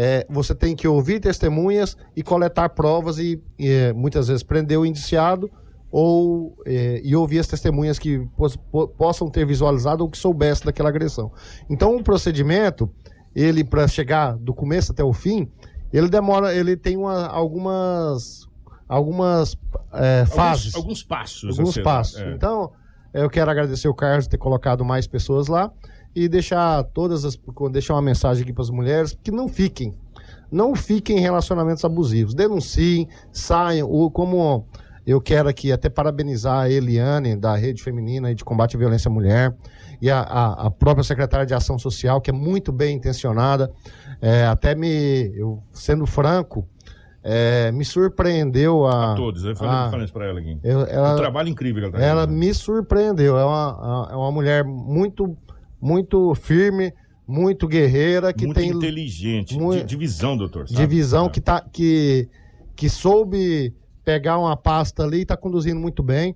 é, 0.00 0.24
você 0.30 0.54
tem 0.54 0.76
que 0.76 0.86
ouvir 0.86 1.18
testemunhas 1.18 1.96
e 2.14 2.22
coletar 2.22 2.68
provas 2.68 3.18
e, 3.18 3.42
e, 3.58 3.68
é, 3.68 3.92
muitas 3.92 4.28
vezes 4.28 4.44
prender 4.44 4.78
o 4.78 4.86
indiciado 4.86 5.50
ou 5.90 6.56
é, 6.64 7.00
e 7.02 7.16
ouvir 7.16 7.40
as 7.40 7.48
testemunhas 7.48 7.98
que 7.98 8.20
pos- 8.36 8.54
po- 8.54 8.86
possam 8.86 9.28
ter 9.28 9.44
visualizado 9.44 10.04
ou 10.04 10.08
que 10.08 10.16
soubesse 10.16 10.64
daquela 10.64 10.88
agressão. 10.88 11.32
Então, 11.68 11.96
o 11.96 12.04
procedimento, 12.04 12.88
ele 13.34 13.64
para 13.64 13.88
chegar 13.88 14.36
do 14.36 14.54
começo 14.54 14.92
até 14.92 15.02
o 15.02 15.12
fim, 15.12 15.50
ele 15.92 16.08
demora, 16.08 16.54
ele 16.54 16.76
tem 16.76 16.96
uma- 16.96 17.26
algumas 17.26 18.46
algumas 18.88 19.56
é, 19.92 20.24
fases, 20.26 20.74
Alguns, 20.74 21.02
passos. 21.02 21.58
alguns 21.58 21.74
ser- 21.74 21.82
passos. 21.82 22.20
é. 22.20 22.32
Então, 22.34 22.70
eu 23.12 23.28
quero 23.28 23.50
agradecer 23.50 23.88
o 23.88 23.94
Carlos 23.94 24.26
por 24.26 24.30
ter 24.30 24.38
colocado 24.38 24.84
mais 24.84 25.06
pessoas 25.06 25.46
lá 25.48 25.70
e 26.14 26.28
deixar 26.28 26.82
todas 26.84 27.24
as 27.24 27.38
deixar 27.70 27.94
uma 27.94 28.02
mensagem 28.02 28.42
aqui 28.42 28.52
para 28.52 28.62
as 28.62 28.70
mulheres 28.70 29.16
que 29.22 29.30
não 29.30 29.48
fiquem, 29.48 29.94
não 30.50 30.74
fiquem 30.74 31.18
em 31.18 31.20
relacionamentos 31.20 31.84
abusivos, 31.84 32.34
denunciem, 32.34 33.08
saiam, 33.30 33.88
ou 33.88 34.10
como 34.10 34.66
eu 35.06 35.20
quero 35.20 35.48
aqui 35.48 35.72
até 35.72 35.88
parabenizar 35.88 36.60
a 36.64 36.70
Eliane 36.70 37.34
da 37.36 37.54
Rede 37.56 37.82
Feminina 37.82 38.34
de 38.34 38.44
Combate 38.44 38.76
à 38.76 38.78
Violência 38.78 39.08
à 39.08 39.12
Mulher 39.12 39.54
e 40.02 40.10
a, 40.10 40.20
a- 40.20 40.66
a 40.66 40.70
própria 40.70 41.02
secretária 41.04 41.46
de 41.46 41.54
Ação 41.54 41.78
Social 41.78 42.20
que 42.20 42.30
é 42.30 42.32
muito 42.32 42.72
bem 42.72 42.96
intencionada, 42.96 43.72
É, 44.20 44.44
até 44.46 44.74
me 44.74 45.32
eu 45.36 45.62
sendo 45.72 46.04
franco 46.04 46.66
é, 47.22 47.70
me 47.72 47.84
surpreendeu 47.84 48.84
a, 48.86 49.12
A 49.12 49.14
todos, 49.16 49.44
eu 49.44 49.54
falei, 49.54 49.74
a- 49.74 49.90
falei 49.90 50.04
isso 50.04 50.12
pra 50.12 50.26
ela 50.26 50.40
aqui. 50.40 50.58
eu- 50.62 50.80
ela- 50.86 51.12
um 51.14 51.16
trabalho 51.16 51.48
incrível 51.48 51.82
que 51.82 51.96
ela 51.96 51.98
tá 51.98 52.04
ela 52.04 52.26
me 52.26 52.52
surpreendeu. 52.54 53.36
É 53.38 53.44
uma, 53.44 54.08
é 54.10 54.16
uma 54.16 54.32
mulher 54.32 54.64
muito, 54.64 55.36
muito 55.80 56.34
firme, 56.34 56.92
muito 57.26 57.68
guerreira, 57.68 58.32
que 58.32 58.46
Muito 58.46 58.56
tem 58.58 58.70
inteligente, 58.70 59.58
mu- 59.58 59.72
de, 59.72 59.84
de 59.84 59.96
visão, 59.96 60.36
doutor. 60.36 60.66
sabe? 60.68 60.80
de 60.80 60.86
visão, 60.86 61.26
É. 61.26 61.28
que, 61.28 61.40
tá, 61.40 61.60
que, 61.60 62.28
que 62.74 62.88
soube 62.88 63.74
pegar 64.04 64.38
uma 64.38 64.56
pasta 64.56 65.02
ali 65.04 65.18
e 65.18 65.22
está 65.22 65.36
conduzindo 65.36 65.78
muito 65.78 66.02
bem. 66.02 66.34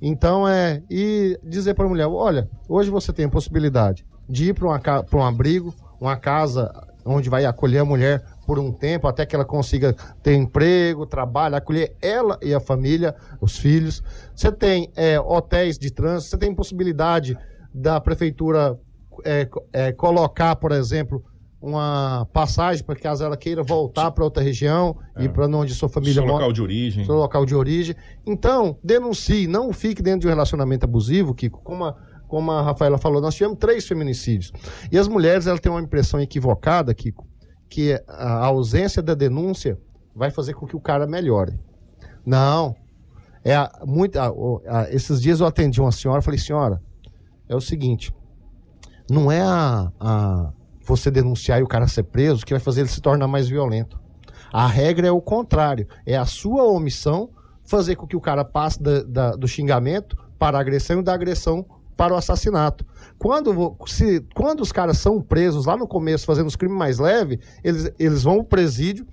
Então, 0.00 0.48
é. 0.48 0.82
E 0.90 1.38
dizer 1.44 1.74
para 1.74 1.84
a 1.86 1.88
mulher: 1.88 2.06
olha, 2.08 2.48
hoje 2.68 2.90
você 2.90 3.12
tem 3.12 3.26
a 3.26 3.28
possibilidade 3.28 4.04
de 4.28 4.46
ir 4.48 4.54
para 4.54 4.68
um 5.14 5.22
abrigo, 5.22 5.72
uma 6.00 6.16
casa 6.16 6.72
onde 7.04 7.28
vai 7.30 7.44
acolher 7.44 7.78
a 7.78 7.84
mulher 7.84 8.22
por 8.46 8.58
um 8.58 8.72
tempo, 8.72 9.06
até 9.06 9.24
que 9.24 9.34
ela 9.36 9.44
consiga 9.44 9.94
ter 10.22 10.34
emprego, 10.34 11.06
trabalho, 11.06 11.54
acolher 11.54 11.94
ela 12.02 12.36
e 12.42 12.52
a 12.52 12.58
família, 12.60 13.14
os 13.40 13.56
filhos. 13.56 14.02
Você 14.34 14.50
tem 14.50 14.90
é, 14.96 15.20
hotéis 15.20 15.78
de 15.78 15.90
trânsito, 15.92 16.30
você 16.30 16.38
tem 16.38 16.52
possibilidade 16.54 17.36
da 17.74 18.00
prefeitura 18.00 18.78
é, 19.24 19.48
é, 19.72 19.92
colocar, 19.92 20.56
por 20.56 20.72
exemplo, 20.72 21.24
uma 21.60 22.26
passagem 22.32 22.82
para 22.84 22.96
caso 22.96 23.22
ela 23.24 23.36
queira 23.36 23.62
voltar 23.62 24.10
para 24.10 24.24
outra 24.24 24.42
região 24.42 24.96
e 25.18 25.28
para 25.28 25.46
onde 25.46 25.74
sua 25.74 25.88
família 25.88 26.14
Seu 26.14 26.22
mora 26.24 26.34
local 26.34 26.52
de 26.52 26.60
origem. 26.62 27.04
seu 27.04 27.14
local 27.14 27.46
de 27.46 27.54
origem. 27.54 27.94
Então, 28.26 28.76
denuncie, 28.82 29.46
não 29.46 29.72
fique 29.72 30.02
dentro 30.02 30.20
de 30.22 30.26
um 30.26 30.30
relacionamento 30.30 30.84
abusivo, 30.84 31.32
Kiko. 31.34 31.60
Como 31.62 31.84
a, 31.84 31.96
como 32.26 32.50
a 32.50 32.62
Rafaela 32.62 32.98
falou, 32.98 33.20
nós 33.20 33.34
tivemos 33.34 33.58
três 33.58 33.86
feminicídios. 33.86 34.52
E 34.90 34.98
as 34.98 35.06
mulheres, 35.06 35.46
elas 35.46 35.60
têm 35.60 35.70
uma 35.70 35.80
impressão 35.80 36.20
equivocada, 36.20 36.92
Kiko, 36.92 37.28
que 37.68 37.92
a 38.08 38.44
ausência 38.46 39.00
da 39.00 39.14
denúncia 39.14 39.78
vai 40.14 40.30
fazer 40.30 40.54
com 40.54 40.66
que 40.66 40.74
o 40.76 40.80
cara 40.80 41.06
melhore. 41.06 41.58
Não. 42.26 42.74
É 43.44 43.54
a- 43.54 43.70
muito, 43.86 44.18
a- 44.18 44.32
a- 44.66 44.90
esses 44.90 45.20
dias 45.22 45.40
eu 45.40 45.46
atendi 45.46 45.80
uma 45.80 45.92
senhora, 45.92 46.20
falei, 46.22 46.38
senhora, 46.40 46.82
é 47.52 47.56
o 47.56 47.60
seguinte, 47.60 48.12
não 49.10 49.30
é 49.30 49.42
a, 49.42 49.92
a 50.00 50.52
você 50.84 51.10
denunciar 51.10 51.60
e 51.60 51.62
o 51.62 51.68
cara 51.68 51.86
ser 51.86 52.04
preso 52.04 52.44
que 52.44 52.52
vai 52.52 52.60
fazer 52.60 52.80
ele 52.80 52.88
se 52.88 53.00
tornar 53.00 53.28
mais 53.28 53.48
violento. 53.48 54.00
A 54.52 54.66
regra 54.66 55.06
é 55.06 55.10
o 55.10 55.20
contrário. 55.20 55.86
É 56.04 56.16
a 56.16 56.26
sua 56.26 56.64
omissão 56.64 57.30
fazer 57.64 57.96
com 57.96 58.06
que 58.06 58.16
o 58.16 58.20
cara 58.20 58.44
passe 58.44 58.82
da- 58.82 59.02
da- 59.02 59.36
do 59.36 59.46
xingamento 59.48 60.16
para 60.38 60.58
a 60.58 60.60
agressão 60.60 61.00
e 61.00 61.02
da 61.02 61.14
agressão 61.14 61.64
para 61.96 62.12
o 62.12 62.16
assassinato. 62.16 62.84
Quando, 63.18 63.76
se, 63.86 64.20
quando 64.34 64.60
os 64.60 64.72
caras 64.72 64.98
são 64.98 65.20
presos 65.22 65.66
lá 65.66 65.76
no 65.76 65.86
começo, 65.86 66.26
fazendo 66.26 66.48
os 66.48 66.56
crimes 66.56 66.76
mais 66.76 66.98
leves, 66.98 67.38
eles, 67.62 67.92
eles 67.98 68.22
vão 68.24 68.34
ao 68.34 68.44
presídio. 68.44 69.06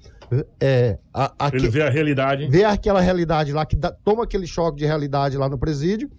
É, 0.60 0.98
a- 1.14 1.34
aque- 1.40 1.58
Ele 1.58 1.70
vê 1.70 1.82
a 1.84 1.90
realidade. 1.90 2.48
vê 2.48 2.64
aquela 2.64 3.00
realidade 3.02 3.52
lá, 3.54 3.66
que 3.66 3.76
dá- 3.76 3.92
toma 4.04 4.24
aquele 4.24 4.46
choque 4.48 4.78
de 4.80 4.86
realidade 4.86 5.38
lá 5.38 5.48
no 5.50 5.58
presídio, 5.58 6.10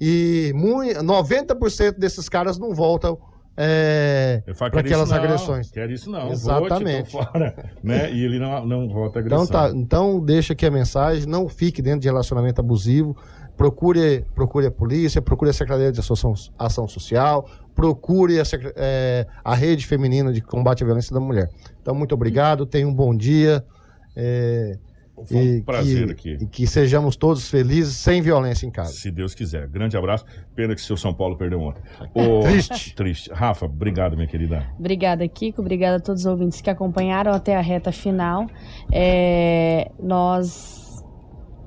e 0.00 0.52
mui- 0.54 0.94
90% 0.94 1.98
desses 1.98 2.28
caras 2.28 2.58
não 2.58 2.74
voltam 2.74 3.18
é, 3.60 4.42
para 4.56 4.70
"Quero 4.70 4.86
isso 4.86 4.94
aquelas 4.94 5.10
não, 5.10 5.16
agressões. 5.16 5.70
Quero 5.72 5.92
isso 5.92 6.08
não. 6.10 6.30
Exatamente. 6.30 7.10
Vou, 7.10 7.22
te, 7.22 7.26
tô 7.26 7.32
fora, 7.32 7.72
né? 7.82 8.12
E 8.12 8.24
ele 8.24 8.38
não, 8.38 8.64
não 8.64 8.88
volta 8.88 9.18
a 9.18 9.20
agressão. 9.20 9.44
Então, 9.44 9.70
tá, 9.72 9.76
então 9.76 10.20
deixa 10.20 10.52
aqui 10.52 10.64
a 10.64 10.70
mensagem, 10.70 11.26
não 11.26 11.48
fique 11.48 11.82
dentro 11.82 11.98
de 12.00 12.06
relacionamento 12.06 12.60
abusivo, 12.60 13.16
procure, 13.56 14.24
procure 14.32 14.66
a 14.66 14.70
polícia, 14.70 15.20
procure 15.20 15.50
a 15.50 15.52
Secretaria 15.52 15.90
de 15.90 15.98
Ação, 15.98 16.34
Ação 16.56 16.86
Social, 16.86 17.48
procure 17.74 18.38
a, 18.40 18.44
é, 18.76 19.26
a 19.42 19.56
Rede 19.56 19.84
Feminina 19.88 20.32
de 20.32 20.40
Combate 20.40 20.84
à 20.84 20.86
Violência 20.86 21.12
da 21.12 21.18
Mulher. 21.18 21.50
Então, 21.82 21.96
muito 21.96 22.14
obrigado, 22.14 22.64
tenha 22.64 22.86
um 22.86 22.94
bom 22.94 23.12
dia. 23.12 23.64
é, 24.14 24.78
Foi 25.26 25.36
um 25.36 25.56
e 25.58 25.62
prazer 25.62 26.06
que, 26.14 26.34
aqui. 26.34 26.44
E 26.44 26.46
que 26.46 26.66
sejamos 26.66 27.16
todos 27.16 27.48
felizes, 27.50 27.96
sem 27.96 28.20
violência 28.22 28.66
em 28.66 28.70
casa. 28.70 28.92
Se 28.92 29.10
Deus 29.10 29.34
quiser. 29.34 29.66
Grande 29.68 29.96
abraço. 29.96 30.24
Pena 30.54 30.74
que 30.74 30.80
seu 30.80 30.96
São 30.96 31.12
Paulo 31.14 31.36
perdeu 31.36 31.60
ontem. 31.60 31.82
Ô, 32.14 32.40
Triste. 32.40 32.94
Triste. 32.94 33.30
Rafa, 33.32 33.66
obrigado, 33.66 34.14
minha 34.16 34.28
querida. 34.28 34.66
Obrigada, 34.78 35.26
Kiko. 35.28 35.60
Obrigada 35.60 35.96
a 35.96 36.00
todos 36.00 36.22
os 36.22 36.26
ouvintes 36.26 36.60
que 36.60 36.70
acompanharam 36.70 37.32
até 37.32 37.56
a 37.56 37.60
reta 37.60 37.92
final. 37.92 38.46
É, 38.92 39.90
nós 40.02 41.04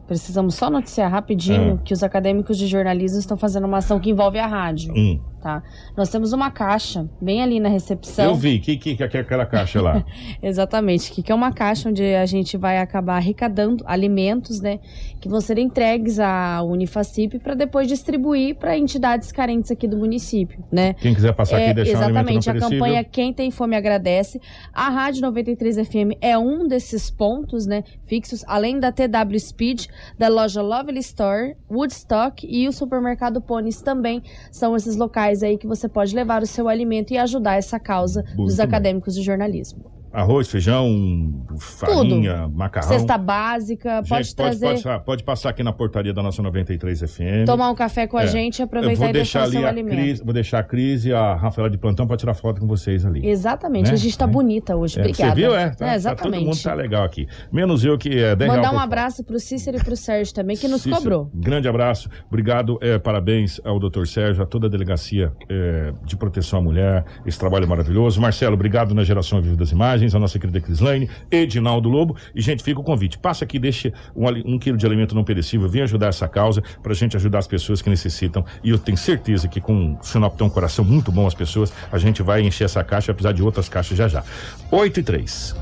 precisamos 0.08 0.56
só 0.56 0.70
noticiar 0.70 1.10
rapidinho 1.10 1.76
Ah. 1.80 1.84
que 1.86 1.94
os 1.94 2.04
acadêmicos 2.04 2.58
de 2.58 2.68
jornalismo 2.68 3.20
estão 3.20 3.38
fazendo 3.38 3.66
uma 3.66 3.78
ação 3.78 4.00
que 4.00 4.10
envolve 4.10 4.38
a 4.40 4.48
rádio. 4.48 4.94
Um. 4.94 5.31
Tá? 5.42 5.64
Nós 5.98 6.10
temos 6.10 6.34
uma 6.34 6.52
caixa 6.52 7.10
bem 7.20 7.42
ali 7.42 7.60
na 7.60 7.68
recepção. 7.68 8.26
Eu 8.26 8.36
vi. 8.36 8.58
O 8.58 8.62
que, 8.62 8.78
que, 8.78 8.96
que 8.96 9.18
é 9.18 9.22
aquela 9.22 9.46
caixa 9.46 9.82
lá? 9.82 10.06
Exatamente, 10.42 11.12
que 11.12 11.24
que 11.24 11.32
é 11.32 11.36
uma 11.36 11.52
caixa 11.52 11.90
onde 11.90 12.04
a 12.14 12.26
gente 12.28 12.58
vai 12.58 12.78
acabar 12.78 13.16
arrecadando 13.16 13.84
alimentos, 13.88 14.60
né, 14.62 14.80
que 15.20 15.28
vão 15.28 15.42
ser 15.42 15.58
entregues 15.58 16.20
à 16.20 16.62
Unifacip 16.62 17.40
para 17.40 17.56
depois 17.56 17.88
distribuir 17.88 18.56
para 18.56 18.78
entidades 18.78 19.32
carentes 19.32 19.72
aqui 19.72 19.88
do 19.88 19.98
município, 19.98 20.64
né? 20.72 20.94
Quem 20.96 21.14
quiser 21.14 21.34
passar 21.34 21.56
aqui 21.58 21.66
e 21.66 21.70
É, 21.70 21.74
deixar 21.74 21.98
um 22.00 22.02
exatamente, 22.04 22.50
a 22.50 22.54
perecível. 22.54 22.80
campanha 22.80 23.04
Quem 23.04 23.34
Tem 23.34 23.50
Fome 23.50 23.76
Agradece. 23.76 24.40
A 24.74 24.90
Rádio 24.90 25.22
93 25.22 25.88
FM 25.88 26.18
é 26.22 26.38
um 26.38 26.68
desses 26.68 27.10
pontos, 27.10 27.66
né, 27.66 27.84
fixos, 28.06 28.44
além 28.48 28.80
da 28.80 28.92
TW 28.92 29.40
Speed, 29.40 29.86
da 30.20 30.28
loja 30.28 30.62
Lovely 30.62 31.00
Store, 31.00 31.56
Woodstock 31.70 32.46
e 32.46 32.68
o 32.68 32.72
supermercado 32.74 33.42
Ponies 33.42 33.82
também 33.82 34.22
são 34.52 34.76
esses 34.76 34.98
locais 34.98 35.31
aí 35.42 35.58
que 35.58 35.68
você 35.68 35.88
pode 35.88 36.16
levar 36.16 36.44
o 36.44 36.46
seu 36.46 36.68
alimento 36.68 37.12
e 37.12 37.18
ajudar 37.18 37.56
essa 37.56 37.80
causa 37.80 38.24
dos 38.36 38.58
bem. 38.58 38.66
acadêmicos 38.66 39.16
de 39.16 39.22
jornalismo. 39.22 40.01
Arroz, 40.14 40.50
feijão, 40.50 41.46
farinha, 41.58 42.48
macarrão. 42.54 42.90
Cesta 42.90 43.18
básica, 43.18 43.98
Gente, 44.02 44.10
pode 44.10 44.36
trazer, 44.36 44.72
passar, 44.74 45.00
pode 45.00 45.24
passar 45.24 45.50
aqui 45.50 45.64
na 45.64 45.72
portaria 45.72 46.14
da 46.14 46.22
nossa 46.22 46.42
93 46.42 47.00
FM. 47.02 47.46
tomar 47.46 47.70
um 47.70 47.76
café 47.76 48.08
com 48.08 48.18
a 48.18 48.24
É. 48.24 48.28
gente 48.28 48.60
e 48.60 48.62
Eu 48.62 48.66
aproveitar 48.66 49.00
vou 49.00 49.10
e 49.10 49.14
deixar 49.14 49.42
deixar 49.44 49.58
ali 49.58 49.66
a 49.66 49.70
alimento. 49.70 49.96
Cris, 49.96 50.20
vou 50.22 50.34
deixar 50.34 50.60
a 50.60 50.64
Cris 50.64 51.06
e 51.06 51.14
a 51.14 51.36
Rafaela 51.36 51.70
de 51.70 51.78
plantão 51.78 52.06
para 52.06 52.18
tirar 52.18 52.34
foto 52.34 52.60
com 52.60 52.68
vocês 52.68 53.06
ali. 53.06 53.26
Exatamente, 53.28 53.88
Né? 53.88 53.94
a 53.94 53.98
gente 53.98 54.18
tá 54.18 54.28
bonita 54.28 54.76
hoje, 54.76 54.98
É, 54.98 55.02
obrigada. 55.02 55.30
Você 55.34 55.36
viu, 55.42 55.56
é? 55.56 55.70
Tá, 55.70 55.76
tá- 55.76 55.96
exatamente. 55.96 56.40
todo 56.40 56.46
mundo 56.56 56.62
tá 56.64 56.74
legal 56.74 57.04
aqui. 57.04 57.28
Menos 57.52 57.86
eu 57.86 57.98
que 57.98 58.10
é 58.18 58.36
10 58.36 58.52
Mandar 58.54 58.74
um 58.74 58.80
abraço 58.80 59.24
pro 59.24 59.40
Cícero 59.40 59.78
e 59.78 59.84
pro 59.84 59.96
Sérgio 59.96 60.34
também, 60.34 60.58
que 60.58 60.68
nos 60.68 60.82
Cícero, 60.82 60.98
cobrou. 61.02 61.32
Grande 61.34 61.68
abraço, 61.68 62.10
obrigado, 62.28 62.78
é, 62.82 62.98
parabéns 63.00 63.62
ao 63.64 63.80
doutor 63.80 64.08
Sérgio, 64.08 64.44
a 64.44 64.46
toda 64.46 64.68
a 64.68 64.70
delegacia 64.70 65.32
é, 65.50 65.94
de 66.06 66.18
proteção 66.18 66.60
à 66.60 66.62
mulher, 66.62 67.06
esse 67.26 67.40
trabalho 67.40 67.68
maravilhoso. 67.68 68.20
Marcelo, 68.20 68.56
obrigado 68.56 68.94
na 68.94 69.04
geração 69.04 69.38
ao 69.38 69.44
vivo 69.44 69.56
das 69.56 69.72
imagens, 69.72 70.01
a 70.16 70.20
nossa 70.20 70.40
querida 70.40 70.60
Crislaine, 70.60 71.10
Edinaldo 71.30 71.90
Lobo. 71.90 72.16
E, 72.34 72.42
gente, 72.42 72.64
fica 72.64 72.80
o 72.80 72.84
convite, 72.84 73.18
passa 73.18 73.44
aqui, 73.44 73.60
deixe 73.60 73.94
um, 74.16 74.28
um 74.54 74.60
quilo 74.60 74.78
de 74.78 74.86
alimento 74.86 75.14
não 75.14 75.24
perecível, 75.24 75.68
venha 75.70 75.84
ajudar 75.84 76.08
essa 76.08 76.28
causa, 76.28 76.62
pra 76.82 76.94
gente 76.94 77.16
ajudar 77.16 77.40
as 77.40 77.48
pessoas 77.48 77.82
que 77.82 77.90
necessitam. 77.90 78.44
E 78.64 78.70
eu 78.70 78.78
tenho 78.78 78.98
certeza 78.98 79.48
que 79.48 79.62
com 79.62 79.94
o 79.94 80.04
Sinop 80.04 80.36
tem 80.36 80.48
um 80.48 80.50
coração 80.50 80.84
muito 80.84 81.12
bom 81.12 81.28
as 81.28 81.34
pessoas, 81.34 81.74
a 81.92 81.98
gente 81.98 82.24
vai 82.24 82.42
encher 82.42 82.66
essa 82.66 82.84
caixa, 82.84 83.12
apesar 83.12 83.32
de 83.32 83.44
outras 83.44 83.70
caixas 83.70 83.98
já 83.98 84.08
já. 84.08 84.24
8 84.72 85.00
e 85.00 85.04
3. 85.04 85.56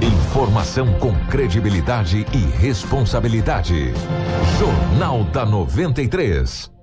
Informação 0.00 0.92
com 1.00 1.12
credibilidade 1.26 2.24
e 2.32 2.58
responsabilidade. 2.58 3.92
Jornal 4.58 5.24
da 5.24 5.44
93. 5.44 6.77